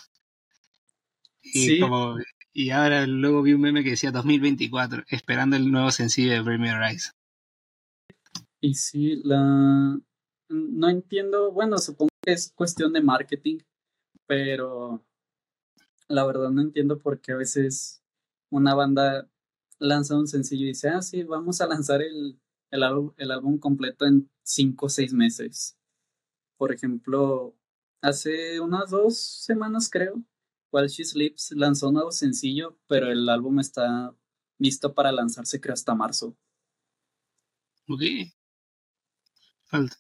Y 1.42 1.66
Sí. 1.68 1.80
como 1.80 2.18
y 2.54 2.72
ahora 2.72 3.06
luego 3.08 3.42
vi 3.44 3.54
un 3.54 3.62
meme 3.62 3.84
que 3.84 3.92
decía 3.92 4.12
2024, 4.12 5.04
esperando 5.10 5.56
el 5.56 5.72
nuevo 5.72 5.92
sencillo 5.92 6.32
de 6.32 6.42
Bring 6.42 6.62
Me 6.62 6.74
Horizon. 6.74 7.14
Y 8.62 8.74
sí, 8.74 9.22
la... 9.24 10.00
No 10.50 10.90
entiendo, 10.90 11.52
bueno, 11.52 11.78
supongo 11.78 12.10
que 12.26 12.34
es 12.34 12.52
cuestión 12.56 12.92
de 12.92 13.02
marketing, 13.02 13.60
pero 14.26 15.06
la 16.08 16.26
verdad 16.26 16.50
no 16.50 16.62
entiendo 16.62 17.00
por 17.00 17.22
qué 17.22 17.34
a 17.34 17.38
veces 17.38 18.02
una 18.52 18.74
banda 18.74 19.30
lanza 19.80 20.18
un 20.18 20.28
sencillo 20.28 20.66
y 20.66 20.70
dice, 20.70 20.90
ah, 20.90 21.02
sí, 21.02 21.24
vamos 21.24 21.62
a 21.62 21.68
lanzar 21.68 22.02
el, 22.02 22.40
el, 22.72 22.84
álbum, 22.84 23.14
el 23.18 23.32
álbum 23.32 23.58
completo 23.58 24.06
en 24.06 24.30
cinco 24.44 24.88
o 24.88 24.90
seis 24.90 25.14
meses. 25.14 25.78
Por 26.58 26.74
ejemplo, 26.74 27.56
hace 28.02 28.60
unas 28.60 28.92
dos 28.92 29.18
semanas 29.18 29.90
creo, 29.90 30.24
While 30.72 30.88
She 30.88 31.04
Sleeps 31.04 31.52
lanzó 31.52 31.88
un 31.88 31.96
nuevo 31.96 32.12
sencillo, 32.12 32.78
pero 32.88 33.12
el 33.12 33.28
álbum 33.28 33.60
está 33.60 34.16
listo 34.60 34.94
para 34.94 35.12
lanzarse 35.12 35.60
creo 35.60 35.74
hasta 35.74 35.96
marzo. 35.96 36.38
Ok. 37.88 38.02
Falta. 39.64 39.96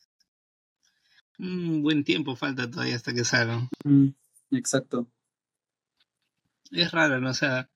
Un 1.39 1.81
buen 1.81 2.03
tiempo 2.03 2.35
falta 2.35 2.69
todavía 2.69 2.95
hasta 2.95 3.13
que 3.13 3.23
salgan. 3.23 3.69
Mm, 3.85 4.09
exacto. 4.51 5.09
Es 6.71 6.91
raro, 6.91 7.19
¿no? 7.19 7.31
O 7.31 7.33
sea, 7.33 7.69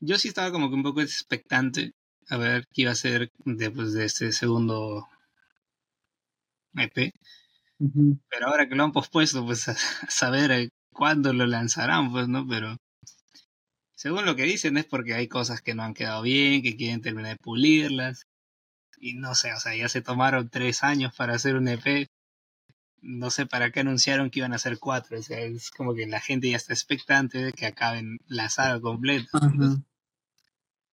yo 0.00 0.18
sí 0.18 0.28
estaba 0.28 0.52
como 0.52 0.68
que 0.68 0.76
un 0.76 0.82
poco 0.82 1.00
expectante 1.00 1.92
a 2.28 2.36
ver 2.36 2.66
qué 2.72 2.82
iba 2.82 2.92
a 2.92 2.96
ser 2.96 3.30
después 3.44 3.92
de 3.92 4.04
este 4.04 4.32
segundo 4.32 5.08
EP. 6.76 7.12
Pero 8.30 8.46
ahora 8.46 8.68
que 8.68 8.74
lo 8.74 8.84
han 8.84 8.92
pospuesto, 8.92 9.44
pues 9.44 9.68
a 9.68 9.74
saber 10.08 10.50
eh, 10.52 10.70
cuándo 10.92 11.32
lo 11.32 11.46
lanzarán, 11.46 12.12
pues, 12.12 12.28
¿no? 12.28 12.46
Pero 12.48 12.76
según 13.94 14.26
lo 14.26 14.36
que 14.36 14.44
dicen 14.44 14.76
es 14.76 14.84
porque 14.86 15.14
hay 15.14 15.28
cosas 15.28 15.62
que 15.62 15.74
no 15.74 15.82
han 15.82 15.94
quedado 15.94 16.22
bien, 16.22 16.62
que 16.62 16.76
quieren 16.76 17.02
terminar 17.02 17.32
de 17.32 17.38
pulirlas. 17.38 18.26
Y 18.98 19.14
no 19.14 19.34
sé, 19.34 19.52
o 19.52 19.60
sea, 19.60 19.76
ya 19.76 19.88
se 19.88 20.02
tomaron 20.02 20.48
tres 20.50 20.82
años 20.84 21.14
para 21.16 21.34
hacer 21.34 21.56
un 21.56 21.68
EP. 21.68 22.08
No 23.04 23.30
sé 23.30 23.46
para 23.46 23.70
qué 23.70 23.80
anunciaron 23.80 24.30
que 24.30 24.40
iban 24.40 24.52
a 24.52 24.56
hacer 24.56 24.78
cuatro. 24.78 25.18
O 25.18 25.22
sea, 25.22 25.40
es 25.40 25.70
como 25.70 25.94
que 25.94 26.06
la 26.06 26.20
gente 26.20 26.50
ya 26.50 26.56
está 26.56 26.72
expectante 26.72 27.38
de 27.38 27.52
que 27.52 27.66
acaben 27.66 28.18
la 28.26 28.48
saga 28.48 28.80
completa. 28.80 29.28
Entonces, 29.42 29.84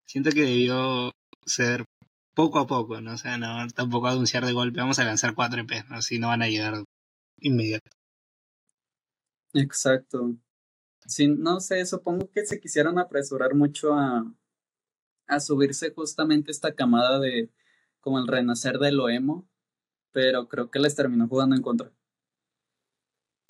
siento 0.05 0.31
que 0.31 0.41
debió 0.41 1.13
ser 1.45 1.85
poco 2.33 2.59
a 2.59 2.67
poco, 2.67 3.01
¿no? 3.01 3.13
O 3.13 3.17
sea, 3.17 3.38
no 3.38 3.67
tampoco 3.69 4.07
anunciar 4.07 4.45
de 4.45 4.53
golpe, 4.53 4.79
vamos 4.79 4.99
a 4.99 5.03
lanzar 5.03 5.35
cuatro 5.35 5.61
EPs, 5.61 5.89
¿no? 5.89 6.01
Si 6.01 6.19
no 6.19 6.27
van 6.27 6.41
a 6.41 6.49
llegar 6.49 6.83
inmediato. 7.39 7.89
Exacto. 9.53 10.35
Sí, 11.05 11.27
no 11.27 11.59
sé, 11.59 11.85
supongo 11.85 12.29
que 12.31 12.45
se 12.45 12.59
quisieron 12.59 12.99
apresurar 12.99 13.55
mucho 13.55 13.93
a, 13.93 14.31
a 15.27 15.39
subirse 15.39 15.91
justamente 15.93 16.51
esta 16.51 16.73
camada 16.73 17.19
de 17.19 17.49
como 17.99 18.19
el 18.19 18.27
renacer 18.27 18.79
de 18.79 18.91
lo 18.91 19.09
emo, 19.09 19.47
pero 20.11 20.47
creo 20.47 20.69
que 20.69 20.79
les 20.79 20.95
terminó 20.95 21.27
jugando 21.27 21.55
en 21.55 21.61
contra. 21.61 21.91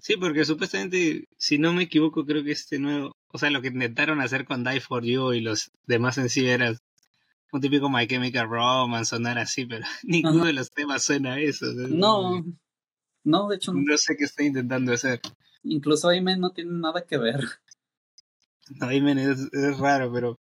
Sí, 0.02 0.18
porque 0.18 0.46
supuestamente, 0.46 1.28
si 1.38 1.58
no 1.60 1.74
me 1.74 1.84
equivoco, 1.84 2.26
creo 2.26 2.44
que 2.44 2.52
este 2.52 2.80
nuevo, 2.80 3.16
o 3.28 3.38
sea, 3.38 3.52
lo 3.52 3.62
que 3.62 3.68
intentaron 3.68 4.20
hacer 4.20 4.46
con 4.46 4.64
Die 4.64 4.80
For 4.82 5.04
You 5.04 5.34
y 5.34 5.42
los 5.42 5.70
demás 5.86 6.16
sencillos 6.16 6.50
era 6.52 6.76
un 7.52 7.62
típico 7.62 7.90
My 7.90 8.08
Chemical 8.08 8.50
Romance, 8.50 9.10
sonar 9.12 9.38
así, 9.38 9.66
pero 9.66 9.86
ninguno 10.04 10.40
Ajá. 10.40 10.48
de 10.48 10.54
los 10.54 10.72
temas 10.72 11.04
suena 11.04 11.34
a 11.36 11.40
eso. 11.40 11.68
o 11.70 11.74
sea, 11.74 11.88
No, 11.88 12.44
no, 13.24 13.48
de 13.48 13.56
hecho, 13.58 13.74
no. 13.74 13.82
No 13.86 13.98
sé 13.98 14.16
qué 14.18 14.24
está 14.26 14.44
intentando 14.44 14.92
hacer. 14.94 15.22
incluso 15.64 16.10
Aime 16.10 16.36
no 16.38 16.52
tiene 16.52 16.72
nada 16.74 17.06
que 17.06 17.18
ver. 17.18 17.42
No, 18.80 18.88
Amen 18.88 19.20
es, 19.20 19.40
es 19.54 19.78
raro, 19.78 20.12
pero 20.12 20.40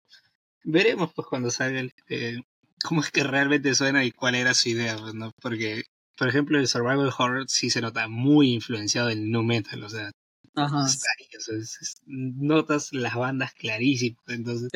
veremos 0.63 1.11
pues 1.13 1.27
cuando 1.27 1.51
salga 1.51 1.81
el, 1.81 1.93
eh, 2.09 2.37
cómo 2.83 3.01
es 3.01 3.11
que 3.11 3.23
realmente 3.23 3.75
suena 3.75 4.03
y 4.05 4.11
cuál 4.11 4.35
era 4.35 4.53
su 4.53 4.69
idea, 4.69 4.97
pues, 4.97 5.13
¿no? 5.13 5.31
Porque, 5.41 5.83
por 6.17 6.27
ejemplo, 6.27 6.59
el 6.59 6.67
Survival 6.67 7.11
Horror 7.17 7.45
sí 7.49 7.69
se 7.69 7.81
nota 7.81 8.07
muy 8.07 8.53
influenciado 8.53 9.07
del 9.07 9.29
nu 9.31 9.43
metal, 9.43 9.83
o 9.83 9.89
sea, 9.89 10.11
Ajá. 10.55 10.85
está 10.85 11.07
ahí, 11.19 11.25
o 11.37 11.41
sea, 11.41 11.57
es- 11.57 11.77
es- 11.81 11.95
notas 12.05 12.91
las 12.93 13.15
bandas 13.15 13.53
clarísimas, 13.53 14.21
entonces, 14.27 14.69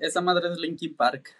Esa 0.00 0.20
madre 0.20 0.50
es 0.52 0.58
Linkin 0.58 0.94
Park. 0.94 1.30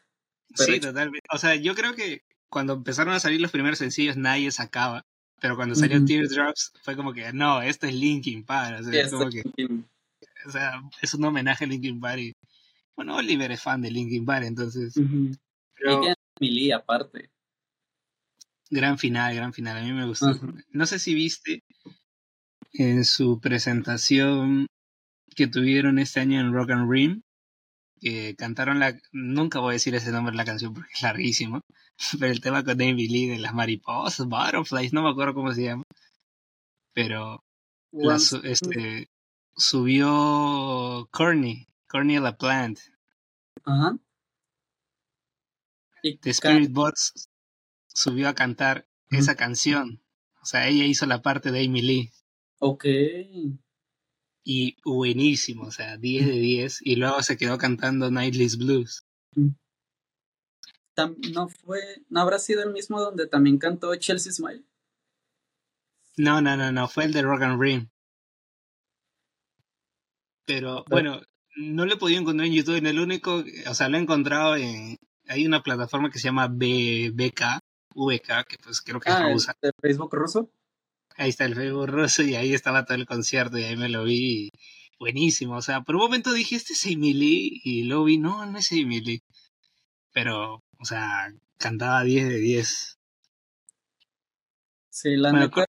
Pero 0.57 0.65
sí, 0.65 0.73
hecho- 0.75 0.89
totalmente. 0.89 1.27
O 1.33 1.39
sea, 1.39 1.55
yo 1.57 1.75
creo 1.75 1.95
que 1.95 2.23
cuando 2.49 2.75
empezaron 2.75 3.15
a 3.15 3.21
salir 3.21 3.41
los 3.41 3.51
primeros 3.51 3.79
sencillos 3.79 4.17
nadie 4.17 4.51
sacaba, 4.51 5.05
pero 5.41 5.57
cuando 5.57 5.75
salió. 5.75 6.05
Teardrops 6.05 6.73
fue 6.83 6.97
como 6.97 7.13
que, 7.13 7.33
no, 7.33 7.61
esto 7.63 7.87
es 7.87 7.95
Linkin 7.95 8.45
Park, 8.45 8.81
o 8.81 8.85
sea, 8.85 9.01
es 9.03 9.11
como 9.11 9.29
que, 9.31 9.43
o 10.47 10.51
sea, 10.51 10.81
es 11.03 11.15
un 11.15 11.25
homenaje 11.25 11.65
a 11.65 11.69
Linkin 11.69 12.01
Park 12.01 12.21
y, 12.21 12.33
bueno, 12.97 13.17
Oliver 13.17 13.51
es 13.53 13.61
fan 13.63 13.83
de 13.83 13.91
Linkin 13.91 14.25
Park, 14.25 14.47
entonces, 14.47 14.97
Ujú. 14.97 15.27
Y 15.27 15.39
pero 15.79 16.01
tiene 16.01 16.15
Emily 16.41 16.73
aparte. 16.73 17.29
Gran 18.71 18.99
final, 18.99 19.35
gran 19.35 19.53
final, 19.53 19.77
a 19.77 19.83
mí 19.83 19.93
me 19.93 20.07
gustó. 20.07 20.29
Ajá. 20.29 20.47
No 20.71 20.87
sé 20.87 20.99
si 20.99 21.15
viste 21.15 21.61
en 22.73 23.05
su 23.05 23.41
presentación 23.41 24.67
que 25.35 25.47
tuvieron 25.47 25.99
este 25.99 26.21
año 26.21 26.41
en 26.41 26.53
Rock 26.53 26.71
and 26.71 26.91
Ring, 26.91 27.21
que 28.01 28.35
cantaron 28.37 28.79
la, 28.79 28.99
nunca 29.13 29.61
voy 29.61 29.71
a 29.71 29.73
decir 29.75 29.95
ese 29.95 30.13
nombre 30.13 30.33
de 30.33 30.37
la 30.37 30.45
canción 30.45 30.75
porque 30.75 30.93
es 30.95 31.03
larguísimo, 31.03 31.61
pero 32.21 32.33
el 32.33 32.41
tema 32.41 32.65
con 32.65 32.77
David 32.79 33.11
Lee 33.11 33.27
de 33.27 33.39
las 33.39 33.55
mariposas, 33.55 34.27
butterflies, 34.27 34.93
no 34.93 35.03
me 35.03 35.11
acuerdo 35.11 35.35
cómo 35.35 35.53
se 35.55 35.65
llama, 35.65 35.83
pero 36.93 37.43
la 37.93 38.17
este, 38.17 39.09
subió 39.57 41.09
Courtney, 41.13 41.67
Courtney 41.89 42.19
LaPlante, 42.19 42.83
Ajá. 43.65 43.97
Y 46.03 46.13
de 46.13 46.19
ca- 46.21 46.31
Spirit 46.31 46.73
Bots, 46.73 47.29
subió 47.97 48.29
a 48.29 48.35
cantar 48.35 48.87
esa 49.11 49.35
canción. 49.35 50.03
O 50.43 50.47
sea, 50.47 50.69
ella 50.69 50.85
hizo 50.85 51.07
la 51.07 51.23
parte 51.23 51.51
de 51.51 51.65
Amy 51.65 51.83
Lee. 51.83 52.11
Ok. 52.59 52.85
Y 54.45 54.77
buenísimo, 54.85 55.65
o 55.65 55.71
sea, 55.73 55.97
10 55.97 56.27
de 56.27 56.33
10. 56.33 56.83
Y 56.83 56.97
luego 56.97 57.23
se 57.23 57.37
quedó 57.37 57.59
cantando 57.59 58.11
Nightly's 58.11 58.59
Blues. 58.59 59.05
No 60.97 61.49
fue, 61.49 61.81
no 62.09 62.21
habrá 62.21 62.39
sido 62.39 62.63
el 62.63 62.73
mismo 62.73 63.01
donde 63.01 63.27
también 63.27 63.59
cantó 63.59 63.95
Chelsea 63.97 64.33
Smile. 64.33 64.65
No, 66.17 66.41
no, 66.41 66.57
no, 66.57 66.73
no, 66.73 66.89
fue 66.89 67.05
el 67.05 67.13
de 67.13 67.23
Rock 67.23 67.43
and 67.43 67.61
Ring. 67.61 67.89
Pero 70.47 70.85
bueno, 70.89 71.21
no 71.57 71.85
lo 71.85 71.95
he 71.95 71.99
podido 71.99 72.21
encontrar 72.21 72.47
en 72.47 72.55
YouTube. 72.55 72.77
En 72.77 72.87
el 72.87 73.01
único, 73.01 73.45
o 73.69 73.75
sea, 73.75 73.89
lo 73.89 73.97
he 73.97 74.01
encontrado 74.01 74.57
en. 74.57 74.97
Hay 75.29 75.45
una 75.45 75.63
plataforma 75.63 76.09
que 76.11 76.19
se 76.21 76.29
llama 76.29 76.47
B- 76.49 77.11
BK, 77.13 77.59
VK, 77.97 78.45
que 78.49 78.57
pues 78.63 78.81
creo 78.83 79.01
que 79.01 79.11
Ah, 79.11 79.27
el 79.29 79.33
rusa. 79.35 79.57
de 79.63 79.71
Facebook 79.81 80.15
ruso. 80.15 80.51
Ahí 81.17 81.31
está 81.31 81.45
el 81.47 81.55
Facebook 81.55 81.87
ruso 81.89 82.23
y 82.23 82.35
ahí 82.35 82.53
estaba 82.55 82.85
todo 82.85 82.97
el 82.97 83.07
concierto 83.07 83.57
y 83.59 83.65
ahí 83.65 83.77
me 83.77 83.89
lo 83.89 84.05
vi. 84.05 84.47
y 84.49 84.51
buenísimo, 84.99 85.57
o 85.57 85.63
sea, 85.63 85.83
por 85.83 85.97
un 85.97 86.03
momento 86.03 86.33
dije, 86.33 86.57
este 86.57 86.73
es 86.75 86.87
Emily 86.87 87.61
y 87.65 87.83
luego 87.85 88.05
vi, 88.05 88.19
no, 88.19 88.47
no 88.47 88.59
es 88.59 88.71
Emily. 88.73 89.23
Pero, 90.13 90.63
o 90.79 90.85
sea, 90.85 91.33
cantaba 91.59 92.03
10 92.05 92.29
de 92.29 92.39
10. 92.39 92.99
Sí, 94.89 95.17
la 95.17 95.31
Bueno, 95.31 95.47
neta, 95.47 95.65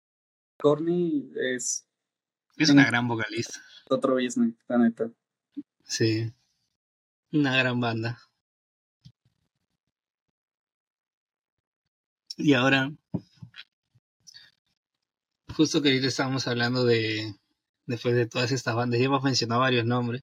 Corny 0.60 1.32
es 1.36 1.88
Es 2.58 2.70
una 2.70 2.86
gran 2.86 3.08
vocalista. 3.08 3.60
otro 3.90 4.16
business, 4.16 4.54
la 4.68 4.78
neta. 4.78 5.12
Sí. 5.84 6.32
Una 7.32 7.58
gran 7.58 7.80
banda. 7.80 8.20
Y 12.38 12.54
ahora, 12.54 12.92
justo 15.56 15.82
que 15.82 15.90
ahorita 15.90 16.08
estábamos 16.08 16.48
hablando 16.48 16.84
de, 16.86 17.34
después 17.86 18.16
de 18.16 18.26
todas 18.28 18.52
estas 18.52 18.76
bandas, 18.76 19.00
ya 19.00 19.06
hemos 19.06 19.24
mencionado 19.24 19.62
varios 19.62 19.86
nombres, 19.86 20.22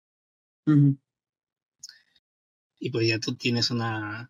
y 2.80 2.90
pues 2.92 3.08
ya 3.08 3.20
tú 3.20 3.36
tienes 3.36 3.72
una, 3.72 4.30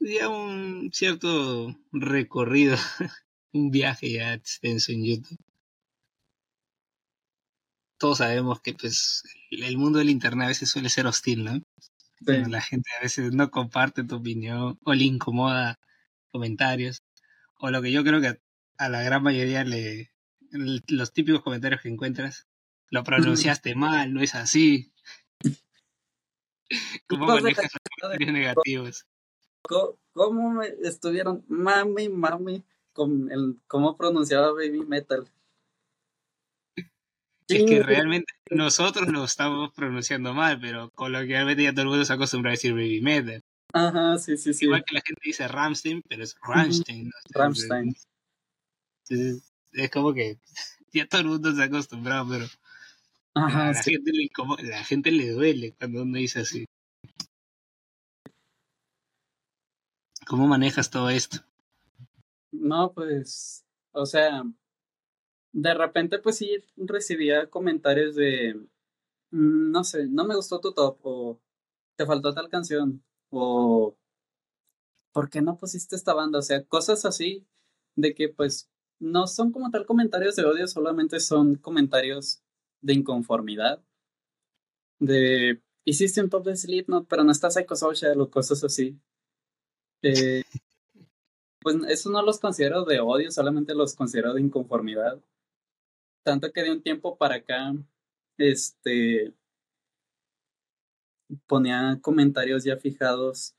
ya 0.00 0.28
un 0.28 0.90
cierto 0.92 1.74
recorrido, 1.92 2.76
un 3.52 3.70
viaje 3.70 4.12
ya 4.12 4.34
extenso 4.34 4.92
en 4.92 5.04
YouTube. 5.04 5.38
Todos 7.98 8.18
sabemos 8.18 8.60
que 8.60 8.74
pues 8.74 9.22
el 9.50 9.76
mundo 9.76 9.98
del 9.98 10.10
internet 10.10 10.46
a 10.46 10.48
veces 10.48 10.70
suele 10.70 10.88
ser 10.88 11.06
hostil, 11.06 11.44
¿no? 11.44 11.54
Sí. 12.26 12.44
La 12.48 12.60
gente 12.60 12.90
a 12.98 13.02
veces 13.02 13.32
no 13.32 13.50
comparte 13.50 14.04
tu 14.04 14.16
opinión 14.16 14.78
o 14.84 14.94
le 14.94 15.04
incomoda 15.04 15.78
comentarios. 16.30 17.02
o 17.58 17.70
lo 17.70 17.82
que 17.82 17.92
yo 17.92 18.02
creo 18.04 18.20
que 18.20 18.40
a 18.78 18.88
la 18.88 19.02
gran 19.02 19.22
mayoría 19.22 19.64
le, 19.64 20.10
los 20.50 21.12
típicos 21.12 21.42
comentarios 21.42 21.82
que 21.82 21.88
encuentras, 21.88 22.46
lo 22.90 23.04
pronunciaste 23.04 23.74
mal, 23.74 24.12
no 24.12 24.22
es 24.22 24.34
así. 24.34 24.92
¿Cómo 27.08 27.26
manejas 27.26 27.64
los 27.64 27.82
comentarios 28.00 28.32
negativos? 28.32 29.06
¿Cómo, 30.12 30.50
me 30.50 30.66
estuvieron 30.82 31.44
mami, 31.48 32.08
mami 32.08 32.64
con 32.92 33.30
el 33.30 33.60
cómo 33.66 33.96
pronunciaba 33.96 34.52
Baby 34.52 34.84
Metal? 34.86 35.30
Es 37.46 37.64
que 37.64 37.82
realmente 37.82 38.32
nosotros 38.50 39.08
lo 39.08 39.24
estamos 39.24 39.72
pronunciando 39.72 40.32
mal, 40.34 40.60
pero 40.60 40.90
coloquialmente 40.90 41.64
ya 41.64 41.72
todo 41.72 41.82
el 41.82 41.88
mundo 41.88 42.04
se 42.04 42.12
acostumbra 42.12 42.50
a 42.50 42.52
decir 42.52 42.72
Baby 42.72 43.00
Metal. 43.00 43.42
Ajá, 43.72 44.18
sí, 44.18 44.36
sí, 44.36 44.52
sí. 44.52 44.64
Igual 44.64 44.84
que 44.84 44.94
la 44.94 45.02
gente 45.04 45.20
dice 45.24 45.46
Ramstein, 45.46 46.02
pero 46.08 46.24
es 46.24 46.36
Ramstein. 46.42 47.10
Ramstein. 47.30 47.94
es 49.08 49.90
como 49.90 50.12
que 50.12 50.38
ya 50.92 51.06
todo 51.06 51.20
el 51.20 51.26
mundo 51.28 51.54
se 51.54 51.62
ha 51.62 51.66
acostumbrado, 51.66 52.28
pero 52.28 52.46
Ajá, 53.34 53.68
a 53.68 53.72
la, 53.72 53.82
gente 53.82 54.12
le, 54.12 54.30
la 54.68 54.84
gente 54.84 55.12
le 55.12 55.30
duele 55.30 55.74
cuando 55.78 56.02
uno 56.02 56.18
dice 56.18 56.40
así. 56.40 56.66
¿Cómo 60.26 60.46
manejas 60.46 60.90
todo 60.90 61.10
esto? 61.10 61.38
No, 62.52 62.92
pues, 62.92 63.64
o 63.92 64.06
sea, 64.06 64.44
de 65.52 65.74
repente 65.74 66.18
pues 66.18 66.36
sí 66.36 66.50
recibía 66.76 67.48
comentarios 67.48 68.16
de, 68.16 68.54
mm, 69.30 69.70
no 69.70 69.84
sé, 69.84 70.06
no 70.06 70.24
me 70.24 70.36
gustó 70.36 70.60
tu 70.60 70.72
top 70.72 70.98
o 71.02 71.40
te 71.96 72.06
faltó 72.06 72.32
tal 72.34 72.48
canción 72.48 73.02
o 73.30 73.96
¿por 75.12 75.30
qué 75.30 75.42
no 75.42 75.56
pusiste 75.56 75.96
esta 75.96 76.14
banda? 76.14 76.38
O 76.38 76.42
sea, 76.42 76.64
cosas 76.64 77.04
así 77.04 77.46
de 77.96 78.14
que 78.14 78.28
pues 78.28 78.70
no 78.98 79.26
son 79.26 79.52
como 79.52 79.70
tal 79.70 79.86
comentarios 79.86 80.36
de 80.36 80.44
odio, 80.44 80.66
solamente 80.68 81.20
son 81.20 81.56
comentarios 81.56 82.42
de 82.82 82.94
inconformidad. 82.94 83.82
De 84.98 85.62
hiciste 85.84 86.20
un 86.22 86.30
top 86.30 86.44
de 86.44 86.56
Slipknot, 86.56 87.08
pero 87.08 87.24
no 87.24 87.32
estás 87.32 87.54
Psychosocial 87.54 88.20
o 88.20 88.30
cosas 88.30 88.62
así. 88.64 88.98
Eh, 90.02 90.44
pues 91.60 91.76
eso 91.88 92.10
no 92.10 92.22
los 92.22 92.38
considero 92.40 92.84
de 92.84 93.00
odio, 93.00 93.30
solamente 93.30 93.74
los 93.74 93.94
considero 93.94 94.34
de 94.34 94.40
inconformidad. 94.40 95.20
Tanto 96.22 96.52
que 96.52 96.62
de 96.62 96.72
un 96.72 96.82
tiempo 96.82 97.16
para 97.16 97.36
acá, 97.36 97.74
este, 98.38 99.34
ponía 101.46 101.98
comentarios 102.02 102.64
ya 102.64 102.76
fijados, 102.76 103.54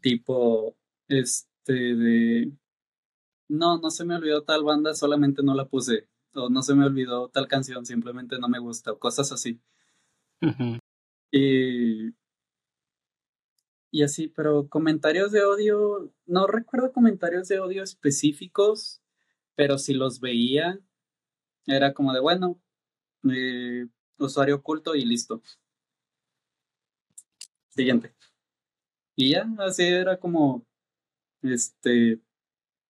tipo, 0.00 0.76
este, 1.08 1.72
de, 1.72 2.52
no, 3.48 3.78
no 3.78 3.90
se 3.90 4.04
me 4.04 4.16
olvidó 4.16 4.44
tal 4.44 4.64
banda, 4.64 4.94
solamente 4.94 5.42
no 5.42 5.54
la 5.54 5.66
puse, 5.66 6.08
o 6.34 6.48
no 6.50 6.62
se 6.62 6.74
me 6.74 6.84
olvidó 6.86 7.28
tal 7.28 7.48
canción, 7.48 7.86
simplemente 7.86 8.38
no 8.38 8.48
me 8.48 8.58
gusta, 8.58 8.92
o 8.92 8.98
cosas 8.98 9.32
así. 9.32 9.60
Y, 11.30 12.14
y 13.90 14.02
así, 14.02 14.28
pero 14.28 14.68
comentarios 14.68 15.32
de 15.32 15.42
odio, 15.44 16.12
no 16.26 16.46
recuerdo 16.46 16.92
comentarios 16.92 17.48
de 17.48 17.60
odio 17.60 17.82
específicos, 17.82 19.02
pero 19.54 19.78
si 19.78 19.94
los 19.94 20.20
veía, 20.20 20.78
era 21.66 21.94
como 21.94 22.12
de, 22.12 22.20
bueno, 22.20 22.60
eh, 23.30 23.86
usuario 24.18 24.56
oculto 24.56 24.94
y 24.94 25.04
listo. 25.04 25.42
Siguiente. 27.78 28.12
Y 29.14 29.30
ya, 29.30 29.48
así 29.60 29.84
era 29.84 30.18
como, 30.18 30.66
este, 31.42 32.20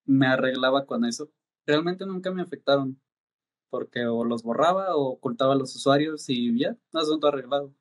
me 0.05 0.27
arreglaba 0.27 0.85
con 0.85 1.03
eso. 1.03 1.29
Realmente 1.65 2.05
nunca 2.05 2.31
me 2.31 2.41
afectaron, 2.41 2.97
porque 3.69 4.05
o 4.05 4.23
los 4.23 4.43
borraba 4.43 4.95
o 4.95 5.09
ocultaba 5.09 5.55
a 5.55 5.57
los 5.57 5.75
usuarios 5.75 6.29
y 6.29 6.57
ya, 6.57 6.77
asunto 6.93 7.27
arreglado. 7.27 7.75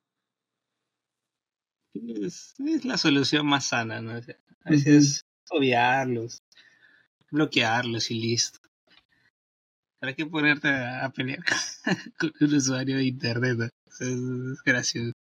Es, 1.93 2.55
la 2.83 2.97
solución 2.97 3.47
más 3.47 3.67
sana, 3.67 4.01
¿no? 4.01 4.11
a 4.11 4.69
veces 4.69 5.25
obviarlos, 5.49 6.43
bloquearlos 7.31 8.11
y 8.11 8.15
listo. 8.15 8.59
¿Para 10.01 10.13
qué 10.13 10.25
ponerte 10.25 10.67
a, 10.67 11.09
pelear 11.15 11.39
con 12.19 12.33
un 12.41 12.53
usuario 12.53 12.97
de 12.97 13.05
internet? 13.05 13.71
Es, 14.01 14.61
gracioso. 14.65 15.13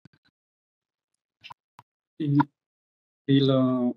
Y, 2.18 3.40
lo, 3.40 3.96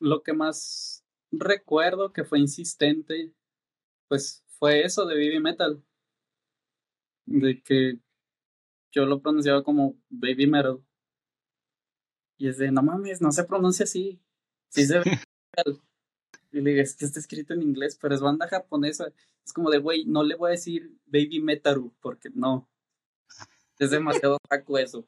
lo 0.00 0.22
que 0.22 0.32
más 0.32 1.04
recuerdo 1.30 2.12
que 2.12 2.24
fue 2.24 2.40
insistente, 2.40 3.32
pues 4.08 4.44
fue 4.58 4.84
eso 4.84 5.06
de 5.06 5.14
Baby 5.14 5.40
Metal. 5.40 5.82
De 7.26 7.62
que 7.62 7.98
yo 8.92 9.04
lo 9.06 9.20
pronunciaba 9.20 9.62
como 9.62 9.96
Baby 10.08 10.46
Metal. 10.46 10.82
Y 12.38 12.48
es 12.48 12.58
de, 12.58 12.70
no 12.70 12.82
mames, 12.82 13.20
no 13.20 13.32
se 13.32 13.44
pronuncia 13.44 13.84
así. 13.84 14.20
Sí 14.68 14.86
se 14.86 14.98
ve. 14.98 15.04
y 16.52 16.60
le 16.60 16.70
digo, 16.70 16.82
es 16.82 16.96
que 16.96 17.04
está 17.04 17.18
escrito 17.18 17.54
en 17.54 17.62
inglés, 17.62 17.98
pero 18.00 18.14
es 18.14 18.20
banda 18.20 18.48
japonesa. 18.48 19.12
Es 19.44 19.52
como 19.52 19.70
de, 19.70 19.78
güey, 19.78 20.04
no 20.04 20.22
le 20.22 20.34
voy 20.34 20.48
a 20.48 20.52
decir 20.52 20.92
Baby 21.06 21.40
Metaru, 21.40 21.94
porque 22.00 22.30
no. 22.34 22.68
Es 23.78 23.90
demasiado 23.90 24.38
taco 24.48 24.78
eso. 24.78 25.06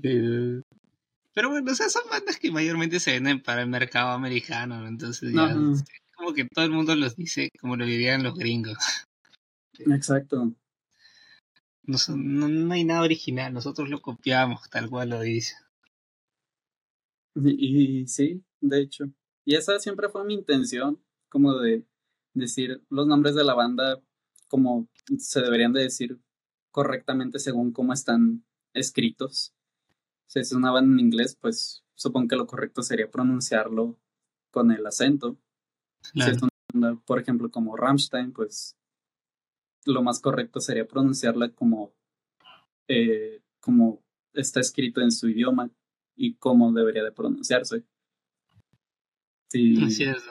Pero 0.00 1.48
bueno, 1.50 1.72
o 1.72 1.74
sea, 1.74 1.88
son 1.88 2.02
bandas 2.10 2.38
que 2.38 2.50
mayormente 2.50 3.00
se 3.00 3.12
venden 3.12 3.42
para 3.42 3.62
el 3.62 3.68
mercado 3.68 4.10
americano, 4.10 4.86
entonces 4.86 5.32
ya 5.32 5.54
como 6.14 6.34
que 6.34 6.46
todo 6.46 6.64
el 6.64 6.70
mundo 6.70 6.94
los 6.94 7.16
dice 7.16 7.50
como 7.60 7.76
lo 7.76 7.84
dirían 7.84 8.22
los 8.22 8.34
gringos. 8.34 8.76
Exacto. 9.78 10.52
No, 11.84 11.98
no, 12.16 12.74
hay 12.74 12.84
nada 12.84 13.02
original, 13.02 13.52
nosotros 13.52 13.88
lo 13.88 14.00
copiamos 14.00 14.68
tal 14.70 14.88
cual 14.88 15.10
lo 15.10 15.20
dice. 15.20 15.56
Y, 17.34 18.02
y, 18.02 18.06
sí, 18.06 18.44
de 18.60 18.80
hecho. 18.80 19.06
Y 19.44 19.56
esa 19.56 19.78
siempre 19.80 20.08
fue 20.08 20.24
mi 20.24 20.34
intención, 20.34 21.02
como 21.28 21.54
de 21.58 21.84
decir 22.34 22.82
los 22.88 23.06
nombres 23.06 23.34
de 23.34 23.44
la 23.44 23.54
banda 23.54 24.00
como 24.48 24.86
se 25.18 25.40
deberían 25.40 25.72
de 25.72 25.82
decir 25.82 26.20
correctamente 26.70 27.38
según 27.38 27.72
cómo 27.72 27.92
están 27.92 28.44
escritos. 28.74 29.54
Si 30.32 30.38
es 30.38 30.52
una 30.52 30.70
banda 30.70 30.94
en 30.94 31.00
inglés, 31.00 31.36
pues 31.38 31.84
supongo 31.94 32.28
que 32.28 32.36
lo 32.36 32.46
correcto 32.46 32.82
sería 32.82 33.10
pronunciarlo 33.10 33.98
con 34.50 34.72
el 34.72 34.86
acento. 34.86 35.36
Si 36.00 36.22
es 36.22 36.40
una 36.40 36.48
banda, 36.72 36.98
por 37.04 37.20
ejemplo, 37.20 37.50
como 37.50 37.76
Rammstein, 37.76 38.32
pues 38.32 38.78
lo 39.84 40.02
más 40.02 40.20
correcto 40.20 40.58
sería 40.60 40.88
pronunciarla 40.88 41.50
como, 41.50 41.92
eh, 42.88 43.42
como 43.60 44.02
está 44.32 44.60
escrito 44.60 45.02
en 45.02 45.12
su 45.12 45.28
idioma 45.28 45.70
y 46.16 46.36
cómo 46.36 46.72
debería 46.72 47.04
de 47.04 47.12
pronunciarse. 47.12 47.84
Sí. 49.50 49.84
Así 49.84 50.04
es. 50.04 50.24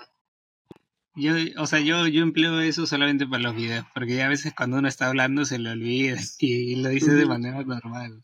Yo, 1.14 1.34
o 1.62 1.68
sea, 1.68 1.80
yo, 1.80 2.08
yo 2.08 2.24
empleo 2.24 2.60
eso 2.60 2.88
solamente 2.88 3.28
para 3.28 3.44
los 3.44 3.56
videos, 3.56 3.86
porque 3.94 4.16
ya 4.16 4.26
a 4.26 4.30
veces 4.30 4.52
cuando 4.58 4.80
uno 4.80 4.88
está 4.88 5.10
hablando 5.10 5.46
se 5.46 5.60
le 5.60 5.70
olvida 5.70 6.18
y 6.40 6.78
lo 6.78 6.90
dice 6.90 7.12
de 7.12 7.28
manera 7.28 7.62
normal. 7.64 8.24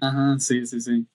Ajá, 0.00 0.38
sí, 0.38 0.66
sí, 0.66 0.80
sí. 0.80 1.06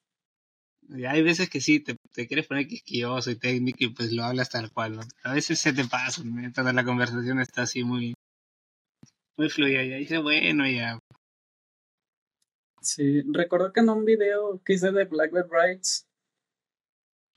Y 0.90 1.06
hay 1.06 1.24
veces 1.24 1.50
que 1.50 1.62
sí, 1.62 1.80
te, 1.80 1.96
te 2.14 2.28
quieres 2.28 2.48
poner 2.48 2.68
quisquilloso 2.68 3.32
y 3.32 3.38
técnico 3.38 3.78
y 3.82 3.90
pues 3.90 4.12
lo 4.14 4.24
hablas 4.24 4.50
tal 4.50 4.72
cual, 4.72 4.98
¿no? 4.98 5.02
A 5.24 5.34
veces 5.34 5.60
se 5.60 5.74
te 5.74 5.86
pasa, 5.86 6.22
mientras 6.24 6.74
la 6.74 6.86
conversación 6.86 7.40
está 7.40 7.64
así 7.64 7.84
muy, 7.84 8.14
muy 9.38 9.50
fluida. 9.50 9.84
Y 9.84 9.90
dice, 10.00 10.20
bueno, 10.20 10.68
ya. 10.68 11.00
Sí, 12.82 13.24
recuerdo 13.32 13.74
que 13.74 13.80
en 13.80 13.90
un 13.90 14.06
video 14.06 14.62
que 14.64 14.74
hice 14.74 14.92
de 14.92 15.06
Blackbird 15.06 15.50
Rights 15.52 16.06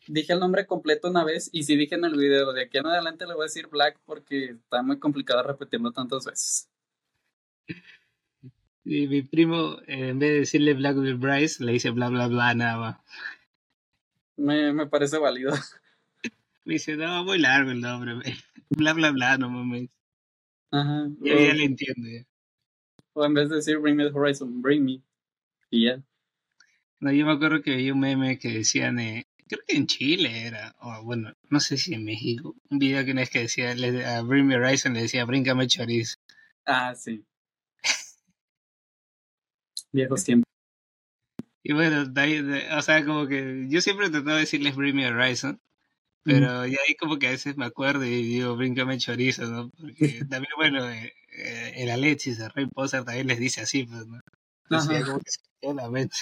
dije 0.07 0.33
el 0.33 0.41
nombre 0.41 0.67
completo 0.67 1.09
una 1.09 1.25
vez 1.25 1.49
y 1.53 1.63
sí 1.63 1.77
dije 1.77 1.95
en 1.95 2.05
el 2.05 2.17
video, 2.17 2.53
de 2.53 2.63
aquí 2.63 2.79
en 2.79 2.87
adelante 2.87 3.27
le 3.27 3.35
voy 3.35 3.43
a 3.43 3.45
decir 3.45 3.67
Black 3.69 3.99
porque 4.05 4.51
está 4.51 4.83
muy 4.83 4.99
complicado 4.99 5.43
repetirlo 5.43 5.93
tantas 5.93 6.25
veces. 6.25 6.69
Y 8.91 9.07
mi 9.07 9.21
primo, 9.21 9.77
en 9.87 10.19
vez 10.19 10.31
de 10.31 10.39
decirle 10.39 10.73
Blackbird 10.73 11.19
Bryce, 11.19 11.63
le 11.63 11.73
dice 11.73 11.91
bla 11.91 12.09
bla 12.09 12.27
bla 12.27 12.55
nada 12.55 12.79
más. 12.79 12.97
Me, 14.39 14.73
me 14.73 14.87
parece 14.87 15.19
válido. 15.19 15.53
Me 16.65 16.75
dice, 16.75 16.97
no, 16.97 17.23
muy 17.25 17.39
largo 17.39 17.71
el 17.71 17.81
nombre, 17.83 18.15
bla 18.71 18.95
bla 18.95 19.11
bla, 19.11 19.37
no 19.37 19.51
mames. 19.51 19.91
Ajá. 20.71 21.09
Ya, 21.21 21.35
ya 21.35 21.55
le 21.55 21.65
entiendo 21.65 22.09
ya. 22.09 22.25
O 23.13 23.25
en 23.27 23.35
vez 23.35 23.51
de 23.51 23.57
decir 23.57 23.79
Bring 23.79 23.97
Me 23.97 24.05
the 24.05 24.19
Horizon, 24.19 24.63
Bring 24.63 24.85
Me. 24.85 25.03
Y 25.71 25.87
ya. 25.87 26.03
No, 27.01 27.13
yo 27.13 27.27
me 27.27 27.33
acuerdo 27.33 27.61
que 27.61 27.77
vi 27.77 27.91
un 27.91 28.01
meme 28.01 28.39
que 28.39 28.53
decían, 28.53 28.99
eh, 29.01 29.27
creo 29.49 29.61
que 29.67 29.77
en 29.77 29.87
Chile 29.87 30.47
era, 30.47 30.75
o 30.81 31.05
bueno, 31.05 31.35
no 31.51 31.61
sé 31.61 31.77
si 31.77 31.93
en 31.93 32.05
México, 32.05 32.55
un 32.71 32.79
video 32.79 33.05
que 33.05 33.13
no 33.13 33.21
es 33.21 33.29
que 33.29 33.41
decía, 33.41 33.75
le, 33.75 34.05
a 34.05 34.23
Bring 34.23 34.47
Me 34.47 34.57
Horizon 34.57 34.95
le 34.95 35.03
decía, 35.03 35.27
Bríncame 35.27 35.67
chorizo. 35.67 36.19
Ah, 36.65 36.95
sí. 36.95 37.23
Viejos 39.99 40.23
tiempos. 40.23 40.47
Y 41.65 41.73
bueno, 41.73 42.05
o 42.79 42.83
sea, 42.83 43.05
como 43.05 43.27
que 43.27 43.67
yo 43.69 43.81
siempre 43.81 44.07
he 44.07 44.11
tratado 44.11 44.37
de 44.37 44.43
decirles 44.43 44.77
Bring 44.77 44.95
Me 44.95 45.09
Horizon, 45.09 45.61
Pero 46.23 46.65
ya 46.67 46.79
ahí 46.87 46.95
como 46.95 47.19
que 47.19 47.27
a 47.27 47.31
veces 47.33 47.57
me 47.57 47.65
acuerdo 47.65 48.05
y 48.05 48.23
digo, 48.23 48.55
bríncame 48.55 48.97
chorizo, 48.99 49.47
¿no? 49.47 49.71
Porque 49.71 50.25
también, 50.31 50.53
bueno, 50.57 50.89
eh, 50.89 51.13
eh, 51.37 51.73
el 51.79 51.91
Alexis, 51.91 52.39
el 52.39 52.51
Rey 52.51 52.67
Poser 52.67 53.05
también 53.05 53.27
les 53.27 53.41
dice 53.41 53.63
así, 53.63 53.87
pues, 53.87 54.07
¿no? 54.07 54.21
Entonces, 54.71 55.05
como 55.05 55.19
que 55.19 55.31
se 55.33 55.75
la 55.75 55.91
mente. 55.91 56.17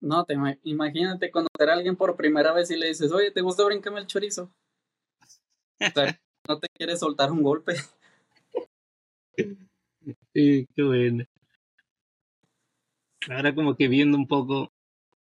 No, 0.00 0.24
te 0.24 0.34
imagínate 0.62 1.30
conocer 1.30 1.68
a 1.68 1.74
alguien 1.74 1.94
por 1.94 2.16
primera 2.16 2.54
vez 2.54 2.70
y 2.70 2.78
le 2.78 2.88
dices, 2.88 3.12
oye, 3.12 3.32
¿te 3.32 3.42
gusta 3.42 3.64
brincarme 3.66 4.00
el 4.00 4.06
chorizo? 4.06 4.50
no 6.48 6.58
te 6.58 6.68
quieres 6.68 7.00
soltar 7.00 7.30
un 7.30 7.42
golpe. 7.42 7.74
Sí, 10.34 10.66
qué 10.74 10.82
bueno. 10.82 11.24
Ahora 13.28 13.54
como 13.54 13.76
que 13.76 13.88
viendo 13.88 14.16
un 14.16 14.26
poco 14.26 14.72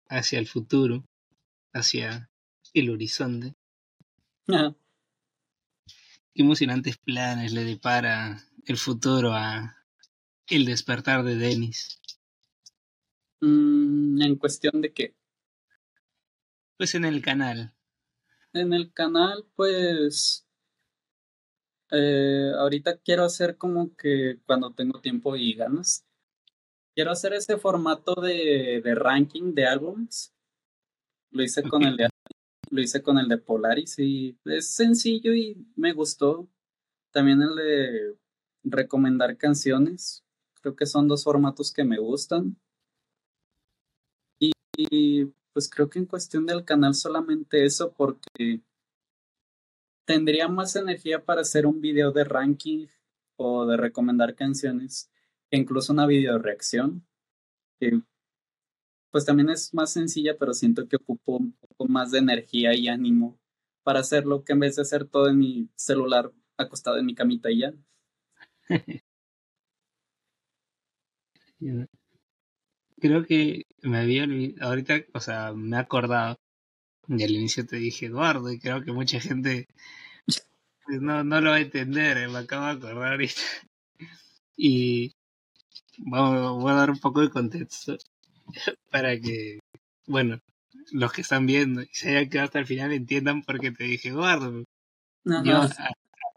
hacia 0.08 0.38
el 0.38 0.46
futuro, 0.46 1.04
hacia 1.72 2.30
el 2.74 2.90
horizonte. 2.90 3.54
Qué 4.46 6.42
emocionantes 6.42 6.98
planes 6.98 7.52
le 7.52 7.64
depara 7.64 8.42
el 8.66 8.76
futuro 8.76 9.32
a 9.32 9.76
el 10.46 10.64
despertar 10.64 11.24
de 11.24 11.36
Dennis. 11.36 12.00
Mm, 13.40 14.22
¿En 14.22 14.36
cuestión 14.36 14.80
de 14.80 14.92
qué? 14.92 15.14
Pues 16.76 16.94
en 16.94 17.04
el 17.04 17.22
canal. 17.22 17.74
En 18.52 18.72
el 18.72 18.92
canal, 18.92 19.44
pues... 19.54 20.47
Eh, 21.90 22.52
ahorita 22.56 22.98
quiero 22.98 23.24
hacer 23.24 23.56
como 23.56 23.94
que 23.96 24.38
cuando 24.46 24.72
tengo 24.72 25.00
tiempo 25.00 25.36
y 25.36 25.54
ganas, 25.54 26.04
quiero 26.94 27.10
hacer 27.10 27.32
ese 27.34 27.56
formato 27.58 28.14
de, 28.20 28.80
de 28.84 28.94
ranking 28.94 29.54
de 29.54 29.66
álbumes. 29.66 30.34
Lo 31.30 31.42
hice 31.42 31.62
con 31.62 31.84
el 31.84 31.96
de 31.96 32.08
lo 32.70 32.80
hice 32.80 33.02
con 33.02 33.18
el 33.18 33.28
de 33.28 33.38
Polaris 33.38 33.98
y 33.98 34.36
es 34.44 34.70
sencillo 34.70 35.34
y 35.34 35.56
me 35.76 35.92
gustó. 35.92 36.48
También 37.10 37.40
el 37.42 37.56
de 37.56 38.16
recomendar 38.64 39.36
canciones. 39.36 40.24
Creo 40.60 40.76
que 40.76 40.86
son 40.86 41.08
dos 41.08 41.24
formatos 41.24 41.72
que 41.72 41.84
me 41.84 41.98
gustan. 41.98 42.56
Y, 44.40 45.24
pues 45.52 45.68
creo 45.68 45.90
que 45.90 45.98
en 45.98 46.06
cuestión 46.06 46.46
del 46.46 46.64
canal 46.64 46.94
solamente 46.94 47.64
eso 47.64 47.92
porque 47.92 48.60
tendría 50.08 50.48
más 50.48 50.74
energía 50.74 51.22
para 51.22 51.42
hacer 51.42 51.66
un 51.66 51.82
video 51.82 52.12
de 52.12 52.24
ranking 52.24 52.86
o 53.36 53.66
de 53.66 53.76
recomendar 53.76 54.34
canciones 54.34 55.10
que 55.50 55.58
incluso 55.58 55.92
una 55.92 56.06
video 56.06 56.38
reacción. 56.38 57.06
pues 59.10 59.24
también 59.26 59.50
es 59.50 59.74
más 59.74 59.92
sencilla, 59.92 60.36
pero 60.38 60.54
siento 60.54 60.88
que 60.88 60.96
ocupo 60.96 61.36
un 61.36 61.52
poco 61.52 61.86
más 61.88 62.10
de 62.10 62.18
energía 62.20 62.74
y 62.74 62.88
ánimo 62.88 63.38
para 63.82 64.00
hacerlo 64.00 64.44
que 64.44 64.54
en 64.54 64.60
vez 64.60 64.76
de 64.76 64.82
hacer 64.82 65.04
todo 65.06 65.28
en 65.28 65.38
mi 65.38 65.68
celular 65.76 66.32
acostado 66.56 66.98
en 66.98 67.06
mi 67.06 67.14
camita 67.14 67.50
y 67.50 67.60
ya. 67.60 67.74
Creo 73.00 73.24
que 73.26 73.66
me 73.82 73.98
había 73.98 74.24
olvidado, 74.24 74.68
ahorita, 74.70 75.00
o 75.12 75.20
sea, 75.20 75.52
me 75.52 75.76
he 75.76 75.80
acordado, 75.80 76.38
y 77.08 77.22
al 77.22 77.30
inicio 77.30 77.66
te 77.66 77.76
dije 77.76 78.06
Eduardo, 78.06 78.52
y 78.52 78.58
creo 78.58 78.82
que 78.82 78.92
mucha 78.92 79.20
gente 79.20 79.66
pues, 80.26 81.00
no, 81.00 81.24
no 81.24 81.40
lo 81.40 81.50
va 81.50 81.56
a 81.56 81.60
entender, 81.60 82.18
eh, 82.18 82.28
me 82.28 82.38
acabo 82.38 82.66
de 82.66 82.72
acordar 82.72 83.12
ahorita. 83.12 83.40
Y 84.56 85.12
vamos, 85.98 86.62
voy 86.62 86.72
a 86.72 86.76
dar 86.76 86.90
un 86.90 86.98
poco 86.98 87.20
de 87.20 87.30
contexto 87.30 87.96
para 88.90 89.18
que, 89.18 89.58
bueno, 90.06 90.40
los 90.92 91.12
que 91.12 91.20
están 91.20 91.46
viendo 91.46 91.82
y 91.82 91.88
se 91.92 92.10
hayan 92.10 92.28
quedado 92.28 92.46
hasta 92.46 92.58
el 92.58 92.66
final 92.66 92.92
entiendan 92.92 93.42
por 93.42 93.60
qué 93.60 93.70
te 93.70 93.84
dije 93.84 94.08
Eduardo. 94.08 94.64
Yo, 95.24 95.68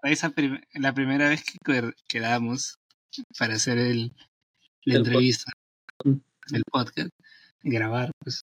esa 0.03 0.33
la 0.73 0.93
primera 0.93 1.29
vez 1.29 1.43
que 1.43 1.93
quedamos 2.07 2.75
para 3.37 3.55
hacer 3.55 3.77
el, 3.77 4.13
la 4.83 4.95
entrevista, 4.95 5.51
el 6.03 6.63
podcast, 6.69 7.09
grabar, 7.63 8.11
pues 8.19 8.43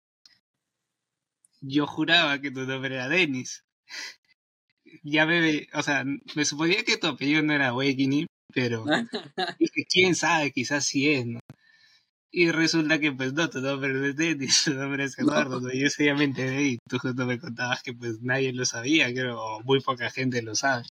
yo 1.63 1.87
juraba 1.87 2.39
que 2.39 2.51
tu 2.51 2.65
nombre 2.65 2.95
era 2.95 3.09
Dennis. 3.09 3.63
Ya 5.01 5.25
me, 5.25 5.67
o 5.73 5.81
sea, 5.81 6.03
me 6.35 6.45
suponía 6.45 6.83
que 6.83 6.97
tu 6.97 7.07
apellido 7.07 7.41
no 7.41 7.53
era 7.53 7.69
Awakening, 7.69 8.27
pero 8.53 8.85
dije, 9.59 9.85
quién 9.89 10.15
sabe, 10.15 10.51
quizás 10.51 10.85
sí 10.85 11.09
es, 11.09 11.25
¿no? 11.25 11.39
Y 12.31 12.51
resulta 12.51 12.99
que 12.99 13.11
pues 13.11 13.33
no, 13.33 13.49
tu 13.49 13.61
nombre 13.61 13.93
no 13.93 14.05
es 14.05 14.15
Dennis, 14.15 14.63
tu 14.65 14.73
nombre 14.73 15.03
es 15.05 15.17
Eduardo, 15.17 15.61
¿no? 15.61 15.71
yo 15.71 15.89
seriamente 15.89 16.45
me 16.45 16.63
y 16.63 16.77
tú 16.89 16.97
justo 16.99 17.25
me 17.25 17.39
contabas 17.39 17.83
que 17.83 17.93
pues 17.93 18.21
nadie 18.21 18.51
lo 18.53 18.65
sabía, 18.65 19.11
creo, 19.13 19.39
o 19.39 19.63
muy 19.63 19.79
poca 19.81 20.09
gente 20.09 20.41
lo 20.41 20.55
sabe. 20.55 20.83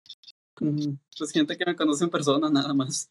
Pues 0.55 1.33
gente 1.33 1.57
que 1.57 1.65
me 1.67 1.77
conoce 1.77 2.05
en 2.05 2.11
persona 2.11 2.49
nada 2.49 2.73
más. 2.75 3.11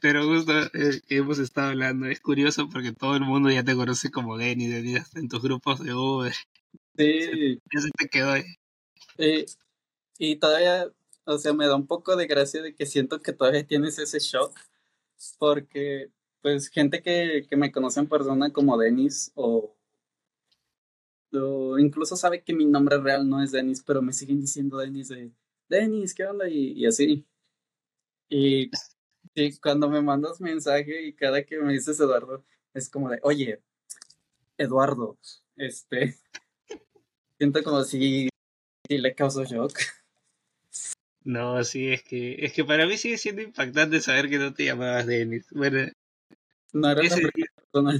Pero 0.00 0.24
justo 0.24 0.52
eh, 0.74 1.00
que 1.06 1.16
hemos 1.16 1.38
estado 1.38 1.68
hablando, 1.68 2.06
es 2.06 2.20
curioso 2.20 2.68
porque 2.68 2.92
todo 2.92 3.16
el 3.16 3.22
mundo 3.22 3.50
ya 3.50 3.64
te 3.64 3.74
conoce 3.74 4.10
como 4.10 4.38
Denny, 4.38 4.66
Denny 4.66 4.96
en 5.14 5.28
tus 5.28 5.42
grupos 5.42 5.80
de 5.80 5.94
Uber. 5.94 6.32
Sí. 6.96 7.60
Ya 7.74 7.80
se 7.80 7.90
te 7.90 8.08
quedó 8.08 8.30
ahí. 8.30 8.44
y 10.18 10.36
todavía, 10.36 10.90
o 11.24 11.38
sea, 11.38 11.52
me 11.52 11.66
da 11.66 11.76
un 11.76 11.86
poco 11.86 12.16
de 12.16 12.26
gracia 12.26 12.62
de 12.62 12.74
que 12.74 12.86
siento 12.86 13.20
que 13.20 13.32
todavía 13.32 13.66
tienes 13.66 13.98
ese 13.98 14.18
shock. 14.18 14.58
Porque, 15.38 16.10
pues, 16.40 16.68
gente 16.68 17.02
que, 17.02 17.46
que 17.48 17.56
me 17.56 17.70
conoce 17.70 18.00
en 18.00 18.08
persona 18.08 18.52
como 18.52 18.76
Denis 18.76 19.30
o, 19.34 19.76
o, 21.32 21.78
incluso 21.78 22.16
sabe 22.16 22.42
que 22.42 22.54
mi 22.54 22.66
nombre 22.66 22.98
real 22.98 23.28
no 23.28 23.42
es 23.42 23.52
Denis, 23.52 23.82
pero 23.86 24.02
me 24.02 24.12
siguen 24.12 24.40
diciendo 24.40 24.78
Denis 24.78 25.08
de 25.08 25.32
Denis, 25.68 26.14
¿qué 26.14 26.24
onda? 26.26 26.48
Y, 26.48 26.72
y 26.72 26.86
así. 26.86 27.26
Y 28.28 28.70
Sí, 29.34 29.58
cuando 29.60 29.88
me 29.88 30.02
mandas 30.02 30.40
mensaje 30.40 31.02
y 31.06 31.14
cada 31.14 31.42
que 31.42 31.58
me 31.58 31.72
dices 31.72 31.98
Eduardo, 31.98 32.44
es 32.74 32.90
como 32.90 33.08
de, 33.08 33.18
oye, 33.22 33.62
Eduardo, 34.58 35.18
este, 35.56 36.16
siento 37.38 37.62
como 37.62 37.82
si, 37.84 38.28
le 38.88 39.14
causo 39.14 39.44
shock. 39.44 39.78
No, 41.24 41.64
sí, 41.64 41.88
es 41.88 42.02
que, 42.02 42.44
es 42.44 42.52
que 42.52 42.64
para 42.64 42.86
mí 42.86 42.98
sigue 42.98 43.16
siendo 43.16 43.42
impactante 43.42 44.00
saber 44.00 44.28
que 44.28 44.38
no 44.38 44.52
te 44.52 44.64
llamabas 44.64 45.06
Denis. 45.06 45.46
Bueno, 45.52 45.90
no 46.72 46.90
era 46.90 47.00
ese, 47.02 47.20
día, 47.34 47.46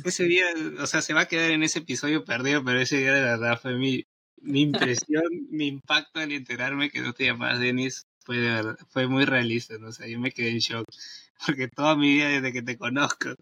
ese 0.04 0.24
día, 0.24 0.44
o 0.80 0.86
sea, 0.86 1.00
se 1.00 1.14
va 1.14 1.22
a 1.22 1.28
quedar 1.28 1.50
en 1.50 1.62
ese 1.62 1.78
episodio 1.78 2.24
perdido, 2.24 2.62
pero 2.64 2.80
ese 2.80 2.98
día 2.98 3.14
de 3.14 3.22
verdad 3.22 3.58
fue 3.60 3.76
mi, 3.76 4.04
mi 4.36 4.62
impresión, 4.62 5.24
mi 5.50 5.68
impacto 5.68 6.20
al 6.20 6.32
enterarme 6.32 6.90
que 6.90 7.00
no 7.00 7.14
te 7.14 7.24
llamabas 7.24 7.60
Denis 7.60 8.06
fue, 8.24 8.62
fue 8.88 9.06
muy 9.06 9.24
realista, 9.24 9.78
¿no? 9.78 9.88
O 9.88 9.92
sea, 9.92 10.06
yo 10.06 10.18
me 10.18 10.30
quedé 10.30 10.50
en 10.50 10.58
shock 10.58 10.86
porque 11.46 11.68
toda 11.68 11.96
mi 11.96 12.14
vida 12.14 12.28
desde 12.28 12.52
que 12.52 12.62
te 12.62 12.76
conozco, 12.76 13.34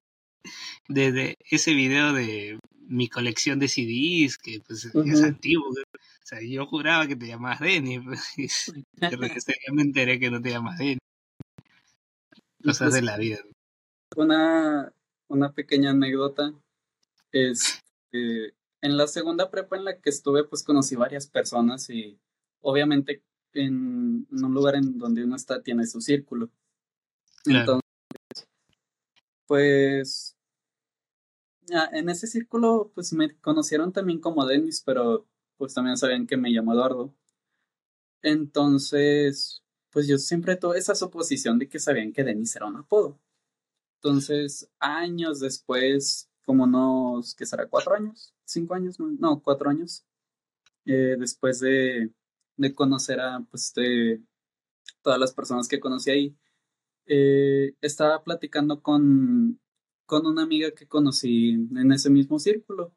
desde 0.88 1.36
ese 1.50 1.74
video 1.74 2.12
de 2.12 2.58
mi 2.88 3.08
colección 3.08 3.58
de 3.58 3.68
CDs, 3.68 4.36
que 4.36 4.60
pues 4.66 4.84
es 4.84 5.22
antiguo, 5.22 5.68
o 5.68 6.26
sea, 6.26 6.40
yo 6.42 6.66
juraba 6.66 7.06
que 7.06 7.16
te 7.16 7.26
llamabas 7.26 7.60
Denny, 7.60 8.00
pues, 8.00 8.34
pero 9.00 9.22
ya 9.22 9.72
me 9.72 9.82
enteré 9.82 10.18
que 10.18 10.30
no 10.30 10.40
te 10.40 10.50
llamas 10.50 10.78
Denny. 10.78 10.98
Cosas 12.62 12.88
pues 12.88 12.94
de 12.94 13.02
la 13.02 13.16
vida. 13.16 13.38
Una, 14.16 14.92
una 15.28 15.52
pequeña 15.52 15.90
anécdota 15.90 16.52
es 17.32 17.80
que 18.10 18.50
en 18.82 18.96
la 18.96 19.06
segunda 19.06 19.50
prepa 19.50 19.76
en 19.76 19.84
la 19.84 20.00
que 20.00 20.10
estuve, 20.10 20.44
pues 20.44 20.62
conocí 20.62 20.96
varias 20.96 21.26
personas 21.26 21.88
y 21.90 22.18
obviamente 22.60 23.22
en, 23.54 24.26
un 24.30 24.54
lugar 24.54 24.76
en 24.76 24.98
donde 24.98 25.24
uno 25.24 25.36
está 25.36 25.62
tiene 25.62 25.86
su 25.86 26.00
círculo. 26.00 26.50
Entonces, 27.46 27.82
pues 29.46 30.36
en 31.92 32.08
ese 32.08 32.26
círculo 32.26 32.90
pues 32.94 33.12
me 33.12 33.36
conocieron 33.40 33.92
también 33.92 34.20
como 34.20 34.46
Denis, 34.46 34.82
pero 34.84 35.26
pues 35.56 35.74
también 35.74 35.96
sabían 35.96 36.26
que 36.26 36.36
me 36.36 36.50
llamo 36.50 36.72
Eduardo. 36.72 37.14
Entonces, 38.22 39.62
pues 39.90 40.06
yo 40.06 40.18
siempre 40.18 40.56
tuve 40.56 40.78
esa 40.78 40.94
suposición 40.94 41.58
de 41.58 41.68
que 41.68 41.78
sabían 41.78 42.12
que 42.12 42.24
Denis 42.24 42.54
era 42.56 42.66
un 42.66 42.76
apodo. 42.76 43.18
Entonces, 43.96 44.70
años 44.78 45.40
después, 45.40 46.30
como 46.44 46.64
unos, 46.64 47.34
¿qué 47.34 47.46
será? 47.46 47.68
¿Cuatro 47.68 47.94
años? 47.94 48.34
¿Cinco 48.44 48.74
años? 48.74 48.98
No, 48.98 49.42
cuatro 49.42 49.70
años. 49.70 50.04
Eh, 50.86 51.16
después 51.18 51.60
de, 51.60 52.10
de 52.60 52.74
conocer 52.74 53.20
a 53.20 53.40
pues, 53.50 53.72
de 53.74 54.22
todas 55.02 55.18
las 55.18 55.32
personas 55.32 55.66
que 55.66 55.80
conocí 55.80 56.10
ahí, 56.10 56.36
eh, 57.06 57.74
estaba 57.80 58.22
platicando 58.22 58.82
con, 58.82 59.60
con 60.06 60.26
una 60.26 60.42
amiga 60.42 60.70
que 60.72 60.86
conocí 60.86 61.50
en 61.50 61.92
ese 61.92 62.10
mismo 62.10 62.38
círculo. 62.38 62.94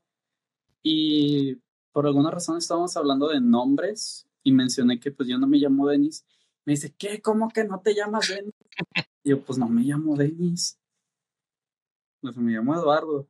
Y 0.84 1.56
por 1.94 2.06
alguna 2.06 2.30
razón 2.30 2.58
estábamos 2.58 2.98
hablando 2.98 3.30
de 3.30 3.40
nombres 3.40 4.28
y 4.44 4.52
mencioné 4.52 5.00
que 5.00 5.12
pues 5.12 5.30
yo 5.30 5.38
no 5.38 5.48
me 5.48 5.58
llamo 5.58 5.88
Denis. 5.88 6.26
Me 6.66 6.74
dice, 6.74 6.94
¿qué? 6.98 7.22
¿Cómo 7.22 7.50
que 7.50 7.64
no 7.64 7.82
te 7.82 7.96
llamas 7.96 8.28
Denis? 8.28 8.54
Y 9.24 9.30
yo, 9.30 9.44
pues 9.44 9.58
no 9.58 9.70
me 9.70 9.84
llamo 9.84 10.18
Denis. 10.18 10.78
Pues 12.22 12.36
me 12.38 12.52
llamo 12.52 12.76
Eduardo. 12.76 13.30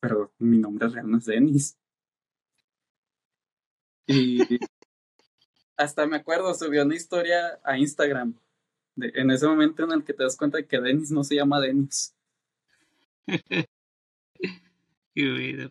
Pero 0.00 0.32
mi 0.38 0.58
nombre 0.58 0.88
real 0.88 1.10
no 1.10 1.18
es 1.18 1.24
Denis. 1.24 1.76
Y 4.06 4.38
hasta 5.76 6.06
me 6.06 6.16
acuerdo, 6.16 6.54
subió 6.54 6.84
una 6.84 6.94
historia 6.94 7.60
a 7.64 7.78
Instagram. 7.78 8.34
De, 8.96 9.12
en 9.14 9.30
ese 9.30 9.46
momento 9.46 9.84
en 9.84 9.92
el 9.92 10.04
que 10.04 10.12
te 10.12 10.22
das 10.22 10.36
cuenta 10.36 10.58
de 10.58 10.66
que 10.66 10.80
Denis 10.80 11.10
no 11.10 11.24
se 11.24 11.36
llama 11.36 11.60
Denis. 11.60 12.14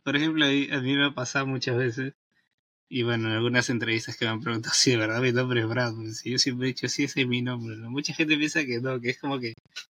Por 0.03 0.15
ejemplo, 0.15 0.45
a 0.45 0.49
mí 0.49 0.95
me 0.95 1.05
ha 1.05 1.13
pasado 1.13 1.47
muchas 1.47 1.75
veces, 1.77 2.13
y 2.93 3.03
bueno, 3.03 3.29
en 3.29 3.35
algunas 3.35 3.69
entrevistas 3.69 4.17
que 4.17 4.25
me 4.25 4.31
han 4.31 4.41
preguntado 4.41 4.75
si 4.75 4.91
de 4.91 4.97
verdad 4.97 5.21
mi 5.21 5.31
nombre 5.31 5.61
es 5.61 5.67
Brad, 5.67 5.95
pues, 5.95 6.23
yo 6.25 6.37
siempre 6.37 6.67
he 6.67 6.73
dicho, 6.73 6.89
sí, 6.89 7.05
ese 7.05 7.21
es 7.21 7.27
mi 7.27 7.41
nombre. 7.41 7.77
Mucha 7.77 8.13
gente 8.13 8.35
piensa 8.35 8.65
que 8.65 8.81
no, 8.81 8.99
que 8.99 9.11
es 9.11 9.17
como 9.17 9.39
que 9.39 9.53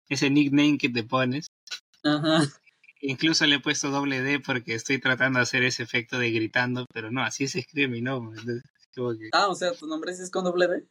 ese 0.09 0.31
nickname 0.31 0.79
que 0.79 0.89
te 0.89 1.03
pones. 1.03 1.47
Ajá. 2.03 2.41
Incluso 2.99 3.45
le 3.45 3.57
he 3.57 3.59
puesto 3.59 3.91
doble 3.91 4.21
D 4.21 4.39
porque 4.39 4.73
estoy 4.73 4.97
tratando 4.97 5.38
de 5.38 5.43
hacer 5.43 5.63
ese 5.63 5.84
efecto 5.84 6.17
de 6.17 6.31
gritando, 6.31 6.88
pero 6.91 7.11
no, 7.11 7.21
así 7.21 7.47
se 7.47 7.59
escribe 7.59 7.88
mi 7.88 8.01
nombre. 8.01 8.41
Ah, 9.31 9.47
o 9.47 9.55
sea, 9.55 9.73
¿tu 9.73 9.87
nombre 9.87 10.11
es 10.11 10.29
con 10.31 10.43
doble 10.43 10.67
D? 10.67 10.87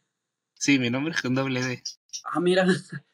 Sí, 0.55 0.79
mi 0.79 0.89
nombre 0.89 1.13
es 1.13 1.21
con 1.21 1.35
doble 1.35 1.63
D. 1.63 1.83
Ah, 2.23 2.39
mira. 2.39 2.65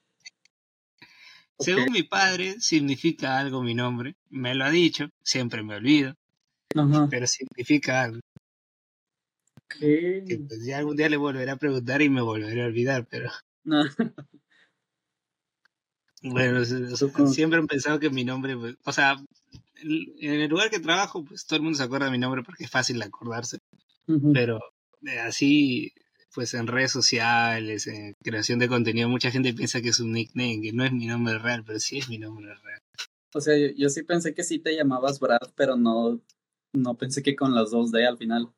Según 1.59 1.91
mi 1.91 2.03
padre, 2.03 2.59
significa 2.59 3.37
algo 3.39 3.61
mi 3.61 3.73
nombre. 3.73 4.15
Me 4.29 4.55
lo 4.55 4.65
ha 4.65 4.69
dicho, 4.69 5.09
siempre 5.23 5.63
me 5.63 5.75
olvido. 5.75 6.15
Pero 7.09 7.27
significa 7.27 8.03
algo. 8.03 8.19
Que 9.79 10.43
pues 10.47 10.65
ya 10.65 10.77
algún 10.77 10.95
día 10.95 11.09
le 11.09 11.17
volveré 11.17 11.51
a 11.51 11.57
preguntar 11.57 12.01
y 12.01 12.09
me 12.09 12.21
volveré 12.21 12.63
a 12.63 12.67
olvidar, 12.67 13.07
pero. 13.09 13.29
No. 13.63 13.83
Bueno, 16.25 16.63
siempre 16.63 17.59
he 17.59 17.63
pensado 17.63 17.99
que 17.99 18.09
mi 18.09 18.23
nombre, 18.23 18.55
pues, 18.55 18.77
o 18.85 18.93
sea, 18.93 19.17
en 19.81 20.41
el 20.41 20.49
lugar 20.49 20.69
que 20.69 20.79
trabajo, 20.79 21.25
pues 21.25 21.45
todo 21.45 21.57
el 21.57 21.63
mundo 21.63 21.77
se 21.77 21.83
acuerda 21.83 22.05
de 22.05 22.13
mi 22.13 22.17
nombre 22.17 22.43
porque 22.43 22.63
es 22.63 22.71
fácil 22.71 22.99
de 22.99 23.05
acordarse. 23.05 23.59
Pero 24.33 24.61
así, 25.25 25.93
pues 26.34 26.53
en 26.53 26.67
redes 26.67 26.91
sociales, 26.91 27.88
en 27.88 28.15
creación 28.23 28.59
de 28.59 28.67
contenido, 28.67 29.09
mucha 29.09 29.31
gente 29.31 29.53
piensa 29.53 29.81
que 29.81 29.89
es 29.89 29.99
un 29.99 30.11
nickname, 30.11 30.61
que 30.61 30.73
no 30.73 30.84
es 30.84 30.91
mi 30.91 31.07
nombre 31.07 31.38
real, 31.38 31.63
pero 31.65 31.80
sí 31.80 31.99
es 31.99 32.09
mi 32.09 32.17
nombre 32.17 32.53
real. 32.55 32.81
O 33.34 33.41
sea, 33.41 33.55
yo, 33.75 33.89
sí 33.89 34.03
pensé 34.03 34.34
que 34.34 34.43
sí 34.43 34.59
te 34.59 34.75
llamabas 34.75 35.19
Brad, 35.19 35.53
pero 35.55 35.75
no, 35.75 36.21
no 36.73 36.95
pensé 36.95 37.23
que 37.23 37.35
con 37.35 37.55
las 37.55 37.71
dos 37.71 37.91
D 37.91 38.05
al 38.05 38.17
final. 38.17 38.51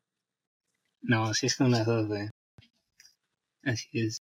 No, 1.02 1.34
sí 1.34 1.46
es 1.46 1.56
con 1.56 1.72
las 1.72 1.86
dos 1.86 2.10
D. 2.10 2.30
Así 3.64 3.90
es. 3.94 4.22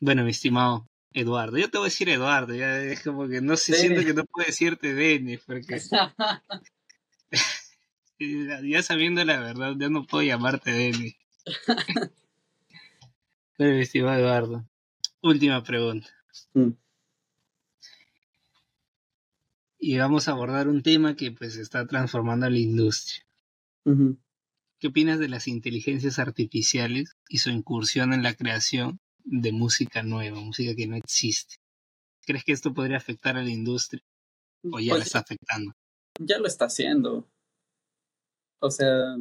Bueno, 0.00 0.24
mi 0.24 0.30
estimado, 0.30 0.86
Eduardo. 1.12 1.58
Yo 1.58 1.70
te 1.70 1.78
voy 1.78 1.86
a 1.86 1.90
decir 1.90 2.08
Eduardo, 2.08 2.54
ya 2.54 2.80
es 2.82 3.02
como 3.02 3.28
que 3.28 3.40
no 3.40 3.56
sé, 3.56 3.74
siento 3.74 4.02
que 4.02 4.14
no 4.14 4.24
puedo 4.24 4.46
decirte 4.46 4.94
Denis, 4.94 5.40
porque 5.46 5.80
ya 8.20 8.82
sabiendo 8.82 9.24
la 9.24 9.40
verdad, 9.40 9.74
ya 9.78 9.88
no 9.88 10.06
puedo 10.06 10.22
llamarte 10.22 10.72
Denis. 10.72 11.16
Pero 13.56 13.76
estimado 13.76 14.18
Eduardo, 14.18 14.68
última 15.22 15.62
pregunta. 15.62 16.08
Mm. 16.54 16.70
Y 19.78 19.98
vamos 19.98 20.28
a 20.28 20.32
abordar 20.32 20.68
un 20.68 20.82
tema 20.82 21.16
que 21.16 21.32
pues 21.32 21.56
está 21.56 21.86
transformando 21.86 22.48
la 22.48 22.58
industria. 22.58 23.24
¿Qué 24.78 24.86
opinas 24.86 25.18
de 25.18 25.28
las 25.28 25.48
inteligencias 25.48 26.18
artificiales 26.18 27.16
y 27.28 27.38
su 27.38 27.50
incursión 27.50 28.12
en 28.12 28.22
la 28.22 28.34
creación 28.34 29.00
de 29.24 29.52
música 29.52 30.02
nueva, 30.02 30.40
música 30.40 30.74
que 30.74 30.86
no 30.86 30.96
existe. 30.96 31.56
¿Crees 32.26 32.44
que 32.44 32.52
esto 32.52 32.74
podría 32.74 32.96
afectar 32.96 33.36
a 33.36 33.42
la 33.42 33.50
industria? 33.50 34.02
¿O 34.70 34.78
ya 34.78 34.94
pues 34.94 35.06
está 35.06 35.20
afectando? 35.20 35.72
Ya 36.18 36.38
lo 36.38 36.46
está 36.46 36.66
haciendo. 36.66 37.26
O 38.60 38.70
sea, 38.70 39.16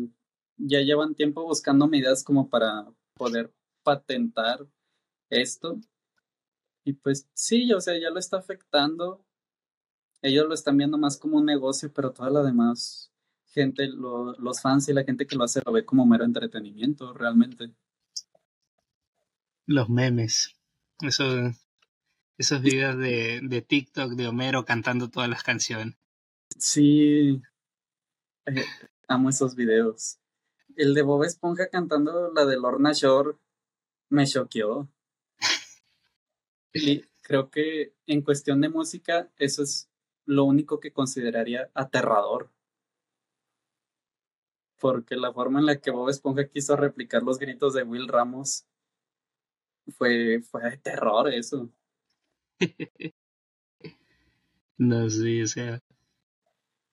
ya 0.57 0.81
llevan 0.81 1.15
tiempo 1.15 1.43
buscando 1.43 1.87
medidas 1.87 2.23
como 2.23 2.49
para 2.49 2.87
poder 3.15 3.53
patentar 3.83 4.67
esto. 5.29 5.79
Y 6.85 6.93
pues 6.93 7.27
sí, 7.33 7.71
o 7.73 7.81
sea, 7.81 7.99
ya 7.99 8.09
lo 8.09 8.19
está 8.19 8.37
afectando. 8.37 9.25
Ellos 10.21 10.47
lo 10.47 10.53
están 10.53 10.77
viendo 10.77 10.97
más 10.97 11.17
como 11.17 11.37
un 11.37 11.45
negocio, 11.45 11.91
pero 11.93 12.11
toda 12.11 12.29
la 12.29 12.43
demás 12.43 13.11
gente, 13.47 13.87
los 13.87 14.61
fans 14.61 14.89
y 14.89 14.93
la 14.93 15.03
gente 15.03 15.25
que 15.25 15.35
lo 15.35 15.43
hace 15.43 15.61
lo 15.65 15.71
ve 15.71 15.83
como 15.85 16.05
mero 16.05 16.23
entretenimiento, 16.23 17.13
realmente 17.13 17.73
los 19.69 19.87
memes. 19.87 20.55
Esos, 21.01 21.55
esos 22.37 22.61
videos 22.61 22.97
de, 22.97 23.39
de 23.43 23.61
TikTok 23.61 24.13
de 24.13 24.27
Homero 24.27 24.65
cantando 24.65 25.09
todas 25.09 25.29
las 25.29 25.43
canciones. 25.43 25.95
Sí. 26.57 27.41
Eh, 28.47 28.65
amo 29.09 29.29
esos 29.29 29.55
videos. 29.55 30.19
El 30.77 30.93
de 30.93 31.01
Bob 31.01 31.25
Esponja 31.25 31.67
cantando 31.67 32.31
la 32.31 32.45
de 32.45 32.55
Lorna 32.55 32.93
Shore 32.93 33.37
me 34.09 34.25
choqueó. 34.25 34.87
y 36.73 37.01
creo 37.21 37.49
que 37.49 37.93
en 38.07 38.21
cuestión 38.21 38.61
de 38.61 38.69
música, 38.69 39.29
eso 39.37 39.63
es 39.63 39.89
lo 40.25 40.45
único 40.45 40.79
que 40.79 40.93
consideraría 40.93 41.69
aterrador. 41.73 42.51
Porque 44.79 45.15
la 45.17 45.33
forma 45.33 45.59
en 45.59 45.65
la 45.65 45.81
que 45.81 45.91
Bob 45.91 46.09
Esponja 46.09 46.47
quiso 46.47 46.77
replicar 46.77 47.23
los 47.23 47.39
gritos 47.39 47.73
de 47.73 47.83
Will 47.83 48.07
Ramos 48.07 48.65
fue, 49.97 50.41
fue 50.41 50.69
de 50.69 50.77
terror 50.77 51.33
eso. 51.33 51.69
no, 54.77 55.09
sí, 55.09 55.41
o 55.41 55.47
sea. 55.47 55.81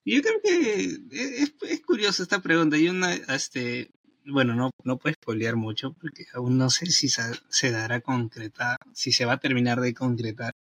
Yo 0.06 0.22
creo 0.22 0.40
que 0.40 0.84
es, 1.10 1.54
es 1.62 1.82
curioso 1.82 2.22
esta 2.22 2.40
pregunta. 2.40 2.78
Y 2.78 2.88
una, 2.88 3.12
este, 3.12 3.90
bueno, 4.24 4.54
no, 4.54 4.70
no 4.84 4.98
puedes 4.98 5.16
spoilear 5.16 5.56
mucho 5.56 5.94
porque 5.94 6.26
aún 6.34 6.58
no 6.58 6.70
sé 6.70 6.86
si 6.86 7.08
se, 7.08 7.70
dará 7.72 8.00
concretar, 8.00 8.78
si 8.94 9.12
se 9.12 9.24
va 9.24 9.34
a 9.34 9.40
terminar 9.40 9.80
de 9.80 9.94
concretar 9.94 10.52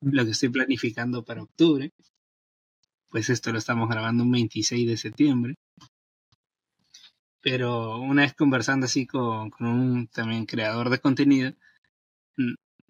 lo 0.00 0.24
que 0.24 0.30
estoy 0.32 0.48
planificando 0.48 1.24
para 1.24 1.42
octubre. 1.42 1.92
Pues 3.10 3.28
esto 3.30 3.52
lo 3.52 3.58
estamos 3.58 3.88
grabando 3.88 4.24
un 4.24 4.32
26 4.32 4.88
de 4.88 4.96
septiembre. 4.96 5.54
Pero 7.42 7.98
una 7.98 8.22
vez 8.22 8.34
conversando 8.34 8.86
así 8.86 9.06
con, 9.06 9.50
con 9.50 9.66
un 9.66 10.08
también 10.08 10.46
creador 10.46 10.90
de 10.90 10.98
contenido, 11.00 11.52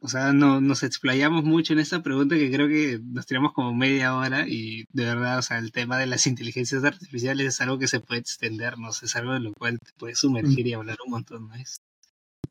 o 0.01 0.09
sea, 0.09 0.33
no, 0.33 0.61
nos 0.61 0.83
explayamos 0.83 1.45
mucho 1.45 1.73
en 1.73 1.79
esta 1.79 2.03
pregunta 2.03 2.37
que 2.37 2.51
creo 2.51 2.69
que 2.69 3.01
nos 3.03 3.27
tiramos 3.27 3.53
como 3.53 3.75
media 3.75 4.15
hora 4.15 4.47
y 4.47 4.85
de 4.93 5.05
verdad, 5.05 5.39
o 5.39 5.43
sea, 5.43 5.59
el 5.59 5.73
tema 5.73 5.99
de 5.99 6.07
las 6.07 6.27
inteligencias 6.27 6.85
artificiales 6.85 7.47
es 7.47 7.61
algo 7.61 7.79
que 7.79 7.89
se 7.89 8.01
puede 8.01 8.21
extender, 8.21 8.79
¿no? 8.79 8.91
Es 8.91 9.17
algo 9.17 9.35
en 9.35 9.45
lo 9.45 9.53
cual 9.55 9.79
te 9.79 9.93
puedes 9.97 10.19
sumergir 10.19 10.67
y 10.67 10.75
hablar 10.75 10.99
un 11.05 11.13
montón, 11.13 11.49
¿no? 11.49 11.55
Es, 11.55 11.79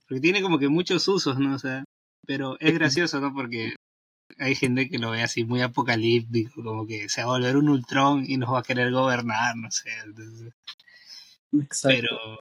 porque 0.07 0.21
tiene 0.21 0.41
como 0.41 0.59
que 0.59 0.69
muchos 0.69 1.07
usos, 1.07 1.39
¿no? 1.39 1.55
O 1.55 1.59
sea, 1.59 1.83
pero 2.25 2.57
es 2.59 2.73
gracioso, 2.73 3.19
¿no? 3.19 3.33
Porque 3.33 3.75
hay 4.39 4.55
gente 4.55 4.89
que 4.89 4.97
lo 4.97 5.11
ve 5.11 5.21
así 5.21 5.45
muy 5.45 5.61
apocalíptico, 5.61 6.63
como 6.63 6.85
que 6.87 7.09
se 7.09 7.21
va 7.23 7.27
a 7.35 7.37
volver 7.37 7.57
un 7.57 7.69
Ultron 7.69 8.25
y 8.27 8.37
nos 8.37 8.53
va 8.53 8.59
a 8.59 8.63
querer 8.63 8.91
gobernar, 8.91 9.55
no 9.55 9.69
sé. 9.71 9.91
Pero 11.83 12.39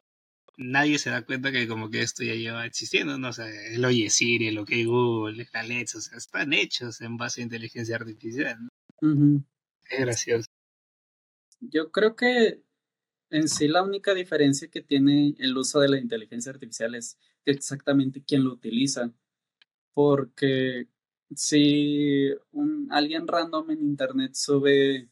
nadie 0.57 0.99
se 0.99 1.11
da 1.11 1.25
cuenta 1.25 1.53
que 1.53 1.67
como 1.67 1.91
que 1.91 2.01
esto 2.01 2.23
ya 2.23 2.35
lleva 2.35 2.67
existiendo, 2.67 3.19
¿no? 3.19 3.29
O 3.29 3.33
sea, 3.33 3.47
el 3.49 3.85
Oye 3.85 4.11
Siri, 4.11 4.49
el 4.49 4.59
OK 4.59 4.71
Google, 4.85 5.43
el 5.43 5.49
Alexa, 5.53 5.99
o 5.99 6.01
sea, 6.01 6.19
están 6.19 6.53
hechos 6.53 7.01
en 7.01 7.17
base 7.17 7.41
a 7.41 7.45
inteligencia 7.45 7.97
artificial, 7.97 8.59
¿no? 9.01 9.45
Es 9.91 10.01
gracioso. 10.01 10.49
Yo 11.61 11.91
creo 11.91 12.17
que 12.17 12.63
en 13.31 13.49
sí 13.49 13.69
la 13.69 13.83
única 13.83 14.15
diferencia 14.15 14.69
que 14.69 14.83
tiene 14.83 15.35
el 15.39 15.57
uso 15.57 15.81
de 15.81 15.89
la 15.89 15.99
inteligencia 15.99 16.53
artificial 16.53 16.95
es 16.95 17.19
exactamente 17.45 18.23
quién 18.25 18.45
lo 18.45 18.53
utiliza. 18.53 19.13
Porque 19.93 20.89
si 21.35 22.31
un, 22.53 22.89
alguien 22.91 23.27
random 23.27 23.71
en 23.71 23.83
internet 23.83 24.35
sube 24.35 25.09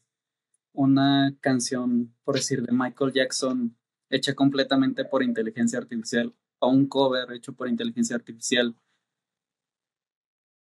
una 0.73 1.35
canción, 1.39 2.15
por 2.23 2.35
decir, 2.35 2.63
de 2.63 2.71
Michael 2.71 3.13
Jackson 3.13 3.77
hecha 4.09 4.35
completamente 4.35 5.05
por 5.05 5.23
inteligencia 5.23 5.79
artificial 5.79 6.33
o 6.59 6.69
un 6.69 6.87
cover 6.87 7.31
hecho 7.33 7.53
por 7.53 7.67
inteligencia 7.67 8.15
artificial. 8.15 8.75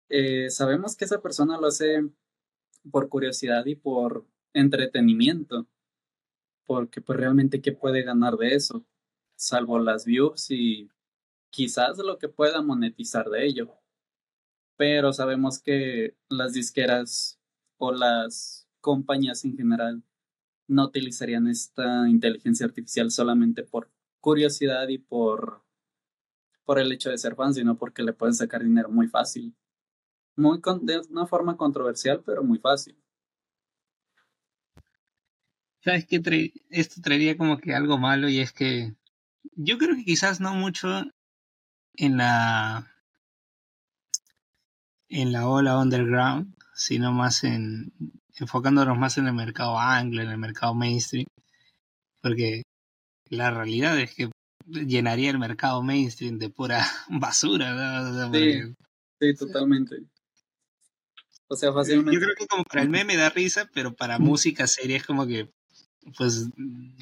Eh, 0.08 0.50
sabemos 0.50 0.96
que 0.96 1.04
esa 1.04 1.20
persona 1.20 1.58
lo 1.58 1.66
hace 1.66 2.08
por 2.90 3.08
curiosidad 3.08 3.66
y 3.66 3.74
por 3.74 4.26
entretenimiento, 4.52 5.66
porque 6.64 7.00
pues 7.00 7.18
realmente 7.18 7.60
qué 7.60 7.72
puede 7.72 8.02
ganar 8.02 8.36
de 8.36 8.54
eso, 8.54 8.84
salvo 9.36 9.78
las 9.78 10.04
views 10.04 10.50
y 10.50 10.90
quizás 11.50 11.98
lo 11.98 12.18
que 12.18 12.28
pueda 12.28 12.62
monetizar 12.62 13.28
de 13.28 13.46
ello. 13.46 13.74
Pero 14.76 15.12
sabemos 15.12 15.58
que 15.58 16.16
las 16.28 16.52
disqueras 16.52 17.40
o 17.78 17.92
las 17.92 18.68
compañías 18.80 19.44
en 19.44 19.56
general 19.56 20.02
no 20.68 20.84
utilizarían 20.84 21.48
esta 21.48 22.08
inteligencia 22.08 22.66
artificial 22.66 23.10
solamente 23.10 23.62
por 23.62 23.90
curiosidad 24.20 24.88
y 24.88 24.98
por, 24.98 25.62
por 26.64 26.78
el 26.78 26.90
hecho 26.92 27.10
de 27.10 27.18
ser 27.18 27.34
fans, 27.34 27.56
sino 27.56 27.76
porque 27.78 28.02
le 28.02 28.12
pueden 28.12 28.34
sacar 28.34 28.62
dinero 28.62 28.88
muy 28.90 29.08
fácil. 29.08 29.54
Muy 30.36 30.60
de 30.82 31.00
una 31.10 31.26
forma 31.26 31.56
controversial, 31.56 32.22
pero 32.24 32.42
muy 32.42 32.58
fácil. 32.58 32.96
¿Sabes 35.80 36.04
qué? 36.06 36.52
Esto 36.70 37.00
traería 37.00 37.36
como 37.36 37.58
que 37.58 37.72
algo 37.72 37.96
malo 37.96 38.28
y 38.28 38.40
es 38.40 38.52
que 38.52 38.96
yo 39.54 39.78
creo 39.78 39.94
que 39.94 40.04
quizás 40.04 40.40
no 40.40 40.52
mucho 40.54 40.88
en 41.94 42.16
la 42.16 42.92
en 45.08 45.32
la 45.32 45.48
ola 45.48 45.78
underground, 45.78 46.54
sino 46.74 47.12
más 47.12 47.44
en 47.44 47.92
enfocándonos 48.36 48.98
más 48.98 49.18
en 49.18 49.26
el 49.26 49.34
mercado 49.34 49.78
anglo, 49.78 50.22
en 50.22 50.30
el 50.30 50.38
mercado 50.38 50.74
mainstream, 50.74 51.26
porque 52.22 52.62
la 53.28 53.50
realidad 53.50 53.98
es 53.98 54.14
que 54.14 54.30
llenaría 54.66 55.30
el 55.30 55.38
mercado 55.38 55.82
mainstream 55.82 56.38
de 56.38 56.50
pura 56.50 56.84
basura. 57.08 58.32
sí, 58.32 59.34
totalmente. 59.38 59.96
O 61.48 61.56
sea, 61.56 61.72
fácilmente. 61.72 62.12
Yo 62.12 62.20
creo 62.20 62.34
que 62.36 62.46
como 62.46 62.64
para 62.64 62.82
el 62.82 62.88
meme 62.88 63.16
da 63.16 63.30
risa, 63.30 63.70
pero 63.72 63.94
para 63.94 64.18
música 64.18 64.66
seria 64.66 64.96
es 64.96 65.06
como 65.06 65.26
que 65.26 65.48
pues 66.16 66.48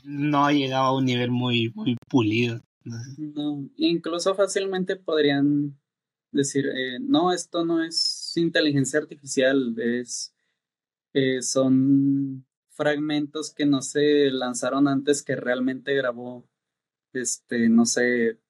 no 0.04 0.46
ha 0.46 0.52
llegado 0.52 0.84
a 0.84 0.96
un 0.96 1.04
nivel 1.04 1.30
muy, 1.30 1.70
muy 1.74 1.96
pulido. 2.08 2.60
No, 3.16 3.68
incluso 3.76 4.34
fácilmente 4.34 4.96
podrían 4.96 5.78
decir, 6.32 6.66
eh, 6.66 6.98
no, 7.00 7.32
esto 7.32 7.64
no 7.64 7.82
es 7.82 8.32
inteligencia 8.36 8.98
artificial, 8.98 9.74
es, 9.78 10.33
eh, 11.14 11.42
son 11.42 12.44
fragmentos 12.70 13.54
que 13.54 13.66
no 13.66 13.80
se 13.82 14.30
lanzaron 14.30 14.88
antes 14.88 15.22
que 15.22 15.36
realmente 15.36 15.94
grabó, 15.94 16.46
este, 17.12 17.68
no 17.68 17.86
sé, 17.86 18.40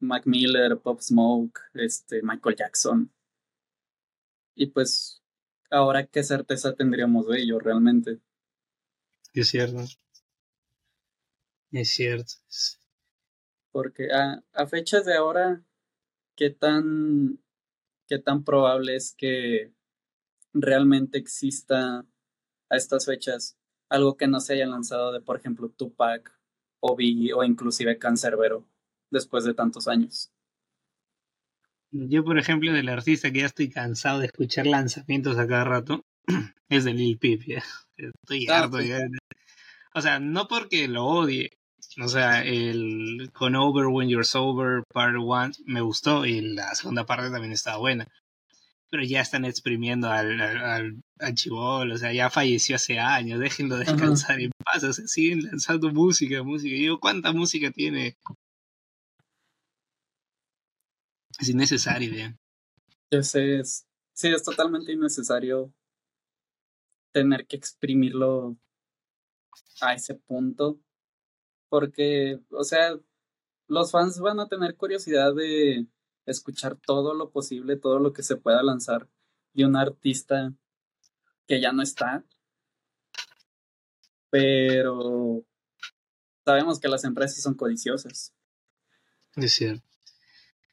Mac 0.00 0.26
Miller, 0.26 0.80
Pop 0.80 1.00
Smoke, 1.00 1.60
este, 1.74 2.22
Michael 2.22 2.56
Jackson. 2.56 3.12
Y 4.54 4.68
pues, 4.68 5.22
ahora 5.70 6.06
qué 6.06 6.22
certeza 6.24 6.74
tendríamos 6.74 7.28
de 7.28 7.42
ello 7.42 7.58
realmente. 7.58 8.20
Es 9.34 9.48
cierto. 9.48 9.84
Es 11.70 11.90
cierto. 11.90 12.32
Porque 13.70 14.10
a, 14.10 14.42
a 14.54 14.66
fechas 14.66 15.04
de 15.04 15.14
ahora, 15.14 15.62
¿qué 16.34 16.48
tan, 16.48 17.42
¿qué 18.06 18.18
tan 18.18 18.42
probable 18.42 18.96
es 18.96 19.14
que 19.14 19.75
realmente 20.60 21.18
exista 21.18 22.04
a 22.68 22.76
estas 22.76 23.06
fechas 23.06 23.56
algo 23.88 24.16
que 24.16 24.26
no 24.26 24.40
se 24.40 24.54
haya 24.54 24.66
lanzado 24.66 25.12
de, 25.12 25.20
por 25.20 25.36
ejemplo, 25.36 25.68
Tupac 25.68 26.32
o 26.80 26.96
Biggie 26.96 27.32
o 27.32 27.44
inclusive 27.44 27.98
Cancerbero 27.98 28.66
después 29.10 29.44
de 29.44 29.54
tantos 29.54 29.88
años? 29.88 30.32
Yo, 31.90 32.24
por 32.24 32.38
ejemplo, 32.38 32.72
del 32.72 32.88
artista 32.88 33.30
que 33.30 33.40
ya 33.40 33.46
estoy 33.46 33.70
cansado 33.70 34.18
de 34.20 34.26
escuchar 34.26 34.66
lanzamientos 34.66 35.38
a 35.38 35.46
cada 35.46 35.64
rato, 35.64 36.04
es 36.68 36.84
de 36.84 36.94
Lil 36.94 37.18
Peep, 37.18 37.42
ya. 37.46 37.62
Estoy 37.96 38.46
ah, 38.48 38.58
harto 38.58 38.80
ya. 38.80 39.00
O 39.94 40.02
sea, 40.02 40.18
no 40.18 40.48
porque 40.48 40.88
lo 40.88 41.06
odie. 41.06 41.50
O 42.02 42.08
sea, 42.08 42.44
el 42.44 43.30
con 43.32 43.54
Over 43.54 43.86
When 43.86 44.08
You're 44.08 44.24
Sober, 44.24 44.82
Part 44.92 45.16
1, 45.16 45.52
me 45.64 45.80
gustó 45.80 46.26
y 46.26 46.42
la 46.42 46.74
segunda 46.74 47.06
parte 47.06 47.30
también 47.30 47.52
estaba 47.52 47.78
buena. 47.78 48.06
Pero 48.96 49.06
ya 49.06 49.20
están 49.20 49.44
exprimiendo 49.44 50.08
al, 50.08 50.40
al, 50.40 51.02
al, 51.18 51.34
chivol, 51.34 51.92
o 51.92 51.98
sea, 51.98 52.14
ya 52.14 52.30
falleció 52.30 52.76
hace 52.76 52.98
años, 52.98 53.38
déjenlo 53.38 53.76
descansar 53.76 54.40
en 54.40 54.50
paz, 54.64 54.84
o 54.84 54.92
sea, 54.94 55.06
siguen 55.06 55.42
lanzando 55.42 55.92
música, 55.92 56.42
música. 56.42 56.74
Y 56.74 56.78
digo, 56.78 56.98
¿cuánta 56.98 57.30
música 57.32 57.70
tiene? 57.70 58.16
Es 61.38 61.50
innecesario, 61.50 62.10
ya. 62.10 63.22
Sé, 63.22 63.58
es, 63.58 63.86
sí, 64.14 64.28
es 64.28 64.42
totalmente 64.42 64.92
innecesario 64.92 65.74
tener 67.12 67.46
que 67.46 67.56
exprimirlo 67.56 68.56
a 69.82 69.92
ese 69.92 70.14
punto. 70.14 70.80
Porque, 71.68 72.40
o 72.48 72.64
sea, 72.64 72.98
los 73.68 73.90
fans 73.90 74.20
van 74.20 74.40
a 74.40 74.48
tener 74.48 74.74
curiosidad 74.74 75.34
de 75.34 75.86
escuchar 76.26 76.76
todo 76.76 77.14
lo 77.14 77.30
posible, 77.30 77.76
todo 77.76 77.98
lo 77.98 78.12
que 78.12 78.22
se 78.22 78.36
pueda 78.36 78.62
lanzar 78.62 79.08
de 79.54 79.64
un 79.64 79.76
artista 79.76 80.52
que 81.46 81.60
ya 81.60 81.72
no 81.72 81.82
está. 81.82 82.24
Pero 84.30 85.44
sabemos 86.44 86.78
que 86.80 86.88
las 86.88 87.04
empresas 87.04 87.42
son 87.42 87.54
codiciosas. 87.54 88.32
Es 89.36 89.52
cierto. 89.52 89.86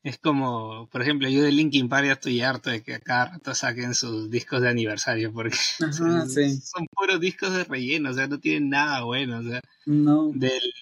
Es 0.03 0.17
como, 0.17 0.89
por 0.89 1.01
ejemplo, 1.01 1.29
yo 1.29 1.43
de 1.43 1.51
Linkin 1.53 1.87
Park 1.87 2.07
ya 2.07 2.13
estoy 2.13 2.41
harto 2.41 2.69
de 2.69 2.83
que 2.83 2.99
cada 2.99 3.25
rato 3.25 3.55
saquen 3.55 3.95
sus 3.95 4.29
discos 4.29 4.61
de 4.61 4.67
aniversario, 4.67 5.31
porque 5.31 5.55
son, 6.61 6.87
puros 6.91 7.21
discos 7.21 7.53
de 7.53 7.63
relleno, 7.63 8.09
o 8.09 8.13
sea, 8.13 8.27
no 8.27 8.37
tienen 8.37 8.69
nada 8.69 9.03
bueno, 9.03 9.39
o 9.39 9.43
sea, 9.43 9.61
no. 9.85 10.29
del, 10.33 10.73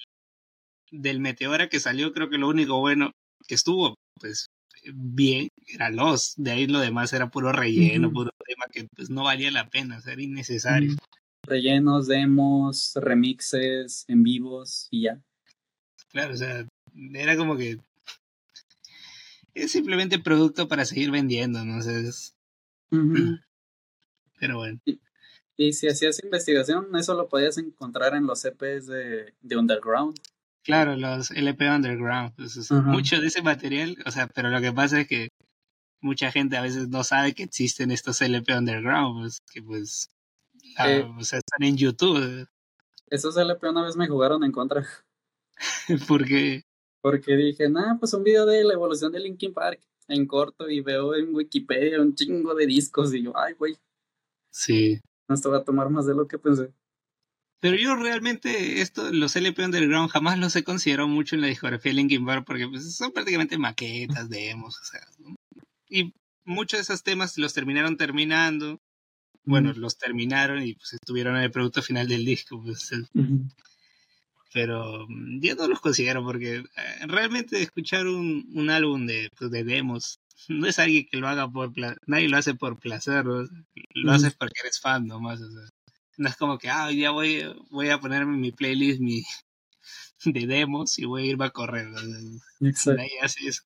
del 0.89 1.19
Meteora 1.19 1.69
que 1.69 1.79
salió, 1.79 2.13
creo 2.13 2.31
que 2.31 2.39
lo 2.39 2.49
único 2.49 2.79
bueno 2.79 3.11
que 3.47 3.53
estuvo, 3.53 3.95
pues, 4.19 4.49
bien, 4.93 5.49
era 5.67 5.89
Los, 5.89 6.33
de 6.37 6.51
ahí 6.51 6.67
lo 6.67 6.79
demás 6.79 7.13
era 7.13 7.29
puro 7.29 7.51
relleno, 7.51 8.11
puro 8.11 8.31
tema 8.45 8.65
que 8.71 8.87
pues 8.95 9.09
no 9.09 9.23
valía 9.23 9.51
la 9.51 9.69
pena, 9.69 9.97
o 9.97 10.01
sea, 10.01 10.13
era 10.13 10.21
innecesario. 10.21 10.95
Rellenos, 11.43 12.07
demos, 12.07 12.93
remixes, 12.95 14.05
en 14.07 14.23
vivos 14.23 14.87
y 14.91 15.03
ya. 15.03 15.21
Claro, 16.09 16.33
o 16.33 16.37
sea, 16.37 16.67
era 17.13 17.37
como 17.37 17.57
que 17.57 17.79
es 19.53 19.71
simplemente 19.71 20.19
producto 20.19 20.67
para 20.67 20.85
seguir 20.85 21.11
vendiendo, 21.11 21.63
¿no? 21.65 21.81
sé 21.81 22.03
Pero 24.39 24.57
bueno. 24.57 24.79
Y, 25.57 25.73
si 25.73 25.87
hacías 25.87 26.23
investigación, 26.23 26.95
eso 26.95 27.13
lo 27.13 27.29
podías 27.29 27.57
encontrar 27.59 28.15
en 28.15 28.25
los 28.25 28.43
EPs 28.43 28.87
de, 28.87 29.33
de 29.41 29.57
Underground. 29.57 30.19
Claro, 30.63 30.95
los 30.95 31.31
LP 31.31 31.69
Underground. 31.69 32.35
Pues, 32.35 32.71
mucho 32.71 33.19
de 33.19 33.27
ese 33.27 33.41
material, 33.41 33.97
o 34.05 34.11
sea, 34.11 34.27
pero 34.27 34.49
lo 34.49 34.61
que 34.61 34.71
pasa 34.71 35.01
es 35.01 35.07
que 35.07 35.29
mucha 36.01 36.31
gente 36.31 36.57
a 36.57 36.61
veces 36.61 36.89
no 36.89 37.03
sabe 37.03 37.33
que 37.33 37.43
existen 37.43 37.91
estos 37.91 38.21
LP 38.21 38.57
Underground, 38.57 39.21
pues, 39.21 39.41
que 39.51 39.61
pues, 39.61 40.09
eh. 40.85 41.03
o 41.17 41.23
sea, 41.23 41.39
están 41.39 41.63
en 41.63 41.77
YouTube. 41.77 42.47
Esos 43.07 43.37
LP 43.37 43.69
una 43.69 43.83
vez 43.83 43.95
me 43.95 44.07
jugaron 44.07 44.43
en 44.43 44.51
contra. 44.51 44.85
¿Por 46.07 46.25
qué? 46.25 46.63
Porque 47.01 47.35
dije, 47.35 47.69
nah, 47.69 47.97
pues 47.97 48.13
un 48.13 48.23
video 48.23 48.45
de 48.45 48.63
la 48.63 48.73
evolución 48.73 49.11
de 49.11 49.19
Linkin 49.19 49.53
Park 49.53 49.81
en 50.07 50.27
corto 50.27 50.69
y 50.69 50.81
veo 50.81 51.15
en 51.15 51.33
Wikipedia 51.33 52.01
un 52.01 52.13
chingo 52.13 52.53
de 52.53 52.67
discos 52.67 53.13
y 53.13 53.23
yo, 53.23 53.33
ay, 53.35 53.53
güey. 53.53 53.77
Sí. 54.51 54.99
Esto 55.27 55.49
va 55.49 55.57
a 55.57 55.63
tomar 55.63 55.89
más 55.89 56.05
de 56.05 56.13
lo 56.13 56.27
que 56.27 56.37
pensé. 56.37 56.71
Pero 57.61 57.77
yo 57.77 57.95
realmente 57.95 58.81
esto, 58.81 59.13
los 59.13 59.35
LP 59.35 59.63
Underground 59.63 60.09
jamás 60.09 60.39
los 60.39 60.55
he 60.55 60.63
considerado 60.63 61.07
mucho 61.07 61.35
en 61.35 61.41
la 61.41 61.47
discografía 61.47 61.91
de 61.91 61.97
Linkin 61.97 62.25
Park 62.25 62.43
porque 62.45 62.67
pues, 62.67 62.95
son 62.95 63.11
prácticamente 63.11 63.57
maquetas, 63.59 64.29
demos, 64.29 64.79
o 64.79 64.83
sea. 64.83 65.01
Y 65.87 66.11
muchos 66.43 66.79
de 66.79 66.81
esos 66.81 67.03
temas 67.03 67.37
los 67.37 67.53
terminaron 67.53 67.97
terminando. 67.97 68.79
Bueno, 69.43 69.73
los 69.73 69.97
terminaron 69.97 70.63
y 70.63 70.73
pues 70.73 70.93
estuvieron 70.93 71.35
en 71.37 71.43
el 71.43 71.51
producto 71.51 71.83
final 71.83 72.07
del 72.07 72.25
disco. 72.25 72.59
Pues, 72.63 72.91
pero 74.53 75.05
mm, 75.07 75.39
yo 75.41 75.55
no 75.55 75.67
los 75.67 75.81
considero 75.81 76.23
porque 76.23 76.55
eh, 76.57 77.07
realmente 77.07 77.61
escuchar 77.61 78.07
un, 78.07 78.49
un 78.55 78.71
álbum 78.71 79.05
de, 79.05 79.29
pues, 79.37 79.51
de 79.51 79.63
demos 79.63 80.19
no 80.47 80.67
es 80.67 80.79
alguien 80.79 81.05
que 81.09 81.17
lo 81.17 81.27
haga 81.27 81.49
por 81.49 81.71
placer, 81.71 81.99
nadie 82.07 82.27
lo 82.27 82.37
hace 82.37 82.55
por 82.55 82.79
placer, 82.79 83.25
lo 83.25 84.11
haces 84.11 84.33
porque 84.35 84.61
eres 84.61 84.79
fan 84.79 85.05
nomás, 85.05 85.41
o 85.41 85.51
sea, 85.51 85.69
no 86.17 86.29
es 86.29 86.35
como 86.37 86.57
que, 86.57 86.69
ah, 86.69 86.91
ya 86.91 87.11
voy, 87.11 87.43
voy 87.69 87.89
a 87.89 87.99
ponerme 87.99 88.37
mi 88.37 88.51
playlist 88.51 88.99
mi, 88.99 89.23
de 90.25 90.47
demos 90.47 90.97
y 90.99 91.05
voy 91.05 91.23
a 91.23 91.25
irme 91.25 91.45
a 91.45 91.49
correr, 91.49 91.87
Exacto. 92.61 93.01
Eso. 93.21 93.63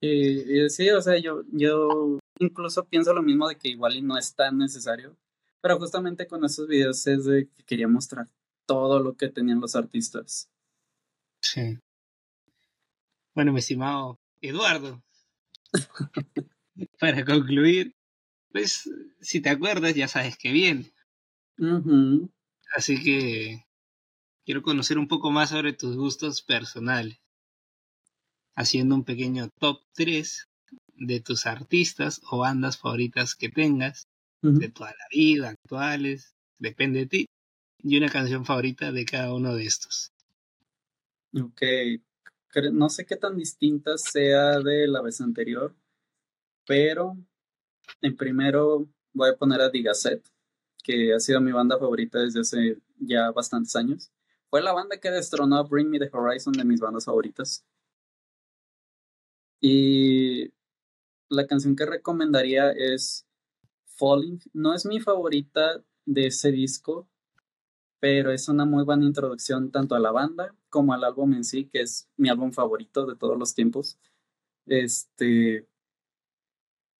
Y, 0.00 0.60
y, 0.60 0.70
sí, 0.70 0.90
o 0.90 1.00
sea, 1.00 1.18
yo, 1.18 1.42
yo 1.52 2.18
incluso 2.38 2.84
pienso 2.84 3.14
lo 3.14 3.22
mismo 3.22 3.48
de 3.48 3.56
que 3.56 3.68
igual 3.68 3.96
y 3.96 4.02
no 4.02 4.18
es 4.18 4.34
tan 4.34 4.58
necesario, 4.58 5.16
pero 5.60 5.78
justamente 5.78 6.26
con 6.26 6.44
esos 6.44 6.68
videos 6.68 7.06
es 7.06 7.24
de 7.24 7.48
que 7.48 7.64
quería 7.64 7.88
mostrar 7.88 8.28
todo 8.66 9.00
lo 9.00 9.16
que 9.16 9.28
tenían 9.28 9.60
los 9.60 9.74
artistas. 9.74 10.50
Sí. 11.40 11.78
Bueno, 13.34 13.52
mi 13.52 13.60
estimado 13.60 14.20
Eduardo, 14.40 15.02
para 17.00 17.24
concluir, 17.24 17.95
pues 18.56 18.90
si 19.20 19.42
te 19.42 19.50
acuerdas 19.50 19.94
ya 19.94 20.08
sabes 20.08 20.38
que 20.38 20.50
viene. 20.50 20.90
Así 22.74 23.02
que 23.04 23.66
quiero 24.46 24.62
conocer 24.62 24.96
un 24.96 25.08
poco 25.08 25.30
más 25.30 25.50
sobre 25.50 25.74
tus 25.74 25.94
gustos 25.94 26.40
personales, 26.40 27.18
haciendo 28.54 28.94
un 28.94 29.04
pequeño 29.04 29.50
top 29.60 29.82
3 29.92 30.48
de 30.94 31.20
tus 31.20 31.44
artistas 31.44 32.22
o 32.30 32.38
bandas 32.38 32.78
favoritas 32.78 33.34
que 33.34 33.50
tengas, 33.50 34.08
de 34.40 34.70
toda 34.70 34.92
la 34.92 35.06
vida, 35.10 35.50
actuales, 35.50 36.34
depende 36.58 37.00
de 37.00 37.06
ti 37.06 37.26
y 37.82 37.98
una 37.98 38.08
canción 38.08 38.46
favorita 38.46 38.90
de 38.90 39.04
cada 39.04 39.34
uno 39.34 39.54
de 39.54 39.66
estos. 39.66 40.12
Ok, 41.34 41.60
no 42.72 42.88
sé 42.88 43.04
qué 43.04 43.16
tan 43.16 43.36
distinta 43.36 43.98
sea 43.98 44.60
de 44.60 44.88
la 44.88 45.02
vez 45.02 45.20
anterior, 45.20 45.76
pero 46.66 47.18
en 48.00 48.16
primero 48.16 48.88
voy 49.12 49.30
a 49.30 49.36
poner 49.36 49.60
a 49.60 49.70
Digaset, 49.70 50.22
que 50.82 51.14
ha 51.14 51.20
sido 51.20 51.40
mi 51.40 51.52
banda 51.52 51.78
favorita 51.78 52.18
desde 52.20 52.40
hace 52.40 52.78
ya 52.98 53.30
bastantes 53.30 53.74
años. 53.76 54.12
Fue 54.50 54.62
la 54.62 54.72
banda 54.72 54.98
que 54.98 55.10
destronó 55.10 55.66
Bring 55.66 55.90
Me 55.90 55.98
the 55.98 56.10
Horizon 56.12 56.52
de 56.52 56.64
mis 56.64 56.80
bandas 56.80 57.04
favoritas. 57.06 57.64
Y 59.60 60.52
la 61.28 61.46
canción 61.46 61.74
que 61.74 61.86
recomendaría 61.86 62.70
es 62.70 63.26
Falling. 63.86 64.40
No 64.52 64.74
es 64.74 64.86
mi 64.86 65.00
favorita 65.00 65.82
de 66.04 66.26
ese 66.28 66.52
disco, 66.52 67.08
pero 67.98 68.30
es 68.30 68.48
una 68.48 68.64
muy 68.64 68.84
buena 68.84 69.04
introducción 69.04 69.70
tanto 69.70 69.94
a 69.94 69.98
la 69.98 70.12
banda 70.12 70.54
como 70.68 70.92
al 70.92 71.04
álbum 71.04 71.34
en 71.34 71.44
sí, 71.44 71.68
que 71.68 71.80
es 71.80 72.08
mi 72.16 72.28
álbum 72.28 72.52
favorito 72.52 73.06
de 73.06 73.16
todos 73.16 73.38
los 73.38 73.54
tiempos. 73.54 73.98
Este. 74.66 75.66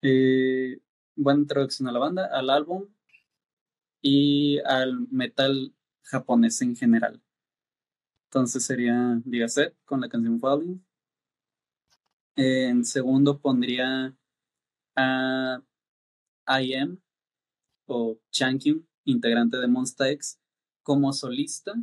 Eh, 0.01 0.79
buena 1.15 1.41
introducción 1.41 1.87
a 1.87 1.91
la 1.91 1.99
banda, 1.99 2.29
al 2.31 2.49
álbum 2.49 2.87
y 4.01 4.59
al 4.59 5.07
metal 5.09 5.73
japonés 6.03 6.61
en 6.61 6.75
general. 6.75 7.21
Entonces 8.25 8.63
sería 8.63 9.19
Digaset 9.25 9.75
con 9.85 10.01
la 10.01 10.09
canción 10.09 10.39
Falling. 10.39 10.85
En 12.35 12.85
segundo 12.85 13.39
pondría 13.39 14.15
a 14.95 15.61
I 16.47 16.73
Am 16.75 17.01
o 17.87 18.19
Chankyun, 18.31 18.87
integrante 19.05 19.57
de 19.57 19.67
Monsta 19.67 20.09
X, 20.11 20.39
como 20.83 21.11
solista. 21.13 21.73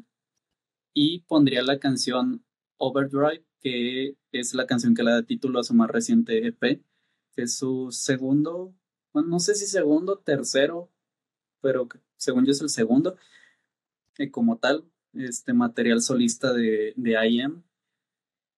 Y 0.93 1.21
pondría 1.23 1.63
la 1.63 1.81
canción 1.81 2.45
Overdrive, 2.77 3.45
que 3.61 4.17
es 4.31 4.55
la 4.55 4.67
canción 4.67 4.95
que 4.95 5.03
le 5.03 5.11
da 5.11 5.23
título 5.25 5.59
a 5.59 5.65
su 5.65 5.75
más 5.75 5.91
reciente 5.91 6.47
EP, 6.47 6.81
que 7.35 7.47
su 7.47 7.91
segundo, 7.91 8.75
bueno, 9.13 9.29
no 9.29 9.39
sé 9.41 9.55
si 9.55 9.67
segundo, 9.67 10.19
tercero, 10.19 10.91
pero 11.61 11.89
según 12.17 12.45
yo 12.45 12.53
es 12.53 12.61
el 12.61 12.69
segundo, 12.69 13.17
eh, 14.19 14.31
como 14.31 14.59
tal, 14.59 14.85
este 15.15 15.53
material 15.53 16.01
solista 16.01 16.53
de, 16.53 16.95
de 16.97 17.29
IM. 17.29 17.63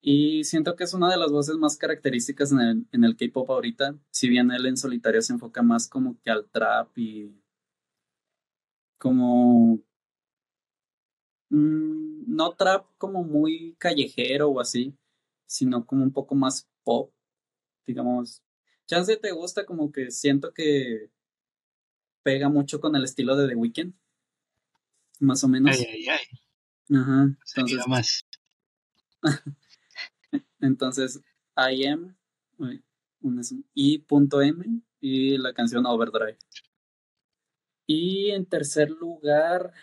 Y 0.01 0.43
siento 0.43 0.75
que 0.75 0.83
es 0.83 0.93
una 0.93 1.09
de 1.09 1.17
las 1.17 1.31
voces 1.31 1.57
más 1.57 1.77
características 1.77 2.51
en 2.51 2.59
el, 2.59 2.87
en 2.91 3.03
el 3.03 3.17
K-pop 3.17 3.49
ahorita, 3.49 3.97
si 4.11 4.29
bien 4.29 4.51
él 4.51 4.65
en 4.67 4.77
solitario 4.77 5.21
se 5.21 5.33
enfoca 5.33 5.61
más 5.63 5.89
como 5.89 6.19
que 6.21 6.29
al 6.29 6.49
trap 6.49 6.97
y 6.97 7.35
como 8.97 9.79
mm, 11.49 12.35
no 12.35 12.55
trap 12.55 12.85
como 12.97 13.23
muy 13.23 13.75
callejero 13.79 14.49
o 14.49 14.59
así, 14.59 14.95
sino 15.45 15.85
como 15.85 16.03
un 16.03 16.11
poco 16.11 16.35
más 16.35 16.67
pop, 16.83 17.11
digamos. 17.85 18.43
Chance 18.87 19.17
te 19.17 19.31
gusta 19.31 19.65
como 19.65 19.91
que 19.91 20.11
siento 20.11 20.53
que 20.53 21.09
pega 22.23 22.49
mucho 22.49 22.79
con 22.79 22.95
el 22.95 23.03
estilo 23.03 23.35
de 23.35 23.49
The 23.49 23.55
Weeknd, 23.55 23.93
más 25.19 25.43
o 25.43 25.47
menos. 25.47 25.75
Ay, 25.77 25.85
ay, 25.85 26.07
ay. 26.07 26.97
Ajá. 26.97 27.37
Entonces, 27.55 27.87
más. 27.87 28.25
entonces, 30.61 31.21
I 31.55 31.85
am 31.85 32.15
I.M 33.75 34.81
y 35.01 35.37
la 35.37 35.53
canción 35.53 35.85
Overdrive. 35.85 36.37
Y 37.85 38.31
en 38.31 38.45
tercer 38.45 38.89
lugar, 38.89 39.73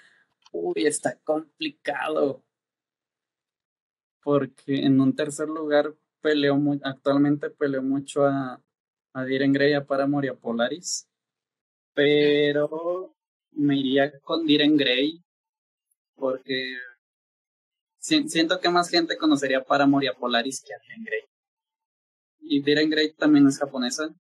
uy, 0.53 0.87
está 0.87 1.19
complicado. 1.21 2.43
Porque 4.23 4.85
en 4.85 5.01
un 5.01 5.15
tercer 5.15 5.49
lugar 5.49 5.95
peleo 6.21 6.57
muy, 6.57 6.81
actualmente 6.83 7.51
peleo 7.51 7.83
mucho 7.83 8.25
a, 8.25 8.64
a 9.15 9.25
Diren 9.25 9.53
Grey, 9.53 9.73
a 9.73 9.85
Paramore 9.87 10.27
y 10.27 10.31
a 10.31 10.35
Polaris. 10.35 11.09
Pero 11.95 13.15
me 13.53 13.79
iría 13.79 14.13
con 14.21 14.45
Diren 14.45 14.77
Grey 14.77 15.23
porque 16.17 16.77
siento 17.99 18.61
que 18.61 18.69
más 18.69 18.91
gente 18.91 19.17
conocería 19.17 19.65
Paramore 19.65 20.07
y 20.07 20.09
a 20.09 20.15
Polaris 20.15 20.63
que 20.63 20.75
a 20.75 20.79
Diren 20.79 21.05
Grey. 21.05 21.21
Y 22.41 22.63
Diren 22.63 22.91
Grey 22.91 23.15
también 23.15 23.47
es 23.47 23.59
japonesa. 23.59 24.15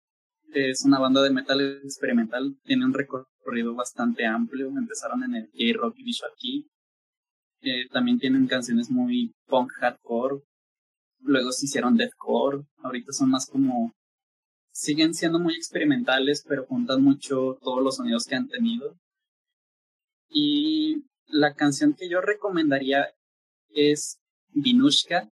Es 0.52 0.84
una 0.84 1.00
banda 1.00 1.20
de 1.22 1.30
metal 1.30 1.80
experimental. 1.82 2.56
Tiene 2.62 2.86
un 2.86 2.94
recorrido 2.94 3.74
bastante 3.74 4.24
amplio. 4.24 4.68
Empezaron 4.68 5.24
en 5.24 5.34
el 5.34 5.50
K-Rock 5.50 5.96
y 5.98 6.04
Visual 6.04 6.32
Key. 6.38 6.70
También 7.90 8.18
tienen 8.18 8.46
canciones 8.46 8.90
muy 8.90 9.34
punk 9.46 9.72
hardcore. 9.72 10.42
Luego 11.20 11.50
se 11.50 11.66
hicieron 11.66 11.96
deathcore. 11.96 12.64
Ahorita 12.78 13.12
son 13.12 13.30
más 13.30 13.46
como. 13.46 13.92
Siguen 14.74 15.14
siendo 15.14 15.38
muy 15.38 15.54
experimentales, 15.54 16.44
pero 16.48 16.66
juntan 16.66 17.00
mucho 17.00 17.58
todos 17.62 17.80
los 17.80 17.96
sonidos 17.96 18.26
que 18.26 18.34
han 18.34 18.48
tenido. 18.48 18.98
Y 20.28 21.04
la 21.28 21.54
canción 21.54 21.94
que 21.94 22.08
yo 22.08 22.20
recomendaría 22.20 23.14
es 23.68 24.18
Vinushka, 24.48 25.30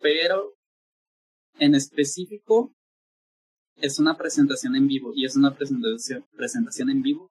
pero 0.00 0.56
en 1.60 1.76
específico 1.76 2.74
es 3.76 4.00
una 4.00 4.16
presentación 4.16 4.74
en 4.74 4.88
vivo 4.88 5.12
y 5.14 5.26
es 5.26 5.36
una 5.36 5.54
presentación, 5.54 6.26
presentación 6.36 6.90
en 6.90 7.02
vivo 7.02 7.30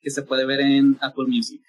que 0.00 0.10
se 0.10 0.24
puede 0.24 0.44
ver 0.44 0.60
en 0.60 0.98
Apple 1.00 1.26
Music. 1.28 1.62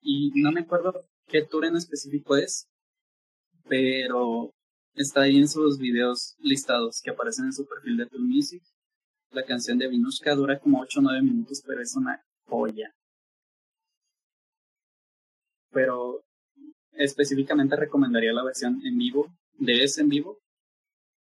Y 0.00 0.32
no 0.34 0.50
me 0.50 0.60
acuerdo 0.60 1.06
qué 1.26 1.42
tour 1.42 1.66
en 1.66 1.76
específico 1.76 2.38
es, 2.38 2.68
pero 3.68 4.54
está 5.02 5.22
ahí 5.22 5.38
en 5.38 5.48
sus 5.48 5.78
videos 5.78 6.36
listados 6.38 7.00
que 7.02 7.10
aparecen 7.10 7.46
en 7.46 7.52
su 7.52 7.66
perfil 7.66 7.96
de 7.96 8.04
Apple 8.04 8.20
Music. 8.20 8.62
La 9.30 9.44
canción 9.44 9.78
de 9.78 9.88
Vinushka 9.88 10.34
dura 10.34 10.58
como 10.58 10.80
8 10.80 11.00
o 11.00 11.02
9 11.02 11.22
minutos, 11.22 11.62
pero 11.66 11.82
es 11.82 11.94
una 11.96 12.22
joya 12.46 12.92
pero 15.70 16.24
específicamente 16.92 17.76
recomendaría 17.76 18.32
la 18.32 18.44
versión 18.44 18.80
en 18.84 18.98
vivo, 18.98 19.32
de 19.58 19.84
ese 19.84 20.00
en 20.00 20.08
vivo, 20.08 20.38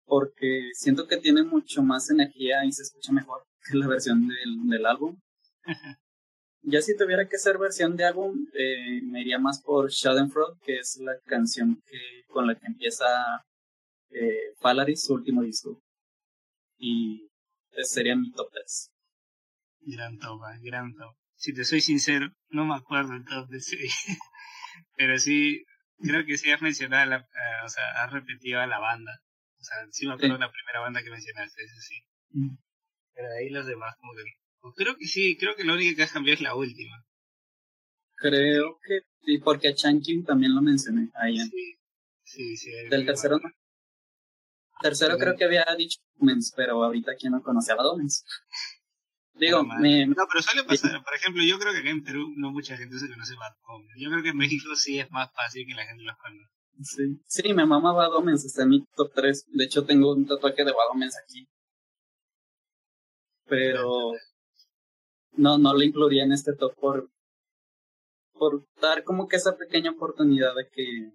porque 0.06 0.70
siento 0.72 1.06
que 1.06 1.18
tiene 1.18 1.42
mucho 1.42 1.82
más 1.82 2.10
energía 2.10 2.64
y 2.64 2.72
se 2.72 2.82
escucha 2.82 3.12
mejor 3.12 3.42
que 3.68 3.76
la 3.76 3.86
versión 3.86 4.26
del, 4.28 4.68
del 4.68 4.86
álbum. 4.86 5.18
ya 6.62 6.80
si 6.80 6.96
tuviera 6.96 7.28
que 7.28 7.38
ser 7.38 7.58
versión 7.58 7.96
de 7.96 8.04
álbum, 8.04 8.46
eh, 8.54 9.02
me 9.02 9.20
iría 9.20 9.38
más 9.38 9.60
por 9.62 9.90
Schadenfreude, 9.90 10.58
que 10.64 10.78
es 10.78 10.98
la 10.98 11.18
canción 11.26 11.82
que, 11.86 12.24
con 12.28 12.46
la 12.46 12.54
que 12.54 12.66
empieza 12.66 13.06
eh, 14.10 14.96
su 14.96 15.14
último 15.14 15.42
disco. 15.42 15.82
Y 16.78 17.28
ese 17.72 17.94
sería 17.94 18.16
mi 18.16 18.30
top 18.32 18.48
3. 18.52 18.90
Gran 19.80 20.18
top, 20.18 20.40
gran 20.62 20.94
top. 20.94 21.14
Si 21.36 21.52
te 21.52 21.64
soy 21.64 21.80
sincero, 21.80 22.30
no 22.48 22.64
me 22.64 22.74
acuerdo 22.74 23.14
el 23.14 23.24
top 23.24 23.48
de 23.48 23.58
ese. 23.58 23.76
Pero 24.96 25.18
sí, 25.18 25.64
creo 25.98 26.24
que 26.24 26.38
sí 26.38 26.50
has 26.50 26.62
mencionado, 26.62 27.08
la, 27.08 27.18
uh, 27.18 27.64
o 27.64 27.68
sea, 27.68 27.84
has 28.02 28.12
repetido 28.12 28.60
a 28.60 28.66
la 28.66 28.78
banda. 28.78 29.12
O 29.58 29.64
sea, 29.64 29.76
sí 29.90 30.06
me 30.06 30.14
acuerdo 30.14 30.38
la 30.38 30.50
primera 30.50 30.80
banda 30.80 31.02
que 31.02 31.10
mencionaste, 31.10 31.62
eso 31.62 31.80
sí. 31.80 31.94
Mm. 32.30 32.56
Pero 33.14 33.28
de 33.28 33.38
ahí 33.38 33.50
los 33.50 33.66
demás 33.66 33.94
como 33.98 34.12
que... 34.14 34.22
Creo 34.74 34.96
que 34.96 35.06
sí, 35.06 35.36
creo 35.38 35.54
que 35.54 35.64
lo 35.64 35.74
único 35.74 35.96
que 35.96 36.02
has 36.02 36.12
cambiado 36.12 36.34
es 36.34 36.40
la 36.40 36.56
última. 36.56 37.04
Creo 38.16 38.78
que 38.82 39.00
sí, 39.24 39.38
porque 39.38 39.68
a 39.68 39.74
Chankin 39.74 40.24
también 40.24 40.54
lo 40.54 40.62
mencioné 40.62 41.10
ahí. 41.14 41.38
Sí, 41.38 41.78
sí, 42.24 42.56
sí. 42.56 42.70
Del 42.90 43.06
tercero 43.06 43.38
no. 43.38 43.48
Tercero 44.80 45.16
creo 45.16 45.36
que 45.36 45.44
había 45.44 45.64
dicho 45.76 46.00
Domens, 46.16 46.52
pero 46.54 46.84
ahorita 46.84 47.14
quién 47.16 47.32
no 47.32 47.42
conocía 47.42 47.74
a 47.74 47.82
Domens. 47.82 48.24
Digo, 49.34 49.64
me, 49.64 50.06
no, 50.06 50.14
pero 50.30 50.42
suele 50.42 50.64
pasar. 50.64 51.02
Por 51.04 51.14
ejemplo, 51.14 51.42
yo 51.44 51.58
creo 51.58 51.72
que 51.72 51.80
acá 51.80 51.90
en 51.90 52.02
Perú 52.02 52.32
no 52.36 52.52
mucha 52.52 52.76
gente 52.76 52.98
se 52.98 53.08
conoce 53.08 53.34
Bad 53.34 53.54
Omens. 53.68 53.92
Yo 53.98 54.10
creo 54.10 54.22
que 54.22 54.30
en 54.30 54.36
México 54.36 54.74
sí 54.74 54.98
es 54.98 55.10
más 55.10 55.30
fácil 55.34 55.66
que 55.66 55.74
la 55.74 55.84
gente 55.84 56.04
los 56.04 56.16
conozca. 56.16 56.52
Sí, 56.82 57.20
sí, 57.26 57.54
mi 57.54 57.66
mamá 57.66 57.92
Bad 57.92 58.14
Omens 58.14 58.44
está 58.44 58.62
en 58.62 58.70
mi 58.70 58.84
top 58.96 59.12
3. 59.14 59.46
De 59.52 59.64
hecho, 59.64 59.84
tengo 59.84 60.12
un 60.12 60.26
tatuaje 60.26 60.64
de 60.64 60.72
Bad 60.72 60.90
Omens 60.92 61.16
aquí. 61.22 61.46
Pero 63.46 64.12
no, 65.32 65.58
no 65.58 65.74
lo 65.74 65.82
incluiría 65.82 66.24
en 66.24 66.32
este 66.32 66.54
top 66.54 66.74
por, 66.74 67.10
por 68.32 68.66
dar 68.80 69.04
como 69.04 69.28
que 69.28 69.36
esa 69.36 69.56
pequeña 69.56 69.90
oportunidad 69.90 70.54
de 70.54 70.68
que 70.70 71.12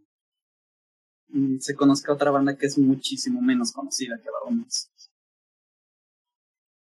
se 1.60 1.76
conozca 1.76 2.14
otra 2.14 2.32
banda 2.32 2.58
que 2.58 2.66
es 2.66 2.78
muchísimo 2.78 3.42
menos 3.42 3.72
conocida 3.72 4.18
que 4.18 4.30
Bad 4.30 4.48
Omens. 4.48 4.92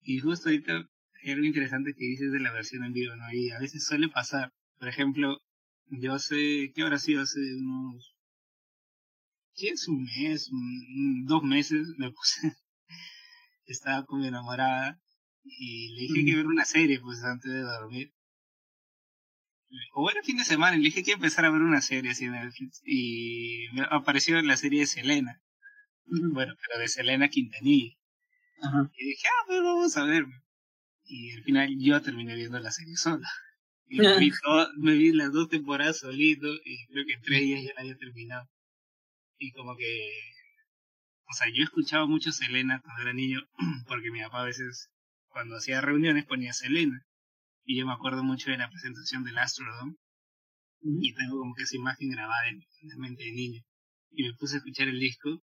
Y 0.01 0.19
justo 0.19 0.49
ahorita 0.49 0.89
algo 1.31 1.45
interesante 1.45 1.93
que 1.93 2.05
dices 2.05 2.31
de 2.31 2.39
la 2.39 2.53
versión 2.53 2.83
en 2.83 2.93
vivo, 2.93 3.15
¿no? 3.15 3.31
Y 3.31 3.51
a 3.51 3.59
veces 3.59 3.83
suele 3.83 4.09
pasar. 4.09 4.53
Por 4.79 4.87
ejemplo, 4.87 5.41
yo 5.87 6.13
hace, 6.13 6.71
¿qué 6.73 6.83
habrá 6.83 6.99
sido? 6.99 7.21
Hace 7.21 7.39
unos, 7.55 8.15
¿qué 9.55 9.69
es 9.69 9.87
un 9.87 10.03
mes? 10.03 10.49
dos 11.25 11.43
meses 11.43 11.87
me 11.97 12.11
puse, 12.11 12.55
estaba 13.65 14.05
con 14.05 14.19
mi 14.19 14.27
enamorada 14.27 15.01
y 15.43 15.95
le 15.95 16.01
dije 16.01 16.25
que 16.25 16.35
ver 16.35 16.47
una 16.47 16.65
serie, 16.65 16.99
pues, 16.99 17.23
antes 17.23 17.51
de 17.51 17.61
dormir. 17.61 18.13
O 19.93 20.09
era 20.09 20.23
fin 20.23 20.37
de 20.37 20.45
semana, 20.45 20.75
y 20.75 20.79
le 20.79 20.85
dije 20.85 21.03
que 21.03 21.11
empezar 21.11 21.45
a 21.45 21.51
ver 21.51 21.61
una 21.61 21.81
serie 21.81 22.11
así 22.11 22.25
en 22.25 22.33
Netflix. 22.33 22.81
Y 22.85 23.67
me 23.73 23.85
apareció 23.89 24.41
la 24.41 24.57
serie 24.57 24.81
de 24.81 24.87
Selena. 24.87 25.41
Bueno, 26.05 26.53
pero 26.61 26.79
de 26.79 26.87
Selena 26.87 27.27
Quintanilla. 27.27 27.97
Y 28.93 29.05
dije, 29.05 29.27
ah, 29.27 29.43
pues 29.45 29.61
vamos 29.61 29.97
a 29.97 30.03
ver 30.05 30.25
Y 31.03 31.31
al 31.33 31.43
final 31.43 31.69
yo 31.79 32.01
terminé 32.01 32.35
viendo 32.35 32.59
la 32.59 32.71
serie 32.71 32.95
sola. 32.95 33.27
Y 33.87 33.99
me 33.99 34.17
vi, 34.17 34.31
me 34.77 34.93
vi 34.93 35.11
las 35.11 35.31
dos 35.31 35.49
temporadas 35.49 35.99
solito 35.99 36.47
y 36.65 36.87
creo 36.87 37.05
que 37.05 37.13
en 37.13 37.21
tres 37.21 37.41
días 37.41 37.63
ya 37.63 37.73
la 37.75 37.81
había 37.81 37.97
terminado. 37.97 38.49
Y 39.37 39.51
como 39.51 39.75
que... 39.75 40.11
O 41.29 41.33
sea, 41.33 41.47
yo 41.53 41.63
escuchaba 41.63 42.05
mucho 42.05 42.31
Selena 42.31 42.81
cuando 42.81 43.01
era 43.01 43.13
niño 43.13 43.41
porque 43.87 44.11
mi 44.11 44.21
papá 44.21 44.41
a 44.41 44.45
veces 44.45 44.89
cuando 45.27 45.57
hacía 45.57 45.81
reuniones 45.81 46.25
ponía 46.25 46.53
Selena. 46.53 47.05
Y 47.69 47.77
yo 47.77 47.85
me 47.85 47.91
acuerdo 47.91 48.23
mucho 48.23 48.49
de 48.49 48.57
la 48.57 48.69
presentación 48.69 49.25
del 49.25 49.37
Astrodome. 49.37 49.97
Y 50.81 51.13
tengo 51.13 51.37
como 51.37 51.53
que 51.53 51.63
esa 51.63 51.75
imagen 51.75 52.09
grabada 52.09 52.47
en 52.47 52.63
la 52.83 52.95
mente 52.95 53.25
de 53.25 53.33
niño. 53.33 53.61
Y 54.11 54.23
me 54.23 54.33
puse 54.35 54.55
a 54.55 54.57
escuchar 54.59 54.87
el 54.87 54.97
disco. 54.97 55.43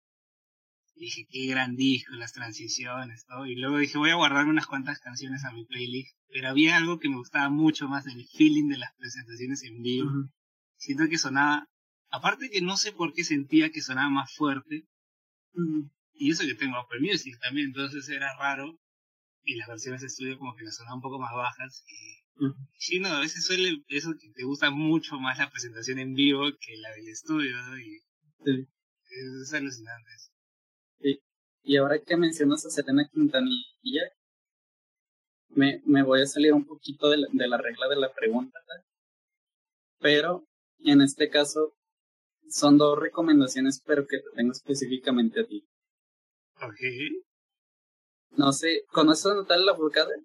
Y 0.95 1.07
dije, 1.07 1.27
qué 1.28 1.47
gran 1.47 1.74
disco, 1.74 2.15
las 2.15 2.32
transiciones, 2.32 3.24
todo. 3.27 3.47
Y 3.47 3.57
luego 3.57 3.78
dije, 3.78 3.99
voy 3.99 4.11
a 4.11 4.15
guardar 4.15 4.47
unas 4.47 4.69
cuantas 4.69 5.01
canciones 5.01 5.45
a 5.45 5.51
mi 5.51 5.65
playlist. 5.65 6.16
Pero 6.28 6.51
había 6.51 6.77
algo 6.77 7.01
que 7.01 7.09
me 7.09 7.16
gustaba 7.16 7.51
mucho 7.51 7.89
más 7.89 8.05
del 8.05 8.24
feeling 8.28 8.69
de 8.69 8.78
las 8.78 8.95
presentaciones 8.95 9.65
en 9.65 9.82
vivo. 9.82 10.09
Siento 10.77 11.09
que 11.09 11.19
sonaba, 11.19 11.69
aparte 12.11 12.49
que 12.49 12.61
no 12.61 12.77
sé 12.77 12.93
por 12.93 13.12
qué 13.12 13.24
sentía 13.24 13.70
que 13.70 13.81
sonaba 13.81 14.09
más 14.09 14.32
fuerte. 14.36 14.86
Y 16.12 16.31
eso 16.31 16.45
que 16.45 16.55
tengo 16.55 16.77
Apple 16.77 17.01
Music 17.01 17.35
también, 17.41 17.69
entonces 17.69 18.09
era 18.09 18.36
raro 18.39 18.78
y 19.45 19.57
las 19.57 19.69
versiones 19.69 20.01
de 20.01 20.07
estudio 20.07 20.39
como 20.39 20.55
que 20.57 20.65
me 20.65 20.71
sonaban 20.71 20.97
un 20.97 21.03
poco 21.03 21.19
más 21.19 21.33
bajas. 21.35 21.85
Y, 21.87 22.25
sí, 22.79 23.01
no, 23.01 23.09
a 23.09 23.21
veces 23.21 23.45
suele 23.45 23.83
eso 23.89 24.12
que 24.21 24.31
te 24.35 24.45
gusta 24.45 24.71
mucho 24.71 25.19
más 25.19 25.39
la 25.39 25.51
presentación 25.51 25.99
en 25.99 26.15
vivo 26.15 26.45
que 26.61 26.77
la 26.79 26.91
del 26.93 27.09
estudio, 27.09 27.57
Y 27.79 28.01
sí. 28.45 28.69
es, 29.43 29.53
alucinante. 29.53 30.11
Sí. 31.01 31.21
Y 31.62 31.77
ahora 31.77 32.01
que 32.05 32.16
mencionas 32.16 32.65
a 32.66 32.71
Selena 32.71 33.09
Quintanilla, 33.12 34.03
me, 35.51 35.83
me 35.87 36.03
voy 36.03 36.23
a 36.23 36.27
salir 36.27 36.53
un 36.53 36.66
poquito 36.66 37.09
de 37.11 37.19
la, 37.19 37.29
de 37.33 37.49
la 37.49 37.59
regla 37.59 37.89
de 37.89 37.97
la 37.97 38.12
pregunta, 38.12 38.59
pero 40.01 40.47
en 40.81 41.01
este 41.01 41.29
caso 41.31 41.75
son 42.49 42.77
dos 42.77 42.99
recomendaciones, 42.99 43.83
pero 43.87 44.07
que 44.07 44.19
te 44.19 44.31
tengo 44.35 44.53
específicamente 44.53 45.41
a 45.41 45.47
ti. 45.47 45.66
Ok. 46.61 46.81
No 48.36 48.52
sé, 48.52 48.85
¿conoces 48.90 49.27
a 49.27 49.35
Natalia 49.35 49.66
Lafourcade? 49.66 50.24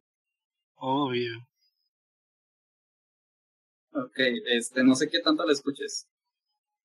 Obvio. 0.76 1.48
Ok, 3.92 4.20
este, 4.48 4.84
no 4.84 4.96
sé 4.96 5.10
qué 5.10 5.20
tanto 5.20 5.46
la 5.46 5.54
escuches. 5.54 6.08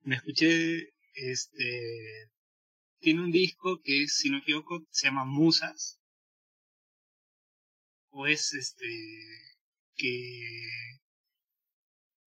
Me 0.03 0.17
escuché, 0.17 0.93
este, 1.15 2.31
tiene 2.99 3.23
un 3.23 3.31
disco 3.31 3.81
que, 3.83 4.07
si 4.09 4.29
no 4.29 4.37
me 4.37 4.43
equivoco, 4.43 4.85
se 4.91 5.07
llama 5.07 5.25
Musas. 5.25 5.99
O 8.11 8.27
es, 8.27 8.53
este, 8.53 8.87
que... 9.95 10.69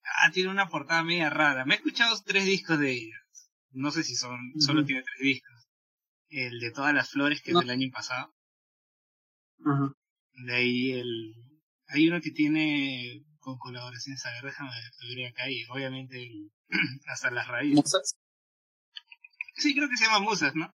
Ah, 0.04 0.30
tiene 0.32 0.50
una 0.50 0.68
portada 0.68 1.02
media 1.02 1.30
rara. 1.30 1.64
Me 1.64 1.74
he 1.74 1.76
escuchado 1.76 2.16
tres 2.24 2.46
discos 2.46 2.78
de 2.78 2.92
ellas. 2.92 3.50
No 3.70 3.90
sé 3.90 4.04
si 4.04 4.14
son, 4.14 4.38
solo 4.58 4.84
tiene 4.84 5.02
tres 5.02 5.20
discos. 5.20 5.68
El 6.28 6.60
de 6.60 6.70
todas 6.70 6.94
las 6.94 7.10
flores, 7.10 7.42
que 7.42 7.50
es 7.50 7.58
del 7.58 7.70
año 7.70 7.90
pasado. 7.92 8.35
De 9.58 10.54
ahí 10.54 10.92
el... 10.92 11.34
Hay 11.88 12.08
uno 12.08 12.20
que 12.20 12.30
tiene 12.30 13.24
con 13.38 13.58
colaboraciones, 13.58 14.26
a 14.26 14.32
ver, 14.32 14.44
déjame 14.44 14.70
ver 15.14 15.26
acá 15.28 15.48
y 15.48 15.64
obviamente 15.66 16.20
el, 16.20 16.50
hasta 17.06 17.30
las 17.30 17.46
raíces. 17.46 17.76
¿Musas? 17.76 18.16
Sí, 19.54 19.74
creo 19.74 19.88
que 19.88 19.96
se 19.96 20.04
llama 20.04 20.20
Musas, 20.20 20.54
¿no? 20.54 20.72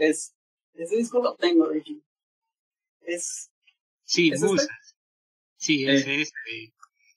es, 0.00 0.34
ese 0.74 0.96
disco 0.96 1.22
lo 1.22 1.36
tengo, 1.36 1.68
de 1.68 1.82
Es... 3.02 3.50
Sí, 4.04 4.28
¿es 4.28 4.36
este? 4.36 4.46
Musas. 4.46 4.96
Sí, 5.56 5.86
eh. 5.86 5.94
ese 5.96 6.22
es. 6.22 6.32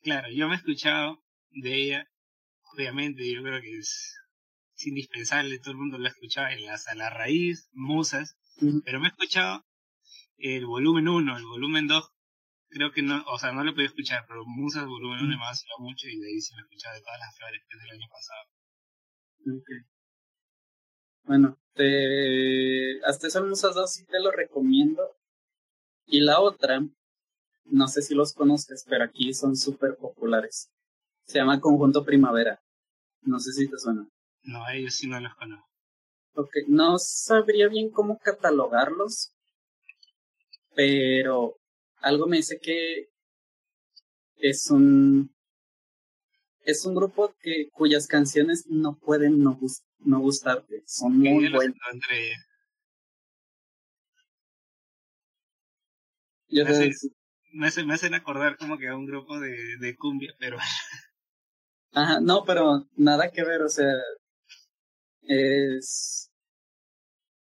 claro, 0.02 0.28
yo 0.30 0.48
me 0.48 0.56
he 0.56 0.58
escuchado 0.58 1.24
de 1.52 1.76
ella, 1.76 2.12
obviamente, 2.74 3.32
yo 3.32 3.42
creo 3.42 3.62
que 3.62 3.78
es, 3.78 4.18
indispensable, 4.84 5.60
todo 5.60 5.72
el 5.72 5.78
mundo 5.78 5.98
lo 5.98 6.06
ha 6.06 6.10
escuchado 6.10 6.48
en 6.50 6.70
hasta 6.70 6.96
la 6.96 7.10
raíz, 7.10 7.70
Musas, 7.72 8.36
pero 8.84 9.00
me 9.00 9.08
he 9.08 9.12
escuchado 9.12 9.64
el 10.42 10.66
volumen 10.66 11.08
1, 11.08 11.38
el 11.38 11.46
volumen 11.46 11.88
2, 11.88 12.12
creo 12.70 12.92
que 12.92 13.02
no, 13.02 13.24
o 13.28 13.38
sea, 13.38 13.52
no 13.52 13.64
lo 13.64 13.74
podía 13.74 13.88
escuchar, 13.88 14.26
pero 14.28 14.44
Musas 14.46 14.86
volumen 14.86 15.20
1 15.20 15.38
me 15.38 15.44
ha 15.44 15.80
mucho 15.80 16.08
y 16.08 16.20
de 16.20 16.28
ahí 16.28 16.42
se 16.42 16.56
me 16.56 16.62
escuchaba 16.62 16.96
de 16.96 17.02
todas 17.02 17.20
las 17.20 17.36
flores 17.38 17.62
desde 17.70 17.86
el 17.86 17.92
año 17.92 18.08
pasado. 18.10 18.48
Okay. 19.42 19.78
Bueno, 21.24 21.58
te... 21.74 23.04
hasta 23.06 23.28
eso 23.28 23.46
Musas 23.46 23.76
2 23.76 23.92
sí 23.92 24.06
te 24.06 24.20
lo 24.20 24.32
recomiendo. 24.32 25.02
Y 26.06 26.22
la 26.22 26.42
otra, 26.42 26.82
no 27.66 27.88
sé 27.88 28.02
si 28.02 28.16
los 28.16 28.34
conoces, 28.34 28.86
pero 28.88 29.06
aquí 29.06 29.34
son 29.34 29.56
súper 29.56 29.96
populares. 29.98 30.72
Se 31.26 31.40
llama 31.40 31.62
Conjunto 31.62 32.04
Primavera. 32.04 32.62
No 33.22 33.40
sé 33.40 33.54
si 33.54 33.70
te 33.70 33.78
suena. 33.78 34.08
No, 34.44 34.68
ellos 34.70 34.96
sí 34.96 35.08
no 35.08 35.20
los 35.20 35.34
conozco. 35.36 35.68
Ok, 36.34 36.50
no 36.68 36.98
sabría 36.98 37.68
bien 37.68 37.92
cómo 37.92 38.18
catalogarlos, 38.18 39.34
pero 40.76 41.58
algo 41.98 42.28
me 42.28 42.38
dice 42.38 42.60
que 42.60 43.10
es 44.38 44.70
un 44.72 45.34
es 46.64 46.86
un 46.86 46.96
grupo 46.96 47.36
que 47.42 47.70
cuyas 47.72 48.08
canciones 48.08 48.66
no 48.68 48.98
pueden 48.98 49.40
no, 49.40 49.60
no 50.00 50.20
gustarte, 50.20 50.84
son 50.86 51.18
muy 51.18 51.50
buenas. 51.52 51.78
Yo 56.48 56.66
me, 56.66 56.72
me, 57.54 57.68
hacen, 57.68 57.88
me, 57.88 57.94
hacen 57.94 58.14
acordar 58.14 58.58
como 58.58 58.78
que 58.78 58.88
a 58.88 58.96
un 58.96 59.06
grupo 59.06 59.40
de, 59.40 59.78
de 59.80 59.96
cumbia, 59.96 60.36
pero... 60.38 60.58
Ajá, 61.94 62.20
no, 62.22 62.44
pero 62.46 62.88
nada 62.96 63.32
que 63.32 63.44
ver, 63.44 63.62
o 63.62 63.70
sea, 63.70 63.94
es, 65.24 66.30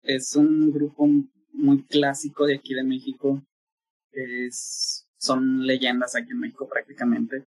es 0.03 0.35
un 0.35 0.71
grupo 0.71 1.07
muy 1.53 1.83
clásico 1.83 2.45
de 2.45 2.55
aquí 2.55 2.73
de 2.73 2.83
México. 2.83 3.41
Es, 4.11 5.07
son 5.17 5.65
leyendas 5.65 6.15
aquí 6.15 6.31
en 6.31 6.39
México 6.39 6.67
prácticamente. 6.67 7.45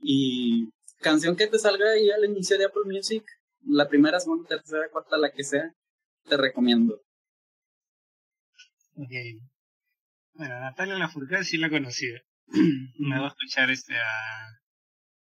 Y 0.00 0.70
canción 1.00 1.36
que 1.36 1.46
te 1.46 1.58
salga 1.58 1.90
ahí 1.90 2.10
al 2.10 2.24
inicio 2.24 2.58
de 2.58 2.66
Apple 2.66 2.82
Music, 2.86 3.24
la 3.66 3.88
primera, 3.88 4.20
segunda, 4.20 4.48
tercera, 4.48 4.88
cuarta, 4.90 5.16
la 5.18 5.30
que 5.32 5.44
sea, 5.44 5.74
te 6.28 6.36
recomiendo. 6.36 7.02
Ok. 8.96 9.12
Bueno, 10.34 10.60
Natalia 10.60 10.96
Lafourcade 10.96 11.44
sí 11.44 11.58
la 11.58 11.70
conocía. 11.70 12.22
Me 12.98 13.16
voy 13.16 13.26
a 13.26 13.28
escuchar 13.28 13.70
este 13.70 13.94
a, 13.96 14.60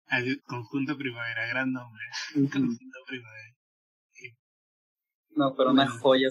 al 0.07 0.41
Conjunto 0.43 0.97
Primavera, 0.97 1.47
gran 1.47 1.72
nombre. 1.72 2.03
Conjunto 2.34 2.99
Primavera. 3.07 3.56
No, 5.35 5.56
pero 5.56 5.72
una 5.72 5.88
joya 5.88 6.30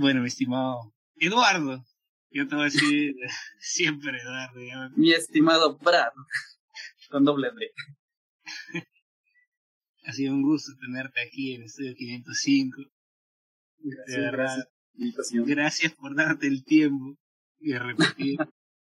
bueno, 0.00 0.22
mi 0.22 0.28
estimado 0.28 0.94
Eduardo, 1.16 1.84
yo 2.30 2.48
te 2.48 2.54
voy 2.54 2.62
a 2.62 2.64
decir 2.64 3.14
siempre 3.60 4.18
Eduardo. 4.18 4.58
Mi 4.96 5.12
estimado 5.12 5.76
Brad, 5.76 6.12
con 7.10 7.24
doble 7.24 7.50
D. 7.50 7.70
ha 10.06 10.12
sido 10.12 10.32
un 10.32 10.42
gusto 10.42 10.72
tenerte 10.80 11.20
aquí 11.20 11.54
en 11.54 11.64
Estudio 11.64 11.94
505. 11.94 12.82
Gracias, 13.82 14.32
gracias, 14.32 15.46
gracias 15.46 15.92
por 15.92 16.14
darte 16.16 16.46
el 16.46 16.64
tiempo 16.64 17.18
y 17.58 17.74
repetir 17.74 18.38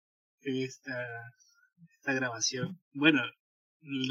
esta, 0.41 1.31
esta 1.93 2.13
grabación. 2.13 2.81
Bueno, 2.93 3.21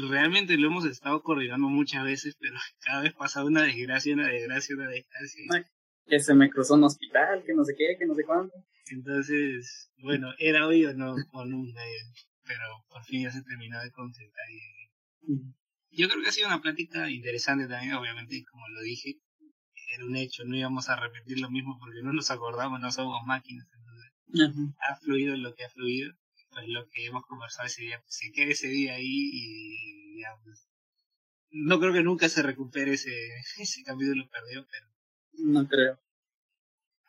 realmente 0.09 0.57
lo 0.57 0.69
hemos 0.69 0.85
estado 0.85 1.21
coordinando 1.21 1.67
muchas 1.69 2.03
veces, 2.03 2.35
pero 2.39 2.57
cada 2.79 3.03
vez 3.03 3.13
pasa 3.13 3.43
una 3.43 3.61
desgracia, 3.61 4.15
una 4.15 4.27
desgracia, 4.27 4.75
una 4.75 4.89
desgracia 4.89 5.67
que 6.07 6.19
se 6.19 6.33
me 6.33 6.49
cruzó 6.49 6.75
un 6.75 6.83
hospital, 6.83 7.43
que 7.45 7.53
no 7.53 7.63
sé 7.63 7.75
qué, 7.77 7.95
que 7.97 8.05
no 8.05 8.15
sé 8.15 8.23
cuánto. 8.23 8.53
Entonces, 8.91 9.91
bueno, 9.97 10.33
era 10.37 10.67
hoy 10.67 10.85
o 10.85 10.93
no, 10.93 11.15
o 11.31 11.45
nunca, 11.45 11.81
pero 12.43 12.63
por 12.89 13.03
fin 13.03 13.23
ya 13.23 13.31
se 13.31 13.41
terminó 13.43 13.81
de 13.81 13.91
concentrar. 13.91 14.45
Yo 15.89 16.07
creo 16.07 16.21
que 16.21 16.29
ha 16.29 16.31
sido 16.31 16.47
una 16.47 16.61
plática 16.61 17.09
interesante 17.09 17.67
también, 17.67 17.93
obviamente, 17.93 18.43
como 18.51 18.67
lo 18.69 18.81
dije, 18.81 19.19
era 19.95 20.05
un 20.05 20.15
hecho, 20.15 20.43
no 20.45 20.55
íbamos 20.55 20.89
a 20.89 20.95
repetir 20.95 21.39
lo 21.39 21.49
mismo 21.49 21.77
porque 21.79 22.01
no 22.03 22.13
nos 22.13 22.29
acordamos, 22.29 22.79
no 22.79 22.91
somos 22.91 23.25
máquinas, 23.25 23.67
entonces 23.73 24.75
ha 24.79 24.95
fluido 24.97 25.35
lo 25.37 25.55
que 25.55 25.63
ha 25.63 25.69
fluido, 25.69 26.11
pues 26.49 26.67
lo 26.67 26.87
que 26.89 27.05
hemos 27.05 27.25
conversado 27.25 27.67
ese 27.67 27.83
día, 27.83 27.99
pues 28.01 28.15
se 28.15 28.31
queda 28.31 28.51
ese 28.51 28.67
día 28.67 28.95
ahí 28.95 29.29
y 29.33 30.21
ya, 30.21 30.29
pues, 30.43 30.67
no 31.51 31.79
creo 31.79 31.93
que 31.93 32.03
nunca 32.03 32.27
se 32.29 32.43
recupere 32.43 32.93
ese, 32.93 33.11
ese 33.59 33.83
capítulo 33.83 34.27
perdido, 34.29 34.65
pero 34.69 34.94
no 35.39 35.67
creo. 35.67 35.99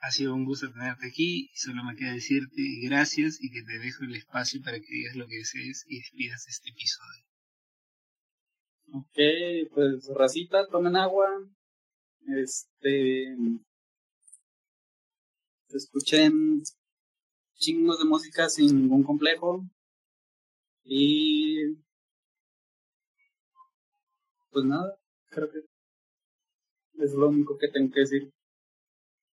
Ha 0.01 0.11
sido 0.11 0.35
un 0.35 0.44
gusto 0.44 0.70
tenerte 0.73 1.09
aquí. 1.09 1.51
Solo 1.55 1.82
me 1.85 1.97
queda 1.97 2.12
decirte 2.12 2.62
gracias 2.82 3.39
y 3.40 3.51
que 3.51 3.62
te 3.62 3.78
dejo 3.78 4.05
el 4.05 4.15
espacio 4.15 4.61
para 4.62 4.78
que 4.78 4.86
digas 4.89 5.16
lo 5.16 5.27
que 5.27 5.36
desees 5.36 5.85
y 5.89 5.98
despidas 5.98 6.47
este 6.48 6.70
episodio. 6.70 7.24
Ok, 8.93 9.73
pues 9.74 10.09
racita, 10.15 10.66
tomen 10.69 10.97
agua. 10.97 11.28
Este. 12.27 13.36
Escuchen 15.69 16.62
chingos 17.55 17.98
de 17.98 18.05
música 18.05 18.48
sin 18.48 18.77
ningún 18.77 19.03
complejo. 19.03 19.65
Y 20.85 21.74
pues 24.51 24.65
nada, 24.65 24.97
creo 25.31 25.51
que 25.51 25.59
es 26.98 27.12
lo 27.14 27.28
único 27.28 27.56
que 27.59 27.68
tengo 27.68 27.93
que 27.93 28.01
decir. 28.01 28.32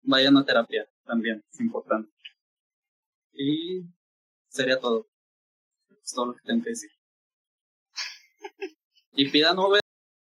Vayan 0.02 0.36
a 0.36 0.44
terapia 0.44 0.88
también, 1.04 1.44
es 1.50 1.60
importante. 1.60 2.10
Y 3.32 3.82
sería 4.48 4.78
todo. 4.78 5.08
Es 6.02 6.12
todo 6.12 6.26
lo 6.26 6.34
que 6.34 6.42
tengo 6.44 6.64
que 6.64 6.70
decir. 6.70 6.90
Y 9.12 9.30
pidan 9.30 9.58
Uber 9.58 9.80